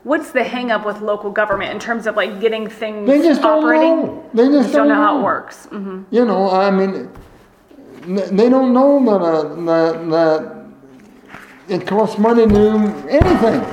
what's 0.04 0.30
the 0.32 0.42
hang 0.42 0.70
up 0.70 0.84
with 0.84 1.00
local 1.00 1.30
government 1.30 1.70
in 1.72 1.78
terms 1.78 2.06
of 2.06 2.16
like 2.16 2.40
getting 2.40 2.68
things 2.68 3.06
They 3.06 3.22
just 3.22 3.40
don't 3.42 3.64
operating? 3.64 3.96
know. 4.06 4.30
They 4.34 4.46
just 4.48 4.62
Just 4.64 4.74
don't 4.74 4.88
know 4.88 4.94
how 4.94 5.18
it 5.20 5.22
works. 5.22 5.66
hmm 5.66 6.02
You 6.10 6.24
know, 6.24 6.50
I 6.50 6.70
mean, 6.70 7.08
they 8.36 8.48
don't 8.48 8.72
know 8.72 9.04
that, 9.04 9.22
uh, 9.22 9.54
that, 9.66 10.10
that 10.10 10.66
it 11.68 11.86
costs 11.86 12.18
money 12.18 12.46
to 12.46 12.52
do 12.52 12.76
anything. 13.08 13.64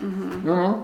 You 0.00 0.54
know? 0.56 0.82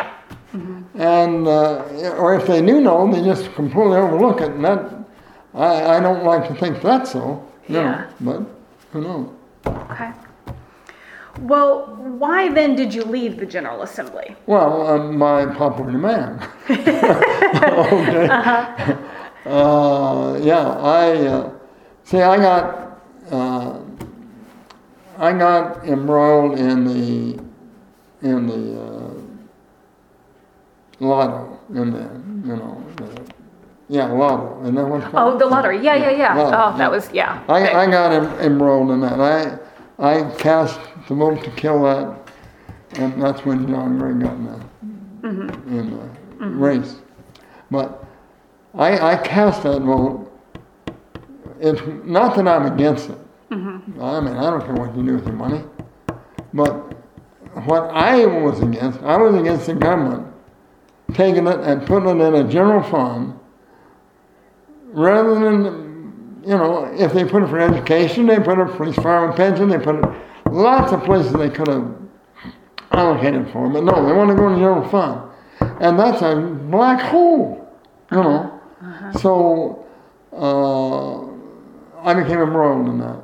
And, 0.94 1.48
uh, 1.48 1.82
or 2.18 2.34
if 2.36 2.46
they 2.46 2.64
do 2.64 2.80
know, 2.80 3.10
they 3.12 3.22
just 3.24 3.52
completely 3.54 3.96
overlook 3.96 4.40
it. 4.40 4.52
And 4.52 4.64
that, 4.64 4.94
I, 5.54 5.96
I 5.96 6.00
don't 6.00 6.24
like 6.24 6.46
to 6.48 6.54
think 6.54 6.80
that's 6.80 7.10
so. 7.12 7.44
Yeah. 7.68 7.82
Know, 7.82 8.06
but 8.20 8.40
who 8.94 9.02
knows? 9.02 9.28
Okay. 9.66 10.12
Well, 11.40 11.96
why 11.96 12.48
then 12.48 12.76
did 12.76 12.94
you 12.94 13.02
leave 13.02 13.38
the 13.38 13.46
General 13.46 13.82
Assembly? 13.82 14.36
Well, 14.46 14.86
I'm 14.86 15.18
my 15.18 15.46
popular 15.46 15.90
demand. 15.90 16.46
okay. 16.70 18.28
Uh, 19.44 20.38
yeah, 20.40 20.68
I 20.78 21.26
uh, 21.26 21.50
see. 22.04 22.22
I 22.22 22.36
got 22.36 23.00
uh, 23.32 23.80
I 25.18 25.32
got 25.32 25.84
embroiled 25.84 26.56
in 26.58 26.84
the 26.84 27.42
in 28.22 28.46
the 28.46 28.80
uh, 28.80 29.14
lotto 31.00 31.58
in 31.70 31.90
the 31.90 32.48
you 32.48 32.56
know 32.56 32.82
the, 32.96 33.33
yeah 33.88 34.06
lotto 34.06 34.60
and 34.64 34.76
that 34.76 34.86
was 34.86 35.04
Oh, 35.12 35.38
the 35.38 35.46
lottery. 35.46 35.82
Yeah, 35.82 35.94
yeah, 35.96 36.10
yeah. 36.10 36.34
Lotto, 36.34 36.74
Oh, 36.74 36.78
that 36.78 36.90
was 36.90 37.10
yeah. 37.12 37.42
I, 37.48 37.62
Okay. 37.62 37.74
I 37.74 37.90
got 37.90 38.12
em- 38.12 38.40
embroiled 38.40 38.90
in 38.90 39.00
that. 39.00 39.20
I 39.20 39.58
I 39.98 40.30
cast 40.36 40.80
the 41.08 41.14
vote 41.14 41.44
to 41.44 41.50
kill 41.50 41.82
that, 41.84 42.16
and 42.94 43.22
that's 43.22 43.44
when 43.44 43.66
John 43.68 43.98
Gregg 43.98 44.20
got 44.20 44.32
in 44.32 44.44
the 44.44 45.28
mm-hmm. 45.28 45.78
in 45.78 45.90
the 45.90 45.96
mm-hmm. 45.96 46.60
race. 46.62 46.96
But 47.70 48.04
I 48.74 48.98
I 49.12 49.16
cast 49.16 49.62
that 49.62 49.82
vote. 49.82 50.30
It's 51.60 51.80
not 52.04 52.36
that 52.36 52.48
I'm 52.48 52.72
against 52.72 53.10
it. 53.10 53.18
Mm-hmm. 53.50 54.02
I 54.02 54.20
mean, 54.20 54.36
I 54.36 54.50
don't 54.50 54.64
care 54.64 54.74
what 54.74 54.96
you 54.96 55.04
do 55.04 55.14
with 55.14 55.26
your 55.26 55.36
money. 55.36 55.62
But 56.52 56.94
what 57.66 57.90
I 57.92 58.26
was 58.26 58.60
against, 58.60 59.00
I 59.02 59.16
was 59.16 59.34
against 59.34 59.66
the 59.66 59.74
government 59.74 60.26
taking 61.12 61.46
it 61.46 61.60
and 61.60 61.86
putting 61.86 62.20
it 62.20 62.24
in 62.24 62.34
a 62.34 62.48
general 62.50 62.82
fund 62.82 63.38
rather 64.94 65.34
than, 65.34 66.42
you 66.44 66.56
know, 66.56 66.84
if 66.96 67.12
they 67.12 67.24
put 67.24 67.42
it 67.42 67.48
for 67.48 67.58
education, 67.58 68.26
they 68.26 68.38
put 68.38 68.58
it 68.58 68.68
for 68.76 68.84
and 68.84 69.36
pension, 69.36 69.68
they 69.68 69.78
put 69.78 69.96
it 69.96 70.04
lots 70.50 70.92
of 70.92 71.02
places 71.04 71.32
they 71.32 71.50
could 71.50 71.68
have 71.68 71.94
allocated 72.92 73.50
for. 73.50 73.68
But 73.68 73.84
no, 73.84 74.06
they 74.06 74.12
want 74.12 74.30
to 74.30 74.36
go 74.36 74.46
in 74.48 74.54
the 74.54 74.58
general 74.60 74.88
fund, 74.88 75.30
and 75.80 75.98
that's 75.98 76.22
a 76.22 76.36
black 76.70 77.00
hole, 77.00 77.68
you 78.10 78.18
know. 78.18 78.60
So 79.20 79.84
uh, 80.32 81.20
I 82.02 82.14
became 82.14 82.40
embroiled 82.40 82.88
in 82.88 82.98
that 82.98 83.22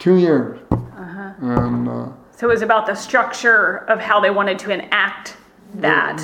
two 0.00 0.16
years, 0.16 0.58
and. 0.70 1.88
Uh, 1.88 2.08
So 2.32 2.48
it 2.48 2.52
was 2.52 2.62
about 2.62 2.86
the 2.86 2.94
structure 2.94 3.78
of 3.88 4.00
how 4.00 4.20
they 4.20 4.30
wanted 4.30 4.58
to 4.60 4.70
enact 4.70 5.36
that. 5.74 6.20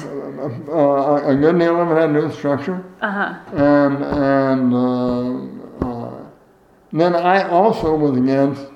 uh, 0.69 1.29
a 1.29 1.37
good 1.37 1.59
deal 1.59 1.81
of 1.81 1.91
it 1.91 2.01
had 2.01 2.13
with 2.15 2.35
structure. 2.35 2.85
Uh-huh. 3.01 3.35
And, 3.53 4.05
and 4.05 4.75
uh, 4.75 5.87
uh, 5.87 6.27
then 6.93 7.15
I 7.15 7.49
also 7.49 7.95
was 7.95 8.17
against 8.17 8.67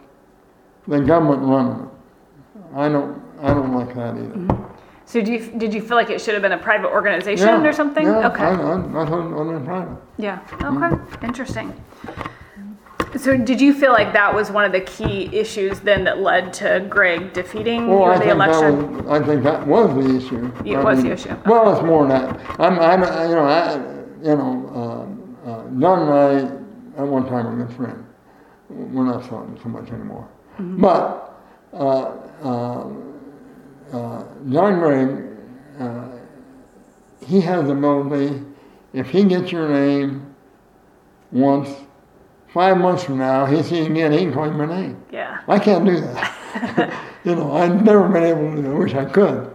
the 0.86 1.01
government 1.01 1.43
running 1.43 1.82
it. 1.82 2.76
I 2.76 2.88
don't, 2.88 3.22
I 3.40 3.55
don't 3.55 3.72
like 3.74 3.94
that 3.94 4.16
either. 4.16 4.66
So 5.06 5.22
do 5.22 5.32
you, 5.32 5.38
did 5.56 5.72
you 5.72 5.80
feel 5.80 5.97
like 5.97 6.10
it 6.10 6.20
should 6.20 6.34
have 6.34 6.43
been 6.43 6.52
a 6.52 6.59
private 6.59 6.88
organization 6.88 7.47
Yeah, 7.47 7.64
or 7.64 7.72
something? 7.72 8.05
Yeah, 8.05 8.28
okay. 8.28 8.43
I, 8.43 8.51
I, 8.51 8.52
I 8.52 9.06
thought 9.06 9.30
it 9.30 9.55
was 9.55 9.62
private. 9.64 9.98
Yeah. 10.18 10.40
Okay. 10.62 11.26
Interesting. 11.26 11.72
So 13.16 13.36
did 13.36 13.60
you 13.60 13.72
feel 13.72 13.93
like 13.93 14.12
that 14.12 14.34
was 14.34 14.51
one 14.51 14.64
of 14.64 14.72
the 14.72 14.80
key 14.80 15.28
issues 15.32 15.80
then 15.80 16.05
that 16.05 16.20
led 16.20 16.52
to 16.55 16.86
Gregg 16.88 17.32
defeating 17.32 17.88
Well, 17.88 18.18
the 18.18 18.30
election? 18.30 19.05
was, 19.05 19.22
I 19.22 19.24
think 19.24 19.43
that 19.44 19.66
was 19.66 19.94
the 19.94 20.16
issue. 20.16 20.52
It 20.64 20.76
I 20.76 20.82
was 20.82 21.02
the 21.02 21.12
issue. 21.12 21.36
Well, 21.47 21.74
it's 21.74 21.84
more 21.84 22.06
than 22.06 22.20
that. 22.20 22.60
I'm, 22.60 22.78
I'm, 22.78 23.28
you 23.28 23.34
know, 23.34 23.44
I, 23.44 23.74
you 24.22 24.36
know, 24.36 24.70
um, 24.74 25.36
uh, 25.47 25.80
John 25.80 26.09
and 26.09 26.12
I 26.12 27.02
at 27.02 27.06
one 27.06 27.26
time 27.26 27.47
were 27.47 27.64
good 27.64 27.76
friends. 27.76 28.05
We're 28.68 29.05
not 29.05 29.24
talking 29.24 29.59
so 29.62 29.68
much 29.68 29.90
anymore. 29.90 30.28
Mm-hmm. 30.59 30.80
But 30.80 31.40
uh, 31.72 32.16
uh, 32.43 32.93
uh, 33.93 34.24
John 34.51 34.78
Gregg, 34.80 35.38
uh, 35.78 36.09
he 37.26 37.40
has 37.43 37.66
the 37.66 37.72
ability. 37.72 38.43
If 38.93 39.10
he 39.10 39.24
gets 39.24 39.52
your 39.52 39.68
name 39.68 40.34
once, 41.30 41.68
five 42.57 42.78
months 42.78 43.05
from 43.05 43.19
now, 43.19 43.45
he 43.45 43.62
sees 43.62 43.87
again, 43.87 44.12
he 44.12 44.20
can 44.20 44.33
call 44.33 44.47
your 44.47 44.66
name. 44.66 44.97
Yeah. 45.12 45.41
I 45.47 45.59
can't 45.59 45.85
do 45.85 46.01
that. 46.01 46.95
you 47.24 47.35
know, 47.35 47.53
I've 47.53 47.85
never 47.85 48.09
been 48.09 48.23
able 48.24 48.62
to. 48.62 48.70
I 48.70 48.74
wish 48.78 48.95
I 48.95 49.05
could. 49.05 49.53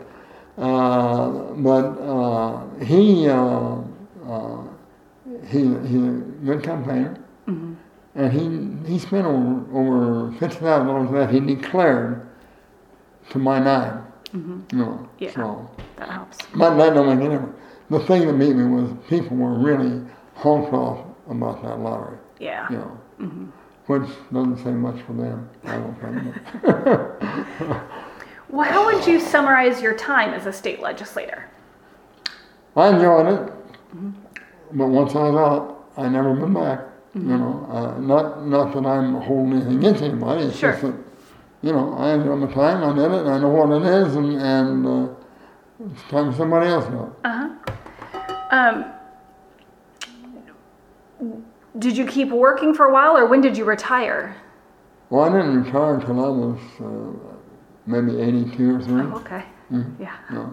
Uh, 0.56 1.30
but 1.68 1.86
uh, 2.14 2.64
he 2.86 3.28
uh, 3.28 3.78
uh, 4.30 4.58
he 5.48 5.60
he's 5.90 6.04
a 6.14 6.22
good 6.46 6.62
campaigner, 6.64 7.18
Mm-hmm. 7.48 7.74
and 8.16 8.32
he 8.86 8.94
he 8.94 9.00
spent 9.00 9.26
over 9.26 9.52
over 9.80 10.32
fifty 10.34 10.60
thousand 10.60 10.86
dollars 10.88 11.10
that 11.12 11.34
he 11.34 11.40
declared 11.40 12.28
to 13.32 13.40
my 13.40 13.58
nine. 13.58 14.04
You 14.34 14.40
know, 14.40 14.86
Mm-hmm. 14.86 15.06
Yeah. 15.18 15.32
so 15.34 15.70
That 15.98 16.10
helps. 16.10 16.38
but 16.56 16.76
that 16.78 16.94
don't 16.94 17.08
make 17.18 17.26
it 17.26 17.30
difference. 17.32 17.58
The 17.90 18.00
thing 18.02 18.28
that 18.28 18.34
made 18.34 18.56
me 18.56 18.66
was 18.66 18.92
people 19.10 19.36
were 19.38 19.58
really 19.58 20.06
honked 20.36 20.72
off 20.72 21.00
about 21.30 21.64
that 21.64 21.80
lottery. 21.80 22.18
Yeah. 22.42 22.68
You 22.72 22.78
know, 22.78 23.54
which 23.86 24.10
doesn't 24.34 24.58
say 24.64 24.72
much 24.72 25.02
for 25.04 25.14
them. 25.14 25.48
I 25.64 25.76
don't 25.78 25.96
think. 26.02 27.82
Well, 28.50 28.70
how 28.70 28.84
would 28.86 29.08
you 29.08 29.18
summarize 29.22 29.82
your 29.82 29.94
time 29.96 30.34
as 30.34 30.46
a 30.46 30.52
state 30.52 30.82
legislator? 30.82 31.50
I 32.76 32.90
enjoyed 32.90 33.28
it, 33.28 33.54
but 34.74 34.88
once 34.88 35.16
I 35.16 35.30
was 35.30 35.36
out, 35.38 35.90
I 35.96 36.10
never 36.10 36.34
been 36.34 36.54
back. 36.54 36.82
You 37.16 37.22
know, 37.22 37.66
uh, 37.72 37.98
not 38.02 38.46
not 38.46 38.74
that 38.74 38.86
I'm 38.86 39.14
holding 39.22 39.54
anything 39.54 39.78
against 39.78 40.02
anybody. 40.04 40.44
It's 40.48 40.58
Sure. 40.58 40.72
just 40.72 40.82
that, 40.84 40.96
you 41.62 41.72
know, 41.72 41.94
I 41.94 42.12
enjoy 42.16 42.36
my 42.36 42.52
time. 42.52 42.84
I 42.84 42.94
did 42.94 43.10
it. 43.12 43.26
I 43.26 43.40
know 43.40 43.48
what 43.48 43.72
it 43.72 43.86
is, 43.86 44.16
and 44.18 44.34
and 44.42 44.86
uh, 44.86 45.14
it's 45.90 46.04
time 46.10 46.30
for 46.32 46.38
somebody 46.38 46.68
else 46.68 46.84
to 46.86 46.92
do 46.92 47.04
it. 47.04 47.26
Um, 48.52 48.86
did 51.78 51.96
you 51.98 52.06
keep 52.06 52.30
working 52.30 52.74
for 52.74 52.86
a 52.86 52.94
while, 52.94 53.18
or 53.18 53.26
when 53.26 53.42
did 53.42 53.58
you 53.58 53.66
retire? 53.66 54.36
Well, 55.10 55.24
I 55.24 55.30
didn't 55.30 55.64
retire 55.64 55.96
until 55.96 56.26
I 56.26 56.30
was 56.30 56.60
uh, 56.80 57.36
maybe 57.86 58.20
82 58.22 58.76
or 58.76 58.82
3. 58.82 59.02
Oh, 59.02 59.16
okay. 59.18 59.44
Yeah. 60.00 60.16
Yeah. 60.32 60.50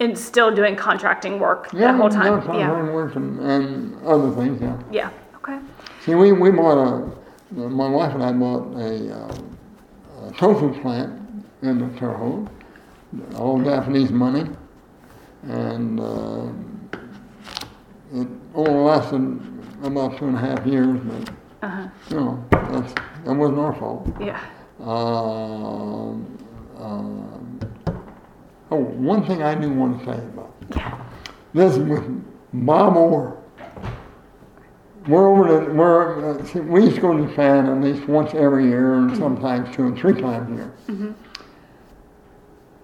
And 0.00 0.18
still 0.18 0.52
doing 0.54 0.74
contracting 0.74 1.38
work 1.38 1.68
Yeah, 1.72 1.92
the 1.92 1.98
whole 1.98 2.08
time. 2.10 2.42
yeah, 2.48 2.56
Yeah. 2.58 2.90
work 2.92 3.14
and, 3.14 3.38
and 3.40 4.04
other 4.04 4.30
things, 4.32 4.60
yeah. 4.60 4.76
Yeah. 4.90 5.10
Okay. 5.36 5.58
See, 6.04 6.14
we, 6.16 6.32
we 6.32 6.50
bought 6.50 6.78
a, 6.78 7.10
my 7.54 7.88
wife 7.88 8.14
and 8.14 8.22
I 8.24 8.32
bought 8.32 8.74
a, 8.76 9.14
uh, 9.14 10.26
a 10.28 10.32
tofu 10.32 10.80
plant 10.80 11.20
in 11.62 11.78
the 11.78 11.98
Terre 11.98 12.14
Haute, 12.14 12.48
all 13.36 13.60
Japanese 13.62 14.10
money, 14.10 14.48
and 15.44 16.00
uh, 16.00 16.46
it 18.14 18.28
only 18.54 18.72
lasted 18.72 19.20
about 19.82 20.16
two 20.18 20.26
and 20.26 20.36
a 20.36 20.40
half 20.40 20.64
years, 20.66 20.98
but, 21.00 21.30
Uh-huh. 21.62 21.88
you 22.10 22.16
know, 22.16 22.44
that's, 22.50 22.92
that 23.24 23.34
wasn't 23.34 23.58
our 23.58 23.74
fault. 23.74 24.08
Yeah. 24.20 24.40
Um, 24.80 26.26
um, 26.78 27.60
oh, 28.70 28.76
one 28.76 29.24
thing 29.26 29.42
I 29.42 29.54
do 29.54 29.70
want 29.72 30.00
to 30.00 30.04
you 30.06 30.12
about. 30.12 30.54
Yeah. 30.74 30.98
This 31.54 31.72
is 31.76 31.78
with 31.80 32.24
Bob 32.52 32.96
Orr. 32.96 33.36
We're 35.08 35.28
over 35.28 35.66
to, 35.66 35.72
we're, 35.72 36.30
uh, 36.40 36.44
see, 36.44 36.60
we 36.60 36.82
used 36.84 36.94
to 36.96 37.00
go 37.00 37.16
to 37.16 37.26
Japan 37.26 37.66
at 37.68 37.80
least 37.80 38.08
once 38.08 38.34
every 38.34 38.66
year 38.66 38.94
and 38.94 39.16
sometimes 39.16 39.74
two 39.74 39.86
and 39.86 39.98
three 39.98 40.20
times 40.20 40.50
a 40.88 40.94
year. 40.94 41.14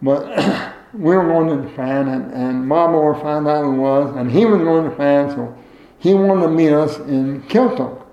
But 0.03 0.75
we 0.95 1.17
were 1.17 1.25
going 1.25 1.63
to 1.63 1.69
Japan 1.69 2.09
and, 2.09 2.33
and 2.33 2.69
Bob 2.69 2.91
Orr 2.91 3.15
found 3.21 3.47
out 3.47 3.65
who 3.65 3.73
was 3.73 4.17
and 4.17 4.31
he 4.31 4.45
was 4.47 4.61
going 4.61 4.85
to 4.85 4.91
Japan 4.91 5.31
so 5.31 5.57
he 5.99 6.15
wanted 6.15 6.43
to 6.43 6.49
meet 6.49 6.73
us 6.73 6.99
in 6.99 7.43
Kyoto. 7.43 8.07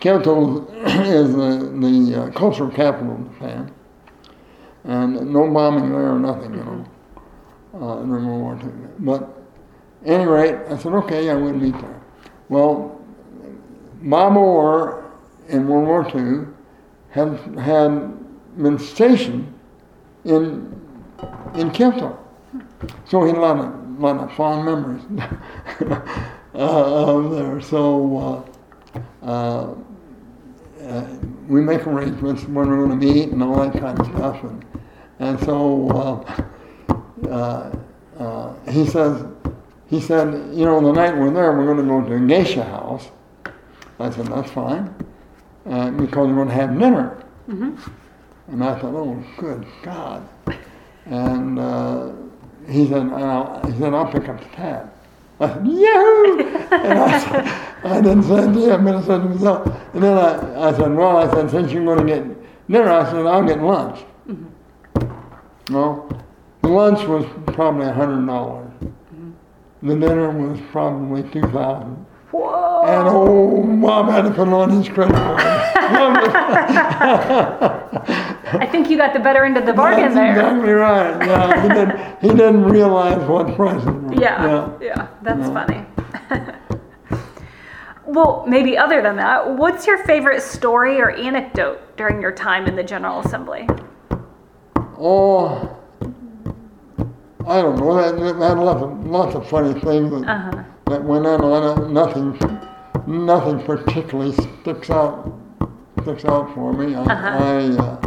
Kyoto 0.00 0.66
is 0.86 1.34
the, 1.34 1.70
the 1.80 2.22
uh, 2.22 2.30
cultural 2.30 2.70
capital 2.70 3.14
of 3.14 3.32
Japan. 3.32 3.72
And 4.84 5.32
no 5.32 5.50
bombing 5.50 5.90
there 5.90 6.12
or 6.12 6.18
nothing, 6.18 6.54
you 6.54 6.64
know, 6.64 6.86
uh, 7.74 8.02
during 8.04 8.26
World 8.26 8.40
War 8.40 8.58
II. 8.62 8.70
But 8.98 9.22
at 10.02 10.10
any 10.10 10.26
rate, 10.26 10.56
I 10.68 10.76
said, 10.76 10.92
okay, 10.92 11.30
I 11.30 11.34
would 11.34 11.60
meet 11.60 11.72
there. 11.80 12.02
Well, 12.50 13.00
Bob 14.02 14.36
Orr 14.36 15.10
in 15.48 15.66
World 15.66 15.86
War 15.86 16.06
II 16.14 16.46
had, 17.10 17.38
had 17.58 18.62
been 18.62 18.78
stationed 18.78 19.52
in, 20.24 20.80
in 21.54 21.70
Kyoto. 21.70 22.18
So 23.06 23.22
he 23.22 23.28
had 23.28 23.38
a 23.38 23.40
lot 23.40 23.58
of, 23.58 24.00
lot 24.00 24.18
of 24.18 24.32
fond 24.34 24.64
memories 24.66 25.02
there. 26.54 27.60
So 27.60 28.46
uh, 29.24 29.26
uh, 29.26 29.74
uh, 30.82 31.06
we 31.48 31.60
make 31.60 31.86
arrangements 31.86 32.44
when 32.44 32.68
we're 32.68 32.86
going 32.86 32.98
to 32.98 33.06
meet 33.06 33.30
and 33.30 33.42
all 33.42 33.56
that 33.68 33.78
kind 33.80 33.98
of 33.98 34.06
stuff. 34.06 34.42
And, 34.44 34.64
and 35.18 35.40
so 35.40 35.88
uh, 35.90 37.28
uh, 37.28 37.76
uh, 38.18 38.70
he 38.70 38.86
says, 38.86 39.26
he 39.86 40.00
said, 40.00 40.54
you 40.54 40.64
know, 40.64 40.80
the 40.80 40.92
night 40.92 41.16
we're 41.16 41.30
there, 41.32 41.52
we're 41.52 41.66
going 41.66 41.78
to 41.78 41.84
go 41.84 42.00
to 42.02 42.16
a 42.16 42.26
geisha 42.26 42.64
house. 42.64 43.10
I 43.98 44.10
said, 44.10 44.26
that's 44.26 44.50
fine, 44.50 44.94
uh, 45.66 45.90
because 45.92 46.28
we're 46.28 46.34
going 46.34 46.48
to 46.48 46.54
have 46.54 46.78
dinner. 46.78 47.24
And 48.48 48.62
I 48.64 48.78
thought, 48.78 48.94
oh, 48.94 49.24
good 49.36 49.66
God. 49.82 50.28
And 51.06 51.58
uh, 51.58 52.12
he 52.68 52.88
said, 52.88 53.06
I'll, 53.12 53.64
he 53.70 53.78
said, 53.78 53.94
I'll 53.94 54.10
pick 54.10 54.28
up 54.28 54.40
the 54.40 54.48
tab. 54.56 54.93
I 55.40 55.48
said, 55.48 55.66
Yahoo! 55.66 56.38
and 56.70 56.98
I, 56.98 57.18
said, 57.18 57.44
I 57.84 58.00
didn't 58.00 58.22
say 58.22 58.38
it 58.38 58.52
to 58.52 58.74
him, 58.74 58.84
but 58.84 58.94
I 58.94 59.02
said 59.02 59.18
to 59.18 59.28
myself. 59.28 59.66
And 59.94 60.02
then 60.02 60.16
I, 60.16 60.68
I 60.68 60.72
said, 60.72 60.94
well, 60.94 61.16
I 61.16 61.30
said, 61.32 61.50
since 61.50 61.72
you're 61.72 61.84
going 61.84 62.06
to 62.06 62.06
get 62.06 62.68
dinner, 62.70 62.90
I 62.90 63.04
said, 63.10 63.26
I'll 63.26 63.44
get 63.44 63.60
lunch. 63.60 64.04
Well, 65.70 66.08
the 66.62 66.68
lunch 66.68 67.06
was 67.08 67.26
probably 67.54 67.86
a 67.86 67.92
hundred 67.92 68.26
dollars. 68.26 68.70
The 69.82 69.94
dinner 69.98 70.30
was 70.30 70.60
probably 70.70 71.22
two 71.30 71.42
thousand. 71.50 72.03
Whoa. 72.34 72.82
And 72.86 73.08
oh, 73.08 73.62
mom 73.62 74.08
had 74.08 74.22
to 74.22 74.30
put 74.32 74.48
on 74.48 74.70
his 74.70 74.88
credit 74.88 75.14
card. 75.14 75.40
I 78.60 78.66
think 78.66 78.90
you 78.90 78.96
got 78.96 79.12
the 79.12 79.20
better 79.20 79.44
end 79.44 79.56
of 79.56 79.66
the 79.66 79.72
bargain 79.72 80.12
That's 80.12 80.16
there. 80.16 80.32
exactly 80.32 80.72
right. 80.72 81.16
Yeah, 81.24 81.62
he 81.62 81.68
didn't, 81.74 82.20
he 82.20 82.28
didn't 82.30 82.64
realize 82.64 83.22
what 83.28 83.54
prices 83.54 83.86
were. 83.86 84.14
Yeah, 84.20 84.68
yeah, 84.80 85.06
that's 85.22 85.46
funny. 85.46 85.86
well, 88.04 88.44
maybe 88.48 88.76
other 88.76 89.00
than 89.00 89.14
that, 89.14 89.48
what's 89.56 89.86
your 89.86 89.98
favorite 90.04 90.42
story 90.42 91.00
or 91.00 91.12
anecdote 91.12 91.96
during 91.96 92.20
your 92.20 92.32
time 92.32 92.66
in 92.66 92.74
the 92.74 92.82
General 92.82 93.20
Assembly? 93.20 93.68
Oh, 94.98 95.70
I 97.46 97.62
don't 97.62 97.78
know. 97.78 97.94
That, 97.94 98.16
that 98.16 98.40
had 98.40 98.58
lots 98.58 99.36
of, 99.36 99.42
of 99.42 99.48
funny 99.48 99.78
things 99.80 100.24
Uh-huh. 100.26 100.64
That 100.94 101.02
went 101.04 101.26
on. 101.26 101.42
I 101.42 101.74
don't, 101.74 101.92
nothing, 101.92 102.38
nothing 103.06 103.60
particularly 103.64 104.32
sticks 104.32 104.90
out, 104.90 105.36
sticks 106.02 106.24
out 106.24 106.54
for 106.54 106.72
me. 106.72 106.94
I, 106.94 107.02
Uh-huh. 107.02 107.98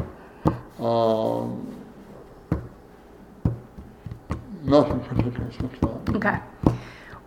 I 0.80 0.82
uh, 0.82 0.86
um, 0.86 1.84
nothing 4.64 5.00
particularly 5.02 5.54
sticks 5.54 5.78
out. 5.84 6.02
Okay. 6.16 6.38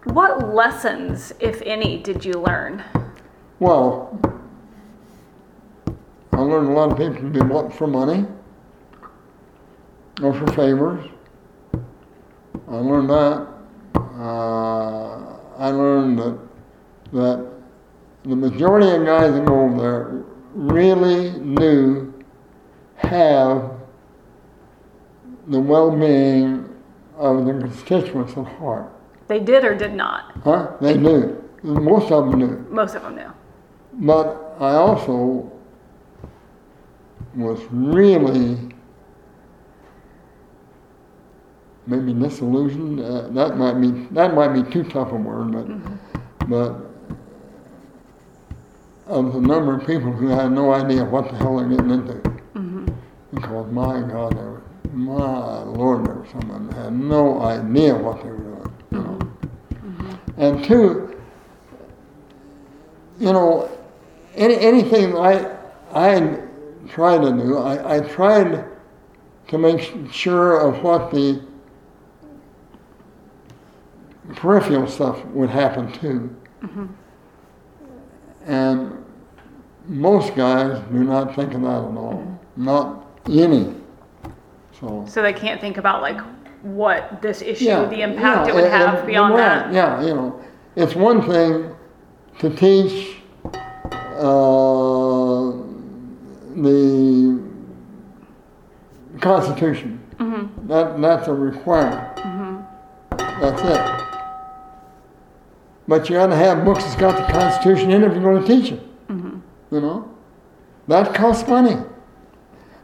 What 0.04 0.54
lessons, 0.54 1.34
if 1.40 1.60
any, 1.62 1.98
did 2.02 2.24
you 2.24 2.32
learn? 2.32 2.82
Well, 3.58 4.18
I 6.32 6.38
learned 6.40 6.68
a 6.68 6.72
lot 6.72 6.90
of 6.90 6.96
people 6.96 7.28
do 7.28 7.44
what 7.46 7.70
for 7.74 7.86
money 7.86 8.24
or 10.22 10.32
for 10.32 10.46
favors. 10.52 11.06
I 12.66 12.76
learned 12.76 13.10
that. 13.10 13.46
Uh, 13.94 15.29
I 15.60 15.68
learned 15.68 16.18
that 16.18 16.38
that 17.12 17.50
the 18.24 18.36
majority 18.36 18.90
of 18.90 19.04
guys 19.04 19.34
that 19.34 19.44
go 19.44 19.60
over 19.60 19.80
there 19.80 20.24
really 20.54 21.32
do 21.54 22.14
have 22.96 23.70
the 25.48 25.60
well-being 25.60 26.68
of 27.16 27.44
the 27.44 27.52
constituents 27.52 28.32
at 28.36 28.46
heart. 28.46 28.92
They 29.26 29.40
did 29.40 29.64
or 29.64 29.74
did 29.74 29.94
not? 29.94 30.32
Huh? 30.44 30.72
They 30.80 30.96
do. 30.96 31.42
Most 31.62 32.10
of 32.10 32.30
them 32.30 32.40
do. 32.40 32.66
Most 32.70 32.94
of 32.94 33.02
them 33.02 33.16
knew. 33.16 33.32
But 33.92 34.56
I 34.60 34.74
also 34.74 35.50
was 37.34 37.60
really 37.70 38.69
maybe 41.86 42.12
disillusioned. 42.12 43.00
Uh, 43.00 43.28
that 43.28 43.56
might 43.56 43.80
be 43.80 43.90
that 44.14 44.34
might 44.34 44.52
be 44.52 44.62
too 44.70 44.84
tough 44.84 45.12
a 45.12 45.16
word, 45.16 45.52
but 45.52 45.68
mm-hmm. 45.68 46.50
but 46.50 46.90
of 49.10 49.32
the 49.32 49.40
number 49.40 49.74
of 49.74 49.86
people 49.86 50.12
who 50.12 50.28
had 50.28 50.52
no 50.52 50.72
idea 50.72 51.04
what 51.04 51.28
the 51.30 51.36
hell 51.36 51.58
they're 51.58 51.68
getting 51.68 51.90
into. 51.90 52.14
Mm-hmm. 52.54 52.86
Because 53.34 53.72
my 53.72 54.00
God, 54.00 54.34
was, 54.34 54.62
my 54.92 55.62
Lord, 55.62 56.06
there 56.06 56.14
were 56.14 56.26
some 56.30 56.50
of 56.50 56.76
had 56.76 56.92
no 56.92 57.40
idea 57.42 57.94
what 57.94 58.22
they 58.22 58.30
were 58.30 58.36
doing. 58.36 58.74
You 58.92 58.98
know. 58.98 59.18
Mm-hmm. 59.84 60.40
And 60.40 60.64
two, 60.64 61.20
you 63.18 63.32
know, 63.32 63.70
any, 64.36 64.56
anything 64.58 65.16
I, 65.16 65.56
I 65.92 66.40
try 66.88 67.18
to 67.18 67.30
do. 67.32 67.58
I, 67.58 67.96
I 67.96 68.00
tried 68.00 68.64
to 69.48 69.58
make 69.58 70.12
sure 70.12 70.60
of 70.60 70.82
what 70.82 71.10
the 71.10 71.42
peripheral 74.36 74.86
stuff 74.86 75.24
would 75.26 75.50
happen 75.50 75.92
too. 75.92 76.34
And 78.46 79.04
most 79.86 80.34
guys 80.34 80.82
do 80.90 81.04
not 81.04 81.34
think 81.34 81.54
of 81.54 81.62
that 81.62 81.68
at 81.68 81.96
all. 81.96 82.38
Not 82.56 83.06
any. 83.30 83.74
So. 84.80 85.04
So 85.08 85.22
they 85.22 85.32
can't 85.32 85.60
think 85.60 85.76
about 85.76 86.00
like 86.02 86.18
what 86.62 87.20
this 87.22 87.42
issue, 87.42 87.64
Yeah, 87.64 87.84
the 87.86 88.02
impact 88.02 88.46
yeah, 88.46 88.52
it 88.52 88.54
would 88.54 88.64
and- 88.64 88.72
have 88.72 88.94
and- 88.98 89.06
beyond 89.06 89.34
right, 89.34 89.40
that. 89.40 89.72
Yeah, 89.72 90.02
you 90.02 90.14
know, 90.14 90.40
it's 90.76 90.94
one 90.94 91.22
thing 91.22 91.74
to 92.38 92.50
teach 92.50 93.16
uh, 94.16 95.52
the 96.56 97.40
Constitution. 99.20 100.00
Mm-hmm. 100.18 100.66
That 100.68 101.00
that's 101.00 101.28
a 101.28 101.32
requirement. 101.34 102.16
That's 103.16 103.62
it. 103.62 104.09
But 105.90 106.08
you 106.08 106.14
got 106.14 106.28
to 106.28 106.36
have 106.36 106.64
books 106.64 106.84
that's 106.84 106.94
got 106.94 107.16
the 107.16 107.32
Constitution 107.32 107.90
in 107.90 108.04
it 108.04 108.06
if 108.06 108.12
you're 108.12 108.22
going 108.22 108.40
to 108.40 108.46
teach 108.46 108.70
it. 108.70 109.08
Mm-hmm. 109.08 109.40
You 109.74 109.80
know, 109.80 110.14
that 110.86 111.12
costs 111.12 111.48
money. 111.48 111.76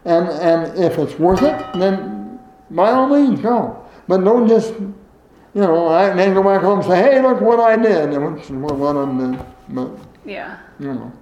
And 0.04 0.28
and 0.28 0.76
if 0.76 0.98
it's 0.98 1.16
worth 1.16 1.42
it, 1.42 1.56
then 1.78 2.40
by 2.72 2.90
all 2.90 3.08
means 3.08 3.38
go. 3.40 3.80
But 4.08 4.24
don't 4.24 4.48
just, 4.48 4.74
you 4.74 4.90
know, 5.54 5.86
I 5.86 6.12
then 6.14 6.34
go 6.34 6.42
back 6.42 6.62
home 6.62 6.80
and 6.80 6.88
say, 6.88 7.00
hey, 7.00 7.22
look 7.22 7.40
what 7.40 7.60
I 7.60 7.76
did. 7.76 8.10
And 8.12 8.60
what 8.60 8.74
one 8.76 8.96
of 8.96 9.06
them 9.06 9.36
did. 9.36 9.46
But 9.68 9.90
Yeah. 10.24 10.58
you 10.80 10.92
know, 10.92 11.12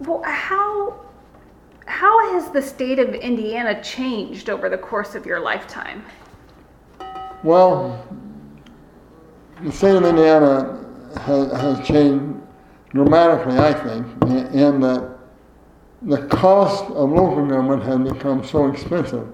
Well, 0.00 0.22
how 0.24 0.94
how 1.84 2.32
has 2.32 2.50
the 2.52 2.62
state 2.62 2.98
of 2.98 3.14
Indiana 3.14 3.82
changed 3.82 4.48
over 4.48 4.70
the 4.70 4.78
course 4.78 5.14
of 5.14 5.26
your 5.26 5.40
lifetime? 5.40 6.02
well, 7.42 8.02
the 9.62 9.72
state 9.72 9.94
of 9.94 10.04
Indiana 10.04 10.84
has, 11.20 11.52
has 11.52 11.86
changed 11.86 12.40
dramatically, 12.90 13.58
I 13.58 13.72
think, 13.72 14.06
in, 14.54 14.80
that 14.80 15.18
the 16.02 16.26
cost 16.28 16.84
of 16.84 17.10
local 17.10 17.46
government 17.46 17.82
has 17.82 18.12
become 18.12 18.44
so 18.44 18.68
expensive 18.68 19.28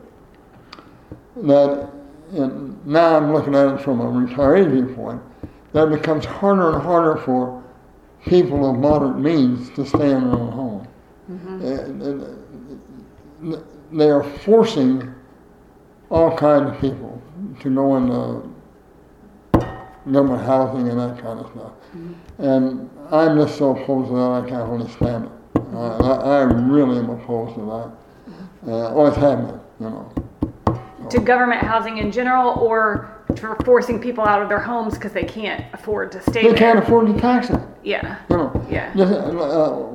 that 1.36 1.90
and 2.32 2.86
now 2.86 3.16
I'm 3.16 3.32
looking 3.32 3.54
at 3.54 3.74
it 3.74 3.80
from 3.82 4.00
a 4.00 4.04
retiree 4.04 4.70
viewpoint, 4.70 5.20
that 5.72 5.88
it 5.88 5.96
becomes 5.96 6.24
harder 6.24 6.72
and 6.72 6.82
harder 6.82 7.16
for 7.16 7.62
people 8.24 8.70
of 8.70 8.78
moderate 8.78 9.18
means 9.18 9.68
to 9.70 9.84
stay 9.84 10.10
in 10.10 10.24
their 10.24 10.38
own 10.38 10.52
home. 10.52 10.88
Mm-hmm. 11.30 11.66
And- 11.66 12.02
and 13.42 13.64
they 13.90 14.08
are 14.08 14.22
forcing 14.22 15.12
all 16.10 16.36
kinds 16.36 16.70
of 16.70 16.80
people 16.80 17.20
to 17.60 17.74
go 17.74 17.96
into 17.96 18.51
government 20.10 20.42
housing 20.44 20.88
and 20.88 20.98
that 20.98 21.22
kind 21.22 21.38
of 21.38 21.50
stuff. 21.52 21.72
And 22.38 22.90
I'm 23.10 23.36
just 23.38 23.56
so 23.58 23.76
opposed 23.76 24.08
to 24.08 24.14
that, 24.16 24.44
I 24.44 24.48
can't 24.48 24.68
really 24.70 24.90
stand 24.90 25.26
it. 25.26 25.30
I, 25.74 25.76
I 25.76 26.38
I 26.38 26.42
really 26.42 26.98
am 26.98 27.10
opposed 27.10 27.54
to 27.54 27.60
that. 27.60 28.70
Uh, 28.70 28.88
always 28.94 29.14
have 29.16 29.38
been, 29.46 29.60
you 29.80 29.90
know. 29.90 30.12
To 31.10 31.18
government 31.20 31.60
housing 31.62 31.98
in 31.98 32.10
general, 32.10 32.58
or 32.58 33.24
for 33.36 33.56
forcing 33.64 34.00
people 34.00 34.24
out 34.24 34.42
of 34.42 34.48
their 34.48 34.60
homes 34.60 34.94
because 34.94 35.12
they 35.12 35.24
can't 35.24 35.64
afford 35.72 36.12
to 36.12 36.22
stay 36.22 36.42
They 36.42 36.48
there? 36.48 36.56
can't 36.56 36.78
afford 36.78 37.06
to 37.08 37.20
tax 37.20 37.50
it, 37.50 37.60
Yeah. 37.82 38.16
you 38.30 38.36
know. 38.36 38.66
Yeah. 38.70 38.92
Just, 38.94 39.12
uh, 39.12 39.16
uh, 39.16 39.90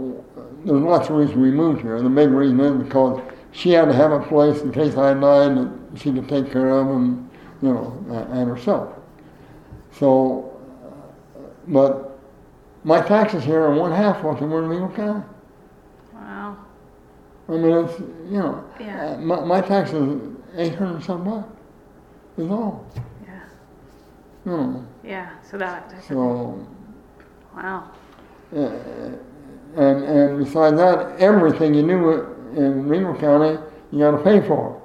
there's 0.65 0.81
lots 0.81 1.09
of 1.09 1.15
reasons 1.15 1.37
we 1.37 1.51
moved 1.51 1.81
here. 1.81 2.01
The 2.01 2.09
big 2.09 2.29
reason 2.29 2.59
is 2.59 2.83
because 2.83 3.21
she 3.51 3.71
had 3.71 3.85
to 3.85 3.93
have 3.93 4.11
a 4.11 4.19
place 4.19 4.61
in 4.61 4.71
case 4.71 4.97
I 4.97 5.13
died 5.13 5.55
that 5.57 5.69
she 5.95 6.11
could 6.11 6.27
take 6.27 6.51
care 6.51 6.69
of 6.69 6.87
and, 6.87 7.29
you 7.61 7.73
know, 7.73 7.93
and 8.31 8.49
herself. 8.49 8.93
So, 9.97 10.57
but 11.67 12.19
my 12.83 13.01
taxes 13.01 13.43
here 13.43 13.61
are 13.61 13.73
one 13.73 13.91
half 13.91 14.23
what 14.23 14.39
they 14.39 14.45
were 14.45 14.63
in 14.63 14.69
Vigo 14.69 14.87
County. 14.95 15.23
Wow. 16.13 16.57
I 17.49 17.51
mean, 17.53 17.85
it's, 17.85 17.99
you 17.99 18.39
know, 18.39 18.63
Yeah. 18.79 19.15
uh, 19.15 19.17
my, 19.17 19.43
my 19.43 19.61
taxes 19.61 20.21
is 20.21 20.21
eight 20.55 20.75
hundred 20.75 20.95
and 20.95 21.03
some 21.03 21.23
bucks. 21.23 21.49
Is 22.37 22.49
all, 22.51 22.85
Yeah. 23.25 23.39
you 24.45 24.51
know, 24.51 24.85
Yeah. 25.03 25.29
So 25.49 25.57
that. 25.57 25.93
so. 26.07 26.67
Wow. 27.55 27.83
Uh, 28.55 28.69
And, 29.75 30.03
and 30.05 30.39
besides 30.43 30.77
that, 30.77 31.19
everything 31.19 31.73
you 31.75 31.85
do 31.85 32.35
in 32.55 32.87
Reno 32.87 33.13
County, 33.15 33.59
you 33.91 33.99
gotta 33.99 34.17
pay 34.23 34.39
for. 34.41 34.81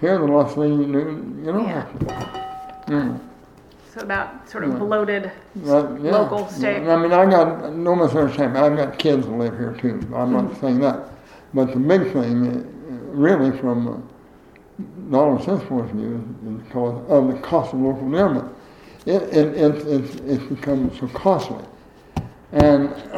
Here, 0.00 0.18
the 0.18 0.24
last 0.24 0.56
thing 0.56 0.80
you 0.80 0.86
do, 0.92 1.40
you 1.44 1.52
don't 1.52 1.64
Yeah. 1.64 1.82
have 1.82 1.98
to. 2.00 2.92
Mm, 2.92 3.18
So 3.92 4.00
that 4.06 4.48
sort 4.48 4.64
of 4.64 4.78
bloated. 4.78 5.30
that- 5.56 6.00
yeah. 6.02 6.12
Local, 6.12 6.48
state. 6.48 6.88
I 6.88 6.96
mean, 6.96 7.12
I 7.12 7.28
got, 7.28 7.74
no 7.74 7.94
misunderstanding, 7.94 8.56
I've 8.56 8.74
got 8.74 8.98
kids 8.98 9.26
that 9.26 9.32
live 9.32 9.58
here 9.58 9.76
too, 9.78 10.00
I'm 10.14 10.32
not 10.32 10.58
saying 10.60 10.80
that. 10.80 11.10
But 11.52 11.72
the 11.72 11.78
big 11.78 12.10
thing, 12.10 12.46
uh, 12.46 12.94
really 13.14 13.56
from 13.58 14.08
cents 15.44 15.62
point 15.64 15.90
of 15.90 15.90
view, 15.90 16.24
is 16.46 16.62
because 16.62 17.04
of 17.10 17.28
the 17.28 17.38
cost 17.40 17.74
of 17.74 17.80
local 17.80 18.08
government. 18.08 18.50
It, 19.04 19.22
it, 19.24 19.54
it, 19.56 19.86
it's 19.86 20.14
it's 20.14 20.44
become 20.44 20.90
so 20.98 21.08
costly. 21.08 21.62
And, 22.52 22.88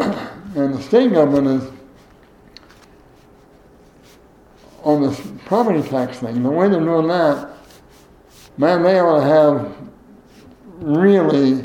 and 0.57 0.75
the 0.75 0.83
state 0.83 1.13
government 1.13 1.63
is, 1.63 1.71
on 4.83 5.03
this 5.03 5.21
property 5.45 5.89
tax 5.89 6.19
thing, 6.19 6.43
the 6.43 6.51
way 6.51 6.69
they're 6.69 6.81
doing 6.81 7.07
that, 7.07 7.49
man, 8.59 8.83
they 8.83 8.99
ought 8.99 9.21
to 9.21 9.25
have 9.25 9.84
really 10.81 11.63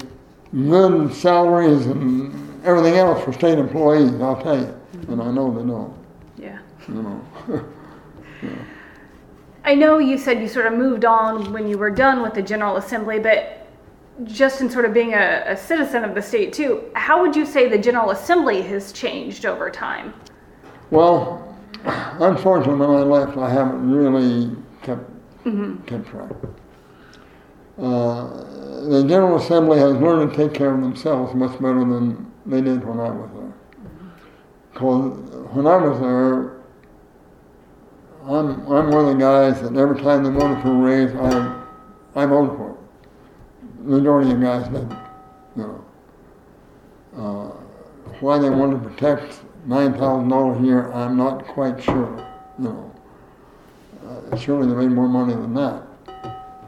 good 0.53 1.13
salaries 1.13 1.85
and 1.85 2.65
everything 2.65 2.95
else 2.95 3.23
for 3.23 3.33
state 3.33 3.57
employees, 3.57 4.13
I'll 4.21 4.41
tell 4.41 4.59
you. 4.59 4.73
And 5.07 5.21
I 5.21 5.31
know 5.31 5.51
they 5.51 5.67
don't, 5.67 5.93
Yeah. 6.37 6.59
you 6.87 7.01
know. 7.03 7.65
I 9.65 9.75
know 9.75 9.99
you 9.99 10.17
said 10.17 10.41
you 10.41 10.47
sort 10.47 10.65
of 10.65 10.73
moved 10.73 11.05
on 11.05 11.51
when 11.51 11.67
you 11.67 11.77
were 11.77 11.91
done 11.91 12.21
with 12.21 12.33
the 12.33 12.41
General 12.41 12.77
Assembly, 12.77 13.19
but 13.19 13.67
just 14.23 14.61
in 14.61 14.69
sort 14.69 14.85
of 14.85 14.93
being 14.93 15.13
a, 15.13 15.43
a 15.47 15.55
citizen 15.57 16.03
of 16.03 16.15
the 16.15 16.21
state 16.21 16.53
too, 16.53 16.83
how 16.95 17.21
would 17.21 17.35
you 17.35 17.45
say 17.45 17.67
the 17.69 17.77
General 17.77 18.11
Assembly 18.11 18.61
has 18.63 18.91
changed 18.91 19.45
over 19.45 19.69
time? 19.69 20.13
Well, 20.91 21.55
unfortunately, 21.83 22.85
when 22.85 22.89
I 22.89 23.01
left, 23.03 23.37
I 23.37 23.49
haven't 23.49 23.91
really 23.91 24.55
kept, 24.81 25.01
mm-hmm. 25.45 25.83
kept 25.83 26.07
track. 26.07 26.31
Uh, 27.79 28.27
the 28.89 29.05
General 29.07 29.37
Assembly 29.37 29.79
has 29.79 29.93
learned 29.93 30.31
to 30.31 30.37
take 30.37 30.53
care 30.53 30.73
of 30.73 30.81
themselves 30.81 31.33
much 31.33 31.53
better 31.53 31.79
than 31.79 32.31
they 32.45 32.61
did 32.61 32.83
when 32.83 32.99
I 32.99 33.09
was 33.09 33.29
there. 33.33 33.53
Because 34.73 35.19
when 35.53 35.67
I 35.67 35.77
was 35.77 35.99
there, 35.99 36.59
I'm, 38.23 38.71
I'm 38.71 38.91
one 38.91 39.05
of 39.05 39.13
the 39.13 39.19
guys 39.19 39.61
that 39.61 39.75
every 39.75 40.01
time 40.01 40.23
they 40.23 40.29
voted 40.29 40.61
for 40.61 40.69
a 40.69 40.75
raise, 40.75 41.15
I, 41.15 41.63
I 42.15 42.25
voted 42.25 42.57
for 42.57 42.71
it. 42.71 43.83
The 43.85 43.97
majority 43.97 44.31
of 44.31 44.41
guys 44.41 44.67
did, 44.67 44.95
you 45.55 45.63
know. 45.63 45.85
Uh, 47.17 47.51
why 48.19 48.37
they 48.37 48.49
wanted 48.49 48.83
to 48.83 48.89
protect 48.89 49.41
nine 49.65 49.93
thousand 49.93 50.29
dollars 50.29 50.59
a 50.61 50.63
year, 50.63 50.91
I'm 50.91 51.17
not 51.17 51.45
quite 51.47 51.81
sure, 51.81 52.27
you 52.57 52.65
know. 52.65 52.95
Uh, 54.05 54.35
surely 54.37 54.67
they 54.67 54.73
made 54.73 54.91
more 54.91 55.07
money 55.07 55.33
than 55.33 55.53
that, 55.53 55.83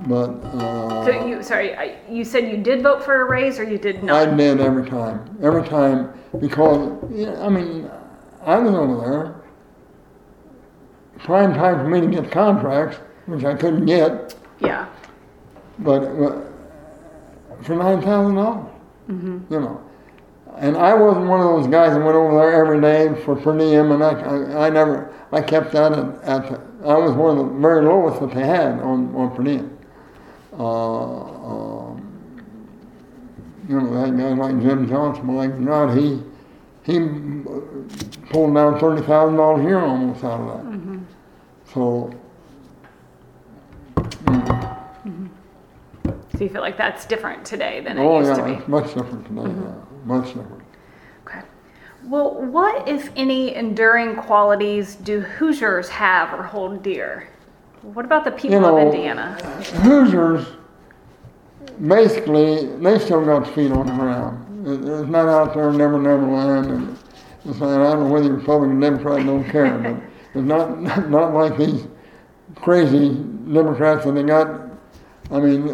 but, 0.07 0.29
uh. 0.43 1.05
So 1.05 1.25
you, 1.25 1.43
sorry, 1.43 1.75
I, 1.75 1.97
you 2.09 2.23
said 2.23 2.49
you 2.49 2.57
did 2.57 2.81
vote 2.81 3.03
for 3.03 3.21
a 3.21 3.25
raise 3.25 3.59
or 3.59 3.63
you 3.63 3.77
did 3.77 4.03
not? 4.03 4.27
I 4.27 4.33
did 4.35 4.59
every 4.59 4.89
time, 4.89 5.37
every 5.41 5.63
time, 5.67 6.13
because, 6.39 6.91
I 7.39 7.49
mean, 7.49 7.89
I 8.45 8.57
was 8.57 8.73
over 8.73 9.09
there. 9.09 9.35
Prime 11.19 11.53
time 11.53 11.77
for 11.77 11.87
me 11.87 12.01
to 12.01 12.07
get 12.07 12.31
contracts, 12.31 12.97
which 13.27 13.43
I 13.43 13.53
couldn't 13.55 13.85
get, 13.85 14.33
Yeah. 14.59 14.87
but 15.79 16.03
uh, 16.03 16.41
for 17.61 17.75
nine 17.75 18.01
thousand 18.01 18.35
dollars, 18.35 18.71
you 19.07 19.45
know. 19.49 19.81
And 20.57 20.75
I 20.75 20.93
wasn't 20.95 21.27
one 21.27 21.39
of 21.39 21.45
those 21.45 21.67
guys 21.67 21.93
that 21.93 22.03
went 22.03 22.15
over 22.15 22.35
there 22.37 22.53
every 22.53 22.81
day 22.81 23.13
for 23.23 23.35
per 23.35 23.55
diem, 23.57 23.91
and 23.91 24.03
I, 24.03 24.11
I, 24.19 24.65
I 24.67 24.69
never, 24.69 25.13
I 25.31 25.41
kept 25.41 25.71
that 25.73 25.93
at, 25.93 26.23
at 26.23 26.49
the, 26.49 26.87
I 26.87 26.97
was 26.97 27.11
one 27.13 27.37
of 27.37 27.45
the 27.47 27.53
very 27.59 27.85
lowest 27.85 28.19
that 28.19 28.31
they 28.33 28.45
had 28.45 28.79
on, 28.79 29.13
on 29.15 29.35
per 29.35 29.43
diem. 29.43 29.77
Uh, 30.53 30.63
um, 30.63 32.43
you 33.69 33.79
know, 33.79 34.01
that 34.01 34.17
guy 34.17 34.29
like 34.33 34.61
Jim 34.61 34.87
Johnson, 34.87 35.25
my 35.25 35.47
God, 35.47 35.97
he, 35.97 36.21
he 36.83 36.99
pulled 38.31 38.53
down 38.53 38.79
thirty 38.79 39.01
thousand 39.03 39.37
dollars 39.37 39.61
a 39.65 39.67
year 39.67 39.79
almost 39.79 40.23
out 40.23 40.41
of 40.41 40.65
that. 40.65 40.99
So, 41.73 42.11
So 46.37 46.43
you 46.45 46.49
feel 46.49 46.61
like 46.61 46.77
that's 46.77 47.05
different 47.05 47.45
today 47.45 47.81
than 47.81 47.97
it 47.97 48.01
oh 48.01 48.19
used 48.19 48.29
yeah, 48.31 48.37
to 48.37 48.43
be? 48.43 48.51
it's 48.53 48.67
much 48.67 48.93
different 48.93 49.25
today, 49.27 49.43
yeah, 49.43 49.73
much 50.05 50.27
different. 50.27 50.63
Okay. 51.25 51.41
Well, 52.03 52.33
what, 52.41 52.87
if 52.89 53.11
any, 53.15 53.53
enduring 53.55 54.15
qualities 54.15 54.95
do 54.95 55.21
Hoosiers 55.21 55.87
have 55.89 56.33
or 56.37 56.43
hold 56.43 56.81
dear? 56.83 57.29
What 57.81 58.05
about 58.05 58.23
the 58.25 58.31
people 58.31 58.51
You 58.55 58.59
know, 58.59 58.77
of 58.77 58.93
Indiana? 58.93 59.33
Hoosiers, 59.83 60.45
basically, 61.87 62.67
they 62.77 62.99
still 62.99 63.25
got 63.25 63.47
feet 63.53 63.71
on 63.71 63.87
the 63.87 63.93
ground. 63.93 64.67
It- 64.67 64.87
It's 64.87 65.09
not 65.09 65.27
out 65.27 65.53
there, 65.53 65.71
never, 65.71 65.97
never 65.97 66.25
land. 66.25 66.67
And 66.67 66.97
it's 67.45 67.61
I 67.61 67.77
don't 67.77 68.03
know 68.03 68.09
whether 68.09 68.25
you're 68.27 68.35
Republican, 68.35 68.77
or 68.77 68.81
Democrat, 68.81 69.25
don't 69.25 69.43
care. 69.45 69.77
But 69.79 69.95
it's 70.39 70.47
not, 70.47 71.09
not 71.09 71.33
like 71.33 71.57
these 71.57 71.87
crazy 72.55 73.09
Democrats 73.51 74.05
that 74.05 74.11
they 74.13 74.23
got. 74.23 74.61
I 75.31 75.39
mean, 75.39 75.67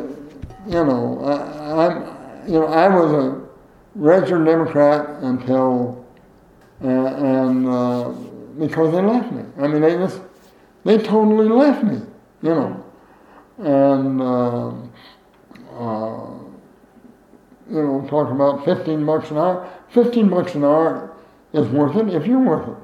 you 0.68 0.84
know, 0.86 1.20
I, 1.26 1.88
I'm, 1.88 2.48
you 2.48 2.60
know, 2.60 2.68
I 2.68 2.88
was 2.88 3.12
a 3.12 3.42
registered 3.96 4.46
Democrat 4.46 5.10
until, 5.24 6.06
uh, 6.84 6.88
and 6.88 7.68
uh, 7.68 8.10
because 8.60 8.94
they 8.94 9.02
left 9.02 9.32
me. 9.32 9.44
I 9.60 9.68
mean, 9.68 9.82
they 9.82 9.96
just, 9.98 10.22
they 10.88 10.98
totally 10.98 11.50
left 11.50 11.84
me, 11.84 12.02
you 12.42 12.50
know. 12.50 12.84
And, 13.58 14.22
um 14.22 14.92
uh, 15.78 16.30
you 17.70 17.84
know, 17.84 18.08
talking 18.10 18.36
about 18.36 18.66
15 18.66 19.06
bucks 19.06 19.30
an 19.30 19.38
hour. 19.38 19.70
15 19.90 20.30
bucks 20.30 20.56
an 20.56 20.64
hour 20.64 21.14
is 21.54 21.68
worth 21.68 21.96
it 21.98 22.14
if 22.14 22.26
you're 22.26 22.40
worth 22.40 22.68
it. 22.68 22.76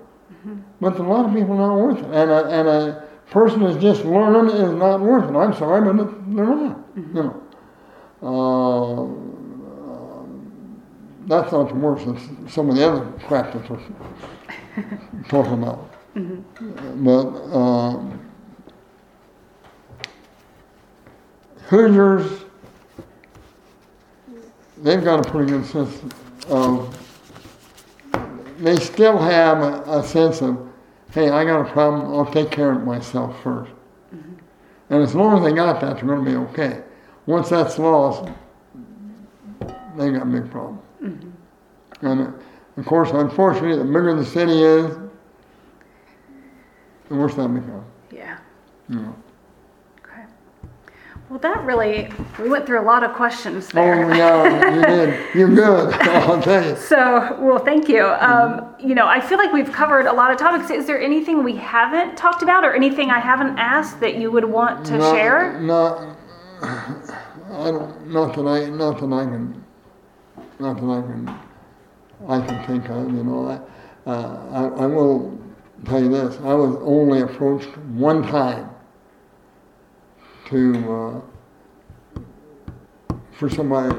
But 0.82 1.00
a 1.00 1.04
lot 1.04 1.26
of 1.26 1.34
people 1.34 1.54
are 1.54 1.68
not 1.70 1.78
worth 1.78 2.00
it. 2.00 2.06
And 2.06 2.30
a, 2.30 2.46
and 2.50 2.68
a 2.68 3.08
person 3.32 3.64
that's 3.64 3.82
just 3.82 4.04
learning 4.04 4.54
is 4.54 4.74
not 4.74 5.00
worth 5.00 5.30
it. 5.30 5.36
I'm 5.36 5.54
sorry, 5.54 5.82
but 5.94 6.36
they're 6.36 6.46
not, 6.46 6.80
you 6.96 7.04
know. 7.14 7.42
Uh, 8.22 9.24
that's 11.26 11.52
not 11.54 11.70
the 11.70 11.76
worst. 11.76 12.06
It's 12.06 12.54
some 12.54 12.70
of 12.70 12.76
the 12.76 12.86
other 12.86 13.06
crap 13.26 13.54
that 13.54 13.70
we're 13.70 13.80
talking 15.30 15.54
about. 15.54 15.93
But 16.16 17.28
um, 17.56 18.20
Hoosiers, 21.68 22.46
they've 24.78 25.04
got 25.04 25.26
a 25.26 25.30
pretty 25.32 25.52
good 25.52 25.66
sense 25.66 26.00
of, 26.50 26.96
they 28.60 28.76
still 28.78 29.18
have 29.18 29.58
a, 29.60 30.00
a 30.00 30.04
sense 30.04 30.42
of, 30.42 30.70
hey, 31.12 31.30
I 31.30 31.44
got 31.46 31.62
a 31.62 31.72
problem, 31.72 32.14
I'll 32.14 32.32
take 32.32 32.52
care 32.52 32.72
of 32.72 32.84
myself 32.84 33.36
1st 33.44 33.70
And 34.90 35.02
as 35.02 35.16
long 35.16 35.38
as 35.38 35.44
they 35.44 35.56
got 35.56 35.82
that, 35.82 35.96
they're 35.96 36.06
going 36.06 36.24
to 36.24 36.30
be 36.30 36.38
okay. 36.52 36.84
Once 37.26 37.50
that's 37.50 37.80
lost, 37.80 38.30
they 39.98 40.12
got 40.12 40.24
a 40.24 40.26
big 40.26 40.52
problem. 40.52 40.80
And 42.02 42.22
uh, 42.22 42.32
of 42.78 42.86
course, 42.86 43.12
unfortunately, 43.12 43.78
the 43.78 43.86
bigger 43.86 44.16
the 44.16 44.26
city 44.26 44.62
is, 44.62 44.96
that 47.14 47.54
becomes. 47.54 47.86
Yeah. 48.12 48.38
You. 48.90 49.16
Okay. 50.04 50.24
Well, 51.30 51.40
that 51.40 51.64
really, 51.64 52.12
we 52.40 52.50
went 52.50 52.66
through 52.66 52.82
a 52.82 52.84
lot 52.84 53.04
of 53.04 53.14
questions 53.14 53.68
there. 53.70 54.06
Oh, 54.06 54.14
yeah, 54.14 54.76
you 54.76 54.82
did. 54.86 55.36
You're 55.36 55.50
good, 55.56 55.94
I'll 55.94 56.42
tell 56.42 56.66
you. 56.66 56.76
So, 56.76 57.38
well, 57.40 57.60
thank 57.60 57.88
you. 57.88 58.06
Um, 58.06 58.76
you 58.80 58.96
know, 58.96 59.08
I 59.08 59.20
feel 59.22 59.38
like 59.38 59.54
we've 59.54 59.72
covered 59.72 60.06
a 60.06 60.14
lot 60.14 60.32
of 60.32 60.38
topics. 60.38 60.70
Is 60.70 60.86
there 60.86 61.02
anything 61.02 61.44
we 61.44 61.56
haven't 61.56 62.18
talked 62.18 62.44
about 62.44 62.64
or 62.66 62.74
anything 62.74 63.10
I 63.10 63.20
haven't 63.20 63.58
asked 63.58 64.00
that 64.02 64.16
you 64.16 64.32
would 64.32 64.46
want 64.46 64.86
to 64.88 64.98
Not- 64.98 65.16
share? 65.16 65.60
Not, 65.62 66.18
I 66.62 67.72
don't, 67.72 68.08
not 68.12 68.36
that 68.36 68.46
I, 68.48 68.70
not 68.70 69.00
that 69.00 69.14
I 69.14 69.24
can, 69.26 69.64
not 70.60 70.76
that 70.76 70.90
I 70.90 71.02
can, 71.02 71.40
I 72.28 72.46
can 72.46 72.68
think 72.68 72.90
of, 72.90 73.12
you 73.14 73.24
know. 73.24 73.48
I, 73.48 74.10
uh, 74.10 74.40
I, 74.52 74.84
I 74.84 74.86
will 74.86 75.40
tell 75.86 76.02
you 76.02 76.10
this, 76.10 76.38
I 76.44 76.54
was 76.54 76.76
only 76.82 77.22
approached 77.22 77.78
one 77.78 78.24
time 78.24 78.70
to, 80.46 81.22
uh, 83.10 83.16
for 83.32 83.50
somebody, 83.50 83.96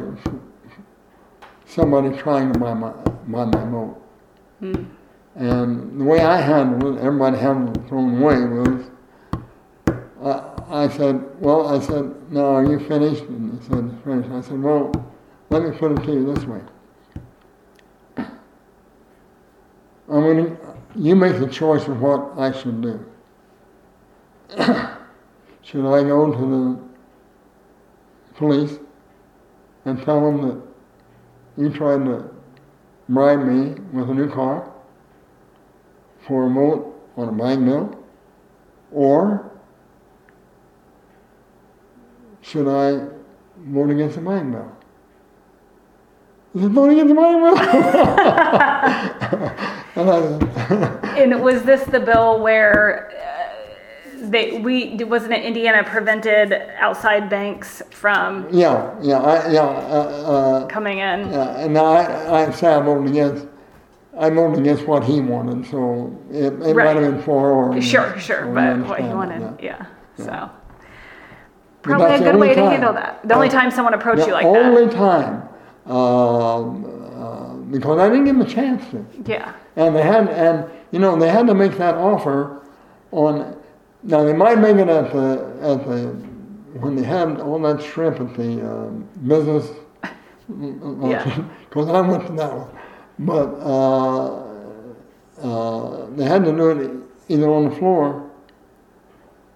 somebody 1.67 2.17
trying 2.17 2.53
to 2.53 2.59
buy 2.59 2.75
my, 2.75 2.91
buy 2.91 3.45
my 3.45 3.65
vote. 3.71 4.01
And 5.37 6.01
the 6.01 6.05
way 6.05 6.21
I 6.21 6.41
handled 6.41 6.97
it, 6.97 7.01
everybody 7.01 7.37
handled 7.39 7.77
it 7.77 7.89
their 7.89 7.99
own 7.99 8.21
way, 8.21 8.37
was 8.37 8.91
I, 10.25 10.85
I 10.85 10.89
said, 10.89 11.23
well, 11.41 11.69
I 11.69 11.81
said, 11.81 12.33
now 12.33 12.55
are 12.57 12.65
you 12.65 12.79
finished? 12.79 13.25
And 13.25 13.61
he 13.61 13.69
said, 13.69 13.93
finished. 14.05 14.31
I 14.31 14.41
said, 14.41 14.63
well, 14.63 14.93
let 15.51 15.63
me 15.63 15.77
put 15.77 15.93
it 15.93 16.03
to 16.05 16.13
you 16.13 16.35
this 16.35 16.45
way. 16.45 16.61
I'm 18.17 18.29
going 20.07 20.47
to, 20.47 20.77
you 20.97 21.17
make 21.17 21.39
the 21.39 21.49
choice 21.49 21.87
of 21.89 22.01
what 22.01 22.33
I 22.39 22.53
should 22.53 22.81
do. 22.81 23.05
should 25.63 25.87
I 25.87 26.03
go 26.05 26.33
to 26.33 26.39
the 26.39 26.79
police 28.37 28.79
and 29.85 30.03
tell 30.05 30.21
them 30.21 30.49
that 30.49 30.63
you 31.57 31.71
tried 31.71 32.05
to 32.05 32.31
bribe 33.09 33.41
me 33.41 33.75
with 33.93 34.11
a 34.11 34.15
new 34.15 34.31
car 34.31 34.71
for 36.27 36.47
a 36.47 36.51
vote 36.51 36.95
on 37.17 37.29
a 37.29 37.33
bank 37.33 37.65
bill? 37.65 37.99
Or 38.93 39.51
should 42.43 42.69
I 42.69 43.09
vote 43.59 43.91
against 43.91 44.17
the 44.17 44.23
bank 44.23 44.53
bill? 44.53 44.71
I 46.55 46.61
said, 46.61 46.71
vote 46.71 46.91
against 46.91 47.09
the 47.09 47.15
bank 47.15 47.41
bill. 49.49 49.71
and 49.97 51.43
was 51.43 51.63
this 51.63 51.85
the 51.85 52.01
bill 52.01 52.41
where 52.41 53.13
uh, 53.13 54.29
they 54.29 54.59
we 54.59 54.97
wasn't 55.05 55.33
it 55.33 55.45
Indiana 55.45 55.85
prevented 55.85 56.53
outside 56.79 57.29
banks 57.31 57.81
from 57.91 58.49
yeah, 58.51 58.93
yeah, 59.01 59.19
I, 59.19 59.53
yeah, 59.53 59.61
uh, 59.63 60.67
coming 60.67 60.99
in? 60.99 61.25
uh, 61.25 61.31
yeah, 61.31 61.65
and 61.65 61.79
I, 61.79 62.47
I 62.47 62.51
say 62.51 62.75
I 62.75 62.81
voted 62.81 63.11
against, 63.11 63.47
I 64.19 64.31
voted 64.31 64.61
against 64.61 64.87
what 64.87 65.05
he 65.05 65.21
wanted, 65.21 65.65
so 65.71 66.19
it, 66.31 66.53
it 66.55 66.75
might 66.75 66.97
have 66.97 67.01
been 67.01 67.23
for 67.23 67.51
or. 67.53 67.81
Sure, 67.81 68.19
sure, 68.19 68.53
but 68.53 68.79
what 68.89 69.01
he 69.01 69.07
wanted, 69.07 69.43
that, 69.43 69.63
yeah. 69.63 69.87
So 70.17 70.51
probably 71.83 72.17
a 72.17 72.19
good 72.19 72.41
way 72.41 72.55
to 72.55 72.63
handle 72.63 72.93
that. 72.95 73.21
The 73.29 73.35
only 73.35 73.49
time 73.49 73.71
someone 73.71 73.95
approached 73.95 74.27
you 74.27 74.33
like 74.33 74.45
that. 74.45 74.57
only 74.57 74.93
time, 74.93 75.49
um, 75.87 76.85
uh, 77.17 77.55
because 77.71 78.01
I 78.01 78.09
didn't 78.09 78.25
give 78.25 78.37
him 78.37 78.43
a 78.43 78.49
chance 78.49 78.91
to. 78.91 79.07
Yeah. 79.25 79.55
And 79.77 79.95
they 79.95 80.03
had, 80.03 80.29
and 80.29 80.71
you 80.93 80.99
know, 80.99 81.17
they 81.19 81.29
had 81.29 81.47
to 81.49 81.55
make 81.55 81.77
that 81.79 81.95
offer 81.97 82.63
on. 83.11 83.57
Now 84.03 84.23
they 84.23 84.33
might 84.33 84.59
make 84.59 84.77
it 84.77 84.89
at 84.89 85.13
the 85.13 85.57
at 85.63 85.87
the 85.87 86.09
when 86.79 86.97
they 86.97 87.03
had 87.05 87.41
all 87.41 87.59
that 87.61 87.83
shrimp 87.83 88.21
at 88.21 88.35
the 88.35 88.69
um, 88.69 89.09
business. 89.27 89.71
Yeah. 91.03 91.45
Because 91.71 91.89
I 91.89 92.01
went 92.03 92.27
to 92.27 92.33
that 92.35 92.53
one, 92.55 92.69
but 93.19 93.49
uh, 93.65 94.45
uh, 95.43 96.07
they 96.11 96.25
had 96.25 96.45
to 96.45 96.53
do 96.53 96.71
it 96.71 96.91
either 97.29 97.51
on 97.51 97.71
the 97.71 97.75
floor 97.77 98.31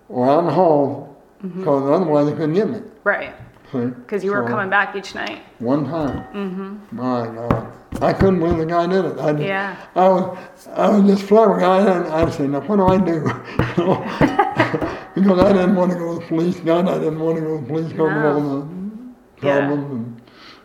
or 0.09 0.29
on 0.29 0.47
the 0.47 0.51
hall, 0.51 1.15
because 1.43 1.89
otherwise 1.91 2.27
they 2.27 2.33
couldn't 2.33 2.55
get 2.55 2.69
me. 2.71 2.81
Right. 3.05 3.35
Because 3.73 4.25
you 4.25 4.31
were 4.33 4.47
coming 4.47 4.71
back 4.71 4.97
each 4.97 5.15
night. 5.15 5.43
one 5.59 5.85
time. 5.85 6.25
Mm-hmm. 6.33 6.97
My 6.97 7.27
God. 7.27 7.73
I 8.03 8.13
couldn't 8.13 8.39
believe 8.41 8.59
the 8.59 8.67
guy 8.67 8.87
did 8.87 9.05
it. 9.05 9.19
I, 9.19 9.31
Yeah. 9.39 9.77
I 9.95 10.09
was, 10.09 10.69
I 10.75 10.89
was 10.91 11.11
just 11.11 11.29
flabbergasted. 11.29 12.13
I'd 12.13 12.33
say, 12.33 12.47
now 12.47 12.61
what 12.61 12.77
do 12.77 12.87
I 12.87 12.99
do? 12.99 13.15
You 13.79 13.85
know? 13.85 14.95
because 15.15 15.39
I 15.41 15.53
didn't 15.53 15.75
want 15.77 15.93
to 15.93 15.99
go 15.99 16.15
to 16.15 16.21
the 16.21 16.27
police. 16.27 16.61
God, 16.61 16.89
I 16.89 16.99
didn't 16.99 17.19
want 17.21 17.37
to 17.37 17.43
go 17.43 17.57
to 17.57 17.61
the 17.63 17.67
police 17.67 17.89
because 17.93 18.17
of 18.17 18.25
all 18.25 18.41
the 18.61 19.47
Yeah. 19.47 19.73
and 19.73 20.21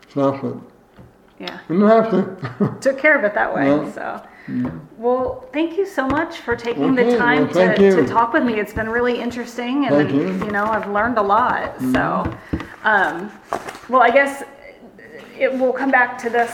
stuff. 0.10 0.42
But 0.42 0.56
Yeah. 1.40 1.60
didn't 1.68 1.88
have 1.88 2.12
to. 2.12 2.78
Took 2.82 3.00
care 3.00 3.18
of 3.18 3.24
it 3.24 3.34
that 3.34 3.54
way. 3.54 3.68
Yeah. 3.68 3.92
So. 3.92 4.22
Well, 4.98 5.48
thank 5.54 5.78
you 5.78 5.86
so 5.86 6.06
much 6.06 6.40
for 6.40 6.56
taking 6.56 6.98
Okay, 7.00 7.12
the 7.12 7.18
time 7.18 7.50
well, 7.54 7.76
to, 7.78 7.96
to 7.96 8.06
talk 8.06 8.34
with 8.34 8.44
me. 8.44 8.60
It's 8.60 8.74
been 8.74 8.90
really 8.90 9.20
interesting, 9.20 9.86
and 9.86 10.12
you. 10.12 10.20
Mm-hmm. 10.20 10.50
know, 10.50 10.66
I've 10.66 10.90
learned 10.90 11.18
a 11.18 11.22
lot. 11.22 11.80
So, 11.80 12.38
um, 12.84 13.32
well, 13.90 14.02
I 14.02 14.10
guess 14.12 14.44
it 15.38 15.52
will 15.52 15.74
come 15.74 15.92
back 15.92 16.18
to 16.20 16.30
this 16.30 16.52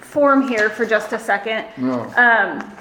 form 0.00 0.48
here 0.48 0.70
for 0.70 0.86
just 0.86 1.12
a 1.12 1.18
second. 1.18 1.66
no. 1.76 2.02
Um, 2.16 2.72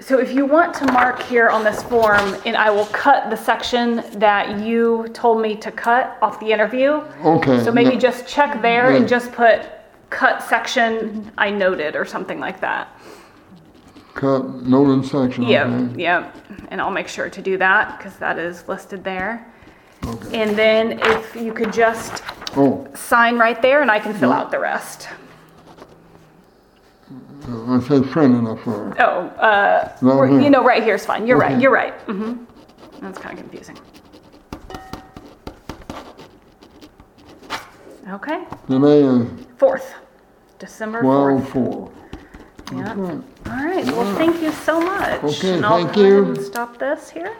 so 0.00 0.18
if 0.18 0.32
you 0.32 0.46
want 0.46 0.74
to 0.74 0.86
mark 0.86 1.22
here 1.22 1.48
on 1.48 1.62
this 1.62 1.80
form, 1.84 2.34
and 2.44 2.56
I 2.56 2.70
will 2.70 2.86
cut 2.86 3.30
the 3.30 3.36
section 3.36 4.02
that 4.18 4.58
you 4.60 5.06
told 5.12 5.40
me 5.40 5.54
to 5.56 5.70
cut 5.70 6.18
off 6.20 6.40
the 6.40 6.50
interview. 6.50 6.90
okay. 7.24 7.62
So 7.62 7.70
maybe 7.70 7.92
yeah. 7.92 8.00
just 8.00 8.26
check 8.26 8.60
there 8.62 8.90
and 8.90 9.06
just 9.06 9.30
put 9.30 9.70
cut 10.10 10.42
section 10.42 11.30
I 11.38 11.50
noted 11.50 11.94
or 11.94 12.04
something 12.04 12.40
like 12.40 12.60
that. 12.60 12.88
cut 14.14 14.44
noted 14.62 15.08
section. 15.08 15.44
Yeah, 15.44 15.66
Okay. 15.66 16.02
yep. 16.02 16.36
And 16.68 16.80
I'll 16.80 16.90
make 16.90 17.08
sure 17.08 17.30
to 17.30 17.40
do 17.42 17.56
that 17.58 17.96
because 17.96 18.16
that 18.16 18.38
is 18.38 18.66
listed 18.66 19.04
there. 19.04 19.51
Okay. 20.04 20.42
And 20.42 20.56
then 20.58 20.98
if 21.02 21.36
you 21.36 21.52
could 21.52 21.72
just 21.72 22.22
Oh, 22.54 22.86
sign 22.94 23.38
right 23.38 23.60
there 23.62 23.80
and 23.82 23.90
I 23.90 23.98
can 23.98 24.12
fill 24.12 24.32
out 24.32 24.50
the 24.50 24.58
rest. 24.58 25.08
I 27.48 27.76
it 27.76 27.82
says 27.82 28.02
printed 28.10 28.46
up 28.46 28.62
there. 28.64 28.94
Oh, 29.02 29.26
uh, 29.40 29.96
we're- 30.02 30.30
here. 30.30 30.40
you 30.40 30.50
know, 30.50 30.62
right 30.62 30.82
here's 30.82 31.04
fine. 31.06 31.26
You're 31.26 31.38
right. 31.38 31.52
Okay. 31.52 31.62
You're 31.62 31.72
right. 31.72 31.94
hmm 32.02 32.44
That's 33.00 33.18
kind 33.18 33.38
of 33.38 33.44
confusing. 33.44 33.78
Okay, 38.10 38.44
Today 38.68 39.02
is 39.04 39.28
fourth, 39.58 39.94
December 40.58 41.00
twelve 41.02 41.48
fourth. 41.48 41.92
four. 42.70 42.76
Yeah. 42.76 42.94
All 42.94 43.64
right. 43.64 43.84
Well, 43.86 44.14
thank 44.16 44.42
you 44.42 44.50
so 44.50 44.80
much. 44.80 45.22
Okay, 45.22 45.54
and 45.54 45.64
I'll 45.64 45.84
thank 45.84 45.94
go 45.94 46.00
ahead 46.02 46.12
you. 46.12 46.24
and 46.26 46.42
stop 46.42 46.78
this 46.78 47.10
here. 47.10 47.34